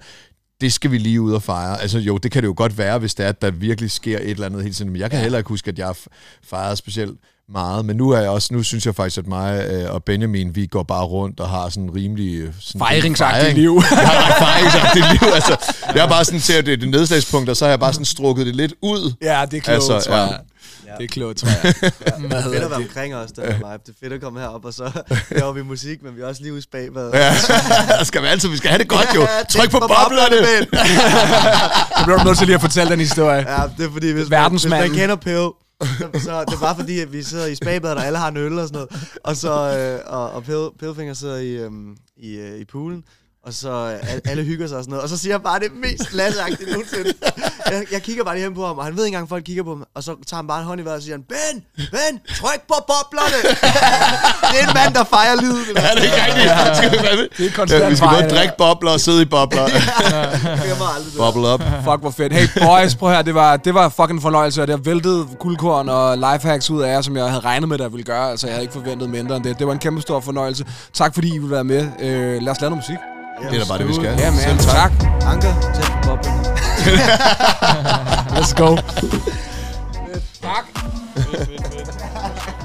det 0.62 0.74
skal 0.74 0.91
vi 0.91 0.97
lige 0.97 1.22
ud 1.22 1.34
og 1.34 1.43
fejre. 1.43 1.82
Altså 1.82 1.99
jo, 1.99 2.18
det 2.18 2.32
kan 2.32 2.43
det 2.43 2.47
jo 2.47 2.53
godt 2.57 2.78
være, 2.78 2.99
hvis 2.99 3.16
det 3.16 3.26
er, 3.26 3.30
at 3.30 3.41
der 3.41 3.51
virkelig 3.51 3.91
sker 3.91 4.18
et 4.18 4.30
eller 4.30 4.45
andet 4.45 4.62
hele 4.62 4.74
tiden. 4.74 4.91
Men 4.91 5.01
jeg 5.01 5.12
kan 5.12 5.20
heller 5.20 5.38
ikke 5.38 5.47
huske, 5.47 5.68
at 5.68 5.80
jeg 5.80 5.86
har 5.86 5.97
fejret 6.43 6.78
specielt 6.78 7.20
meget. 7.52 7.86
Men 7.86 7.95
nu 7.95 8.10
er 8.10 8.20
jeg 8.20 8.30
også, 8.30 8.54
nu 8.54 8.64
synes 8.64 8.86
jeg 8.86 8.95
faktisk, 8.95 9.18
at 9.18 9.28
mig 9.28 9.66
øh, 9.72 9.93
og 9.93 10.04
Benjamin, 10.04 10.56
vi 10.56 10.66
går 10.66 10.84
bare 10.84 11.04
rundt 11.04 11.39
og 11.39 11.49
har 11.49 11.70
sådan 11.70 11.84
en 11.84 11.95
rimelig... 11.95 12.36
øh, 12.41 12.54
Sådan 12.60 12.80
fejringsagtigt 12.80 13.41
fejring. 13.41 13.58
liv. 13.60 13.82
Jeg 13.91 13.97
har 14.08 14.30
et 14.30 14.36
fejringsagtigt 14.38 15.06
liv. 15.12 15.34
Altså, 15.34 15.58
jeg 15.95 16.04
er 16.06 16.10
bare 16.10 16.26
sådan 16.26 16.39
til, 16.39 16.54
at 16.54 16.66
det 16.66 16.74
er 16.74 16.78
det 16.78 16.89
nedslagspunkt, 16.89 17.49
og 17.49 17.58
så 17.58 17.66
har 17.66 17.70
jeg 17.70 17.80
bare 17.80 17.93
sådan 17.93 18.06
strukket 18.06 18.45
det 18.45 18.56
lidt 18.56 18.74
ud. 18.82 19.14
ja, 19.22 19.45
det 19.52 19.58
er 19.58 19.62
klogt, 19.62 19.70
Altså, 19.70 19.99
tror 20.10 20.16
ja. 20.16 20.22
jeg. 20.22 20.39
Ja. 20.88 20.91
Det 20.97 21.04
er 21.04 21.08
klogt, 21.08 21.38
tror 21.38 21.49
jeg. 21.64 21.74
Hvad 22.20 22.30
Det 22.30 22.38
er 22.38 22.43
fedt 22.43 22.56
at 22.64 22.70
være 22.70 22.80
omkring 22.80 23.16
os, 23.16 23.32
den 23.32 23.43
her 23.43 23.54
vibe. 23.54 23.66
Det 23.86 23.89
er 23.89 23.93
fedt 24.04 24.14
at 24.14 24.22
komme 24.22 24.39
herop, 24.39 24.66
og 24.66 24.74
så 24.74 24.91
laver 25.32 25.52
vi 25.54 25.62
musik, 25.64 26.04
men 26.04 26.16
vi 26.16 26.22
er 26.22 26.26
også 26.28 26.41
lige 26.41 26.52
ude 26.54 26.60
i 26.60 26.62
spagbadet. 26.62 27.12
Ja, 27.14 27.34
skal 28.04 28.22
vi 28.22 28.28
altid, 28.28 28.49
vi 28.49 28.58
skal 28.58 28.70
have 28.70 28.80
det 28.80 28.88
godt 28.88 29.08
jo. 29.16 29.22
Ja, 29.22 29.28
Tryk 29.49 29.72
på 29.72 29.80
på 29.80 29.88
boblerne. 29.88 30.36
boblerne, 30.36 30.86
Så 31.97 32.04
bliver 32.06 32.18
du 32.18 32.24
nødt 32.24 32.38
til 32.38 32.47
lige 32.47 32.56
at 32.56 32.62
fortælle 32.62 32.91
den 32.91 32.99
historie. 32.99 33.45
Ja, 33.52 33.62
det 33.78 33.86
er 33.86 33.91
fordi, 33.91 34.12
hvis 34.12 34.30
man, 34.30 34.52
hvis 34.52 34.66
man 34.68 34.89
kender 34.89 35.16
Pøv, 35.16 35.54
så, 36.25 36.45
det 36.47 36.53
er 36.53 36.59
bare 36.61 36.75
fordi, 36.75 36.99
at 36.99 37.13
vi 37.13 37.23
sidder 37.23 37.45
i 37.45 37.55
spabadet, 37.55 37.97
og 37.97 38.05
alle 38.05 38.17
har 38.17 38.27
en 38.27 38.38
øl 38.38 38.59
og 38.59 38.67
sådan 38.67 38.88
noget. 38.91 39.17
Og 39.23 39.36
så 39.36 39.51
øh, 39.51 40.13
og, 40.13 40.32
og 40.32 40.43
Pøv, 40.43 41.15
sidder 41.15 41.38
i, 41.38 41.51
øhm, 41.51 41.97
i, 42.17 42.36
øh, 42.36 42.59
i 42.59 42.65
poolen, 42.65 43.03
og 43.48 43.54
så 43.54 43.70
øh, 43.72 44.14
al- 44.14 44.22
alle 44.26 44.44
hygger 44.44 44.68
sig 44.68 44.78
og 44.78 44.84
sådan 44.84 44.89
noget. 44.92 45.04
Og 45.04 45.10
så 45.10 45.18
siger 45.18 45.34
han 45.34 45.42
bare 45.42 45.60
det 45.60 45.72
mest 45.86 46.14
lasseagtige 46.14 46.72
nogensinde. 46.72 47.14
Jeg, 47.72 47.86
jeg 47.92 48.02
kigger 48.02 48.24
bare 48.24 48.36
lige 48.36 48.44
hen 48.44 48.56
på 48.56 48.66
ham, 48.68 48.78
og 48.78 48.84
han 48.86 48.98
ved 48.98 49.06
ikke 49.06 49.16
engang, 49.16 49.30
folk 49.30 49.44
kigger 49.44 49.64
på 49.64 49.70
ham. 49.70 49.84
Og 49.96 50.04
så 50.04 50.12
tager 50.28 50.36
han 50.36 50.48
bare 50.48 50.60
en 50.60 50.66
hånd 50.66 50.82
i 50.82 50.84
vejret 50.86 50.98
og 50.98 51.04
siger 51.04 51.16
han, 51.16 51.24
Ben, 51.34 51.64
Ben, 51.92 52.20
tryk 52.36 52.62
på 52.68 52.76
boblerne. 52.92 53.39
det 54.52 54.58
er 54.64 54.68
en 54.68 54.74
mand, 54.74 54.94
der 54.94 55.04
fejrer 55.04 55.36
livet. 55.42 55.62
Ja, 55.76 55.82
det 55.82 56.00
er 56.00 56.04
ikke 56.04 56.22
rigtigt. 56.26 56.92
Vi, 56.92 56.98
hvad? 57.08 57.28
Det 57.38 57.46
er 57.46 57.52
konstant 57.56 57.84
Ja, 57.84 57.89
vi 57.89 57.96
skal 57.96 58.10
både 58.10 58.30
drikke 58.36 58.54
bobler 58.58 58.92
og 58.92 59.00
sidde 59.00 59.22
i 59.22 59.26
bobler. 59.26 59.66
Bubble 61.24 61.54
up. 61.54 61.62
Fuck, 61.84 62.00
hvor 62.02 62.12
fedt. 62.12 62.34
Hey 62.34 62.48
boys, 62.66 62.96
prøv 62.96 63.10
her, 63.12 63.22
det 63.22 63.36
var, 63.36 63.58
det 63.58 63.74
var 63.74 63.89
fucking 63.89 64.22
fornøjelse, 64.22 64.62
og 64.62 64.68
det 64.68 64.76
har 64.76 64.84
væltet 64.84 65.28
guldkorn 65.39 65.89
og 65.89 66.18
lifehacks 66.18 66.70
ud 66.70 66.82
af 66.82 66.88
jer, 66.94 67.02
som 67.02 67.18
jeg 67.18 67.26
havde 67.30 67.39
regnet 67.42 67.70
med, 67.70 67.80
at 67.80 67.84
jeg 67.84 67.92
ville 67.92 68.04
gøre. 68.04 68.32
Altså, 68.32 68.48
jeg 68.48 68.54
havde 68.54 68.64
ikke 68.64 68.74
forventet 68.74 69.10
mindre 69.10 69.36
end 69.36 69.44
det. 69.44 69.60
Det 69.60 69.68
var 69.68 69.74
en 69.74 69.80
kæmpe 69.80 70.02
stor 70.02 70.20
fornøjelse. 70.20 70.66
Tak 70.94 71.14
fordi 71.14 71.28
I 71.36 71.38
ville 71.38 71.52
være 71.56 71.64
med. 71.64 71.88
Øh, 72.02 72.42
lad 72.42 72.52
os 72.52 72.62
lave 72.62 72.70
noget 72.70 72.76
musik. 72.88 72.98
Det 73.39 73.55
er 73.55 73.63
da 73.63 73.67
bare 73.67 73.77
det, 73.77 73.88
vi 73.88 73.93
skal. 73.93 74.19
Ja, 74.19 74.32
man. 74.32 74.39
Selv 74.39 74.59
Tak. 74.59 74.91
Anker, 75.32 75.53
tæt 75.75 75.91
på 75.93 75.99
boblerne. 76.09 76.43
Let's 78.38 78.53
go. 78.61 78.69
Tak. 80.41 80.65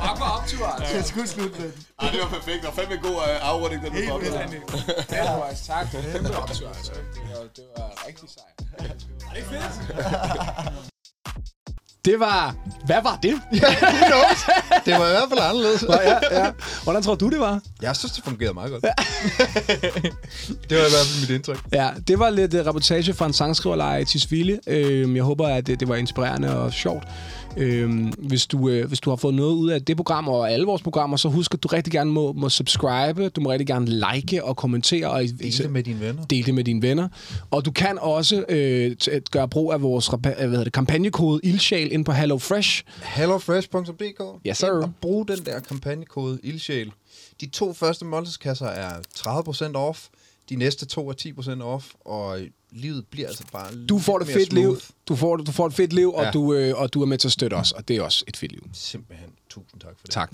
Tak 0.06 0.16
for 0.18 0.24
optur, 0.38 0.66
altså. 0.66 0.94
Jeg 0.96 1.04
skulle 1.04 1.28
slutte 1.28 1.60
med 1.60 1.70
Ej, 2.02 2.10
det 2.10 2.20
var 2.20 2.28
perfekt. 2.28 2.62
Det 2.62 2.68
var 2.70 2.74
fandme 2.82 2.96
god 3.02 3.16
uh, 3.16 3.48
afrunding, 3.50 3.82
den 3.84 3.92
der 3.94 4.10
bobler. 4.10 4.40
Ja, 5.10 5.24
tak. 5.66 5.86
Kæmpe 6.12 6.36
optur, 6.36 6.68
altså. 6.68 6.92
Det 6.92 7.22
var, 7.34 7.42
det 7.56 7.64
var 7.76 8.06
rigtig 8.08 8.28
sejt. 8.36 8.56
Er 9.26 9.30
det 9.30 9.36
ikke 9.36 9.48
fedt? 9.48 9.74
Det 12.07 12.20
var... 12.20 12.54
Hvad 12.86 13.02
var 13.02 13.18
det? 13.22 13.34
Det 14.86 14.94
var 14.94 15.07
i 15.07 15.11
hvert 15.11 15.28
fald 15.28 15.40
anderledes. 15.40 15.84
ja, 15.88 16.44
ja. 16.44 16.50
Hvordan 16.84 17.02
tror 17.02 17.14
du, 17.14 17.28
det 17.28 17.40
var? 17.40 17.61
Jeg 17.82 17.96
synes, 17.96 18.12
det 18.12 18.24
fungerede 18.24 18.54
meget 18.54 18.70
godt. 18.70 18.82
det 20.68 20.76
var 20.78 20.86
i 20.86 20.90
hvert 20.90 21.07
fald 21.07 21.20
mit 21.20 21.30
indtryk. 21.30 21.59
Ja, 21.72 21.90
det 22.09 22.18
var 22.18 22.30
lidt 22.30 22.54
uh, 22.54 22.61
reportage 22.61 23.14
fra 23.14 23.26
en 23.26 23.32
sangskriverlejr 23.32 23.98
i 23.98 24.04
Tisvilde. 24.04 24.59
Uh, 24.66 25.16
jeg 25.16 25.22
håber, 25.22 25.48
at 25.48 25.66
det, 25.66 25.80
det 25.80 25.88
var 25.88 25.96
inspirerende 25.96 26.59
og 26.59 26.72
sjovt. 26.72 27.04
Uh, 27.57 28.09
hvis, 28.18 28.46
du, 28.46 28.59
uh, 28.59 28.84
hvis 28.84 29.00
du 29.00 29.11
har 29.11 29.16
fået 29.16 29.34
noget 29.34 29.52
ud 29.54 29.70
af 29.70 29.82
det 29.82 29.96
program 29.96 30.28
og 30.28 30.50
alle 30.52 30.66
vores 30.66 30.82
programmer, 30.82 31.16
så 31.16 31.28
husk, 31.28 31.54
at 31.54 31.62
du 31.62 31.68
rigtig 31.68 31.92
gerne 31.92 32.12
må, 32.12 32.32
må 32.32 32.48
subscribe. 32.48 33.28
Du 33.28 33.40
må 33.40 33.50
rigtig 33.52 33.66
gerne 33.66 33.86
like 34.14 34.44
og 34.44 34.57
kommentere. 34.57 35.11
Og 35.11 35.20
Del 35.22 35.59
det 35.59 35.70
med 35.70 35.82
dine 35.82 36.00
venner. 36.00 36.24
Del 36.24 36.46
det 36.46 36.54
med 36.54 36.64
dine 36.64 36.82
venner. 36.82 37.09
Og 37.50 37.64
du 37.64 37.70
kan 37.70 37.98
også 37.98 38.44
øh, 38.48 38.96
t- 39.02 39.18
gøre 39.30 39.48
brug 39.48 39.72
af 39.72 39.82
vores 39.82 40.09
rapa- 40.09 40.18
hvad 40.36 40.48
hedder 40.48 40.64
det, 40.64 40.72
kampagnekode 40.72 41.40
ildsjæl 41.42 41.92
ind 41.92 42.04
på 42.04 42.12
HelloFresh. 42.12 42.82
hellofresh.dk 43.02 44.22
Yes, 44.46 44.59
sir. 44.59 44.70
Og 44.70 44.92
brug 45.00 45.28
den 45.28 45.38
der 45.46 45.61
kampagnekode 45.61 46.38
ildsjæl. 46.42 46.92
De 47.40 47.46
to 47.46 47.72
første 47.72 48.04
måltidskasser 48.04 48.66
er 48.66 48.90
30% 49.18 49.74
off. 49.76 50.07
De 50.49 50.57
næste 50.57 50.86
to 50.86 51.09
er 51.11 51.14
10% 51.59 51.62
off. 51.62 51.86
Og 52.01 52.38
livet 52.72 53.07
bliver 53.11 53.28
altså 53.28 53.44
bare 53.53 53.84
Du 53.86 53.99
får 53.99 54.18
det 54.18 54.28
fedt 54.28 54.53
liv. 54.53 54.62
smooth. 54.64 54.80
Du 55.09 55.16
får, 55.16 55.36
du 55.36 55.53
får 55.53 55.66
et 55.66 55.74
fedt 55.74 55.92
liv, 55.92 56.14
Ja. 56.16 56.26
og, 56.26 56.34
du, 56.34 56.55
øh, 56.55 56.80
og 56.80 56.94
du 56.94 57.03
er 57.03 57.07
med 57.07 57.18
til 57.18 57.28
at 57.28 57.32
støtte 57.32 57.55
os. 57.55 57.72
Og 57.72 57.88
det 57.88 57.97
er 57.97 58.03
også 58.03 58.24
et 58.28 58.36
fedt 58.36 58.53
liv. 58.53 58.62
Simpelthen. 58.72 59.28
Tusind 59.51 59.80
tak 59.80 59.90
for 59.99 60.05
det. 60.07 60.11
Tak. 60.11 60.30